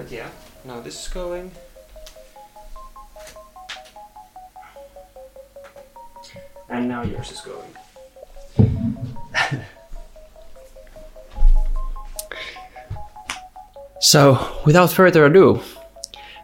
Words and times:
But 0.00 0.10
yeah, 0.10 0.30
now 0.64 0.80
this 0.80 0.98
is 1.02 1.08
going. 1.12 1.52
And 6.70 6.88
now 6.88 7.02
yours 7.02 7.30
is 7.30 7.42
going. 7.42 7.68
so, 14.00 14.38
without 14.64 14.90
further 14.90 15.26
ado, 15.26 15.60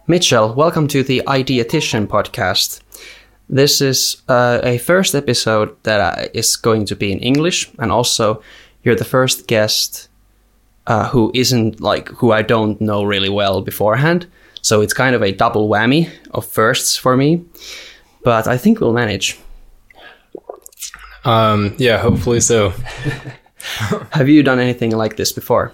Mitchell, 0.06 0.52
welcome 0.52 0.86
to 0.88 1.02
the 1.02 1.22
Ideatician 1.26 2.06
podcast. 2.06 2.82
This 3.48 3.80
is 3.80 4.20
uh, 4.28 4.60
a 4.64 4.76
first 4.76 5.14
episode 5.14 5.82
that 5.84 6.00
uh, 6.18 6.26
going 6.56 6.84
to 6.84 6.94
be 6.94 7.10
in 7.10 7.20
English, 7.20 7.70
and 7.78 7.90
also 7.90 8.42
you're 8.82 8.96
the 8.96 9.06
first 9.06 9.46
guest 9.46 10.10
uh, 10.86 11.08
who 11.08 11.30
isn't 11.34 11.80
like 11.80 12.08
who 12.08 12.32
I 12.32 12.42
don't 12.42 12.80
know 12.80 13.04
really 13.04 13.28
well 13.28 13.62
beforehand. 13.62 14.26
So 14.62 14.80
it's 14.80 14.92
kind 14.92 15.14
of 15.14 15.22
a 15.22 15.32
double 15.32 15.68
whammy 15.68 16.10
of 16.32 16.44
firsts 16.44 16.96
for 16.96 17.16
me, 17.16 17.44
but 18.24 18.46
I 18.46 18.56
think 18.58 18.80
we'll 18.80 18.92
manage. 18.92 19.38
Um, 21.24 21.74
yeah, 21.78 21.98
hopefully 21.98 22.40
so. 22.40 22.70
Have 24.10 24.28
you 24.28 24.42
done 24.42 24.58
anything 24.58 24.90
like 24.92 25.16
this 25.16 25.32
before? 25.32 25.72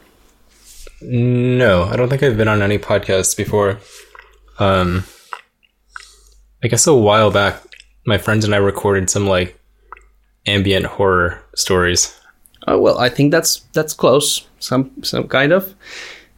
No, 1.03 1.85
I 1.85 1.97
don't 1.97 2.09
think 2.09 2.23
I've 2.23 2.37
been 2.37 2.49
on 2.49 2.63
any 2.63 2.79
podcasts 2.79 3.37
before. 3.37 3.79
Um, 4.59 5.05
I 6.63 6.69
guess 6.69 6.87
a 6.87 6.95
while 6.95 7.31
back, 7.31 7.61
my 8.07 8.19
friends 8.19 8.45
and 8.45 8.55
I 8.55 8.59
recorded 8.59 9.11
some 9.11 9.27
like 9.27 9.59
ambient 10.47 10.87
horror 10.87 11.43
stories. 11.55 12.19
Oh 12.67 12.79
well, 12.79 12.99
I 12.99 13.09
think 13.09 13.33
that's 13.33 13.61
that's 13.73 13.95
close. 13.95 14.47
Some 14.59 14.91
some 15.03 15.29
kind 15.29 15.53
of, 15.53 15.75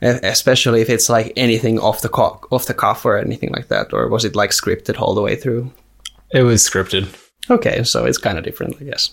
especially 0.01 0.81
if 0.81 0.89
it's 0.89 1.09
like 1.09 1.33
anything 1.37 1.79
off 1.79 2.01
the 2.03 2.09
co- 2.09 2.41
off 2.51 2.67
the 2.67 2.75
cuff 2.75 3.05
or 3.05 3.19
anything 3.19 3.51
like 3.51 3.69
that, 3.69 3.93
or 3.93 4.09
was 4.09 4.25
it 4.25 4.37
like 4.37 4.51
scripted 4.51 5.01
all 5.01 5.15
the 5.15 5.23
way 5.23 5.37
through? 5.37 5.71
It 6.33 6.43
was 6.43 6.63
scripted. 6.63 7.09
Okay, 7.51 7.85
so 7.85 8.07
it's 8.07 8.19
kind 8.19 8.39
of 8.39 8.45
different, 8.45 8.77
I 8.81 8.85
guess. 8.85 9.11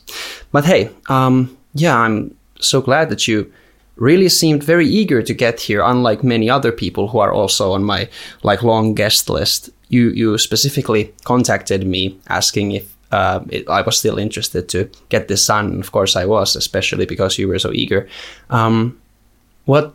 But 0.51 0.65
hey, 0.65 0.89
um, 1.09 1.57
yeah, 1.73 1.97
I'm 1.97 2.35
so 2.59 2.81
glad 2.81 3.09
that 3.09 3.27
you 3.27 3.51
really 3.97 4.29
seemed 4.29 4.63
very 4.63 4.87
eager 4.87 5.21
to 5.21 5.33
get 5.33 5.59
here. 5.59 5.81
Unlike 5.81 6.23
many 6.23 6.49
other 6.49 6.71
people 6.71 7.09
who 7.09 7.19
are 7.19 7.33
also 7.33 7.73
on 7.73 7.83
my 7.83 8.07
like 8.43 8.63
long 8.63 8.95
guest 8.95 9.29
list, 9.29 9.69
you 9.89 10.09
you 10.11 10.37
specifically 10.37 11.13
contacted 11.25 11.85
me 11.85 12.17
asking 12.27 12.71
if 12.71 12.95
uh, 13.11 13.41
it, 13.49 13.69
I 13.69 13.81
was 13.81 13.97
still 13.97 14.17
interested 14.17 14.69
to 14.69 14.89
get 15.09 15.27
this 15.27 15.45
done. 15.45 15.79
Of 15.79 15.91
course, 15.91 16.15
I 16.15 16.25
was, 16.25 16.55
especially 16.55 17.05
because 17.05 17.37
you 17.37 17.47
were 17.47 17.59
so 17.59 17.71
eager. 17.71 18.07
Um, 18.49 18.99
what, 19.65 19.93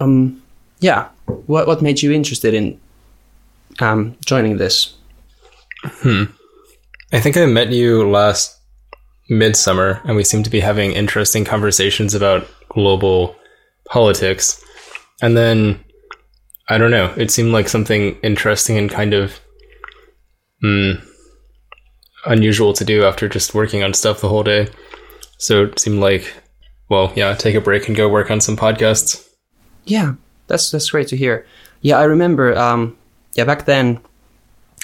um, 0.00 0.42
yeah, 0.80 1.08
what 1.46 1.66
what 1.66 1.82
made 1.82 2.02
you 2.02 2.12
interested 2.12 2.54
in 2.54 2.80
um, 3.80 4.16
joining 4.24 4.58
this? 4.58 4.94
Hmm. 5.84 6.24
I 7.12 7.20
think 7.20 7.36
I 7.36 7.46
met 7.46 7.72
you 7.72 8.08
last 8.08 8.58
midsummer, 9.28 10.00
and 10.04 10.16
we 10.16 10.24
seemed 10.24 10.44
to 10.44 10.50
be 10.50 10.60
having 10.60 10.92
interesting 10.92 11.44
conversations 11.44 12.14
about 12.14 12.46
global 12.68 13.34
politics. 13.88 14.62
And 15.22 15.36
then, 15.36 15.82
I 16.68 16.78
don't 16.78 16.90
know, 16.90 17.12
it 17.16 17.30
seemed 17.30 17.52
like 17.52 17.68
something 17.68 18.16
interesting 18.22 18.78
and 18.78 18.90
kind 18.90 19.14
of 19.14 19.40
mm, 20.62 21.02
unusual 22.28 22.72
to 22.74 22.84
do 22.84 23.04
after 23.04 23.28
just 23.28 23.54
working 23.54 23.82
on 23.82 23.94
stuff 23.94 24.20
the 24.20 24.28
whole 24.28 24.42
day. 24.42 24.68
So 25.38 25.64
it 25.64 25.78
seemed 25.78 26.00
like, 26.00 26.32
well, 26.88 27.12
yeah, 27.16 27.34
take 27.34 27.54
a 27.54 27.60
break 27.60 27.88
and 27.88 27.96
go 27.96 28.08
work 28.08 28.30
on 28.30 28.40
some 28.40 28.56
podcasts. 28.56 29.28
Yeah, 29.84 30.14
that's 30.46 30.70
that's 30.70 30.90
great 30.90 31.08
to 31.08 31.16
hear. 31.16 31.46
Yeah, 31.80 31.98
I 31.98 32.04
remember. 32.04 32.56
Um, 32.56 32.96
yeah, 33.34 33.44
back 33.44 33.64
then 33.64 34.00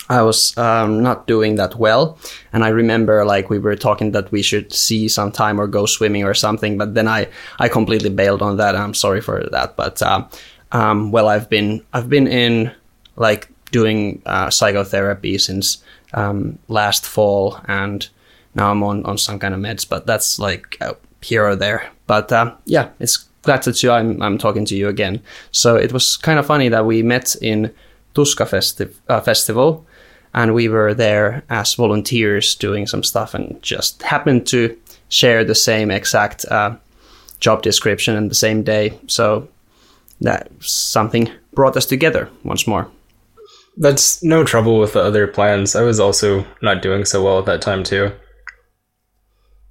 I 0.09 0.23
was 0.23 0.57
um, 0.59 1.03
not 1.03 1.27
doing 1.27 1.57
that 1.57 1.77
well, 1.77 2.19
and 2.53 2.65
I 2.65 2.69
remember 2.69 3.25
like 3.25 3.51
we 3.51 3.59
were 3.59 3.77
talking 3.77 4.13
that 4.13 4.31
we 4.31 4.43
should 4.43 4.73
see 4.73 5.09
some 5.09 5.33
time 5.33 5.61
or 5.61 5.67
go 5.67 5.87
swimming 5.87 6.25
or 6.25 6.35
something. 6.35 6.79
But 6.79 6.95
then 6.95 7.09
I 7.09 7.29
I 7.59 7.69
completely 7.69 8.11
bailed 8.11 8.43
on 8.43 8.59
that. 8.59 8.77
I'm 8.77 8.95
sorry 8.95 9.21
for 9.21 9.49
that. 9.51 9.77
But 9.77 10.03
uh, 10.03 10.27
um, 10.73 11.11
well, 11.11 11.29
I've 11.29 11.49
been 11.49 11.83
I've 11.93 12.09
been 12.09 12.27
in 12.27 12.71
like 13.17 13.49
doing 13.73 14.23
uh, 14.27 14.51
psychotherapy 14.51 15.39
since 15.39 15.83
um, 16.15 16.59
last 16.69 17.05
fall, 17.07 17.61
and 17.69 18.09
now 18.55 18.71
I'm 18.71 18.83
on 18.83 19.05
on 19.05 19.19
some 19.19 19.39
kind 19.39 19.55
of 19.55 19.61
meds. 19.61 19.89
But 19.89 20.07
that's 20.07 20.39
like 20.39 20.79
here 21.21 21.47
or 21.47 21.57
there. 21.57 21.91
But 22.07 22.33
uh, 22.33 22.55
yeah, 22.65 22.91
it's 23.01 23.29
glad 23.43 23.63
that 23.65 23.83
you 23.83 23.91
I'm 23.91 24.23
I'm 24.23 24.39
talking 24.39 24.65
to 24.67 24.77
you 24.77 24.89
again. 24.89 25.21
So 25.51 25.77
it 25.77 25.93
was 25.93 26.17
kind 26.17 26.39
of 26.39 26.47
funny 26.47 26.69
that 26.71 26.87
we 26.87 27.03
met 27.03 27.37
in 27.43 27.73
Tuska 28.15 28.47
festi- 28.47 28.95
uh, 29.09 29.21
festival, 29.21 29.87
and 30.33 30.55
we 30.55 30.69
were 30.69 30.95
there 30.95 31.43
as 31.49 31.75
volunteers 31.75 32.55
doing 32.55 32.87
some 32.87 33.03
stuff, 33.03 33.35
and 33.35 33.63
just 33.63 34.03
happened 34.03 34.47
to 34.49 34.77
share 35.09 35.45
the 35.45 35.55
same 35.55 35.91
exact 35.91 36.45
uh, 36.47 36.77
job 37.41 37.63
description 37.63 38.17
and 38.17 38.31
the 38.31 38.35
same 38.35 38.63
day. 38.63 38.99
So 39.07 39.49
that 40.21 40.49
something 40.61 41.31
brought 41.55 41.77
us 41.77 41.87
together 41.87 42.29
once 42.45 42.67
more. 42.67 42.89
That's 43.77 44.23
no 44.23 44.45
trouble 44.45 44.79
with 44.79 44.93
the 44.93 45.03
other 45.03 45.27
plans. 45.27 45.75
I 45.75 45.83
was 45.83 45.99
also 45.99 46.47
not 46.63 46.83
doing 46.83 47.05
so 47.05 47.25
well 47.25 47.39
at 47.39 47.47
that 47.47 47.63
time 47.63 47.83
too. 47.83 48.13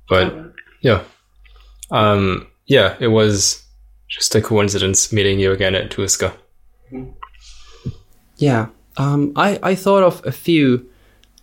But 0.10 0.54
yeah. 0.82 1.04
Um 1.92 2.48
yeah, 2.66 2.96
it 3.00 3.08
was 3.08 3.64
just 4.08 4.36
a 4.36 4.42
coincidence 4.42 5.12
meeting 5.12 5.40
you 5.40 5.52
again 5.52 5.76
at 5.76 5.90
Tuska. 5.92 6.34
Yeah, 8.38 8.68
um, 8.98 9.34
I 9.36 9.60
I 9.64 9.76
thought 9.76 10.04
of 10.04 10.22
a 10.26 10.32
few 10.32 10.90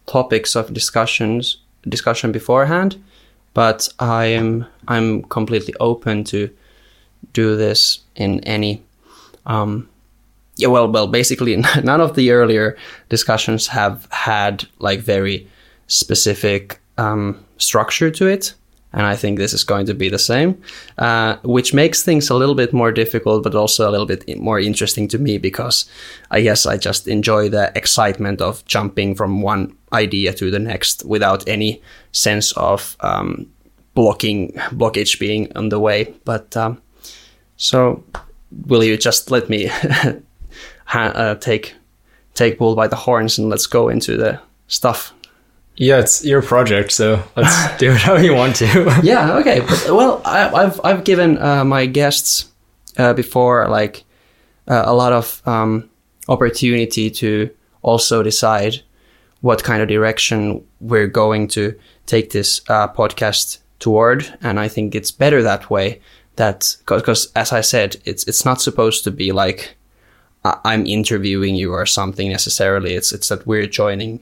topics 0.06 0.56
of 0.56 0.72
discussions 0.72 1.58
discussion 1.88 2.32
beforehand, 2.32 3.02
but 3.54 3.88
I 3.98 4.26
am 4.26 4.66
I'm 4.88 5.22
completely 5.22 5.74
open 5.80 6.24
to 6.24 6.50
do 7.32 7.56
this 7.56 8.00
in 8.16 8.40
any. 8.40 8.82
Um, 9.46 9.88
yeah, 10.60 10.68
well, 10.68 10.90
well, 10.90 11.06
basically, 11.06 11.56
none 11.82 12.00
of 12.00 12.14
the 12.14 12.30
earlier 12.30 12.76
discussions 13.08 13.66
have 13.68 14.06
had 14.10 14.66
like 14.78 15.00
very 15.00 15.48
specific 15.86 16.80
um, 16.98 17.44
structure 17.58 18.10
to 18.10 18.26
it, 18.26 18.54
and 18.92 19.06
I 19.06 19.16
think 19.16 19.38
this 19.38 19.52
is 19.52 19.64
going 19.64 19.86
to 19.86 19.94
be 19.94 20.08
the 20.08 20.18
same, 20.18 20.60
uh, 20.98 21.36
which 21.42 21.72
makes 21.72 22.02
things 22.02 22.28
a 22.28 22.34
little 22.34 22.54
bit 22.54 22.72
more 22.72 22.92
difficult, 22.92 23.42
but 23.42 23.54
also 23.54 23.88
a 23.88 23.90
little 23.90 24.06
bit 24.06 24.38
more 24.38 24.60
interesting 24.60 25.08
to 25.08 25.18
me 25.18 25.38
because 25.38 25.88
I 26.30 26.40
guess 26.40 26.66
I 26.66 26.76
just 26.76 27.08
enjoy 27.08 27.48
the 27.48 27.72
excitement 27.74 28.40
of 28.40 28.64
jumping 28.66 29.14
from 29.14 29.42
one 29.42 29.76
idea 29.92 30.32
to 30.34 30.50
the 30.50 30.58
next 30.58 31.04
without 31.04 31.48
any 31.48 31.80
sense 32.12 32.52
of 32.52 32.96
um, 33.00 33.46
blocking 33.94 34.52
blockage 34.72 35.18
being 35.18 35.50
on 35.56 35.68
the 35.68 35.78
way. 35.78 36.14
But 36.24 36.56
um, 36.56 36.82
so, 37.56 38.04
will 38.66 38.82
you 38.82 38.96
just 38.96 39.30
let 39.30 39.48
me 39.48 39.70
ha- 40.90 41.14
uh, 41.14 41.34
take 41.36 41.74
take 42.34 42.58
bull 42.58 42.74
by 42.74 42.88
the 42.88 42.96
horns 42.96 43.38
and 43.38 43.48
let's 43.48 43.66
go 43.66 43.88
into 43.88 44.16
the 44.16 44.40
stuff? 44.66 45.12
Yeah, 45.76 46.00
it's 46.00 46.24
your 46.24 46.42
project, 46.42 46.92
so 46.92 47.22
let's 47.36 47.76
do 47.78 47.92
it 47.92 47.98
how 47.98 48.16
you 48.16 48.34
want 48.34 48.56
to. 48.56 48.66
yeah 49.02 49.38
okay 49.38 49.60
but, 49.60 49.86
well 49.90 50.20
I, 50.24 50.50
i've 50.62 50.80
i've 50.84 51.04
given 51.04 51.38
uh, 51.38 51.64
my 51.64 51.86
guests 51.86 52.50
uh, 52.98 53.14
before 53.14 53.68
like 53.68 54.04
uh, 54.68 54.82
a 54.84 54.94
lot 54.94 55.12
of 55.12 55.42
um, 55.46 55.88
opportunity 56.28 57.10
to 57.10 57.50
also 57.82 58.22
decide 58.22 58.82
what 59.40 59.64
kind 59.64 59.82
of 59.82 59.88
direction 59.88 60.62
we're 60.80 61.06
going 61.06 61.48
to 61.48 61.74
take 62.06 62.30
this 62.30 62.60
uh, 62.68 62.88
podcast 62.88 63.58
toward 63.78 64.38
and 64.42 64.60
i 64.60 64.68
think 64.68 64.94
it's 64.94 65.10
better 65.10 65.42
that 65.42 65.70
way 65.70 66.00
that 66.36 66.76
because 66.86 67.32
as 67.34 67.52
i 67.52 67.62
said 67.62 67.96
it's 68.04 68.28
it's 68.28 68.44
not 68.44 68.60
supposed 68.60 69.04
to 69.04 69.10
be 69.10 69.32
like 69.32 69.76
i'm 70.44 70.86
interviewing 70.86 71.54
you 71.54 71.72
or 71.72 71.86
something 71.86 72.30
necessarily 72.30 72.94
it's 72.94 73.12
it's 73.12 73.28
that 73.28 73.46
we're 73.46 73.66
joining 73.66 74.20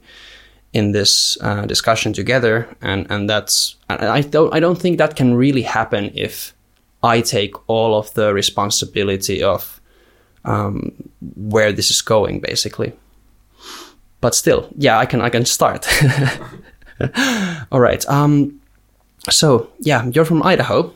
in 0.73 0.91
this 0.91 1.37
uh, 1.41 1.65
discussion 1.65 2.13
together, 2.13 2.67
and 2.81 3.07
and 3.09 3.29
that's 3.29 3.75
I 3.89 4.21
don't 4.21 4.53
I 4.53 4.59
don't 4.59 4.79
think 4.79 4.97
that 4.97 5.15
can 5.15 5.33
really 5.33 5.63
happen 5.63 6.11
if 6.13 6.53
I 7.01 7.21
take 7.21 7.53
all 7.67 7.95
of 7.95 8.13
the 8.13 8.33
responsibility 8.33 9.41
of 9.41 9.81
um, 10.45 10.91
where 11.35 11.71
this 11.71 11.89
is 11.89 12.01
going, 12.01 12.39
basically. 12.39 12.93
But 14.21 14.35
still, 14.35 14.69
yeah, 14.77 14.99
I 14.99 15.05
can 15.05 15.21
I 15.21 15.29
can 15.29 15.45
start. 15.45 15.87
all 17.71 17.79
right. 17.79 18.07
Um, 18.07 18.61
so 19.29 19.69
yeah, 19.79 20.05
you're 20.05 20.25
from 20.25 20.43
Idaho, 20.43 20.93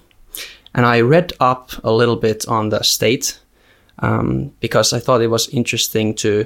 and 0.76 0.86
I 0.86 1.02
read 1.02 1.34
up 1.40 1.72
a 1.84 1.92
little 1.92 2.18
bit 2.18 2.48
on 2.48 2.70
the 2.70 2.84
state 2.84 3.40
um, 4.00 4.52
because 4.60 4.94
I 4.94 5.00
thought 5.00 5.22
it 5.22 5.28
was 5.28 5.50
interesting 5.50 6.16
to 6.16 6.46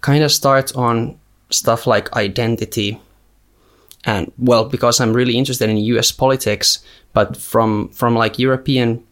kind 0.00 0.24
of 0.24 0.32
start 0.32 0.74
on 0.76 1.18
stuff 1.50 1.86
like 1.86 2.12
identity 2.14 3.00
and 4.04 4.30
well 4.38 4.64
because 4.64 5.00
i'm 5.00 5.12
really 5.12 5.36
interested 5.36 5.70
in 5.70 5.78
us 5.78 6.12
politics 6.12 6.84
but 7.12 7.36
from 7.36 7.88
from 7.90 8.14
like 8.14 8.38
european 8.38 9.02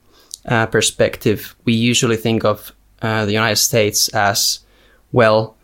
uh, 0.46 0.66
perspective 0.66 1.54
we 1.64 1.72
usually 1.72 2.16
think 2.16 2.44
of 2.44 2.72
uh, 3.02 3.24
the 3.24 3.32
United 3.32 3.56
States 3.56 4.08
as 4.08 4.60
well 5.12 5.56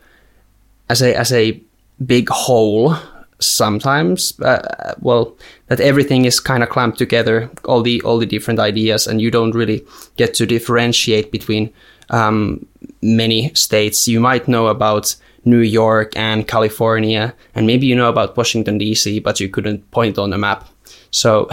as 0.88 1.02
a 1.02 1.16
as 1.16 1.32
a 1.32 1.60
big 2.04 2.28
whole 2.28 2.94
sometimes 3.40 4.38
uh, 4.40 4.94
well 5.00 5.36
that 5.68 5.80
everything 5.80 6.24
is 6.24 6.40
kind 6.40 6.62
of 6.62 6.68
clamped 6.68 6.98
together 6.98 7.50
all 7.64 7.82
the 7.82 8.00
all 8.02 8.18
the 8.18 8.26
different 8.26 8.58
ideas 8.58 9.06
and 9.06 9.20
you 9.20 9.30
don't 9.30 9.54
really 9.54 9.84
get 10.16 10.34
to 10.34 10.46
differentiate 10.46 11.30
between 11.30 11.72
um, 12.10 12.66
many 13.02 13.52
states 13.54 14.08
you 14.08 14.20
might 14.20 14.48
know 14.48 14.68
about 14.68 15.14
New 15.44 15.60
York 15.60 16.16
and 16.16 16.46
California 16.46 17.34
and 17.54 17.66
maybe 17.66 17.86
you 17.86 17.94
know 17.94 18.08
about 18.08 18.36
Washington 18.36 18.78
DC 18.78 19.22
but 19.22 19.40
you 19.40 19.48
couldn't 19.48 19.88
point 19.90 20.18
on 20.18 20.32
a 20.32 20.38
map 20.38 20.68
so 21.10 21.48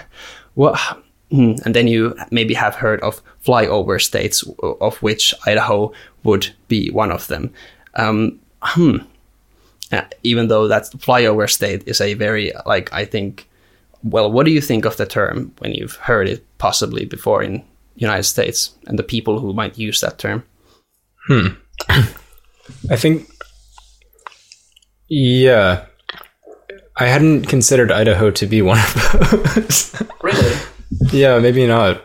what 0.54 0.78
hmm, 1.30 1.54
and 1.64 1.74
then 1.74 1.88
you 1.88 2.16
maybe 2.30 2.54
have 2.54 2.74
heard 2.74 3.00
of 3.00 3.22
flyover 3.44 4.00
states 4.00 4.44
of 4.80 4.96
which 5.02 5.34
Idaho 5.46 5.92
would 6.24 6.54
be 6.68 6.90
one 6.90 7.10
of 7.10 7.26
them 7.28 7.52
um, 7.94 8.38
hmm 8.62 8.98
uh, 9.92 10.02
even 10.22 10.48
though 10.48 10.68
that 10.68 10.84
flyover 10.98 11.50
state 11.50 11.82
is 11.86 12.00
a 12.00 12.14
very 12.14 12.52
like 12.66 12.92
I 12.92 13.04
think. 13.04 13.48
Well, 14.02 14.30
what 14.30 14.46
do 14.46 14.52
you 14.52 14.60
think 14.60 14.84
of 14.84 14.96
the 14.96 15.06
term 15.06 15.52
when 15.58 15.74
you've 15.74 15.96
heard 15.96 16.28
it 16.28 16.44
possibly 16.58 17.04
before 17.04 17.42
in 17.42 17.64
United 17.96 18.24
States 18.24 18.74
and 18.86 18.98
the 18.98 19.02
people 19.02 19.40
who 19.40 19.52
might 19.52 19.78
use 19.78 20.00
that 20.00 20.18
term? 20.18 20.44
Hmm. 21.26 21.46
I 22.90 22.96
think, 22.96 23.28
yeah, 25.08 25.86
I 26.96 27.06
hadn't 27.06 27.46
considered 27.46 27.92
Idaho 27.92 28.30
to 28.30 28.46
be 28.46 28.62
one 28.62 28.78
of 28.78 29.54
those. 29.54 30.02
really? 30.22 30.56
Yeah, 31.12 31.38
maybe 31.38 31.66
not. 31.66 32.02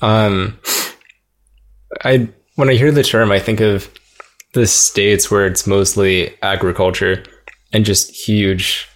Um, 0.00 0.58
I 2.02 2.28
when 2.56 2.70
I 2.70 2.74
hear 2.74 2.92
the 2.92 3.02
term, 3.02 3.30
I 3.30 3.38
think 3.38 3.60
of 3.60 3.90
the 4.54 4.66
states 4.66 5.30
where 5.30 5.46
it's 5.46 5.66
mostly 5.66 6.34
agriculture 6.42 7.24
and 7.72 7.84
just 7.84 8.10
huge 8.10 8.88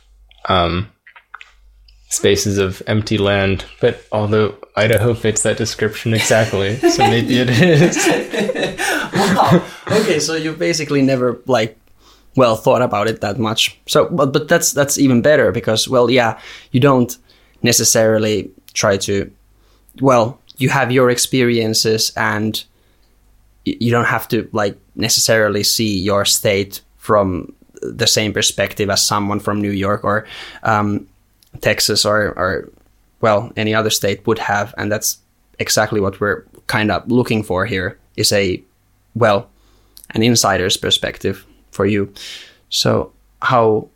um, 0.49 0.91
spaces 2.11 2.59
of 2.59 2.83
empty 2.87 3.19
land. 3.19 3.65
But 3.81 4.05
although 4.13 4.57
Idaho 4.79 5.15
fits 5.15 5.43
that 5.43 5.57
description 5.57 6.15
exactly, 6.15 6.77
so 6.77 7.03
maybe 7.09 7.39
it 7.39 7.51
is. 7.51 7.97
wow. 9.15 9.65
Okay, 9.91 10.19
so 10.21 10.35
you 10.35 10.53
basically 10.53 11.03
never 11.03 11.41
like 11.47 11.79
well 12.37 12.57
thought 12.57 12.83
about 12.83 13.09
it 13.09 13.21
that 13.21 13.39
much. 13.39 13.79
So, 13.87 14.09
but 14.09 14.33
but 14.33 14.49
that's 14.49 14.73
that's 14.73 14.99
even 14.99 15.23
better 15.23 15.53
because 15.53 15.89
well, 15.89 16.11
yeah, 16.11 16.39
you 16.71 16.81
don't 16.81 17.17
necessarily 17.63 18.51
try 18.73 18.97
to. 18.99 19.31
Well, 20.01 20.39
you 20.59 20.69
have 20.69 20.93
your 20.93 21.11
experiences 21.11 22.13
and 22.17 22.63
you 23.65 23.91
don't 23.91 24.07
have 24.07 24.29
to 24.29 24.49
like 24.53 24.79
necessarily 24.95 25.63
see 25.63 25.99
your 25.99 26.25
state 26.25 26.81
from 26.97 27.53
the 27.83 28.07
same 28.07 28.33
perspective 28.33 28.91
as 28.91 29.05
someone 29.05 29.41
from 29.41 29.61
New 29.61 29.71
York 29.71 30.05
or 30.05 30.27
um, 30.63 31.07
Texas 31.61 32.05
or, 32.05 32.31
or 32.37 32.69
well 33.20 33.53
any 33.56 33.75
other 33.75 33.91
state 33.91 34.26
would 34.26 34.38
have, 34.38 34.75
and 34.79 34.91
that's 34.91 35.19
exactly 35.59 36.00
what 36.00 36.20
we're 36.20 36.44
kind 36.67 36.91
of 36.91 37.11
looking 37.11 37.43
for 37.43 37.67
here 37.67 37.99
is 38.17 38.32
a 38.32 38.62
well 39.15 39.49
an 40.15 40.23
insider's 40.23 40.76
perspective 40.76 41.44
for 41.70 41.87
you. 41.87 42.12
So 42.70 43.12
how 43.43 43.88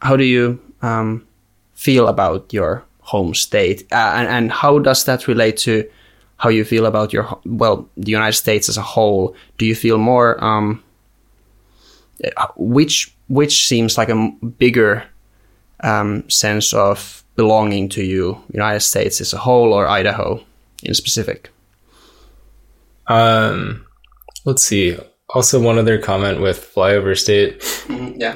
how 0.00 0.16
do 0.16 0.24
you 0.24 0.60
um, 0.82 1.26
feel 1.74 2.08
about 2.08 2.52
your 2.52 2.84
home 3.00 3.34
state, 3.34 3.86
uh, 3.92 4.14
and 4.16 4.28
and 4.28 4.52
how 4.52 4.78
does 4.78 5.04
that 5.04 5.26
relate 5.28 5.56
to 5.58 5.88
how 6.36 6.50
you 6.50 6.64
feel 6.64 6.86
about 6.86 7.12
your 7.12 7.38
well 7.44 7.88
the 7.96 8.10
United 8.10 8.36
States 8.36 8.68
as 8.68 8.76
a 8.76 8.82
whole. 8.82 9.34
Do 9.58 9.66
you 9.66 9.74
feel 9.74 9.98
more 9.98 10.42
um, 10.44 10.82
which 12.56 13.14
which 13.28 13.66
seems 13.66 13.96
like 13.98 14.08
a 14.08 14.30
bigger 14.58 15.04
um, 15.80 16.28
sense 16.28 16.72
of 16.72 17.23
belonging 17.36 17.88
to 17.90 18.02
you, 18.02 18.42
United 18.52 18.80
States 18.80 19.20
as 19.20 19.32
a 19.32 19.38
whole 19.38 19.72
or 19.72 19.88
Idaho 19.88 20.42
in 20.82 20.94
specific? 20.94 21.50
Um, 23.06 23.86
let's 24.44 24.62
see. 24.62 24.98
Also, 25.30 25.60
one 25.60 25.78
other 25.78 25.98
comment 25.98 26.40
with 26.40 26.72
flyover 26.74 27.18
state. 27.18 27.60
Mm-hmm, 27.60 28.20
yeah, 28.20 28.34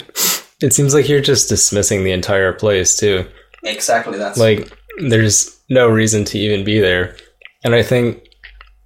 it 0.61 0.73
seems 0.73 0.95
like 0.95 1.09
you're 1.09 1.21
just 1.21 1.49
dismissing 1.49 2.05
the 2.05 2.13
entire 2.13 2.53
place 2.53 2.97
too. 2.97 3.27
Exactly. 3.63 4.19
That's 4.19 4.39
like 4.39 4.73
there's 4.99 5.61
no 5.69 5.89
reason 5.89 6.25
to 6.27 6.39
even 6.39 6.65
be 6.65 6.81
there. 6.81 7.17
And 7.65 7.75
I 7.75 7.83
think 7.83 8.23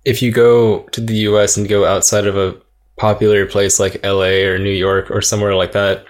if 0.05 0.23
you 0.23 0.33
go 0.33 0.81
to 0.89 1.01
the 1.01 1.15
US 1.29 1.57
and 1.57 1.69
go 1.69 1.85
outside 1.85 2.27
of 2.27 2.37
a 2.37 2.57
popular 2.97 3.47
place 3.47 3.81
like 3.81 4.05
LA 4.05 4.45
or 4.45 4.59
New 4.59 4.71
York 4.71 5.11
or 5.11 5.23
somewhere 5.23 5.55
like 5.55 5.73
that, 5.73 6.05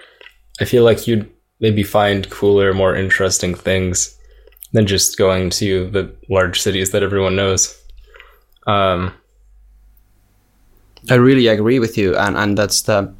I 0.59 0.65
feel 0.65 0.83
like 0.83 1.07
you'd 1.07 1.29
maybe 1.63 1.81
find 1.81 2.29
cooler, 2.29 2.73
more 2.73 2.93
interesting 2.93 3.55
things 3.55 4.15
than 4.73 4.85
just 4.85 5.17
going 5.17 5.49
to 5.49 5.89
the 5.91 6.13
large 6.29 6.61
cities 6.61 6.91
that 6.91 7.01
everyone 7.01 7.37
knows. 7.37 7.81
Um, 8.67 9.13
I 11.09 11.15
really 11.15 11.47
agree 11.47 11.79
with 11.79 11.97
you, 11.97 12.15
and 12.17 12.37
and 12.37 12.57
that's 12.57 12.83
the 12.83 13.13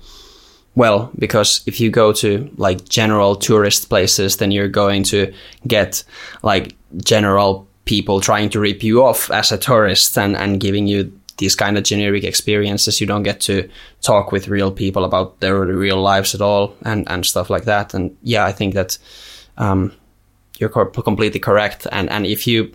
well 0.75 1.11
because 1.17 1.61
if 1.65 1.79
you 1.79 1.89
go 1.89 2.11
to 2.13 2.51
like 2.57 2.87
general 2.89 3.35
tourist 3.35 3.89
places, 3.89 4.37
then 4.37 4.51
you're 4.51 4.67
going 4.67 5.03
to 5.03 5.33
get 5.65 6.03
like 6.43 6.75
general 6.97 7.65
people 7.85 8.19
trying 8.21 8.49
to 8.49 8.59
rip 8.59 8.83
you 8.83 9.03
off 9.03 9.31
as 9.31 9.51
a 9.51 9.57
tourist 9.57 10.17
and, 10.17 10.35
and 10.35 10.59
giving 10.59 10.87
you 10.87 11.11
these 11.37 11.55
kind 11.55 11.77
of 11.77 11.83
generic 11.83 12.23
experiences. 12.23 13.01
You 13.01 13.07
don't 13.07 13.23
get 13.23 13.41
to 13.41 13.69
talk 14.01 14.31
with 14.31 14.47
real 14.47 14.71
people 14.71 15.03
about 15.03 15.39
their 15.39 15.59
real 15.59 16.01
lives 16.01 16.35
at 16.35 16.41
all 16.41 16.75
and, 16.83 17.09
and 17.09 17.25
stuff 17.25 17.49
like 17.49 17.65
that. 17.65 17.93
And 17.93 18.15
yeah, 18.21 18.45
I 18.45 18.51
think 18.51 18.73
that 18.73 18.97
um, 19.57 19.91
you're 20.57 20.69
completely 20.69 21.39
correct. 21.39 21.87
And 21.91 22.09
and 22.09 22.25
if 22.25 22.47
you 22.47 22.71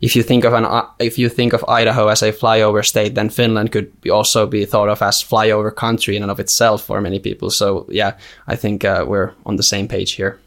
if 0.00 0.14
you 0.16 0.22
think 0.22 0.44
of 0.44 0.52
an 0.52 0.66
if 0.98 1.18
you 1.18 1.28
think 1.28 1.52
of 1.52 1.64
Idaho 1.68 2.08
as 2.08 2.22
a 2.22 2.32
flyover 2.32 2.84
state, 2.84 3.14
then 3.14 3.28
Finland 3.28 3.72
could 3.72 4.00
be 4.00 4.10
also 4.10 4.46
be 4.46 4.64
thought 4.64 4.88
of 4.88 5.02
as 5.02 5.22
flyover 5.22 5.74
country 5.74 6.16
in 6.16 6.22
and 6.22 6.30
of 6.30 6.40
itself 6.40 6.84
for 6.84 7.00
many 7.00 7.18
people. 7.18 7.50
So 7.50 7.86
yeah, 7.88 8.16
I 8.46 8.56
think 8.56 8.84
uh, 8.84 9.04
we're 9.08 9.32
on 9.44 9.56
the 9.56 9.62
same 9.62 9.88
page 9.88 10.12
here. 10.12 10.38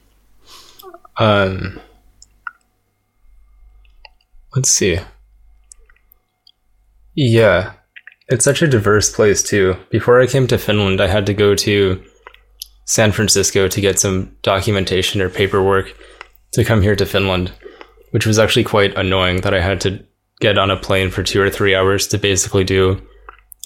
Um, 1.18 1.82
Let's 4.56 4.70
see. 4.70 5.00
Yeah, 7.22 7.74
it's 8.30 8.46
such 8.46 8.62
a 8.62 8.68
diverse 8.68 9.14
place 9.14 9.44
too. 9.44 9.76
Before 9.90 10.22
I 10.22 10.26
came 10.26 10.48
to 10.48 10.58
Finland, 10.58 11.02
I 11.02 11.08
had 11.08 11.26
to 11.26 11.34
go 11.34 11.54
to 11.54 12.02
San 12.86 13.12
Francisco 13.12 13.68
to 13.68 13.82
get 13.82 14.00
some 14.00 14.38
documentation 14.42 15.20
or 15.20 15.28
paperwork 15.28 15.94
to 16.54 16.64
come 16.64 16.82
here 16.82 16.96
to 16.96 17.06
Finland, 17.06 17.52
which 18.12 18.26
was 18.26 18.40
actually 18.40 18.64
quite 18.64 18.98
annoying 18.98 19.42
that 19.42 19.54
I 19.54 19.60
had 19.60 19.82
to 19.82 20.02
get 20.40 20.58
on 20.58 20.72
a 20.72 20.78
plane 20.78 21.12
for 21.12 21.22
two 21.22 21.42
or 21.42 21.50
three 21.50 21.76
hours 21.76 22.08
to 22.08 22.18
basically 22.18 22.64
do 22.64 23.06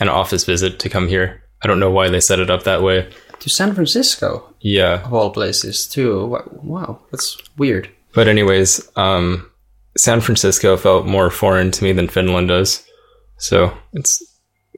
an 0.01 0.09
office 0.09 0.45
visit 0.45 0.79
to 0.79 0.89
come 0.89 1.07
here. 1.07 1.43
I 1.63 1.67
don't 1.67 1.79
know 1.79 1.91
why 1.91 2.09
they 2.09 2.21
set 2.21 2.39
it 2.39 2.49
up 2.49 2.63
that 2.63 2.81
way. 2.81 3.07
To 3.39 3.49
San 3.49 3.75
Francisco? 3.75 4.51
Yeah. 4.61 5.03
Of 5.05 5.13
all 5.13 5.29
places, 5.29 5.85
too. 5.85 6.39
Wow, 6.53 7.03
that's 7.11 7.37
weird. 7.55 7.87
But, 8.15 8.27
anyways, 8.27 8.89
um, 8.95 9.47
San 9.95 10.21
Francisco 10.21 10.75
felt 10.75 11.05
more 11.05 11.29
foreign 11.29 11.69
to 11.69 11.83
me 11.83 11.91
than 11.93 12.07
Finland 12.07 12.47
does. 12.47 12.83
So 13.43 13.77
it's 13.91 14.23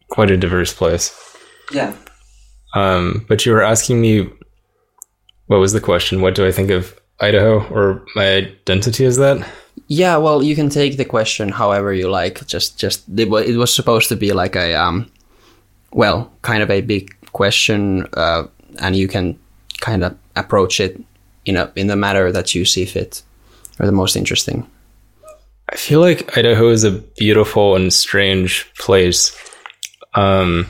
quite 0.10 0.31
a 0.31 0.38
diverse 0.38 0.74
place. 0.74 1.13
Yeah. 1.72 1.93
Um, 2.74 3.24
but 3.29 3.45
you 3.45 3.51
were 3.51 3.62
asking 3.62 4.01
me, 4.01 4.27
what 5.45 5.60
was 5.60 5.72
the 5.72 5.79
question? 5.79 6.22
What 6.22 6.34
do 6.34 6.48
I 6.48 6.51
think 6.51 6.72
of 6.72 7.00
Idaho 7.19 7.63
or 7.69 8.03
my 8.15 8.25
identity 8.38 9.05
as 9.05 9.17
that? 9.17 9.48
Yeah, 9.88 10.17
well, 10.17 10.41
you 10.41 10.55
can 10.55 10.69
take 10.69 10.98
the 10.98 11.05
question 11.05 11.50
however 11.50 11.93
you 11.93 12.10
like. 12.10 12.48
Just, 12.48 12.79
just 12.79 13.03
it 13.15 13.29
was, 13.29 13.45
it 13.45 13.55
was 13.55 13.74
supposed 13.74 14.10
to 14.10 14.15
be 14.15 14.34
like 14.34 14.55
a, 14.55 14.74
um, 14.74 15.12
well, 15.91 16.31
kind 16.41 16.63
of 16.63 16.72
a 16.72 16.81
big 16.81 17.15
question, 17.34 18.07
uh, 18.13 18.48
and 18.79 18.95
you 18.95 19.07
can 19.07 19.38
kind 19.79 20.03
of 20.03 20.17
approach 20.36 20.79
it 20.79 21.00
in 21.45 21.55
a 21.55 21.72
in 21.75 21.88
the 21.88 21.95
manner 21.95 22.31
that 22.31 22.55
you 22.55 22.65
see 22.65 22.86
fit 22.86 23.22
or 23.79 23.86
the 23.86 23.91
most 23.91 24.15
interesting. 24.15 24.65
I 25.69 25.77
feel 25.77 26.00
like 26.00 26.38
Idaho 26.38 26.69
is 26.69 26.84
a 26.84 26.91
beautiful 26.91 27.75
and 27.75 27.91
strange 27.91 28.72
place. 28.77 29.36
Um, 30.13 30.67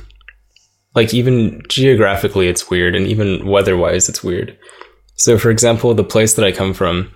like 0.95 1.13
even 1.13 1.61
geographically, 1.67 2.47
it's 2.47 2.69
weird, 2.69 2.95
and 2.95 3.05
even 3.05 3.47
weather-wise, 3.47 4.07
it's 4.07 4.23
weird. 4.23 4.57
So, 5.15 5.37
for 5.37 5.49
example, 5.49 5.93
the 5.93 6.03
place 6.03 6.35
that 6.35 6.45
I 6.45 6.51
come 6.51 6.73
from, 6.73 7.11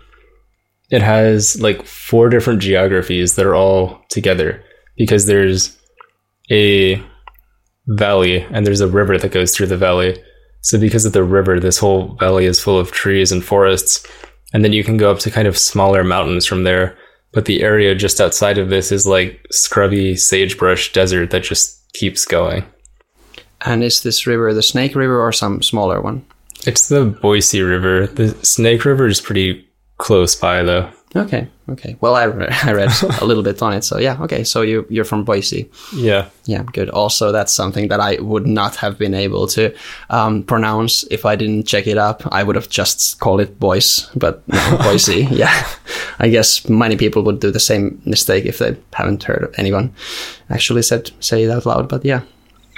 it 0.92 1.02
has 1.02 1.62
like 1.62 1.86
four 1.86 2.30
different 2.30 2.62
geographies 2.62 3.36
that 3.36 3.46
are 3.46 3.56
all 3.56 4.02
together 4.10 4.62
because 4.98 5.26
there's 5.26 5.78
a 6.52 7.02
valley 7.88 8.42
and 8.52 8.66
there's 8.68 8.82
a 8.82 8.88
river 8.88 9.18
that 9.18 9.32
goes 9.32 9.56
through 9.56 9.68
the 9.68 9.78
valley. 9.78 10.22
So, 10.62 10.78
because 10.78 11.06
of 11.06 11.14
the 11.14 11.24
river, 11.24 11.62
this 11.62 11.78
whole 11.78 12.16
valley 12.16 12.46
is 12.46 12.60
full 12.60 12.78
of 12.78 12.92
trees 12.92 13.32
and 13.32 13.44
forests, 13.44 14.06
and 14.54 14.66
then 14.66 14.74
you 14.74 14.84
can 14.84 14.98
go 14.98 15.10
up 15.10 15.20
to 15.20 15.32
kind 15.32 15.48
of 15.48 15.58
smaller 15.58 16.04
mountains 16.04 16.46
from 16.46 16.66
there 16.66 16.98
but 17.32 17.46
the 17.46 17.62
area 17.62 17.96
just 17.96 18.20
outside 18.20 18.58
of 18.58 18.70
this 18.70 18.92
is 18.92 19.06
like 19.06 19.46
scrubby 19.52 20.16
sagebrush 20.16 20.92
desert 20.94 21.32
that 21.32 21.44
just 21.44 21.92
keeps 21.94 22.26
going. 22.26 22.66
And 23.62 23.84
is 23.84 24.02
this 24.04 24.26
river 24.26 24.54
the 24.54 24.64
Snake 24.64 24.96
River 24.96 25.22
or 25.22 25.32
some 25.32 25.62
smaller 25.62 26.02
one? 26.02 26.26
It's 26.66 26.90
the 26.90 27.06
Boise 27.06 27.62
River. 27.62 28.08
The 28.08 28.30
Snake 28.44 28.86
River 28.86 29.08
is 29.08 29.22
pretty 29.22 29.68
close 29.98 30.36
by, 30.36 30.64
though. 30.64 30.90
Okay, 31.16 31.48
okay. 31.70 31.96
Well, 32.02 32.16
I, 32.16 32.26
re- 32.26 32.48
I 32.64 32.74
read 32.74 32.92
a 33.20 33.26
little 33.26 33.42
bit 33.42 33.62
on 33.62 33.74
it, 33.74 33.84
so 33.84 33.98
yeah. 33.98 34.22
Okay, 34.22 34.44
so 34.44 34.62
you 34.62 34.86
you're 34.90 35.06
from 35.06 35.24
Boise. 35.24 35.70
Yeah. 35.96 36.30
Yeah, 36.46 36.64
good. 36.64 36.90
Also, 36.90 37.32
that's 37.32 37.52
something 37.52 37.88
that 37.88 38.00
I 38.00 38.20
would 38.22 38.46
not 38.46 38.76
have 38.76 38.98
been 39.00 39.14
able 39.14 39.48
to 39.48 39.74
um, 40.10 40.44
pronounce 40.44 41.04
if 41.10 41.26
I 41.26 41.36
didn't 41.36 41.66
check 41.66 41.88
it 41.88 41.98
up. 41.98 42.24
I 42.32 42.44
would 42.44 42.56
have 42.56 42.70
just 42.70 43.20
called 43.20 43.42
it 43.42 43.60
Boise, 43.60 44.06
but 44.16 44.48
no, 44.48 44.78
Boise. 44.84 45.24
yeah, 45.32 45.68
I 46.20 46.30
guess 46.30 46.68
many 46.70 46.98
people 46.98 47.24
would 47.24 47.40
do 47.40 47.52
the 47.52 47.60
same 47.60 48.02
mistake 48.06 48.46
if 48.46 48.58
they 48.58 48.76
haven't 48.94 49.24
heard 49.24 49.54
anyone 49.58 49.94
actually 50.50 50.82
said 50.82 51.12
say 51.20 51.44
it 51.44 51.50
out 51.52 51.66
loud. 51.66 51.88
But 51.90 52.04
yeah, 52.06 52.22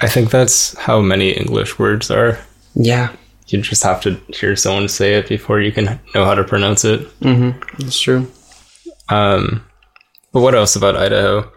I 0.02 0.08
think 0.08 0.30
that's 0.30 0.78
how 0.78 1.02
many 1.02 1.32
English 1.32 1.80
words 1.80 2.12
are. 2.12 2.38
yeah, 2.76 3.10
You 3.48 3.62
just 3.62 3.84
have 3.84 4.02
to 4.02 4.16
hear 4.40 4.56
someone 4.56 4.88
say 4.90 5.16
it 5.16 5.28
before 5.28 5.60
you 5.62 5.72
can 5.72 6.00
know 6.16 6.26
how 6.26 6.36
to 6.36 6.44
pronounce 6.44 6.86
it. 6.86 7.08
it's 7.80 8.00
true. 8.00 8.28
Um, 9.10 9.66
but 10.32 10.42
what 10.42 10.56
else 10.56 10.76
about 10.78 10.96
Idaho? 10.96 11.52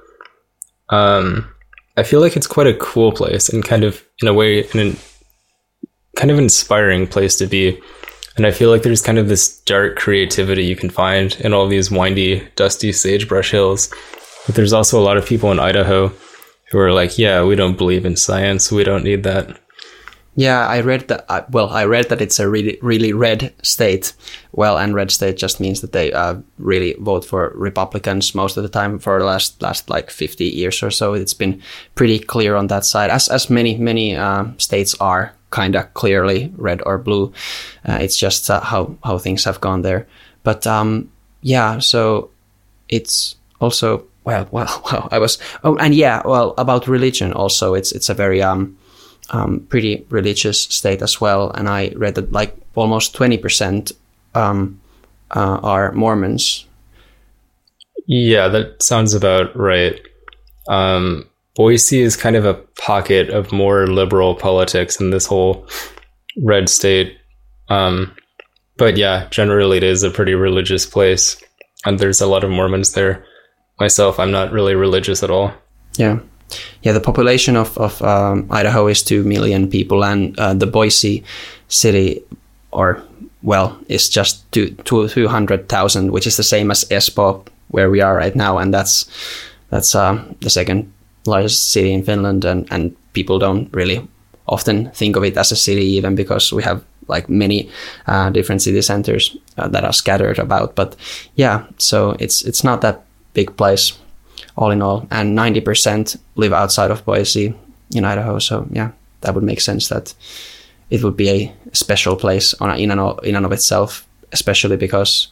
Um, 0.88 1.48
I 1.96 2.02
feel 2.02 2.20
like 2.20 2.36
it's 2.36 2.46
quite 2.48 2.66
a 2.66 2.74
cool 2.78 3.12
place 3.12 3.48
and 3.48 3.64
kind 3.64 3.84
of, 3.84 4.02
in 4.20 4.28
a 4.28 4.34
way, 4.34 4.66
an 4.74 4.96
kind 6.16 6.30
of 6.30 6.38
inspiring 6.38 7.06
place 7.06 7.36
to 7.36 7.46
be. 7.46 7.80
And 8.36 8.46
I 8.46 8.50
feel 8.50 8.70
like 8.70 8.82
there's 8.82 9.02
kind 9.02 9.18
of 9.18 9.28
this 9.28 9.60
dark 9.60 9.96
creativity 9.96 10.64
you 10.64 10.74
can 10.74 10.90
find 10.90 11.36
in 11.40 11.52
all 11.52 11.68
these 11.68 11.90
windy, 11.90 12.46
dusty 12.56 12.92
sagebrush 12.92 13.52
hills. 13.52 13.92
But 14.46 14.56
there's 14.56 14.72
also 14.72 15.00
a 15.00 15.04
lot 15.04 15.16
of 15.16 15.26
people 15.26 15.52
in 15.52 15.60
Idaho 15.60 16.12
who 16.70 16.78
are 16.78 16.92
like, 16.92 17.16
yeah, 17.16 17.44
we 17.44 17.54
don't 17.54 17.78
believe 17.78 18.04
in 18.04 18.16
science. 18.16 18.72
We 18.72 18.82
don't 18.82 19.04
need 19.04 19.22
that. 19.22 19.60
Yeah, 20.36 20.66
I 20.66 20.80
read 20.80 21.06
that. 21.08 21.24
Uh, 21.28 21.44
well, 21.50 21.70
I 21.70 21.84
read 21.84 22.08
that 22.08 22.20
it's 22.20 22.40
a 22.40 22.48
really, 22.48 22.76
really 22.82 23.12
red 23.12 23.54
state. 23.62 24.14
Well, 24.50 24.78
and 24.78 24.92
red 24.92 25.12
state 25.12 25.36
just 25.36 25.60
means 25.60 25.80
that 25.80 25.92
they 25.92 26.12
uh, 26.12 26.38
really 26.58 26.96
vote 26.98 27.24
for 27.24 27.52
Republicans 27.54 28.34
most 28.34 28.56
of 28.56 28.64
the 28.64 28.68
time 28.68 28.98
for 28.98 29.20
the 29.20 29.24
last 29.24 29.62
last 29.62 29.88
like 29.88 30.10
fifty 30.10 30.46
years 30.46 30.82
or 30.82 30.90
so. 30.90 31.14
It's 31.14 31.34
been 31.34 31.62
pretty 31.94 32.18
clear 32.18 32.56
on 32.56 32.66
that 32.66 32.84
side, 32.84 33.10
as 33.10 33.28
as 33.28 33.48
many 33.48 33.76
many 33.76 34.16
uh, 34.16 34.46
states 34.58 34.96
are 34.98 35.36
kind 35.54 35.76
of 35.76 35.94
clearly 35.94 36.52
red 36.56 36.82
or 36.84 36.98
blue. 36.98 37.32
Uh, 37.88 37.98
it's 38.00 38.16
just 38.16 38.50
uh, 38.50 38.60
how 38.60 38.96
how 39.04 39.18
things 39.18 39.44
have 39.44 39.60
gone 39.60 39.82
there. 39.82 40.06
But 40.42 40.66
um, 40.66 41.10
yeah, 41.42 41.78
so 41.78 42.30
it's 42.88 43.36
also 43.60 44.04
well, 44.24 44.48
well, 44.52 44.82
well. 44.90 45.08
I 45.12 45.18
was 45.18 45.38
oh, 45.62 45.76
and 45.76 45.94
yeah, 45.94 46.22
well 46.24 46.54
about 46.58 46.88
religion 46.88 47.32
also. 47.32 47.74
It's 47.74 47.92
it's 47.92 48.10
a 48.10 48.14
very 48.14 48.42
um 48.42 48.76
um, 49.30 49.66
pretty 49.68 50.04
religious 50.10 50.62
state 50.62 51.02
as 51.02 51.20
well. 51.20 51.50
And 51.50 51.68
I 51.68 51.92
read 51.96 52.14
that 52.16 52.32
like 52.32 52.56
almost 52.74 53.16
20% 53.16 53.92
um, 54.34 54.80
uh, 55.30 55.60
are 55.62 55.92
Mormons. 55.92 56.66
Yeah, 58.06 58.48
that 58.48 58.82
sounds 58.82 59.14
about 59.14 59.56
right. 59.56 59.98
Um, 60.68 61.28
Boise 61.54 62.00
is 62.00 62.16
kind 62.16 62.36
of 62.36 62.44
a 62.44 62.54
pocket 62.78 63.30
of 63.30 63.52
more 63.52 63.86
liberal 63.86 64.34
politics 64.34 65.00
in 65.00 65.10
this 65.10 65.26
whole 65.26 65.66
red 66.42 66.68
state. 66.68 67.16
Um, 67.68 68.14
but 68.76 68.96
yeah, 68.96 69.28
generally 69.30 69.76
it 69.76 69.84
is 69.84 70.02
a 70.02 70.10
pretty 70.10 70.34
religious 70.34 70.84
place, 70.84 71.40
and 71.84 71.98
there's 71.98 72.20
a 72.20 72.26
lot 72.26 72.44
of 72.44 72.50
Mormons 72.50 72.92
there. 72.92 73.24
Myself, 73.78 74.18
I'm 74.18 74.32
not 74.32 74.52
really 74.52 74.74
religious 74.74 75.22
at 75.22 75.30
all. 75.30 75.52
Yeah. 75.96 76.18
Yeah, 76.82 76.92
the 76.92 77.00
population 77.00 77.56
of, 77.56 77.76
of 77.78 78.02
um, 78.02 78.46
Idaho 78.50 78.86
is 78.86 79.02
2 79.02 79.24
million 79.24 79.70
people, 79.70 80.04
and 80.04 80.38
uh, 80.38 80.54
the 80.54 80.66
Boise 80.66 81.24
city, 81.68 82.22
or 82.70 83.02
well, 83.42 83.78
is 83.88 84.08
just 84.08 84.50
two, 84.52 84.70
two, 84.84 85.08
200,000, 85.08 86.12
which 86.12 86.26
is 86.26 86.36
the 86.36 86.42
same 86.42 86.70
as 86.70 86.84
Espoo, 86.86 87.46
where 87.68 87.90
we 87.90 88.00
are 88.00 88.16
right 88.16 88.34
now. 88.34 88.58
And 88.58 88.72
that's 88.72 89.06
that's 89.70 89.94
uh, 89.94 90.22
the 90.40 90.50
second 90.50 90.92
largest 91.26 91.72
city 91.72 91.92
in 91.92 92.02
Finland. 92.02 92.44
And, 92.44 92.66
and 92.70 92.96
people 93.12 93.38
don't 93.38 93.68
really 93.72 94.06
often 94.46 94.90
think 94.90 95.16
of 95.16 95.24
it 95.24 95.36
as 95.36 95.52
a 95.52 95.56
city, 95.56 95.96
even 95.96 96.14
because 96.14 96.52
we 96.52 96.62
have 96.62 96.82
like 97.08 97.28
many 97.28 97.70
uh, 98.06 98.30
different 98.30 98.62
city 98.62 98.82
centers 98.82 99.36
uh, 99.58 99.68
that 99.68 99.84
are 99.84 99.92
scattered 99.92 100.38
about. 100.38 100.74
But 100.74 100.96
yeah, 101.34 101.64
so 101.78 102.16
it's 102.18 102.42
it's 102.42 102.64
not 102.64 102.80
that 102.80 103.04
big 103.32 103.56
place 103.56 103.98
all 104.56 104.70
in 104.70 104.82
all, 104.82 105.06
and 105.10 105.36
90% 105.36 106.16
live 106.36 106.52
outside 106.52 106.90
of 106.90 107.04
Boise 107.04 107.54
in 107.94 108.04
Idaho. 108.04 108.38
So 108.38 108.66
yeah, 108.70 108.90
that 109.20 109.34
would 109.34 109.44
make 109.44 109.60
sense 109.60 109.88
that 109.88 110.14
it 110.90 111.02
would 111.02 111.16
be 111.16 111.30
a 111.30 111.54
special 111.72 112.16
place 112.16 112.54
on 112.60 112.78
in 112.78 112.90
and 112.90 113.00
of, 113.00 113.24
in 113.24 113.36
and 113.36 113.46
of 113.46 113.52
itself, 113.52 114.06
especially 114.32 114.76
because 114.76 115.28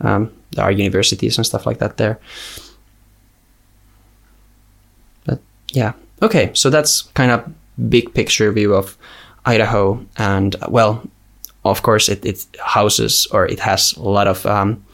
um, 0.00 0.32
there 0.52 0.64
are 0.64 0.72
universities 0.72 1.36
and 1.36 1.46
stuff 1.46 1.66
like 1.66 1.78
that 1.78 1.96
there. 1.96 2.18
But 5.24 5.40
yeah, 5.72 5.92
okay, 6.22 6.50
so 6.54 6.70
that's 6.70 7.02
kind 7.14 7.30
of 7.30 7.52
big 7.88 8.12
picture 8.14 8.52
view 8.52 8.74
of 8.74 8.96
Idaho, 9.44 10.04
and 10.16 10.56
well, 10.68 11.02
of 11.64 11.82
course, 11.82 12.08
it, 12.08 12.24
it 12.24 12.46
houses 12.60 13.26
or 13.32 13.46
it 13.46 13.60
has 13.60 13.94
a 13.96 14.02
lot 14.02 14.26
of 14.26 14.44
um, 14.46 14.84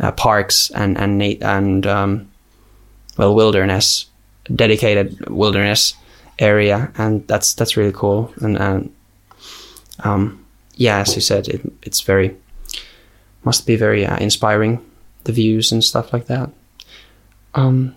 uh, 0.00 0.12
parks 0.12 0.70
and 0.70 0.98
and 0.98 1.22
and 1.42 1.86
um, 1.86 2.28
well 3.16 3.34
wilderness 3.34 4.06
dedicated 4.54 5.28
wilderness 5.30 5.94
area 6.38 6.92
and 6.98 7.26
that's 7.28 7.54
that's 7.54 7.76
really 7.76 7.92
cool. 7.92 8.32
And, 8.40 8.58
and 8.58 8.94
um, 10.00 10.44
yeah 10.76 10.98
as 10.98 11.14
you 11.14 11.20
said 11.20 11.48
it, 11.48 11.60
it's 11.82 12.00
very 12.00 12.36
must 13.44 13.66
be 13.66 13.76
very 13.76 14.06
uh, 14.06 14.18
inspiring 14.18 14.84
the 15.24 15.32
views 15.32 15.72
and 15.72 15.82
stuff 15.82 16.12
like 16.12 16.26
that. 16.26 16.50
Um, 17.54 17.94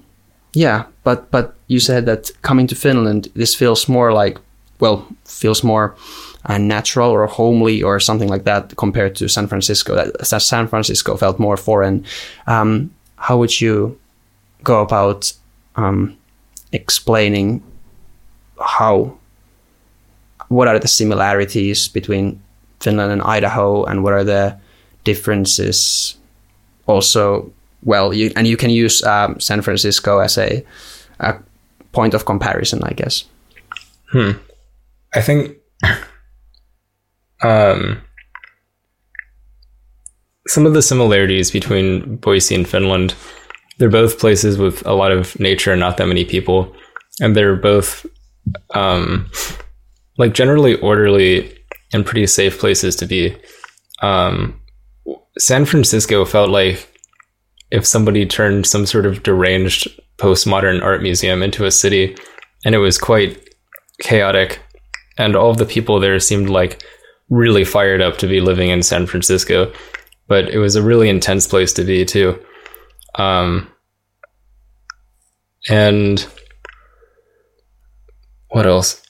yeah 0.53 0.85
but 1.03 1.29
but 1.31 1.56
you 1.67 1.79
said 1.79 2.05
that 2.05 2.31
coming 2.41 2.67
to 2.67 2.75
finland 2.75 3.27
this 3.35 3.55
feels 3.55 3.87
more 3.87 4.13
like 4.13 4.37
well 4.79 5.07
feels 5.25 5.63
more 5.63 5.95
uh, 6.45 6.57
natural 6.57 7.11
or 7.11 7.27
homely 7.27 7.83
or 7.83 7.99
something 7.99 8.29
like 8.29 8.43
that 8.43 8.75
compared 8.77 9.15
to 9.15 9.27
san 9.27 9.47
francisco 9.47 9.95
that 9.95 10.25
san 10.41 10.67
francisco 10.67 11.15
felt 11.17 11.39
more 11.39 11.57
foreign 11.57 12.05
um, 12.47 12.89
how 13.17 13.37
would 13.37 13.59
you 13.61 13.99
go 14.63 14.81
about 14.81 15.33
um, 15.75 16.15
explaining 16.71 17.63
how 18.59 19.17
what 20.49 20.67
are 20.67 20.79
the 20.79 20.87
similarities 20.87 21.87
between 21.87 22.41
Finland 22.79 23.11
and 23.11 23.21
Idaho, 23.21 23.83
and 23.85 24.03
what 24.03 24.13
are 24.13 24.23
the 24.23 24.57
differences? 25.03 26.15
Also, 26.85 27.51
well, 27.83 28.13
you 28.13 28.31
and 28.35 28.47
you 28.47 28.57
can 28.57 28.69
use 28.69 29.03
um, 29.03 29.39
San 29.39 29.61
Francisco 29.61 30.19
as 30.19 30.37
a, 30.37 30.63
a 31.19 31.35
point 31.97 32.13
of 32.13 32.25
comparison, 32.25 32.79
I 32.83 32.93
guess. 32.93 33.25
Hmm. 34.11 34.31
I 35.15 35.21
think 35.21 35.57
um, 37.43 38.01
some 40.47 40.65
of 40.67 40.73
the 40.73 40.81
similarities 40.81 41.49
between 41.51 42.17
Boise 42.17 42.55
and 42.55 42.67
Finland 42.67 43.15
they're 43.77 43.89
both 43.89 44.19
places 44.19 44.57
with 44.57 44.85
a 44.87 44.93
lot 44.93 45.11
of 45.11 45.39
nature 45.39 45.71
and 45.71 45.79
not 45.79 45.97
that 45.97 46.07
many 46.07 46.25
people 46.25 46.75
and 47.21 47.35
they're 47.35 47.55
both 47.55 48.05
um, 48.73 49.29
like 50.17 50.33
generally 50.33 50.75
orderly 50.81 51.31
and 51.93 52.05
pretty 52.05 52.27
safe 52.27 52.59
places 52.59 52.95
to 52.95 53.05
be 53.05 53.35
um, 54.01 54.59
san 55.37 55.65
francisco 55.65 56.25
felt 56.25 56.49
like 56.49 56.77
if 57.69 57.85
somebody 57.85 58.25
turned 58.25 58.65
some 58.65 58.85
sort 58.85 59.05
of 59.05 59.23
deranged 59.23 59.87
postmodern 60.17 60.81
art 60.81 61.01
museum 61.01 61.43
into 61.43 61.65
a 61.65 61.71
city 61.71 62.15
and 62.65 62.73
it 62.73 62.79
was 62.79 62.97
quite 62.97 63.55
chaotic 64.01 64.59
and 65.17 65.35
all 65.35 65.49
of 65.49 65.57
the 65.57 65.65
people 65.65 65.99
there 65.99 66.19
seemed 66.19 66.49
like 66.49 66.83
really 67.29 67.63
fired 67.63 68.01
up 68.01 68.17
to 68.17 68.27
be 68.27 68.41
living 68.41 68.69
in 68.69 68.81
san 68.81 69.05
francisco 69.05 69.71
but 70.27 70.49
it 70.49 70.59
was 70.59 70.75
a 70.75 70.81
really 70.81 71.09
intense 71.09 71.47
place 71.47 71.73
to 71.73 71.83
be 71.83 72.03
too 72.05 72.39
um, 73.17 73.69
and 75.69 76.25
what 78.49 78.65
else? 78.65 79.01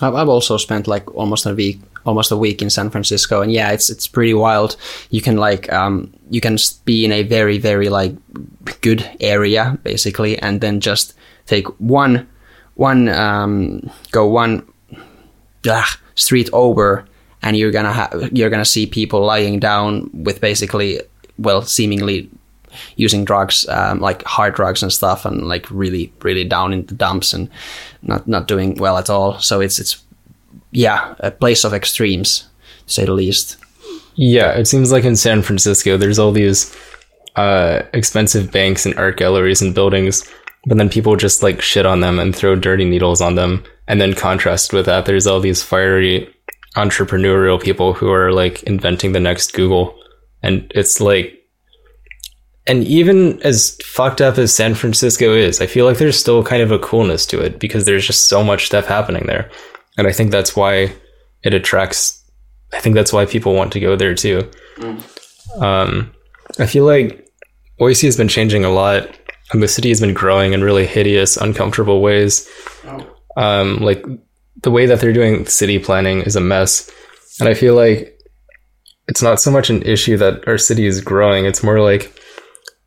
I've 0.00 0.14
I've 0.14 0.28
also 0.28 0.56
spent 0.56 0.86
like 0.86 1.12
almost 1.14 1.46
a 1.46 1.54
week, 1.54 1.80
almost 2.04 2.30
a 2.30 2.36
week 2.36 2.62
in 2.62 2.70
San 2.70 2.90
Francisco, 2.90 3.42
and 3.42 3.52
yeah, 3.52 3.70
it's 3.70 3.90
it's 3.90 4.06
pretty 4.06 4.34
wild. 4.34 4.76
You 5.10 5.20
can 5.20 5.36
like 5.36 5.72
um, 5.72 6.12
you 6.30 6.40
can 6.40 6.56
be 6.84 7.04
in 7.04 7.12
a 7.12 7.22
very 7.22 7.58
very 7.58 7.88
like 7.88 8.14
good 8.80 9.08
area 9.20 9.78
basically, 9.82 10.38
and 10.38 10.60
then 10.60 10.80
just 10.80 11.14
take 11.46 11.66
one 11.80 12.28
one 12.74 13.08
um, 13.08 13.90
go 14.10 14.26
one 14.26 14.66
ah, 15.68 15.98
street 16.14 16.50
over, 16.52 17.04
and 17.42 17.56
you're 17.56 17.72
gonna 17.72 17.92
ha- 17.92 18.10
you're 18.32 18.50
gonna 18.50 18.64
see 18.64 18.86
people 18.86 19.20
lying 19.20 19.58
down 19.58 20.10
with 20.12 20.40
basically 20.40 21.00
well 21.38 21.62
seemingly 21.62 22.30
using 22.96 23.24
drugs, 23.24 23.66
um, 23.68 24.00
like 24.00 24.22
hard 24.24 24.54
drugs 24.54 24.82
and 24.82 24.92
stuff, 24.92 25.24
and 25.24 25.48
like 25.48 25.70
really, 25.70 26.12
really 26.22 26.44
down 26.44 26.72
in 26.72 26.86
the 26.86 26.94
dumps 26.94 27.32
and 27.32 27.48
not 28.02 28.26
not 28.26 28.48
doing 28.48 28.74
well 28.76 28.98
at 28.98 29.10
all. 29.10 29.38
So 29.38 29.60
it's 29.60 29.78
it's 29.78 30.03
yeah, 30.74 31.14
a 31.20 31.30
place 31.30 31.64
of 31.64 31.72
extremes, 31.72 32.46
to 32.86 32.92
say 32.92 33.04
the 33.04 33.12
least. 33.12 33.56
Yeah, 34.16 34.52
it 34.52 34.66
seems 34.66 34.92
like 34.92 35.04
in 35.04 35.16
San 35.16 35.42
Francisco, 35.42 35.96
there's 35.96 36.18
all 36.18 36.32
these 36.32 36.76
uh, 37.36 37.82
expensive 37.92 38.52
banks 38.52 38.84
and 38.84 38.94
art 38.96 39.16
galleries 39.16 39.62
and 39.62 39.74
buildings, 39.74 40.28
but 40.66 40.78
then 40.78 40.88
people 40.88 41.16
just 41.16 41.42
like 41.42 41.62
shit 41.62 41.86
on 41.86 42.00
them 42.00 42.18
and 42.18 42.34
throw 42.34 42.56
dirty 42.56 42.84
needles 42.84 43.20
on 43.20 43.34
them. 43.34 43.64
And 43.86 44.00
then 44.00 44.14
contrast 44.14 44.72
with 44.72 44.86
that, 44.86 45.06
there's 45.06 45.26
all 45.26 45.40
these 45.40 45.62
fiery 45.62 46.28
entrepreneurial 46.76 47.62
people 47.62 47.92
who 47.92 48.10
are 48.10 48.32
like 48.32 48.62
inventing 48.64 49.12
the 49.12 49.20
next 49.20 49.52
Google. 49.52 49.98
And 50.42 50.70
it's 50.74 51.00
like, 51.00 51.40
and 52.66 52.82
even 52.84 53.40
as 53.42 53.76
fucked 53.84 54.20
up 54.20 54.38
as 54.38 54.54
San 54.54 54.74
Francisco 54.74 55.34
is, 55.34 55.60
I 55.60 55.66
feel 55.66 55.84
like 55.84 55.98
there's 55.98 56.18
still 56.18 56.42
kind 56.42 56.62
of 56.62 56.72
a 56.72 56.78
coolness 56.78 57.26
to 57.26 57.40
it 57.40 57.58
because 57.58 57.84
there's 57.84 58.06
just 58.06 58.24
so 58.24 58.42
much 58.42 58.66
stuff 58.66 58.86
happening 58.86 59.26
there. 59.26 59.50
And 59.96 60.06
I 60.06 60.12
think 60.12 60.30
that's 60.30 60.56
why 60.56 60.92
it 61.42 61.54
attracts, 61.54 62.22
I 62.72 62.80
think 62.80 62.94
that's 62.94 63.12
why 63.12 63.26
people 63.26 63.54
want 63.54 63.72
to 63.72 63.80
go 63.80 63.96
there 63.96 64.14
too. 64.14 64.50
Um, 65.60 66.12
I 66.58 66.66
feel 66.66 66.84
like 66.84 67.28
Boise 67.78 68.06
has 68.06 68.16
been 68.16 68.28
changing 68.28 68.64
a 68.64 68.70
lot, 68.70 69.08
and 69.52 69.62
the 69.62 69.68
city 69.68 69.88
has 69.90 70.00
been 70.00 70.14
growing 70.14 70.52
in 70.52 70.62
really 70.64 70.86
hideous, 70.86 71.36
uncomfortable 71.36 72.00
ways. 72.00 72.48
Um, 73.36 73.78
like 73.78 74.04
the 74.62 74.70
way 74.70 74.86
that 74.86 75.00
they're 75.00 75.12
doing 75.12 75.46
city 75.46 75.78
planning 75.78 76.22
is 76.22 76.36
a 76.36 76.40
mess, 76.40 76.90
and 77.40 77.48
I 77.48 77.54
feel 77.54 77.74
like 77.74 78.18
it's 79.06 79.22
not 79.22 79.40
so 79.40 79.50
much 79.50 79.70
an 79.70 79.82
issue 79.82 80.16
that 80.16 80.46
our 80.48 80.58
city 80.58 80.86
is 80.86 81.00
growing; 81.00 81.44
it's 81.44 81.62
more 81.62 81.80
like 81.80 82.16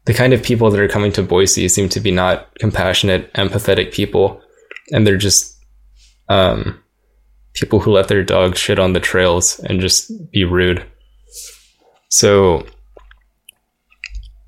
the 0.06 0.14
kind 0.14 0.34
of 0.34 0.42
people 0.42 0.72
that 0.72 0.80
are 0.80 0.88
coming 0.88 1.12
to 1.14 1.24
Boise 1.24 1.68
seem 1.68 1.90
to 1.90 2.00
be 2.00 2.12
not 2.12 2.48
compassionate, 2.60 3.32
empathetic 3.34 3.94
people, 3.94 4.42
and 4.92 5.06
they're 5.06 5.18
just 5.18 5.58
um, 6.30 6.82
people 7.60 7.80
who 7.80 7.92
let 7.92 8.08
their 8.08 8.24
dogs 8.24 8.60
shit 8.60 8.80
on 8.80 8.94
the 8.94 9.00
trails 9.00 9.60
and 9.60 9.80
just 9.80 10.12
be 10.32 10.44
rude. 10.44 10.86
So 12.10 12.66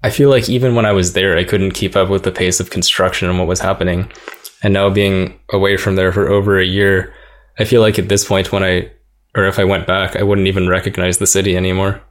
I 0.04 0.10
feel 0.10 0.30
like 0.30 0.50
even 0.50 0.75
when 0.75 0.86
I 0.86 0.92
was 0.92 1.13
there, 1.13 1.38
I 1.38 1.44
couldn't 1.44 1.72
keep 1.72 1.96
up 1.96 2.10
with 2.10 2.24
the 2.24 2.32
pace 2.32 2.60
of 2.60 2.70
construction 2.70 3.30
and 3.30 3.38
what 3.38 3.48
was 3.48 3.60
happening. 3.60 4.12
And 4.63 4.74
now 4.74 4.89
being 4.89 5.39
away 5.51 5.78
from 5.78 5.96
there 5.96 6.12
for 6.12 6.28
over 6.28 6.60
a 6.60 6.66
year, 6.66 7.13
I 7.58 7.66
feel 7.66 7.82
like 7.82 8.00
at 8.00 8.10
this 8.10 8.25
point, 8.25 8.51
when 8.51 8.63
I, 8.63 8.92
or 9.36 9.46
if 9.46 9.60
I 9.60 9.63
went 9.63 9.88
back, 9.88 10.16
I 10.16 10.24
wouldn't 10.24 10.48
even 10.48 10.70
recognize 10.70 11.18
the 11.18 11.28
city 11.28 11.56
anymore. 11.56 12.01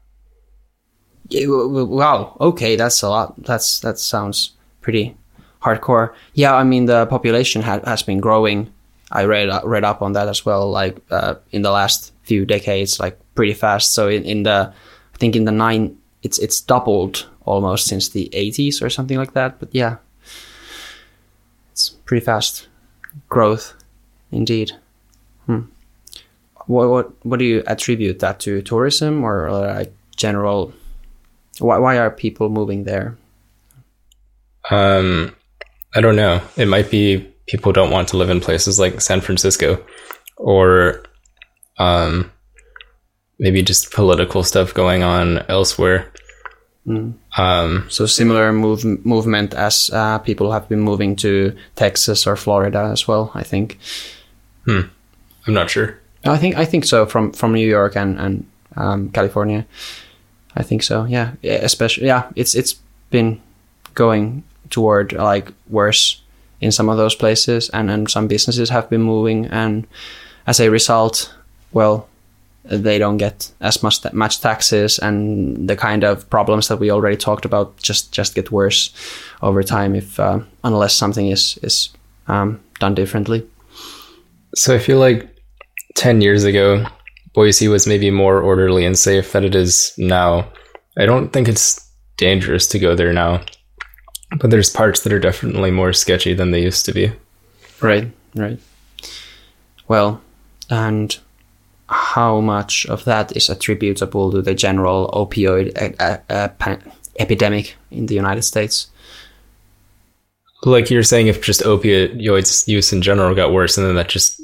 Wow. 1.31 2.37
Okay, 2.41 2.77
that's 2.77 3.03
a 3.03 3.09
lot. 3.09 3.43
That's 3.43 3.81
that 3.81 3.99
sounds 3.99 4.53
pretty 4.81 5.17
hardcore. 5.63 6.15
Yeah, 6.35 6.55
I 6.55 6.65
mean 6.65 6.87
the 6.87 7.07
population 7.07 7.63
ha- 7.63 7.81
has 7.85 8.03
been 8.03 8.21
growing. 8.21 8.73
I 9.11 9.25
read 9.25 9.49
uh, 9.49 9.63
read 9.65 9.85
up 9.85 10.03
on 10.03 10.13
that 10.13 10.29
as 10.29 10.45
well. 10.45 10.71
Like 10.71 10.99
uh, 11.11 11.37
in 11.51 11.63
the 11.63 11.71
last 11.71 12.13
few 12.23 12.45
decades, 12.45 13.01
like 13.01 13.19
pretty 13.35 13.55
fast. 13.55 13.95
So 13.95 14.09
in, 14.09 14.25
in 14.25 14.43
the, 14.43 14.73
I 15.15 15.19
think 15.19 15.35
in 15.35 15.45
the 15.45 15.53
nine, 15.53 15.97
it's 16.23 16.39
it's 16.39 16.61
doubled 16.61 17.29
almost 17.45 17.87
since 17.87 18.11
the 18.11 18.29
80s 18.35 18.83
or 18.83 18.91
something 18.91 19.17
like 19.17 19.33
that. 19.33 19.59
But 19.59 19.71
yeah, 19.73 19.97
it's 21.73 21.91
pretty 22.05 22.25
fast 22.25 22.69
growth, 23.29 23.75
indeed. 24.31 24.73
Hmm. 25.47 25.63
What 26.67 26.91
what 26.91 27.25
what 27.25 27.39
do 27.39 27.47
you 27.47 27.63
attribute 27.67 28.19
that 28.19 28.41
to? 28.41 28.61
Tourism 28.61 29.25
or 29.25 29.51
like 29.51 29.93
general? 30.17 30.75
Why 31.61 31.79
why 31.79 31.99
are 31.99 32.11
people 32.11 32.51
moving 32.51 32.85
there? 32.85 33.17
Um, 34.71 35.35
I 35.95 36.03
don't 36.03 36.17
know. 36.17 36.43
It 36.57 36.69
might 36.69 36.91
be 36.91 37.27
people 37.49 37.73
don't 37.73 37.91
want 37.91 38.09
to 38.09 38.17
live 38.17 38.31
in 38.31 38.41
places 38.41 38.79
like 38.79 39.01
San 39.01 39.21
Francisco, 39.21 39.85
or 40.37 41.03
um, 41.79 42.31
maybe 43.39 43.63
just 43.63 43.93
political 43.93 44.43
stuff 44.45 44.75
going 44.75 45.03
on 45.03 45.39
elsewhere. 45.49 46.13
Um, 47.37 47.85
So 47.89 48.07
similar 48.07 48.53
move, 48.53 48.85
movement 49.05 49.55
as 49.55 49.91
uh, 49.93 50.19
people 50.19 50.53
have 50.53 50.69
been 50.69 50.81
moving 50.81 51.17
to 51.17 51.55
Texas 51.77 52.27
or 52.27 52.37
Florida 52.37 52.91
as 52.93 53.07
well. 53.07 53.31
I 53.35 53.43
think. 53.43 53.79
I'm 55.47 55.55
not 55.55 55.71
sure. 55.71 55.99
I 56.25 56.37
think 56.37 56.57
I 56.57 56.65
think 56.65 56.85
so 56.85 57.07
from 57.07 57.33
from 57.33 57.53
New 57.53 57.67
York 57.67 57.97
and 57.97 58.19
and 58.19 58.47
um, 58.77 59.11
California. 59.11 59.67
I 60.57 60.63
think 60.63 60.83
so. 60.83 61.05
Yeah, 61.05 61.33
Yeah, 61.43 61.65
especially 61.65 62.07
yeah. 62.07 62.31
It's 62.35 62.55
it's 62.55 62.77
been 63.11 63.41
going 63.95 64.43
toward 64.71 65.13
like 65.13 65.53
worse 65.69 66.23
in 66.61 66.73
some 66.73 66.89
of 66.89 66.97
those 66.97 67.15
places, 67.15 67.71
and 67.71 67.91
and 67.91 68.11
some 68.11 68.29
businesses 68.29 68.71
have 68.71 68.89
been 68.91 69.03
moving, 69.03 69.47
and 69.47 69.87
as 70.47 70.61
a 70.61 70.71
result, 70.71 71.35
well, 71.73 72.09
they 72.65 72.99
don't 72.99 73.19
get 73.19 73.51
as 73.61 73.83
much 73.83 74.13
much 74.13 74.41
taxes, 74.41 74.99
and 74.99 75.69
the 75.69 75.77
kind 75.77 76.05
of 76.05 76.29
problems 76.31 76.69
that 76.69 76.81
we 76.81 76.91
already 76.91 77.17
talked 77.17 77.45
about 77.45 77.77
just 77.83 78.13
just 78.13 78.35
get 78.35 78.51
worse 78.51 78.91
over 79.41 79.63
time 79.63 79.95
if 79.95 80.19
uh, 80.21 80.41
unless 80.65 80.95
something 80.95 81.29
is 81.29 81.59
is 81.63 81.91
um, 82.29 82.61
done 82.81 82.95
differently. 82.95 83.47
So 84.55 84.75
I 84.75 84.79
feel 84.79 84.99
like 84.99 85.29
10 85.97 86.21
years 86.21 86.45
ago, 86.45 86.87
Boise 87.35 87.69
was 87.69 87.87
maybe 87.87 88.11
more 88.11 88.41
orderly 88.41 88.85
and 88.85 88.99
safe 88.99 89.33
than 89.33 89.45
it 89.45 89.55
is 89.55 89.93
now. 89.99 90.51
I 90.99 91.07
don't 91.07 91.33
think 91.33 91.49
it's 91.49 91.81
dangerous 92.17 92.67
to 92.69 92.79
go 92.79 92.95
there 92.95 93.13
now, 93.13 93.41
but 94.37 94.51
there's 94.51 94.71
parts 94.71 95.01
that 95.01 95.13
are 95.13 95.19
definitely 95.19 95.71
more 95.71 95.93
sketchy 95.93 96.35
than 96.35 96.51
they 96.51 96.63
used 96.63 96.85
to 96.87 96.93
be. 96.93 97.13
Right, 97.81 98.11
right. 98.35 98.59
Well, 99.87 100.21
and 100.69 101.17
how 101.89 102.41
much 102.41 102.87
of 102.87 103.05
that 103.05 103.35
is 103.37 103.49
attributable 103.49 104.31
to 104.31 104.43
the 104.43 104.55
general 104.55 105.11
opioid 105.15 105.75
uh, 105.99 106.49
pan- 106.49 106.93
epidemic 107.19 107.77
in 107.91 108.07
the 108.07 108.15
United 108.15 108.43
States? 108.43 108.89
Like 110.65 110.91
you're 110.91 111.05
saying, 111.05 111.29
if 111.29 111.43
just 111.43 111.63
opioids 111.63 112.69
use 112.69 112.93
in 112.93 113.01
general 113.01 113.35
got 113.35 113.53
worse, 113.53 113.79
and 113.79 113.87
then 113.87 113.95
that 113.95 114.09
just 114.09 114.41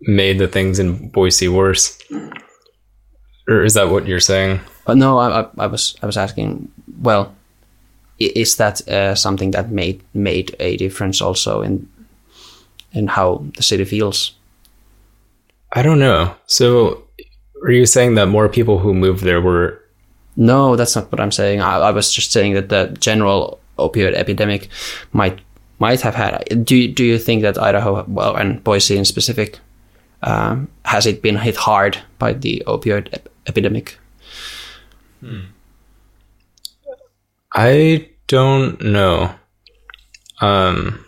made 0.00 0.38
the 0.38 0.48
things 0.48 0.78
in 0.78 1.10
Boise 1.10 1.46
worse, 1.46 1.98
or 3.48 3.62
is 3.62 3.74
that 3.74 3.90
what 3.90 4.08
you're 4.08 4.18
saying? 4.18 4.60
Uh, 4.86 4.94
no, 4.94 5.18
I, 5.18 5.42
I, 5.42 5.48
I 5.58 5.66
was 5.66 5.94
I 6.02 6.06
was 6.06 6.16
asking. 6.16 6.72
Well, 7.00 7.34
is 8.26 8.56
that 8.56 8.86
uh, 8.88 9.14
something 9.14 9.50
that 9.52 9.70
made 9.70 10.00
made 10.14 10.54
a 10.60 10.76
difference 10.76 11.20
also 11.20 11.62
in 11.62 11.88
in 12.92 13.06
how 13.08 13.44
the 13.56 13.62
city 13.62 13.84
feels? 13.84 14.32
I 15.72 15.82
don't 15.82 15.98
know. 15.98 16.34
So, 16.46 17.02
are 17.64 17.70
you 17.72 17.86
saying 17.86 18.14
that 18.16 18.26
more 18.28 18.48
people 18.48 18.78
who 18.78 18.92
moved 18.94 19.24
there 19.24 19.40
were 19.40 19.78
No, 20.36 20.76
that's 20.76 20.96
not 20.96 21.10
what 21.12 21.20
I'm 21.20 21.32
saying. 21.32 21.60
I, 21.60 21.76
I 21.88 21.90
was 21.92 22.12
just 22.12 22.32
saying 22.32 22.54
that 22.54 22.68
the 22.68 22.96
general 23.00 23.58
opioid 23.78 24.14
epidemic 24.14 24.68
might 25.12 25.40
might 25.78 26.00
have 26.02 26.14
had. 26.14 26.64
Do 26.64 26.76
you- 26.76 26.92
do 26.94 27.04
you 27.04 27.18
think 27.18 27.42
that 27.42 27.58
Idaho, 27.58 28.04
well, 28.08 28.36
and 28.36 28.62
Boise 28.64 28.96
in 28.96 29.04
specific, 29.04 29.58
um, 30.22 30.68
has 30.84 31.06
it 31.06 31.22
been 31.22 31.36
hit 31.36 31.56
hard 31.56 31.98
by 32.18 32.32
the 32.34 32.62
opioid 32.66 33.08
ep- 33.12 33.28
epidemic? 33.46 33.98
I 37.54 38.08
don't 38.32 38.80
know. 38.80 39.34
Um 40.40 41.04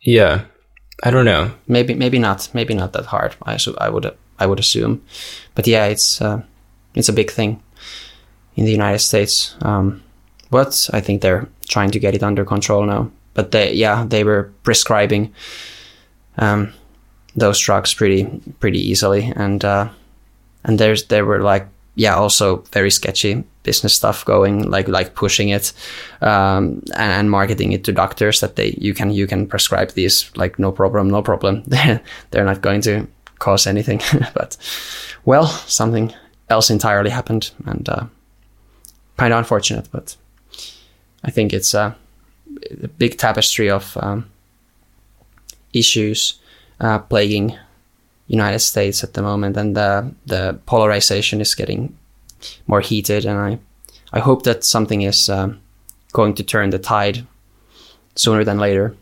Yeah. 0.00 0.44
I 1.04 1.10
don't 1.10 1.26
know. 1.26 1.50
Maybe 1.68 1.94
maybe 1.94 2.18
not. 2.18 2.48
Maybe 2.54 2.74
not 2.74 2.92
that 2.92 3.06
hard. 3.06 3.36
I 3.42 3.58
su- 3.58 3.76
I 3.78 3.90
would 3.90 4.16
I 4.38 4.46
would 4.46 4.58
assume, 4.58 5.02
but 5.54 5.66
yeah, 5.66 5.90
it's 5.90 6.22
uh, 6.22 6.40
it's 6.94 7.08
a 7.10 7.12
big 7.12 7.30
thing 7.30 7.60
in 8.54 8.64
the 8.64 8.72
United 8.72 9.00
States. 9.00 9.56
Um, 9.60 10.02
but 10.50 10.88
I 10.94 11.00
think 11.02 11.20
they're 11.20 11.46
trying 11.68 11.90
to 11.90 11.98
get 12.00 12.14
it 12.14 12.22
under 12.22 12.44
control 12.44 12.86
now. 12.86 13.10
But 13.34 13.50
they 13.50 13.74
yeah 13.74 14.06
they 14.08 14.24
were 14.24 14.50
prescribing 14.62 15.34
um, 16.38 16.72
those 17.40 17.60
drugs 17.66 17.94
pretty 17.94 18.24
pretty 18.60 18.80
easily, 18.90 19.32
and 19.36 19.64
uh, 19.64 19.88
and 20.64 20.78
there's 20.78 21.06
there 21.08 21.26
were 21.26 21.42
like 21.42 21.66
yeah 21.96 22.14
also 22.14 22.58
very 22.72 22.90
sketchy 22.90 23.42
business 23.62 23.94
stuff 23.94 24.24
going 24.24 24.70
like 24.70 24.86
like 24.86 25.14
pushing 25.14 25.48
it 25.48 25.72
um, 26.20 26.82
and, 26.94 27.12
and 27.12 27.30
marketing 27.30 27.72
it 27.72 27.82
to 27.84 27.92
doctors 27.92 28.40
that 28.40 28.54
they 28.54 28.76
you 28.78 28.94
can 28.94 29.10
you 29.10 29.26
can 29.26 29.46
prescribe 29.46 29.90
these 29.90 30.30
like 30.36 30.58
no 30.58 30.70
problem 30.70 31.10
no 31.10 31.22
problem. 31.22 31.62
They're 32.30 32.44
not 32.44 32.62
going 32.62 32.82
to 32.82 33.08
cause 33.38 33.66
anything 33.66 34.00
but 34.34 34.56
well 35.24 35.46
something 35.46 36.14
else 36.48 36.70
entirely 36.70 37.10
happened 37.10 37.50
and 37.66 37.88
uh, 37.88 38.04
kind 39.16 39.32
of 39.32 39.38
unfortunate 39.38 39.88
but 39.90 40.16
I 41.24 41.30
think 41.30 41.52
it's 41.52 41.74
uh, 41.74 41.92
a 42.82 42.88
big 42.88 43.18
tapestry 43.18 43.68
of 43.68 43.96
um, 44.00 44.30
issues 45.72 46.40
uh, 46.80 46.98
plaguing 47.00 47.58
United 48.28 48.58
States 48.60 49.04
at 49.04 49.14
the 49.14 49.22
moment, 49.22 49.56
and 49.56 49.76
the 49.76 50.12
the 50.26 50.58
polarization 50.66 51.40
is 51.40 51.54
getting 51.54 51.96
more 52.66 52.80
heated, 52.80 53.24
and 53.24 53.38
I 53.38 53.58
I 54.12 54.20
hope 54.20 54.42
that 54.42 54.64
something 54.64 55.02
is 55.02 55.28
um, 55.28 55.60
going 56.12 56.34
to 56.34 56.42
turn 56.42 56.70
the 56.70 56.78
tide 56.78 57.26
sooner 58.14 58.44
than 58.44 58.58
later. 58.58 58.96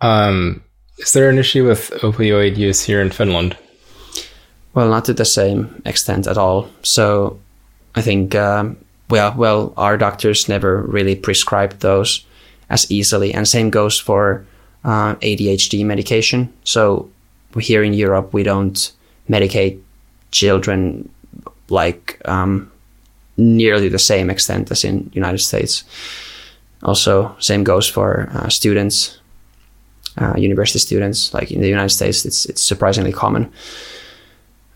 Um, 0.00 0.62
is 0.98 1.12
there 1.12 1.28
an 1.28 1.38
issue 1.38 1.66
with 1.66 1.90
opioid 2.02 2.56
use 2.56 2.82
here 2.82 3.00
in 3.00 3.10
Finland? 3.10 3.56
Well, 4.74 4.88
not 4.88 5.04
to 5.06 5.14
the 5.14 5.24
same 5.24 5.82
extent 5.84 6.26
at 6.26 6.38
all. 6.38 6.68
So, 6.82 7.38
I 7.94 8.02
think 8.02 8.34
um, 8.34 8.76
well, 9.08 9.34
well, 9.36 9.72
our 9.76 9.98
doctors 9.98 10.48
never 10.48 10.82
really 10.82 11.16
prescribe 11.16 11.80
those 11.80 12.24
as 12.68 12.90
easily, 12.90 13.34
and 13.34 13.48
same 13.48 13.70
goes 13.70 13.98
for 13.98 14.46
uh, 14.84 15.14
ADHD 15.16 15.84
medication. 15.84 16.52
So, 16.64 17.10
here 17.58 17.82
in 17.82 17.92
Europe, 17.92 18.32
we 18.32 18.42
don't 18.42 18.92
medicate 19.28 19.80
children 20.30 21.08
like 21.68 22.20
um, 22.24 22.70
nearly 23.36 23.88
the 23.88 23.98
same 23.98 24.30
extent 24.30 24.70
as 24.70 24.84
in 24.84 25.10
United 25.14 25.38
States. 25.38 25.84
Also, 26.82 27.34
same 27.38 27.64
goes 27.64 27.88
for 27.88 28.28
uh, 28.32 28.48
students, 28.48 29.18
uh, 30.18 30.34
university 30.36 30.78
students. 30.78 31.34
Like 31.34 31.50
in 31.50 31.60
the 31.60 31.68
United 31.68 31.90
States, 31.90 32.24
it's 32.24 32.46
it's 32.46 32.62
surprisingly 32.62 33.12
common, 33.12 33.52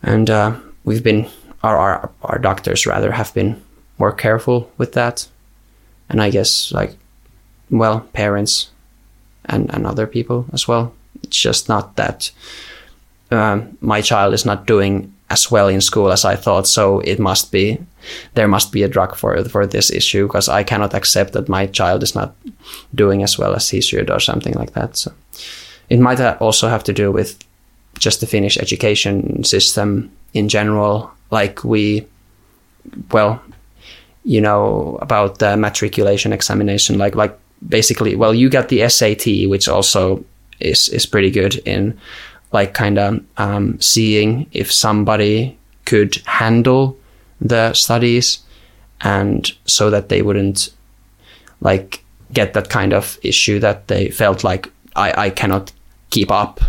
and 0.03 0.29
uh, 0.29 0.57
we've 0.85 1.03
been 1.03 1.27
our, 1.63 1.77
our 1.77 2.11
our 2.23 2.39
doctors 2.39 2.87
rather 2.87 3.13
have 3.13 3.33
been 3.33 3.63
more 3.99 4.13
careful 4.13 4.71
with 4.77 4.93
that, 4.93 5.27
and 6.11 6.21
I 6.21 6.31
guess 6.31 6.73
like 6.73 6.97
well 7.71 8.01
parents 8.13 8.71
and 9.47 9.73
and 9.75 9.87
other 9.87 10.07
people 10.07 10.47
as 10.53 10.69
well. 10.69 10.93
It's 11.23 11.37
just 11.37 11.69
not 11.69 11.97
that 11.97 12.31
um, 13.31 13.77
my 13.81 14.01
child 14.01 14.35
is 14.35 14.45
not 14.45 14.67
doing 14.67 15.13
as 15.31 15.51
well 15.51 15.69
in 15.69 15.81
school 15.81 16.13
as 16.13 16.25
I 16.25 16.37
thought. 16.37 16.67
So 16.67 17.01
it 17.01 17.19
must 17.19 17.51
be 17.53 17.79
there 18.35 18.49
must 18.49 18.73
be 18.73 18.83
a 18.83 18.89
drug 18.89 19.17
for 19.17 19.43
for 19.45 19.67
this 19.67 19.91
issue 19.91 20.27
because 20.27 20.49
I 20.49 20.63
cannot 20.65 20.95
accept 20.95 21.33
that 21.33 21.49
my 21.49 21.67
child 21.67 22.03
is 22.03 22.15
not 22.15 22.35
doing 22.95 23.23
as 23.23 23.39
well 23.39 23.55
as 23.55 23.71
he 23.71 23.81
should 23.81 24.11
or 24.11 24.21
something 24.21 24.55
like 24.55 24.73
that. 24.73 24.97
So 24.97 25.13
it 25.89 26.01
might 26.01 26.21
also 26.41 26.69
have 26.69 26.85
to 26.85 26.93
do 26.93 27.13
with 27.13 27.39
just 27.99 28.21
the 28.21 28.27
Finnish 28.27 28.59
education 28.59 29.45
system 29.45 30.11
in 30.33 30.49
general. 30.49 31.11
Like 31.31 31.65
we, 31.65 32.07
well, 33.11 33.41
you 34.25 34.41
know 34.41 34.99
about 35.01 35.39
the 35.39 35.57
matriculation 35.57 36.33
examination. 36.33 36.99
Like 36.99 37.15
like 37.15 37.39
basically, 37.69 38.17
well, 38.17 38.35
you 38.35 38.49
get 38.49 38.69
the 38.69 38.89
SAT, 38.89 39.49
which 39.49 39.69
also 39.69 40.25
is 40.61 40.89
is 40.89 41.07
pretty 41.07 41.31
good 41.31 41.57
in 41.67 41.99
like 42.53 42.75
kind 42.75 42.99
of 42.99 43.21
um, 43.37 43.81
seeing 43.81 44.47
if 44.53 44.71
somebody 44.73 45.59
could 45.85 46.17
handle 46.27 46.97
the 47.41 47.73
studies 47.75 48.41
and 49.01 49.53
so 49.67 49.91
that 49.91 50.09
they 50.09 50.23
wouldn't 50.23 50.71
like 51.61 52.05
get 52.33 52.55
that 52.55 52.69
kind 52.69 52.93
of 52.93 53.19
issue 53.23 53.59
that 53.59 53.89
they 53.89 54.09
felt 54.09 54.45
like 54.45 54.71
I, 54.97 55.27
I 55.27 55.31
cannot 55.31 55.73
keep 56.11 56.31
up. 56.31 56.61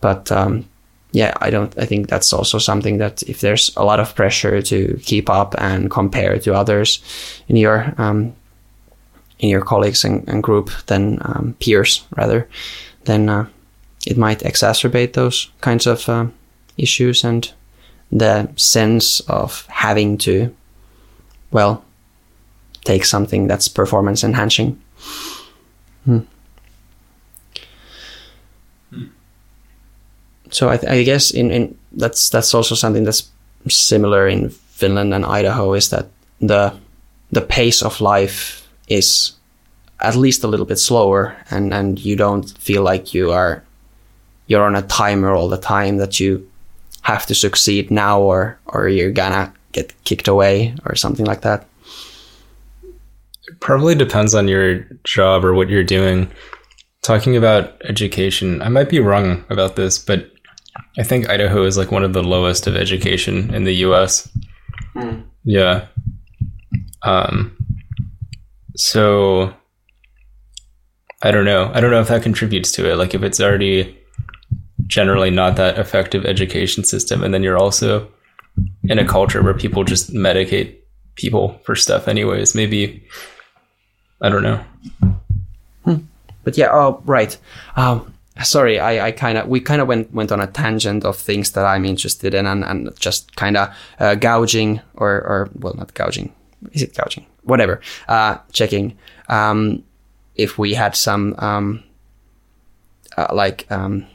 But 0.00 0.30
um, 0.32 0.68
yeah, 1.12 1.32
I 1.40 1.50
don't. 1.50 1.76
I 1.78 1.86
think 1.86 2.08
that's 2.08 2.32
also 2.32 2.58
something 2.58 2.98
that 2.98 3.22
if 3.22 3.40
there's 3.40 3.70
a 3.76 3.84
lot 3.84 4.00
of 4.00 4.14
pressure 4.14 4.60
to 4.62 4.98
keep 5.02 5.30
up 5.30 5.54
and 5.58 5.90
compare 5.90 6.38
to 6.40 6.54
others 6.54 7.00
in 7.48 7.56
your 7.56 7.94
um, 7.98 8.34
in 9.44 9.50
your 9.50 9.60
colleagues 9.60 10.04
and, 10.04 10.26
and 10.28 10.42
group, 10.42 10.70
than 10.86 11.18
um, 11.20 11.54
peers 11.60 12.06
rather, 12.16 12.48
then 13.04 13.28
uh, 13.28 13.46
it 14.06 14.16
might 14.16 14.40
exacerbate 14.40 15.12
those 15.12 15.50
kinds 15.60 15.86
of 15.86 16.08
uh, 16.08 16.26
issues 16.78 17.24
and 17.24 17.52
the 18.10 18.48
sense 18.56 19.20
of 19.28 19.66
having 19.66 20.16
to, 20.16 20.54
well, 21.50 21.84
take 22.84 23.04
something 23.04 23.46
that's 23.46 23.68
performance 23.68 24.24
enhancing. 24.24 24.80
Hmm. 26.06 26.20
So 30.50 30.70
I, 30.70 30.76
th- 30.78 30.90
I 30.90 31.02
guess 31.02 31.30
in, 31.30 31.50
in 31.50 31.78
that's 31.92 32.30
that's 32.30 32.54
also 32.54 32.74
something 32.74 33.04
that's 33.04 33.28
similar 33.68 34.28
in 34.28 34.50
Finland 34.50 35.12
and 35.12 35.24
Idaho 35.24 35.74
is 35.74 35.88
that 35.90 36.06
the 36.40 36.72
the 37.32 37.40
pace 37.40 37.82
of 37.82 38.00
life 38.00 38.63
is 38.88 39.32
at 40.00 40.16
least 40.16 40.44
a 40.44 40.48
little 40.48 40.66
bit 40.66 40.78
slower 40.78 41.36
and, 41.50 41.72
and 41.72 41.98
you 41.98 42.16
don't 42.16 42.50
feel 42.58 42.82
like 42.82 43.14
you 43.14 43.32
are 43.32 43.62
you're 44.46 44.64
on 44.64 44.76
a 44.76 44.82
timer 44.82 45.32
all 45.32 45.48
the 45.48 45.56
time 45.58 45.96
that 45.96 46.20
you 46.20 46.48
have 47.02 47.26
to 47.26 47.34
succeed 47.34 47.90
now 47.90 48.20
or 48.20 48.58
or 48.66 48.88
you're 48.88 49.10
gonna 49.10 49.52
get 49.72 49.92
kicked 50.04 50.28
away 50.28 50.74
or 50.84 50.94
something 50.94 51.26
like 51.26 51.42
that. 51.42 51.66
It 52.82 53.60
probably 53.60 53.94
depends 53.94 54.34
on 54.34 54.48
your 54.48 54.80
job 55.04 55.44
or 55.44 55.54
what 55.54 55.68
you're 55.68 55.84
doing. 55.84 56.30
Talking 57.02 57.36
about 57.36 57.82
education 57.84 58.62
i 58.62 58.70
might 58.70 58.88
be 58.88 58.98
wrong 58.98 59.44
about 59.50 59.76
this 59.76 59.98
but 59.98 60.30
i 60.96 61.02
think 61.02 61.28
idaho 61.28 61.64
is 61.64 61.76
like 61.76 61.90
one 61.90 62.02
of 62.02 62.14
the 62.14 62.22
lowest 62.22 62.66
of 62.66 62.76
education 62.76 63.52
in 63.52 63.64
the 63.64 63.74
us 63.74 64.26
mm. 64.94 65.22
yeah. 65.44 65.86
Um 67.02 67.54
so 68.76 69.52
i 71.22 71.30
don't 71.30 71.44
know 71.44 71.70
i 71.74 71.80
don't 71.80 71.90
know 71.90 72.00
if 72.00 72.08
that 72.08 72.22
contributes 72.22 72.72
to 72.72 72.90
it 72.90 72.96
like 72.96 73.14
if 73.14 73.22
it's 73.22 73.40
already 73.40 73.96
generally 74.86 75.30
not 75.30 75.56
that 75.56 75.78
effective 75.78 76.24
education 76.24 76.84
system. 76.84 77.22
And 77.22 77.32
then 77.32 77.42
you're 77.42 77.58
also 77.58 78.08
in 78.84 78.98
a 78.98 79.06
culture 79.06 79.42
where 79.42 79.54
people 79.54 79.84
just 79.84 80.12
medicate 80.12 80.76
people 81.16 81.60
for 81.64 81.74
stuff, 81.74 82.08
anyways. 82.08 82.54
Maybe, 82.54 83.06
I 84.20 84.28
don't 84.28 84.42
know. 84.42 84.64
Hmm. 85.84 85.96
But 86.42 86.56
yeah, 86.56 86.68
oh, 86.72 87.02
right. 87.04 87.36
Um, 87.76 88.14
sorry, 88.42 88.78
I, 88.78 89.06
I 89.06 89.12
kind 89.12 89.38
of, 89.38 89.48
we 89.48 89.60
kind 89.60 89.80
of 89.80 89.88
went, 89.88 90.12
went 90.12 90.32
on 90.32 90.40
a 90.40 90.46
tangent 90.46 91.04
of 91.04 91.16
things 91.16 91.52
that 91.52 91.64
I'm 91.64 91.84
interested 91.84 92.34
in 92.34 92.46
and, 92.46 92.64
and 92.64 92.98
just 92.98 93.34
kind 93.36 93.56
of 93.56 93.74
uh, 93.98 94.14
gouging 94.16 94.80
or, 94.94 95.10
or, 95.10 95.50
well, 95.54 95.74
not 95.74 95.94
gouging. 95.94 96.32
Is 96.72 96.82
it 96.82 96.94
gouging? 96.94 97.26
Whatever. 97.44 97.80
Uh, 98.08 98.38
checking 98.52 98.96
um, 99.28 99.82
if 100.34 100.58
we 100.58 100.74
had 100.74 100.96
some, 100.96 101.34
um, 101.38 101.82
uh, 103.16 103.28
like, 103.32 103.70
um, 103.70 104.06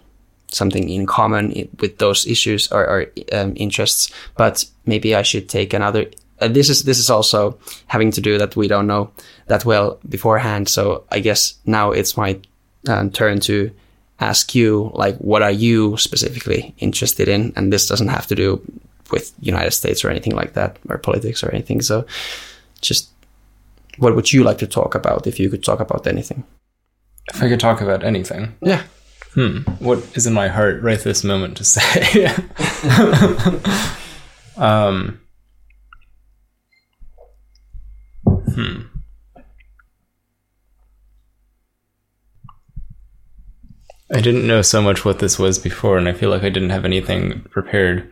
something 0.51 0.89
in 0.89 1.05
common 1.05 1.69
with 1.79 1.97
those 1.99 2.25
issues 2.25 2.71
or, 2.71 2.83
or 2.85 3.05
um, 3.31 3.53
interests. 3.55 4.11
But 4.35 4.65
maybe 4.85 5.15
I 5.15 5.21
should 5.21 5.47
take 5.47 5.73
another. 5.73 6.07
Uh, 6.41 6.47
this 6.47 6.69
is 6.69 6.83
this 6.83 6.97
is 6.97 7.09
also 7.09 7.59
having 7.87 8.11
to 8.11 8.21
do 8.21 8.37
that 8.37 8.55
we 8.55 8.67
don't 8.67 8.87
know 8.87 9.11
that 9.47 9.65
well 9.65 9.99
beforehand. 10.07 10.69
So 10.69 11.03
I 11.11 11.19
guess 11.19 11.55
now 11.65 11.91
it's 11.91 12.17
my 12.17 12.39
uh, 12.87 13.09
turn 13.09 13.39
to 13.41 13.71
ask 14.19 14.53
you 14.53 14.91
like 14.95 15.17
what 15.17 15.41
are 15.41 15.51
you 15.51 15.95
specifically 15.97 16.73
interested 16.79 17.27
in 17.27 17.53
and 17.55 17.71
this 17.71 17.87
doesn't 17.87 18.09
have 18.09 18.27
to 18.27 18.35
do 18.35 18.61
with 19.11 19.33
united 19.39 19.71
states 19.71 20.03
or 20.03 20.09
anything 20.09 20.35
like 20.35 20.53
that 20.53 20.77
or 20.89 20.97
politics 20.97 21.43
or 21.43 21.49
anything 21.51 21.81
so 21.81 22.05
just 22.81 23.09
what 23.99 24.15
would 24.15 24.31
you 24.33 24.43
like 24.43 24.57
to 24.57 24.67
talk 24.67 24.95
about 24.95 25.27
if 25.27 25.39
you 25.39 25.49
could 25.49 25.63
talk 25.63 25.79
about 25.79 26.07
anything 26.07 26.43
if 27.33 27.41
i 27.43 27.47
could 27.47 27.59
talk 27.59 27.81
about 27.81 28.03
anything 28.03 28.55
yeah 28.61 28.83
Hmm. 29.33 29.59
What 29.79 29.99
is 30.15 30.25
in 30.25 30.33
my 30.33 30.47
heart 30.47 30.81
right 30.81 30.99
this 30.99 31.23
moment 31.23 31.57
to 31.57 31.63
say? 31.63 32.25
um. 34.57 35.21
Hmm. 38.25 38.81
I 44.11 44.21
didn't 44.21 44.47
know 44.47 44.63
so 44.63 44.81
much 44.81 45.05
what 45.05 45.19
this 45.19 45.37
was 45.37 45.59
before, 45.59 45.99
and 45.99 46.09
I 46.09 46.13
feel 46.13 46.31
like 46.31 46.41
I 46.43 46.49
didn't 46.49 46.71
have 46.71 46.83
anything 46.83 47.41
prepared. 47.51 48.11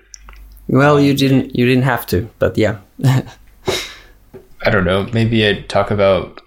Well, 0.67 1.00
you 1.00 1.15
didn't. 1.15 1.56
You 1.56 1.65
didn't 1.65 1.86
have 1.86 2.06
to, 2.08 2.30
but 2.38 2.58
yeah. 2.58 2.78
I 4.67 4.69
don't 4.69 4.84
know. 4.84 5.08
Maybe 5.13 5.47
I'd 5.47 5.69
talk 5.69 5.91
about 5.91 6.41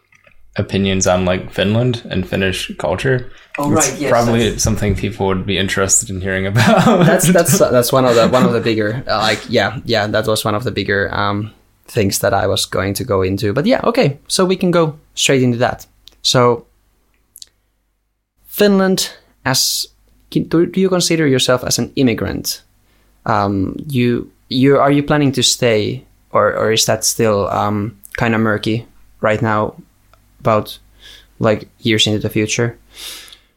opinions 0.56 1.06
on 1.06 1.24
like 1.24 1.50
Finland 1.50 2.02
and 2.10 2.28
Finnish 2.28 2.70
culture. 2.76 3.32
Oh 3.58 3.70
right, 3.70 3.96
yes, 3.98 4.10
probably 4.10 4.50
that's... 4.50 4.62
something 4.62 4.94
people 4.94 5.26
would 5.26 5.46
be 5.46 5.56
interested 5.56 6.10
in 6.10 6.20
hearing 6.20 6.46
about. 6.46 7.06
that's 7.06 7.32
that's 7.32 7.58
that's 7.58 7.92
one 7.92 8.04
of 8.04 8.14
the 8.14 8.28
one 8.28 8.44
of 8.44 8.52
the 8.52 8.60
bigger 8.60 9.02
uh, 9.06 9.18
like 9.18 9.40
yeah 9.48 9.80
yeah 9.86 10.06
that 10.06 10.26
was 10.26 10.44
one 10.44 10.54
of 10.54 10.64
the 10.64 10.70
bigger 10.70 11.08
um, 11.14 11.50
things 11.86 12.18
that 12.18 12.34
I 12.34 12.46
was 12.46 12.66
going 12.66 12.92
to 12.94 13.04
go 13.04 13.22
into. 13.22 13.54
But 13.54 13.64
yeah, 13.64 13.80
okay, 13.84 14.18
so 14.28 14.44
we 14.44 14.56
can 14.56 14.70
go 14.70 14.98
straight 15.14 15.42
into 15.42 15.56
that. 15.58 15.86
So 16.20 16.66
Finland, 18.48 19.16
as 19.46 19.88
do, 20.28 20.66
do 20.66 20.78
you 20.78 20.90
consider 20.90 21.26
yourself 21.26 21.64
as 21.64 21.78
an 21.78 21.90
immigrant? 21.96 22.62
Um, 23.24 23.76
you 23.88 24.30
you 24.50 24.78
are 24.78 24.92
you 24.92 25.02
planning 25.02 25.32
to 25.32 25.42
stay, 25.42 26.04
or 26.32 26.52
or 26.52 26.70
is 26.70 26.84
that 26.84 27.04
still 27.04 27.48
um, 27.48 27.99
kind 28.20 28.34
of 28.34 28.40
murky 28.40 28.86
right 29.20 29.42
now? 29.42 29.74
about 30.40 30.78
like 31.38 31.68
years 31.78 32.06
into 32.06 32.18
the 32.18 32.30
future? 32.30 32.78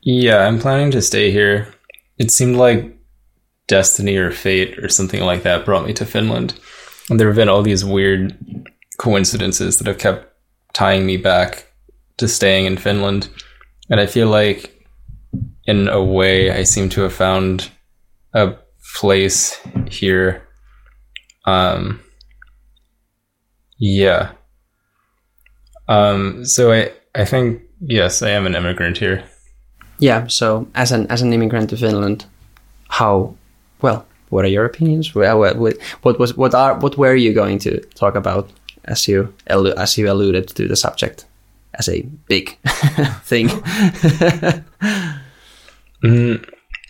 Yeah, 0.01 0.45
I'm 0.45 0.59
planning 0.59 0.91
to 0.91 1.01
stay 1.01 1.31
here. 1.31 1.73
It 2.17 2.29
seemed 2.29 2.57
like 2.57 2.95
destiny 3.67 4.17
or 4.17 4.31
fate 4.31 4.77
or 4.79 4.89
something 4.89 5.21
like 5.21 5.43
that 5.43 5.65
brought 5.65 5.87
me 5.87 5.93
to 5.93 6.05
Finland. 6.05 6.53
And 7.09 7.19
there 7.19 7.27
have 7.27 7.35
been 7.35 7.49
all 7.49 7.63
these 7.63 7.83
weird 7.83 8.37
coincidences 8.97 9.77
that 9.77 9.87
have 9.87 9.97
kept 9.97 10.27
tying 10.73 11.05
me 11.05 11.17
back 11.17 11.71
to 12.17 12.27
staying 12.27 12.65
in 12.65 12.77
Finland. 12.77 13.29
And 13.89 13.99
I 13.99 14.05
feel 14.05 14.27
like, 14.27 14.85
in 15.65 15.87
a 15.87 16.03
way, 16.03 16.51
I 16.51 16.63
seem 16.63 16.89
to 16.89 17.01
have 17.01 17.13
found 17.13 17.69
a 18.33 18.55
place 18.95 19.59
here. 19.89 20.47
Um, 21.45 22.01
yeah. 23.77 24.31
Um, 25.87 26.45
so 26.45 26.71
I, 26.71 26.91
I 27.15 27.25
think, 27.25 27.61
yes, 27.81 28.21
I 28.21 28.29
am 28.29 28.45
an 28.45 28.55
immigrant 28.55 28.97
here. 28.97 29.23
Yeah. 29.99 30.27
So 30.27 30.67
as 30.75 30.91
an 30.91 31.07
as 31.09 31.21
an 31.21 31.33
immigrant 31.33 31.69
to 31.69 31.77
Finland, 31.77 32.25
how 32.89 33.35
well? 33.81 34.05
What 34.29 34.45
are 34.45 34.49
your 34.49 34.65
opinions? 34.65 35.13
Well, 35.13 35.39
what, 35.39 35.57
what, 35.57 35.77
what 36.01 36.19
was 36.19 36.35
what 36.35 36.55
are 36.55 36.79
what 36.79 36.97
were 36.97 37.15
you 37.15 37.33
going 37.33 37.59
to 37.59 37.79
talk 37.95 38.15
about 38.15 38.49
as 38.85 39.07
you 39.07 39.33
as 39.47 39.97
you 39.97 40.11
alluded 40.11 40.47
to 40.55 40.67
the 40.67 40.75
subject 40.75 41.25
as 41.75 41.87
a 41.87 42.01
big 42.27 42.57
thing? 43.23 43.49
Mm, 46.03 46.45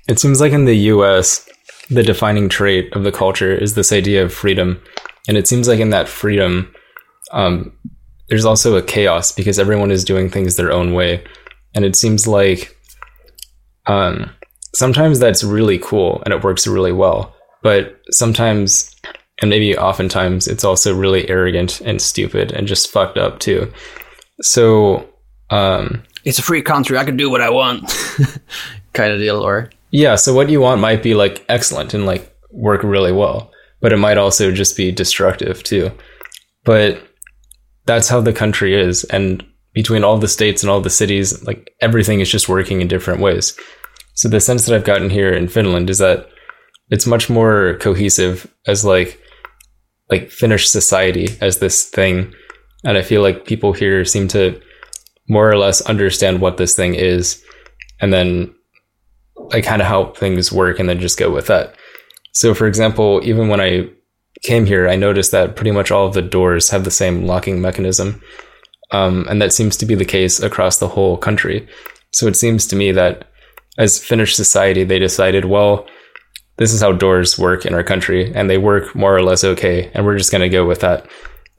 it 0.07 0.19
seems 0.19 0.41
like 0.41 0.51
in 0.51 0.65
the 0.65 0.75
US, 0.75 1.47
the 1.89 2.03
defining 2.03 2.49
trait 2.49 2.91
of 2.93 3.03
the 3.03 3.11
culture 3.11 3.53
is 3.53 3.75
this 3.75 3.93
idea 3.93 4.23
of 4.23 4.33
freedom. 4.33 4.81
And 5.27 5.37
it 5.37 5.47
seems 5.47 5.67
like 5.67 5.79
in 5.79 5.91
that 5.91 6.07
freedom, 6.07 6.73
um, 7.31 7.71
there's 8.29 8.45
also 8.45 8.75
a 8.75 8.81
chaos 8.81 9.31
because 9.31 9.59
everyone 9.59 9.91
is 9.91 10.03
doing 10.03 10.29
things 10.29 10.55
their 10.55 10.71
own 10.71 10.93
way. 10.93 11.23
And 11.75 11.85
it 11.85 11.95
seems 11.95 12.27
like 12.27 12.75
um, 13.85 14.29
sometimes 14.75 15.19
that's 15.19 15.43
really 15.43 15.79
cool 15.79 16.21
and 16.25 16.33
it 16.33 16.43
works 16.43 16.67
really 16.67 16.91
well. 16.91 17.35
But 17.61 17.99
sometimes, 18.11 18.93
and 19.41 19.49
maybe 19.49 19.77
oftentimes, 19.77 20.47
it's 20.47 20.63
also 20.63 20.95
really 20.95 21.29
arrogant 21.29 21.81
and 21.81 22.01
stupid 22.01 22.51
and 22.51 22.67
just 22.67 22.91
fucked 22.91 23.17
up 23.17 23.39
too. 23.39 23.71
So, 24.41 25.09
um, 25.49 26.03
it's 26.25 26.39
a 26.39 26.43
free 26.43 26.61
country. 26.61 26.97
I 26.97 27.05
can 27.05 27.17
do 27.17 27.29
what 27.29 27.41
I 27.41 27.49
want, 27.49 27.89
kind 28.93 29.13
of 29.13 29.19
deal. 29.19 29.41
Or 29.41 29.69
yeah, 29.91 30.15
so 30.15 30.33
what 30.33 30.49
you 30.49 30.61
want 30.61 30.81
might 30.81 31.03
be 31.03 31.13
like 31.13 31.45
excellent 31.49 31.93
and 31.93 32.05
like 32.05 32.35
work 32.51 32.83
really 32.83 33.11
well, 33.11 33.51
but 33.81 33.93
it 33.93 33.97
might 33.97 34.17
also 34.17 34.51
just 34.51 34.75
be 34.75 34.91
destructive 34.91 35.63
too. 35.63 35.91
But 36.63 37.01
that's 37.85 38.09
how 38.09 38.21
the 38.21 38.33
country 38.33 38.79
is. 38.79 39.03
And 39.05 39.45
between 39.73 40.03
all 40.03 40.17
the 40.17 40.27
states 40.27 40.63
and 40.63 40.69
all 40.69 40.81
the 40.81 40.89
cities, 40.89 41.45
like 41.45 41.73
everything 41.81 42.19
is 42.19 42.29
just 42.29 42.49
working 42.49 42.81
in 42.81 42.87
different 42.87 43.19
ways. 43.19 43.57
So 44.15 44.29
the 44.29 44.39
sense 44.39 44.65
that 44.65 44.75
I've 44.75 44.85
gotten 44.85 45.09
here 45.09 45.33
in 45.33 45.47
Finland 45.47 45.89
is 45.89 45.97
that 45.97 46.27
it's 46.89 47.07
much 47.07 47.29
more 47.29 47.77
cohesive 47.79 48.51
as 48.67 48.85
like 48.85 49.19
like 50.09 50.29
Finnish 50.29 50.69
society 50.69 51.29
as 51.41 51.57
this 51.57 51.89
thing. 51.89 52.33
And 52.83 52.97
I 52.97 53.01
feel 53.01 53.21
like 53.21 53.45
people 53.45 53.73
here 53.73 54.05
seem 54.05 54.27
to 54.29 54.61
more 55.27 55.49
or 55.49 55.57
less 55.57 55.81
understand 55.81 56.41
what 56.41 56.57
this 56.57 56.75
thing 56.75 56.93
is 56.93 57.41
and 58.01 58.13
then 58.13 58.53
like 59.53 59.63
kind 59.63 59.81
of 59.81 59.87
how 59.87 60.11
things 60.11 60.51
work 60.51 60.79
and 60.79 60.87
then 60.87 60.99
just 60.99 61.17
go 61.17 61.31
with 61.31 61.47
that. 61.47 61.75
So 62.33 62.53
for 62.53 62.67
example, 62.67 63.21
even 63.23 63.47
when 63.47 63.61
I 63.61 63.89
came 64.43 64.65
here, 64.65 64.87
I 64.87 64.95
noticed 64.95 65.31
that 65.31 65.55
pretty 65.55 65.71
much 65.71 65.89
all 65.89 66.05
of 66.07 66.13
the 66.13 66.21
doors 66.21 66.69
have 66.69 66.83
the 66.83 66.91
same 66.91 67.25
locking 67.25 67.61
mechanism. 67.61 68.21
Um, 68.91 69.25
and 69.29 69.41
that 69.41 69.53
seems 69.53 69.75
to 69.77 69.85
be 69.85 69.95
the 69.95 70.05
case 70.05 70.39
across 70.39 70.77
the 70.77 70.87
whole 70.87 71.17
country. 71.17 71.67
So 72.11 72.27
it 72.27 72.35
seems 72.35 72.67
to 72.67 72.75
me 72.75 72.91
that 72.91 73.27
as 73.77 74.03
Finnish 74.03 74.35
society, 74.35 74.83
they 74.83 74.99
decided, 74.99 75.45
well, 75.45 75.87
this 76.57 76.73
is 76.73 76.81
how 76.81 76.91
doors 76.91 77.39
work 77.39 77.65
in 77.65 77.73
our 77.73 77.83
country, 77.83 78.31
and 78.35 78.49
they 78.49 78.59
work 78.59 78.93
more 78.93 79.15
or 79.15 79.23
less 79.23 79.43
okay, 79.43 79.89
and 79.93 80.05
we're 80.05 80.17
just 80.17 80.31
going 80.31 80.43
to 80.43 80.49
go 80.49 80.65
with 80.65 80.81
that. 80.81 81.07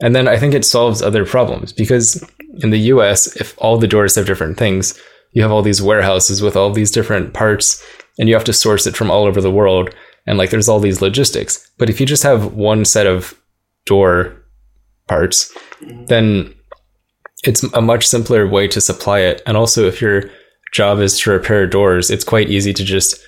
And 0.01 0.15
then 0.15 0.27
I 0.27 0.37
think 0.37 0.53
it 0.53 0.63
solves 0.63 1.01
other 1.01 1.25
problems 1.25 1.73
because 1.73 2.23
in 2.59 2.69
the 2.69 2.79
US, 2.79 3.35
if 3.35 3.55
all 3.57 3.77
the 3.77 3.87
doors 3.87 4.15
have 4.15 4.25
different 4.25 4.57
things, 4.57 4.97
you 5.33 5.41
have 5.41 5.51
all 5.51 5.61
these 5.61 5.81
warehouses 5.81 6.41
with 6.41 6.55
all 6.55 6.71
these 6.71 6.91
different 6.91 7.33
parts, 7.33 7.83
and 8.17 8.29
you 8.29 8.35
have 8.35 8.45
to 8.45 8.53
source 8.53 8.87
it 8.87 8.95
from 8.95 9.11
all 9.11 9.25
over 9.25 9.41
the 9.41 9.51
world. 9.51 9.93
And 10.27 10.37
like 10.37 10.49
there's 10.49 10.69
all 10.69 10.79
these 10.79 11.01
logistics. 11.01 11.69
But 11.77 11.89
if 11.89 11.99
you 11.99 12.05
just 12.05 12.23
have 12.23 12.53
one 12.53 12.85
set 12.85 13.07
of 13.07 13.39
door 13.85 14.35
parts, 15.07 15.55
then 16.07 16.53
it's 17.43 17.63
a 17.73 17.81
much 17.81 18.07
simpler 18.07 18.47
way 18.47 18.67
to 18.69 18.81
supply 18.81 19.19
it. 19.19 19.41
And 19.45 19.55
also, 19.55 19.85
if 19.87 20.01
your 20.01 20.23
job 20.73 20.99
is 20.99 21.19
to 21.19 21.31
repair 21.31 21.67
doors, 21.67 22.09
it's 22.09 22.23
quite 22.23 22.49
easy 22.49 22.73
to 22.73 22.83
just 22.83 23.19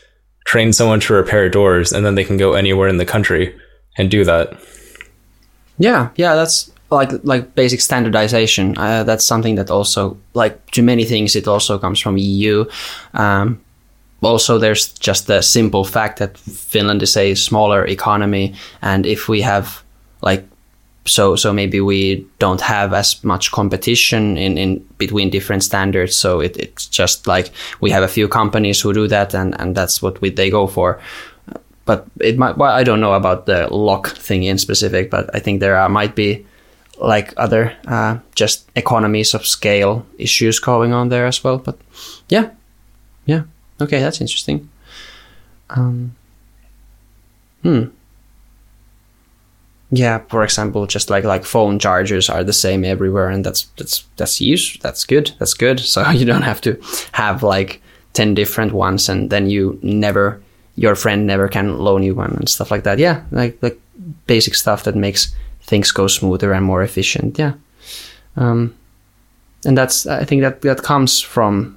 train 0.46 0.74
someone 0.74 1.00
to 1.02 1.14
repair 1.14 1.50
doors 1.50 1.92
and 1.92 2.06
then 2.06 2.16
they 2.16 2.24
can 2.24 2.38
go 2.38 2.54
anywhere 2.54 2.88
in 2.88 2.98
the 2.98 3.06
country 3.06 3.56
and 3.98 4.10
do 4.10 4.24
that. 4.24 4.58
Yeah, 5.78 6.10
yeah, 6.16 6.36
that's 6.36 6.72
like 6.90 7.12
like 7.24 7.54
basic 7.54 7.82
standardization. 7.82 8.78
Uh, 8.78 9.04
that's 9.04 9.26
something 9.26 9.56
that 9.56 9.70
also 9.70 10.18
like 10.34 10.72
to 10.72 10.82
many 10.82 11.04
things 11.04 11.36
it 11.36 11.48
also 11.48 11.78
comes 11.78 12.00
from 12.00 12.18
EU. 12.18 12.66
Um, 13.14 13.62
also, 14.22 14.58
there's 14.58 14.94
just 14.94 15.28
the 15.28 15.42
simple 15.42 15.84
fact 15.84 16.20
that 16.20 16.38
Finland 16.38 17.04
is 17.04 17.16
a 17.16 17.36
smaller 17.36 17.86
economy, 17.86 18.56
and 18.82 19.06
if 19.06 19.30
we 19.30 19.42
have 19.42 19.84
like 20.22 20.44
so 21.06 21.36
so 21.36 21.54
maybe 21.54 21.80
we 21.80 22.26
don't 22.40 22.62
have 22.62 22.94
as 22.94 23.24
much 23.24 23.52
competition 23.52 24.38
in, 24.38 24.58
in 24.58 24.86
between 24.98 25.30
different 25.30 25.64
standards. 25.64 26.16
So 26.16 26.42
it, 26.42 26.58
it's 26.58 26.88
just 26.88 27.28
like 27.28 27.52
we 27.80 27.92
have 27.92 28.04
a 28.04 28.08
few 28.08 28.28
companies 28.28 28.82
who 28.82 28.94
do 28.94 29.08
that 29.08 29.34
and, 29.34 29.60
and 29.60 29.76
that's 29.76 30.02
what 30.02 30.20
we, 30.22 30.30
they 30.30 30.50
go 30.50 30.68
for. 30.68 31.00
But 31.86 32.06
it 32.20 32.38
might 32.38 32.58
well, 32.58 32.72
i 32.72 32.84
don't 32.84 33.00
know 33.00 33.14
about 33.14 33.46
the 33.46 33.74
lock 33.74 34.10
thing 34.10 34.44
in 34.44 34.58
specific 34.58 35.10
but 35.10 35.34
i 35.34 35.40
think 35.40 35.62
there 35.62 35.78
are, 35.78 35.88
might 35.88 36.16
be 36.16 36.46
like 36.98 37.34
other 37.38 37.74
uh, 37.88 38.18
just 38.36 38.70
economies 38.76 39.34
of 39.34 39.46
scale 39.46 40.06
issues 40.18 40.60
going 40.60 40.92
on 40.92 41.08
there 41.10 41.28
as 41.28 41.44
well. 41.44 41.60
But 41.60 41.78
yeah. 42.28 42.50
Yeah 43.26 43.44
okay 43.80 44.00
that's 44.00 44.22
interesting. 44.22 44.70
Um, 45.70 46.16
hmm. 47.62 47.84
Yeah 49.90 50.20
for 50.30 50.44
example 50.44 50.86
just 50.86 51.10
like 51.10 51.24
like 51.24 51.46
phone 51.46 51.80
chargers 51.80 52.30
are 52.30 52.44
the 52.44 52.54
same 52.54 52.84
everywhere 52.84 53.30
and 53.30 53.46
that's 53.46 53.64
that's 53.78 54.06
that's 54.18 54.42
use 54.42 54.78
that's 54.82 55.06
good 55.06 55.32
that's 55.40 55.54
good. 55.54 55.80
So 55.94 56.10
you 56.12 56.26
don't 56.26 56.44
have 56.44 56.62
to 56.62 56.80
have 57.12 57.44
like 57.44 57.82
10 58.14 58.34
different 58.34 58.74
ones 58.74 59.10
and 59.10 59.30
then 59.30 59.50
you 59.50 59.80
never 59.82 60.42
your 60.76 60.96
friend 60.96 61.26
never 61.26 61.48
can 61.48 61.78
loan 61.78 62.04
you 62.04 62.16
one 62.16 62.32
and 62.32 62.50
stuff 62.50 62.72
like 62.72 62.84
that. 62.84 63.00
Yeah 63.00 63.24
like 63.32 63.58
like 63.62 63.80
basic 64.26 64.56
stuff 64.56 64.84
that 64.84 64.96
makes 64.96 65.36
things 65.62 65.92
go 65.92 66.08
smoother 66.08 66.54
and 66.54 66.66
more 66.66 66.84
efficient 66.84 67.38
yeah. 67.38 67.54
Um, 68.36 68.76
and 69.66 69.78
that's 69.78 70.06
i 70.06 70.24
think 70.24 70.42
that 70.42 70.62
that 70.62 70.84
comes 70.84 71.20
from 71.20 71.77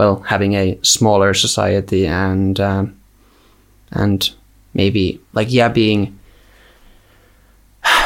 well 0.00 0.16
having 0.20 0.54
a 0.54 0.78
smaller 0.82 1.34
society 1.34 2.06
and 2.06 2.58
um, 2.58 2.98
and 3.92 4.30
maybe 4.72 5.20
like 5.34 5.52
yeah 5.52 5.68
being 5.68 6.18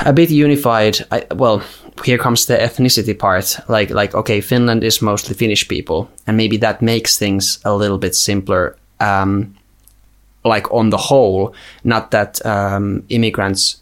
a 0.05 0.13
bit 0.13 0.31
unified. 0.31 0.99
I, 1.13 1.27
well, 1.35 1.63
here 2.05 2.19
comes 2.19 2.47
the 2.47 2.57
ethnicity 2.57 3.17
part. 3.17 3.57
Like, 3.69 3.91
like 3.91 4.15
okay, 4.15 4.41
Finland 4.41 4.83
is 4.83 5.01
mostly 5.03 5.35
Finnish 5.35 5.69
people, 5.69 6.09
and 6.27 6.37
maybe 6.37 6.57
that 6.59 6.83
makes 6.83 7.17
things 7.19 7.61
a 7.65 7.77
little 7.77 7.99
bit 7.99 8.15
simpler. 8.17 8.77
Um, 9.01 9.55
like 10.45 10.71
on 10.73 10.91
the 10.91 10.99
whole, 10.99 11.55
not 11.85 12.11
that 12.11 12.45
um, 12.45 13.05
immigrants. 13.09 13.81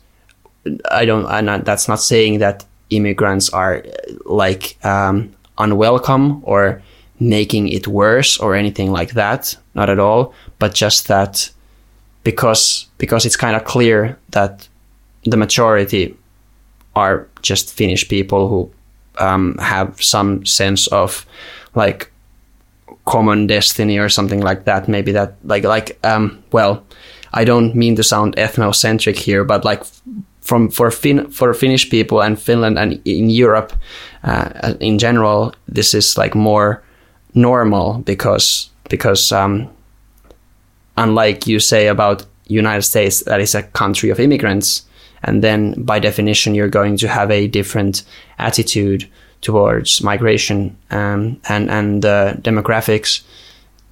I 0.90 1.06
don't. 1.06 1.26
I'm 1.26 1.44
not, 1.44 1.64
that's 1.64 1.88
not 1.88 2.00
saying 2.00 2.40
that 2.40 2.64
immigrants 2.90 3.50
are 3.50 3.82
like 4.26 4.76
um, 4.84 5.32
unwelcome 5.56 6.42
or 6.44 6.82
making 7.28 7.68
it 7.68 7.86
worse 7.86 8.38
or 8.38 8.54
anything 8.54 8.92
like 8.92 9.12
that. 9.12 9.56
Not 9.74 9.90
at 9.90 9.98
all. 9.98 10.34
But 10.58 10.74
just 10.74 11.08
that 11.08 11.50
because 12.24 12.86
because 12.98 13.26
it's 13.26 13.36
kind 13.36 13.56
of 13.56 13.64
clear 13.64 14.18
that 14.30 14.68
the 15.24 15.36
majority 15.36 16.16
are 16.94 17.26
just 17.42 17.72
Finnish 17.72 18.08
people 18.08 18.48
who 18.48 18.70
um, 19.18 19.56
have 19.58 20.02
some 20.02 20.44
sense 20.44 20.86
of 20.88 21.26
like 21.74 22.10
common 23.04 23.46
destiny 23.46 23.98
or 23.98 24.08
something 24.08 24.40
like 24.40 24.64
that. 24.64 24.88
Maybe 24.88 25.12
that 25.12 25.34
like 25.44 25.64
like 25.64 25.98
um, 26.04 26.42
well, 26.52 26.84
I 27.32 27.44
don't 27.44 27.74
mean 27.74 27.96
to 27.96 28.02
sound 28.02 28.36
ethnocentric 28.36 29.16
here, 29.16 29.44
but 29.44 29.64
like 29.64 29.82
from 30.40 30.70
for 30.70 30.90
fin 30.90 31.30
for 31.30 31.54
Finnish 31.54 31.88
people 31.90 32.20
and 32.22 32.38
Finland 32.38 32.78
and 32.78 33.00
in 33.04 33.30
Europe 33.30 33.72
uh, 34.24 34.74
in 34.80 34.98
general, 34.98 35.54
this 35.68 35.94
is 35.94 36.18
like 36.18 36.34
more 36.34 36.82
normal 37.34 37.98
because 37.98 38.70
because 38.88 39.32
um, 39.32 39.68
unlike 40.96 41.46
you 41.46 41.58
say 41.60 41.86
about 41.86 42.26
United 42.46 42.82
States, 42.82 43.24
that 43.24 43.40
is 43.40 43.54
a 43.54 43.62
country 43.62 44.10
of 44.10 44.20
immigrants 44.20 44.84
and 45.22 45.42
then 45.42 45.74
by 45.84 45.98
definition 45.98 46.54
you're 46.54 46.68
going 46.68 46.96
to 46.96 47.08
have 47.08 47.30
a 47.30 47.46
different 47.46 48.02
attitude 48.38 49.08
towards 49.40 50.02
migration 50.02 50.76
um, 50.90 51.40
and 51.48 51.70
and 51.70 52.04
uh, 52.04 52.34
demographics 52.34 53.22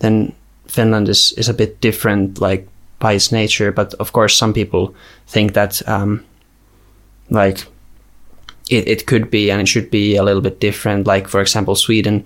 then 0.00 0.32
Finland 0.66 1.08
is, 1.08 1.32
is 1.36 1.48
a 1.48 1.54
bit 1.54 1.80
different 1.80 2.40
like 2.40 2.66
by 2.98 3.14
its 3.14 3.32
nature. 3.32 3.72
But 3.72 3.94
of 3.94 4.12
course, 4.12 4.36
some 4.36 4.52
people 4.52 4.94
think 5.26 5.54
that 5.54 5.86
um, 5.88 6.24
like 7.30 7.66
it, 8.70 8.88
it 8.88 9.06
could 9.06 9.30
be 9.30 9.50
and 9.50 9.60
it 9.60 9.68
should 9.68 9.90
be 9.90 10.16
a 10.16 10.22
little 10.22 10.40
bit 10.40 10.60
different. 10.60 11.06
Like 11.06 11.28
for 11.28 11.40
example, 11.40 11.74
Sweden 11.74 12.24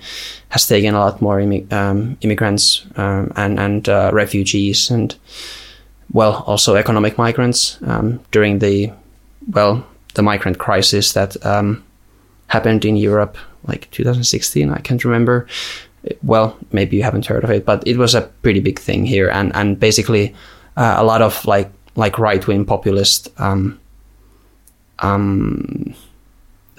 has 0.50 0.66
taken 0.68 0.94
a 0.94 1.00
lot 1.00 1.20
more 1.20 1.38
immi- 1.38 1.70
um, 1.72 2.16
immigrants 2.20 2.84
um, 2.96 3.32
and 3.36 3.58
and 3.58 3.88
uh, 3.88 4.10
refugees 4.12 4.90
and 4.90 5.16
well 6.12 6.44
also 6.46 6.76
economic 6.76 7.18
migrants 7.18 7.78
um, 7.86 8.20
during 8.30 8.58
the 8.58 8.92
well 9.50 9.84
the 10.14 10.22
migrant 10.22 10.58
crisis 10.58 11.12
that 11.14 11.44
um, 11.44 11.82
happened 12.48 12.84
in 12.84 12.96
Europe 12.96 13.36
like 13.66 13.90
2016. 13.90 14.70
I 14.70 14.78
can't 14.78 15.04
remember. 15.04 15.46
Well, 16.22 16.58
maybe 16.70 16.98
you 16.98 17.02
haven't 17.02 17.26
heard 17.26 17.44
of 17.44 17.50
it, 17.50 17.64
but 17.64 17.82
it 17.88 17.96
was 17.96 18.14
a 18.14 18.28
pretty 18.42 18.60
big 18.60 18.78
thing 18.78 19.06
here, 19.06 19.30
and 19.30 19.50
and 19.56 19.80
basically 19.80 20.34
uh, 20.76 20.96
a 20.98 21.04
lot 21.04 21.22
of 21.22 21.44
like 21.46 21.70
like 21.96 22.18
right 22.18 22.46
wing 22.46 22.66
populist 22.66 23.28
um, 23.40 23.80
um, 24.98 25.94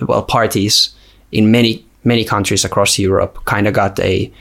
well 0.02 0.24
parties 0.24 0.96
in 1.32 1.52
many 1.52 1.86
many 2.04 2.24
countries 2.24 2.66
across 2.66 3.00
Europe 3.00 3.44
kind 3.46 3.68
of 3.68 3.74
got 3.74 4.00
a 4.00 4.32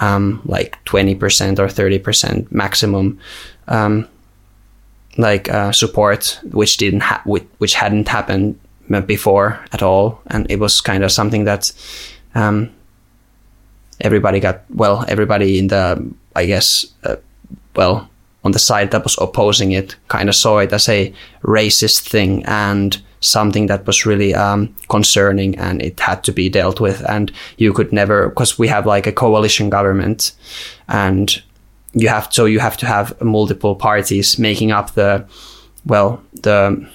um, 0.00 0.40
like 0.44 0.78
20% 0.84 1.58
or 1.58 1.66
30% 1.66 2.52
maximum 2.52 3.18
um, 3.66 4.06
like 5.16 5.48
uh, 5.48 5.72
support 5.72 6.38
which 6.52 6.76
didn't 6.76 7.00
ha- 7.00 7.22
which, 7.24 7.74
hadn't 7.74 8.06
happened 8.06 8.56
before 9.06 9.58
at 9.72 9.82
all. 9.82 10.22
And 10.28 10.48
it 10.48 10.60
was 10.60 10.80
kind 10.80 11.02
of 11.02 11.10
something 11.10 11.44
that 11.44 11.72
um, 12.36 12.72
everybody 14.00 14.38
got 14.38 14.62
well 14.70 15.04
everybody 15.08 15.58
in 15.58 15.66
the 15.66 16.00
i 16.36 16.46
guess 16.46 16.86
uh, 17.02 17.16
well 17.74 18.08
on 18.44 18.52
the 18.52 18.58
side 18.58 18.90
that 18.92 19.02
was 19.02 19.18
opposing 19.20 19.72
it 19.72 19.96
kind 20.08 20.28
of 20.28 20.34
saw 20.34 20.58
it 20.58 20.72
as 20.72 20.88
a 20.88 21.12
racist 21.42 22.08
thing. 22.08 22.44
And 22.46 23.00
something 23.20 23.66
that 23.66 23.86
was 23.86 24.06
really 24.06 24.34
um, 24.34 24.74
concerning 24.88 25.58
and 25.58 25.82
it 25.82 25.98
had 26.00 26.22
to 26.24 26.32
be 26.32 26.48
dealt 26.48 26.80
with. 26.80 27.02
And 27.08 27.32
you 27.56 27.72
could 27.72 27.92
never 27.92 28.28
because 28.28 28.58
we 28.58 28.68
have 28.68 28.86
like 28.86 29.06
a 29.06 29.12
coalition 29.12 29.70
government 29.70 30.32
and 30.88 31.42
you 31.92 32.08
have 32.08 32.28
so 32.32 32.44
you 32.44 32.60
have 32.60 32.76
to 32.78 32.86
have 32.86 33.20
multiple 33.20 33.74
parties 33.74 34.38
making 34.38 34.72
up 34.72 34.94
the 34.94 35.26
well 35.86 36.22
the 36.42 36.88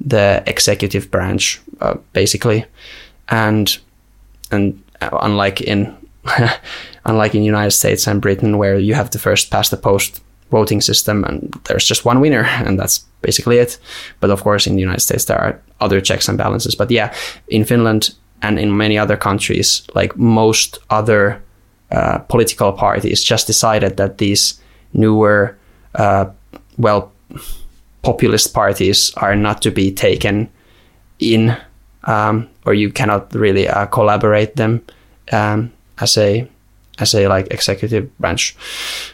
the 0.00 0.42
executive 0.46 1.10
branch 1.10 1.60
uh, 1.80 1.94
basically. 2.12 2.64
And 3.28 3.78
and 4.50 4.82
unlike 5.00 5.60
in 5.60 5.96
unlike 7.04 7.34
in 7.34 7.42
United 7.42 7.72
States 7.72 8.06
and 8.06 8.20
Britain 8.20 8.58
where 8.58 8.78
you 8.78 8.94
have 8.94 9.10
to 9.10 9.18
first 9.18 9.50
past 9.50 9.70
the 9.70 9.76
post 9.76 10.22
voting 10.50 10.80
system 10.80 11.24
and 11.24 11.52
there's 11.64 11.86
just 11.86 12.04
one 12.04 12.20
winner 12.20 12.44
and 12.66 12.78
that's 12.78 13.04
basically 13.26 13.58
it 13.58 13.78
but 14.20 14.30
of 14.30 14.42
course 14.42 14.70
in 14.70 14.76
the 14.76 14.82
United 14.82 15.02
States 15.02 15.24
there 15.24 15.40
are 15.44 15.60
other 15.80 16.00
checks 16.00 16.28
and 16.28 16.38
balances 16.38 16.76
but 16.76 16.90
yeah 16.90 17.08
in 17.48 17.64
Finland 17.64 18.14
and 18.42 18.58
in 18.58 18.76
many 18.76 18.98
other 18.98 19.16
countries 19.16 19.82
like 19.94 20.12
most 20.16 20.78
other 20.90 21.42
uh, 21.90 22.18
political 22.28 22.72
parties 22.72 23.24
just 23.30 23.46
decided 23.46 23.96
that 23.96 24.18
these 24.18 24.60
newer 24.92 25.56
uh, 25.94 26.24
well 26.78 27.12
populist 28.02 28.54
parties 28.54 29.12
are 29.16 29.36
not 29.36 29.62
to 29.62 29.70
be 29.70 29.90
taken 29.90 30.48
in 31.18 31.56
um, 32.04 32.48
or 32.64 32.74
you 32.74 32.92
cannot 32.92 33.34
really 33.34 33.68
uh, 33.68 33.86
collaborate 33.86 34.56
them 34.56 34.80
um, 35.32 35.72
as 35.98 36.16
a 36.16 36.48
as 36.98 37.14
a 37.14 37.28
like 37.28 37.48
executive 37.50 38.16
branch. 38.18 38.56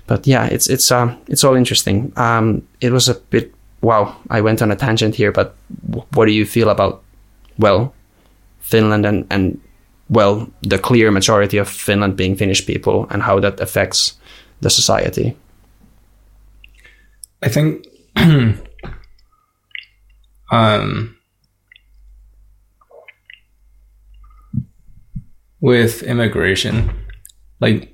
But 0.07 0.27
yeah, 0.27 0.46
it's 0.46 0.68
it's 0.68 0.90
uh, 0.92 1.14
it's 1.27 1.44
all 1.44 1.57
interesting. 1.57 2.12
Um, 2.16 2.62
it 2.81 2.92
was 2.92 3.09
a 3.09 3.14
bit 3.14 3.53
wow. 3.82 4.16
I 4.30 4.40
went 4.40 4.62
on 4.62 4.70
a 4.70 4.76
tangent 4.76 5.14
here, 5.14 5.32
but 5.32 5.54
what 6.14 6.26
do 6.26 6.32
you 6.32 6.46
feel 6.46 6.68
about 6.68 7.02
well 7.58 7.92
Finland 8.60 9.04
and 9.04 9.26
and 9.30 9.60
well 10.08 10.48
the 10.62 10.78
clear 10.78 11.10
majority 11.10 11.58
of 11.58 11.68
Finland 11.68 12.16
being 12.16 12.36
Finnish 12.36 12.66
people 12.66 13.06
and 13.10 13.22
how 13.22 13.40
that 13.40 13.60
affects 13.60 14.14
the 14.60 14.70
society? 14.70 15.36
I 17.42 17.48
think 17.48 17.86
um 20.52 21.16
with 25.60 26.02
immigration 26.02 26.90
like 27.60 27.92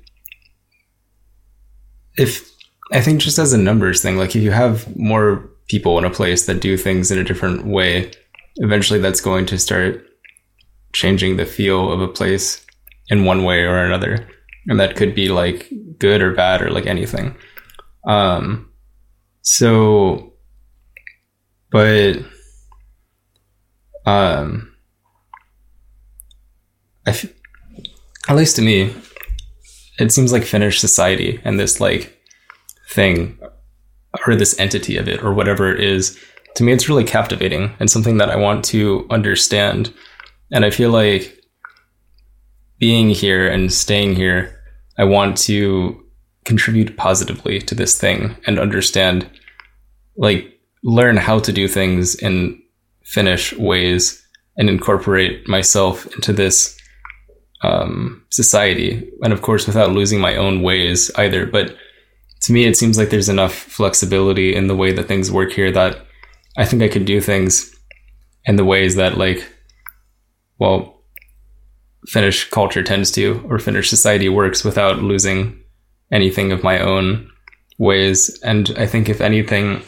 if 2.17 2.51
I 2.91 3.01
think 3.01 3.21
just 3.21 3.39
as 3.39 3.53
a 3.53 3.57
numbers 3.57 4.01
thing, 4.01 4.17
like 4.17 4.35
if 4.35 4.41
you 4.41 4.51
have 4.51 4.95
more 4.97 5.49
people 5.69 5.97
in 5.97 6.05
a 6.05 6.09
place 6.09 6.45
that 6.45 6.61
do 6.61 6.75
things 6.75 7.11
in 7.11 7.19
a 7.19 7.23
different 7.23 7.65
way, 7.65 8.11
eventually 8.57 8.99
that's 8.99 9.21
going 9.21 9.45
to 9.45 9.57
start 9.57 10.05
changing 10.93 11.37
the 11.37 11.45
feel 11.45 11.91
of 11.91 12.01
a 12.01 12.07
place 12.07 12.65
in 13.09 13.25
one 13.25 13.43
way 13.43 13.61
or 13.63 13.77
another. 13.77 14.27
And 14.67 14.79
that 14.79 14.95
could 14.95 15.15
be 15.15 15.29
like 15.29 15.71
good 15.97 16.21
or 16.21 16.33
bad 16.33 16.61
or 16.61 16.71
like 16.71 16.85
anything. 16.85 17.35
Um 18.05 18.71
so 19.41 20.33
but 21.71 22.17
um 24.05 24.73
I 27.05 27.11
f- 27.11 27.33
at 28.27 28.35
least 28.35 28.55
to 28.57 28.61
me, 28.61 28.93
it 29.99 30.11
seems 30.11 30.31
like 30.31 30.43
Finnish 30.43 30.79
society 30.79 31.39
and 31.43 31.59
this 31.59 31.79
like 31.79 32.19
thing 32.89 33.39
or 34.25 34.35
this 34.35 34.59
entity 34.59 34.97
of 34.97 35.07
it 35.07 35.23
or 35.23 35.33
whatever 35.33 35.73
it 35.73 35.83
is. 35.83 36.19
To 36.55 36.63
me, 36.63 36.73
it's 36.73 36.89
really 36.89 37.03
captivating 37.03 37.71
and 37.79 37.89
something 37.89 38.17
that 38.17 38.29
I 38.29 38.35
want 38.35 38.65
to 38.65 39.05
understand. 39.09 39.93
And 40.51 40.65
I 40.65 40.71
feel 40.71 40.89
like 40.89 41.43
being 42.79 43.09
here 43.09 43.47
and 43.47 43.71
staying 43.71 44.15
here, 44.15 44.55
I 44.97 45.03
want 45.03 45.37
to 45.39 46.03
contribute 46.45 46.97
positively 46.97 47.59
to 47.59 47.75
this 47.75 47.97
thing 47.97 48.35
and 48.47 48.57
understand, 48.57 49.29
like, 50.17 50.59
learn 50.83 51.17
how 51.17 51.39
to 51.39 51.51
do 51.51 51.67
things 51.67 52.15
in 52.15 52.61
Finnish 53.03 53.53
ways 53.53 54.25
and 54.57 54.69
incorporate 54.69 55.47
myself 55.47 56.05
into 56.15 56.33
this 56.33 56.77
um, 57.61 58.23
society, 58.29 59.09
and 59.21 59.33
of 59.33 59.41
course, 59.41 59.67
without 59.67 59.91
losing 59.91 60.19
my 60.19 60.35
own 60.35 60.61
ways 60.61 61.11
either. 61.15 61.45
But 61.45 61.75
to 62.41 62.53
me, 62.53 62.65
it 62.65 62.77
seems 62.77 62.97
like 62.97 63.09
there's 63.09 63.29
enough 63.29 63.53
flexibility 63.53 64.55
in 64.55 64.67
the 64.67 64.75
way 64.75 64.91
that 64.91 65.07
things 65.07 65.31
work 65.31 65.51
here 65.51 65.71
that 65.71 66.05
I 66.57 66.65
think 66.65 66.81
I 66.81 66.87
could 66.87 67.05
do 67.05 67.21
things 67.21 67.75
in 68.45 68.55
the 68.55 68.65
ways 68.65 68.95
that, 68.95 69.17
like, 69.17 69.47
well, 70.57 71.01
Finnish 72.07 72.49
culture 72.49 72.83
tends 72.83 73.11
to, 73.11 73.45
or 73.49 73.59
Finnish 73.59 73.89
society 73.89 74.29
works 74.29 74.63
without 74.63 75.03
losing 75.03 75.61
anything 76.11 76.51
of 76.51 76.63
my 76.63 76.79
own 76.79 77.29
ways. 77.77 78.39
And 78.43 78.73
I 78.77 78.85
think, 78.85 79.09
if 79.09 79.21
anything, 79.21 79.81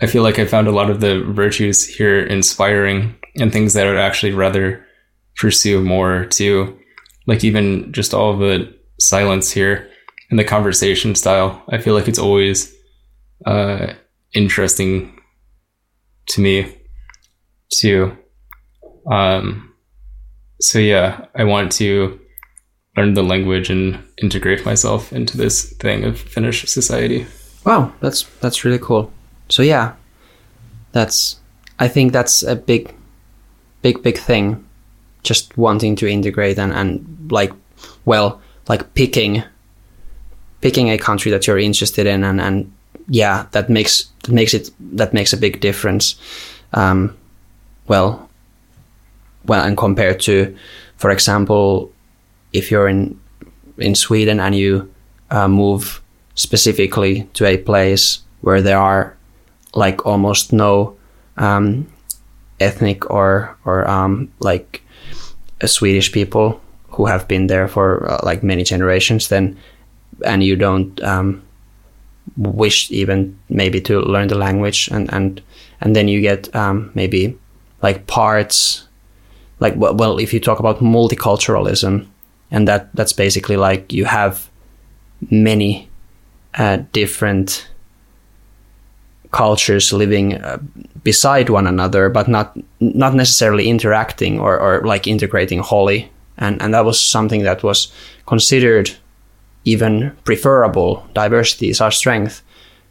I 0.00 0.06
feel 0.06 0.22
like 0.22 0.38
I 0.38 0.44
found 0.44 0.68
a 0.68 0.72
lot 0.72 0.90
of 0.90 1.00
the 1.00 1.24
virtues 1.24 1.86
here 1.86 2.20
inspiring 2.20 3.16
and 3.40 3.52
things 3.52 3.72
that 3.72 3.86
I 3.86 3.90
would 3.90 3.98
actually 3.98 4.32
rather 4.32 4.84
pursue 5.36 5.80
more 5.80 6.26
too 6.26 6.78
like 7.28 7.44
even 7.44 7.92
just 7.92 8.12
all 8.12 8.36
the 8.36 8.74
silence 8.98 9.52
here 9.52 9.87
and 10.30 10.38
the 10.38 10.44
conversation 10.44 11.14
style. 11.14 11.62
I 11.68 11.78
feel 11.78 11.94
like 11.94 12.08
it's 12.08 12.18
always 12.18 12.74
uh, 13.46 13.94
interesting 14.34 15.20
to 16.28 16.40
me 16.40 16.76
too. 17.72 18.16
Um, 19.10 19.74
so 20.60 20.78
yeah, 20.78 21.26
I 21.34 21.44
want 21.44 21.72
to 21.72 22.20
learn 22.96 23.14
the 23.14 23.22
language 23.22 23.70
and 23.70 24.02
integrate 24.20 24.64
myself 24.64 25.12
into 25.12 25.36
this 25.36 25.72
thing 25.74 26.04
of 26.04 26.18
Finnish 26.18 26.64
society. 26.66 27.26
Wow, 27.64 27.92
that's 28.00 28.24
that's 28.40 28.64
really 28.64 28.78
cool. 28.78 29.12
So 29.48 29.62
yeah, 29.62 29.94
that's 30.92 31.40
I 31.78 31.88
think 31.88 32.12
that's 32.12 32.42
a 32.42 32.56
big, 32.56 32.94
big, 33.82 34.02
big 34.02 34.18
thing 34.18 34.64
just 35.22 35.56
wanting 35.58 35.96
to 35.96 36.06
integrate 36.06 36.58
and, 36.58 36.72
and 36.72 37.30
like 37.30 37.52
well 38.04 38.40
like 38.68 38.94
picking 38.94 39.42
picking 40.60 40.90
a 40.90 40.98
country 40.98 41.30
that 41.30 41.46
you're 41.46 41.58
interested 41.58 42.06
in 42.06 42.24
and, 42.24 42.40
and 42.40 42.72
yeah 43.08 43.46
that 43.52 43.70
makes 43.70 44.08
that 44.24 44.32
makes 44.32 44.54
it 44.54 44.70
that 44.80 45.12
makes 45.12 45.32
a 45.32 45.36
big 45.36 45.60
difference 45.60 46.16
um, 46.72 47.16
well 47.86 48.28
well 49.46 49.64
and 49.64 49.76
compared 49.76 50.20
to 50.20 50.54
for 50.96 51.10
example 51.10 51.90
if 52.52 52.70
you're 52.70 52.88
in 52.88 53.18
in 53.78 53.94
Sweden 53.94 54.40
and 54.40 54.54
you 54.54 54.92
uh, 55.30 55.48
move 55.48 56.02
specifically 56.34 57.28
to 57.34 57.46
a 57.46 57.56
place 57.56 58.20
where 58.40 58.62
there 58.62 58.78
are 58.78 59.16
like 59.74 60.04
almost 60.06 60.52
no 60.52 60.96
um, 61.36 61.86
ethnic 62.60 63.08
or 63.10 63.56
or 63.64 63.88
um, 63.88 64.30
like 64.40 64.82
Swedish 65.64 66.12
people 66.12 66.60
who 66.90 67.06
have 67.06 67.28
been 67.28 67.46
there 67.46 67.68
for 67.68 68.10
uh, 68.10 68.20
like 68.22 68.42
many 68.42 68.64
generations, 68.64 69.28
then 69.28 69.56
and 70.24 70.42
you 70.42 70.56
don't 70.56 71.02
um, 71.02 71.42
wish 72.36 72.90
even 72.90 73.38
maybe 73.48 73.80
to 73.80 74.00
learn 74.00 74.28
the 74.28 74.38
language 74.38 74.88
and 74.88 75.12
and 75.12 75.42
and 75.80 75.94
then 75.94 76.08
you 76.08 76.20
get 76.20 76.54
um, 76.54 76.90
maybe 76.94 77.36
like 77.82 78.06
parts 78.06 78.88
like 79.60 79.74
well, 79.76 80.18
if 80.18 80.32
you 80.32 80.40
talk 80.40 80.60
about 80.60 80.78
multiculturalism 80.78 82.06
and 82.50 82.68
that 82.68 82.94
that's 82.94 83.12
basically 83.12 83.56
like 83.56 83.92
you 83.92 84.04
have 84.04 84.48
many 85.30 85.88
uh, 86.54 86.78
different 86.92 87.68
cultures 89.30 89.92
living 89.92 90.34
uh, 90.34 90.58
beside 91.02 91.50
one 91.50 91.66
another 91.66 92.08
but 92.08 92.28
not 92.28 92.56
not 92.80 93.14
necessarily 93.14 93.68
interacting 93.68 94.40
or, 94.40 94.58
or 94.58 94.82
like 94.82 95.06
integrating 95.06 95.58
wholly. 95.60 96.10
And 96.38 96.62
and 96.62 96.72
that 96.72 96.84
was 96.84 97.00
something 97.00 97.42
that 97.42 97.62
was 97.62 97.92
considered 98.26 98.96
even 99.64 100.16
preferable 100.24 101.06
diversity 101.14 101.68
is 101.68 101.80
our 101.80 101.90
strength 101.90 102.42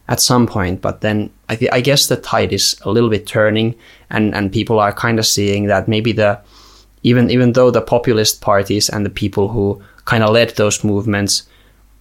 at 0.08 0.20
some 0.20 0.46
point 0.46 0.80
but 0.80 1.00
then 1.00 1.30
I, 1.48 1.56
th- 1.56 1.70
I 1.72 1.80
guess 1.80 2.06
the 2.06 2.16
tide 2.16 2.52
is 2.52 2.76
a 2.82 2.90
little 2.90 3.10
bit 3.10 3.26
turning 3.26 3.74
and 4.10 4.34
and 4.34 4.52
people 4.52 4.78
are 4.78 4.92
kind 4.92 5.18
of 5.18 5.26
seeing 5.26 5.66
that 5.66 5.88
maybe 5.88 6.12
the 6.12 6.40
even 7.02 7.30
even 7.30 7.52
though 7.52 7.70
the 7.70 7.80
populist 7.80 8.40
parties 8.40 8.88
and 8.88 9.04
the 9.04 9.10
people 9.10 9.48
who 9.48 9.82
kind 10.04 10.24
of 10.24 10.30
led 10.30 10.50
those 10.50 10.84
movements 10.84 11.48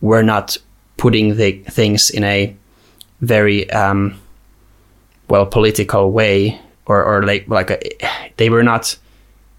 were 0.01 0.23
not 0.23 0.57
putting 0.97 1.35
the 1.35 1.51
things 1.63 2.09
in 2.09 2.23
a 2.23 2.55
very 3.21 3.69
um, 3.71 4.19
well 5.29 5.45
political 5.45 6.11
way 6.11 6.59
or, 6.85 7.03
or 7.03 7.25
like 7.25 7.47
like 7.47 7.71
a, 7.71 7.79
they 8.37 8.49
were 8.49 8.63
not 8.63 8.97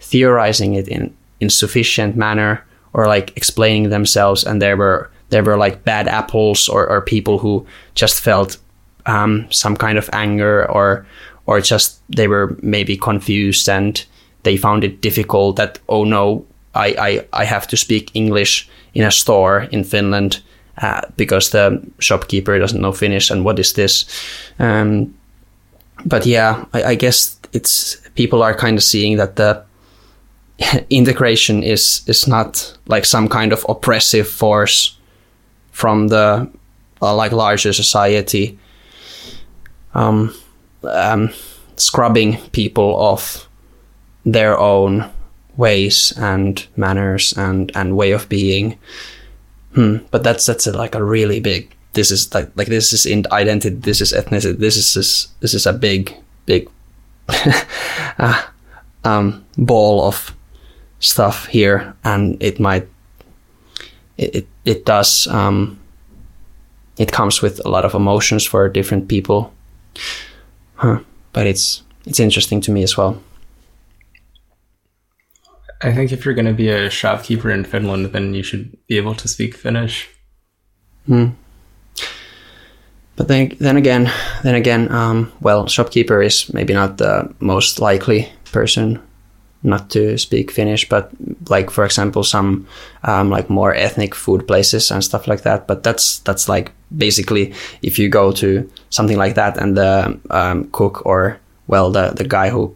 theorizing 0.00 0.74
it 0.74 0.88
in 0.88 1.14
in 1.40 1.50
sufficient 1.50 2.16
manner 2.16 2.64
or 2.98 3.06
like 3.06 3.32
explaining 3.36 3.90
themselves 3.90 4.42
and 4.42 4.60
there 4.60 4.76
were 4.76 5.08
there 5.28 5.44
were 5.44 5.56
like 5.56 5.84
bad 5.84 6.08
apples 6.08 6.68
or, 6.68 6.84
or 6.88 7.00
people 7.00 7.38
who 7.38 7.64
just 7.94 8.20
felt 8.20 8.58
um, 9.06 9.46
some 9.50 9.76
kind 9.76 9.96
of 9.98 10.10
anger 10.12 10.68
or 10.68 11.06
or 11.46 11.60
just 11.60 12.00
they 12.16 12.26
were 12.26 12.56
maybe 12.60 12.96
confused 12.96 13.68
and 13.68 14.04
they 14.42 14.56
found 14.56 14.82
it 14.82 15.00
difficult 15.00 15.54
that 15.54 15.78
oh 15.88 16.02
no 16.02 16.44
I, 16.74 16.88
I, 16.98 17.42
I 17.42 17.44
have 17.44 17.68
to 17.68 17.76
speak 17.76 18.10
English 18.14 18.68
in 18.94 19.04
a 19.04 19.12
store 19.12 19.68
in 19.70 19.84
Finland 19.84 20.42
uh, 20.82 21.02
because 21.16 21.50
the 21.50 21.80
shopkeeper 22.00 22.58
doesn't 22.58 22.80
know 22.80 22.92
Finnish 22.92 23.30
and 23.30 23.44
what 23.44 23.58
is 23.58 23.72
this? 23.74 24.06
Um, 24.58 25.14
but 26.04 26.26
yeah, 26.26 26.64
I, 26.72 26.82
I 26.82 26.94
guess 26.94 27.38
it's 27.52 27.96
people 28.14 28.42
are 28.42 28.54
kind 28.54 28.76
of 28.76 28.82
seeing 28.82 29.18
that 29.18 29.36
the 29.36 29.64
integration 30.90 31.62
is 31.62 32.02
is 32.06 32.26
not 32.26 32.76
like 32.86 33.04
some 33.04 33.28
kind 33.28 33.52
of 33.52 33.64
oppressive 33.68 34.28
force 34.28 34.96
from 35.72 36.08
the 36.08 36.48
uh, 37.00 37.14
like 37.14 37.32
larger 37.32 37.72
society 37.72 38.58
um, 39.94 40.34
um, 40.84 41.30
scrubbing 41.76 42.38
people 42.52 42.96
of 43.00 43.48
their 44.24 44.58
own 44.58 45.08
ways 45.56 46.12
and 46.16 46.66
manners 46.76 47.32
and 47.36 47.70
and 47.74 47.96
way 47.96 48.12
of 48.12 48.28
being 48.28 48.78
hmm. 49.74 49.96
but 50.10 50.22
that's 50.22 50.46
that's 50.46 50.66
a, 50.66 50.72
like 50.72 50.94
a 50.94 51.02
really 51.02 51.40
big 51.40 51.74
this 51.92 52.10
is 52.10 52.32
like 52.34 52.50
like 52.56 52.68
this 52.68 52.92
is 52.92 53.06
in 53.06 53.24
identity 53.32 53.74
this 53.74 54.00
is 54.00 54.12
ethnicity 54.12 54.58
this 54.58 54.76
is 54.76 54.94
this, 54.94 55.28
this 55.40 55.54
is 55.54 55.66
a 55.66 55.72
big 55.72 56.14
big 56.46 56.68
uh, 58.18 58.42
um, 59.04 59.44
ball 59.56 60.02
of 60.06 60.34
stuff 61.00 61.46
here 61.46 61.94
and 62.04 62.42
it 62.42 62.58
might 62.58 62.88
it 64.16 64.34
it, 64.34 64.46
it 64.64 64.84
does 64.84 65.26
um, 65.28 65.78
it 66.98 67.12
comes 67.12 67.42
with 67.42 67.64
a 67.64 67.68
lot 67.68 67.84
of 67.84 67.94
emotions 67.94 68.44
for 68.44 68.68
different 68.68 69.08
people 69.08 69.52
huh. 70.74 70.98
but 71.32 71.46
it's 71.46 71.82
it's 72.06 72.20
interesting 72.20 72.60
to 72.60 72.72
me 72.72 72.82
as 72.82 72.96
well 72.96 73.20
I 75.80 75.92
think 75.92 76.10
if 76.10 76.24
you're 76.24 76.34
going 76.34 76.46
to 76.46 76.52
be 76.52 76.70
a 76.70 76.90
shopkeeper 76.90 77.50
in 77.50 77.64
Finland, 77.64 78.06
then 78.06 78.34
you 78.34 78.42
should 78.42 78.76
be 78.88 78.96
able 78.96 79.14
to 79.14 79.28
speak 79.28 79.54
Finnish. 79.54 80.08
Hmm. 81.06 81.28
But 83.14 83.28
then, 83.28 83.56
then 83.60 83.76
again, 83.76 84.10
then 84.42 84.54
again, 84.54 84.90
um, 84.92 85.32
well, 85.40 85.66
shopkeeper 85.68 86.20
is 86.20 86.52
maybe 86.52 86.74
not 86.74 86.98
the 86.98 87.32
most 87.40 87.80
likely 87.80 88.28
person 88.52 89.00
not 89.62 89.90
to 89.90 90.16
speak 90.18 90.50
Finnish, 90.50 90.88
but 90.88 91.10
like 91.48 91.70
for 91.70 91.84
example, 91.84 92.22
some 92.22 92.66
um, 93.02 93.30
like 93.30 93.50
more 93.50 93.74
ethnic 93.74 94.14
food 94.14 94.46
places 94.46 94.90
and 94.90 95.02
stuff 95.02 95.26
like 95.26 95.42
that. 95.42 95.66
But 95.66 95.82
that's 95.82 96.20
that's 96.20 96.48
like 96.48 96.72
basically 96.96 97.54
if 97.82 97.98
you 97.98 98.08
go 98.08 98.32
to 98.32 98.70
something 98.90 99.18
like 99.18 99.34
that 99.34 99.56
and 99.58 99.76
the 99.76 100.18
um, 100.30 100.68
cook 100.70 101.04
or 101.04 101.40
well 101.66 101.90
the 101.90 102.10
the 102.10 102.24
guy 102.24 102.50
who 102.50 102.74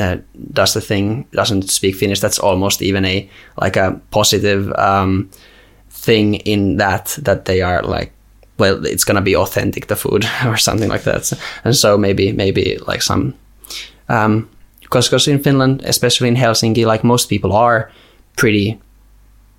uh, 0.00 0.16
does 0.52 0.74
the 0.74 0.80
thing 0.80 1.26
doesn't 1.32 1.70
speak 1.70 1.96
Finnish, 1.96 2.20
that's 2.20 2.38
almost 2.38 2.82
even 2.82 3.04
a 3.04 3.28
like 3.56 3.76
a 3.76 4.00
positive 4.10 4.72
um, 4.74 5.30
thing 5.90 6.34
in 6.34 6.76
that 6.76 7.16
that 7.22 7.46
they 7.46 7.62
are 7.62 7.82
like 7.82 8.12
well, 8.58 8.86
it's 8.86 9.04
gonna 9.04 9.22
be 9.22 9.36
authentic 9.36 9.86
the 9.86 9.96
food 9.96 10.26
or 10.46 10.56
something 10.56 10.88
like 10.88 11.04
that. 11.04 11.32
And 11.64 11.74
so 11.74 11.96
maybe 11.96 12.32
maybe 12.32 12.78
like 12.86 13.02
some 13.02 13.34
um, 14.08 14.48
because 14.86 15.08
because 15.08 15.28
in 15.28 15.42
Finland, 15.42 15.82
especially 15.84 16.28
in 16.28 16.36
Helsinki, 16.36 16.86
like 16.86 17.04
most 17.04 17.28
people 17.28 17.52
are 17.52 17.90
pretty 18.36 18.78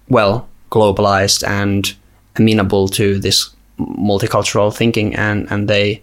well 0.09 0.47
globalized 0.71 1.47
and 1.47 1.95
amenable 2.36 2.88
to 2.88 3.19
this 3.19 3.49
multicultural 3.80 4.75
thinking 4.75 5.15
and 5.15 5.47
and 5.51 5.67
they 5.67 6.01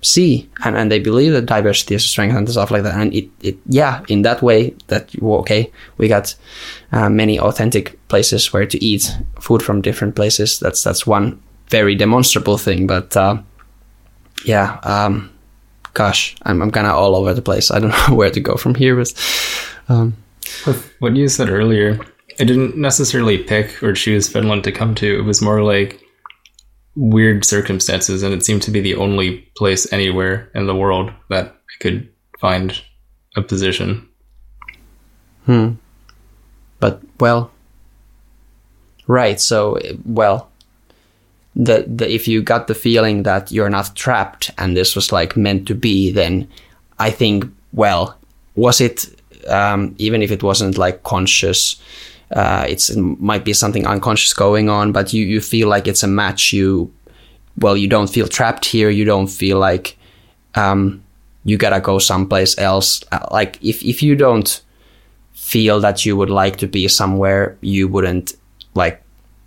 see 0.00 0.48
and, 0.64 0.76
and 0.76 0.90
they 0.92 1.00
believe 1.00 1.32
that 1.32 1.46
diversity 1.46 1.94
is 1.94 2.04
a 2.04 2.08
strength 2.08 2.36
and 2.36 2.48
stuff 2.48 2.70
like 2.70 2.84
that 2.84 2.94
and 2.94 3.12
it, 3.12 3.28
it 3.40 3.58
yeah 3.66 4.00
in 4.08 4.22
that 4.22 4.40
way 4.42 4.72
that 4.86 5.10
okay 5.22 5.70
we 5.96 6.06
got 6.06 6.36
uh, 6.92 7.08
many 7.08 7.40
authentic 7.40 7.98
places 8.08 8.52
where 8.52 8.66
to 8.66 8.78
eat 8.84 9.18
food 9.40 9.60
from 9.62 9.82
different 9.82 10.14
places 10.14 10.60
that's 10.60 10.84
that's 10.84 11.06
one 11.06 11.40
very 11.68 11.94
demonstrable 11.94 12.58
thing. 12.58 12.86
But 12.86 13.16
uh, 13.16 13.38
yeah, 14.44 14.78
um, 14.82 15.30
gosh, 15.98 16.36
I'm, 16.44 16.62
I'm 16.62 16.70
kind 16.70 16.86
of 16.86 16.94
all 16.94 17.16
over 17.16 17.34
the 17.34 17.42
place. 17.42 17.72
I 17.72 17.80
don't 17.80 17.90
know 18.08 18.14
where 18.14 18.30
to 18.30 18.40
go 18.40 18.56
from 18.56 18.76
here. 18.76 18.94
But 18.94 19.12
um, 19.88 20.16
what 21.00 21.16
you 21.16 21.28
said 21.28 21.50
earlier, 21.50 21.98
I 22.38 22.44
didn't 22.44 22.76
necessarily 22.76 23.38
pick 23.38 23.82
or 23.82 23.92
choose 23.92 24.28
Finland 24.28 24.62
to 24.64 24.72
come 24.72 24.94
to. 24.94 25.18
It 25.18 25.22
was 25.22 25.42
more 25.42 25.62
like 25.62 26.00
weird 26.94 27.44
circumstances, 27.44 28.22
and 28.22 28.32
it 28.32 28.44
seemed 28.44 28.62
to 28.62 28.70
be 28.70 28.80
the 28.80 28.94
only 28.94 29.38
place 29.56 29.92
anywhere 29.92 30.50
in 30.54 30.66
the 30.66 30.74
world 30.74 31.12
that 31.30 31.46
I 31.46 31.82
could 31.82 32.08
find 32.38 32.80
a 33.36 33.42
position. 33.42 34.08
Hmm. 35.46 35.72
But 36.78 37.02
well, 37.18 37.50
right. 39.08 39.40
So 39.40 39.80
well, 40.04 40.47
the, 41.58 41.84
the 41.88 42.10
if 42.10 42.28
you 42.28 42.40
got 42.40 42.68
the 42.68 42.74
feeling 42.74 43.24
that 43.24 43.50
you're 43.50 43.68
not 43.68 43.94
trapped 43.96 44.50
and 44.56 44.76
this 44.76 44.94
was 44.94 45.10
like 45.12 45.36
meant 45.36 45.66
to 45.66 45.74
be, 45.74 46.10
then 46.10 46.48
I 46.98 47.10
think 47.10 47.44
well, 47.72 48.16
was 48.54 48.80
it 48.80 49.06
um, 49.48 49.94
even 49.98 50.22
if 50.22 50.30
it 50.30 50.42
wasn't 50.42 50.78
like 50.78 51.02
conscious, 51.02 51.80
uh, 52.32 52.64
it's 52.68 52.90
it 52.90 52.98
might 53.00 53.44
be 53.44 53.52
something 53.52 53.86
unconscious 53.86 54.32
going 54.32 54.68
on, 54.68 54.92
but 54.92 55.12
you 55.12 55.24
you 55.24 55.40
feel 55.40 55.68
like 55.68 55.88
it's 55.88 56.04
a 56.04 56.08
match. 56.08 56.52
You 56.52 56.92
well, 57.58 57.76
you 57.76 57.88
don't 57.88 58.10
feel 58.10 58.28
trapped 58.28 58.64
here. 58.64 58.88
You 58.88 59.04
don't 59.04 59.26
feel 59.26 59.58
like 59.58 59.98
um, 60.54 61.02
you 61.44 61.56
gotta 61.56 61.80
go 61.80 61.98
someplace 61.98 62.56
else. 62.58 63.02
Uh, 63.10 63.26
like 63.32 63.58
if 63.62 63.82
if 63.82 64.00
you 64.00 64.14
don't 64.14 64.62
feel 65.32 65.80
that 65.80 66.06
you 66.06 66.16
would 66.16 66.30
like 66.30 66.56
to 66.56 66.68
be 66.68 66.86
somewhere, 66.86 67.56
you 67.62 67.88
wouldn't 67.88 68.34
like 68.74 69.02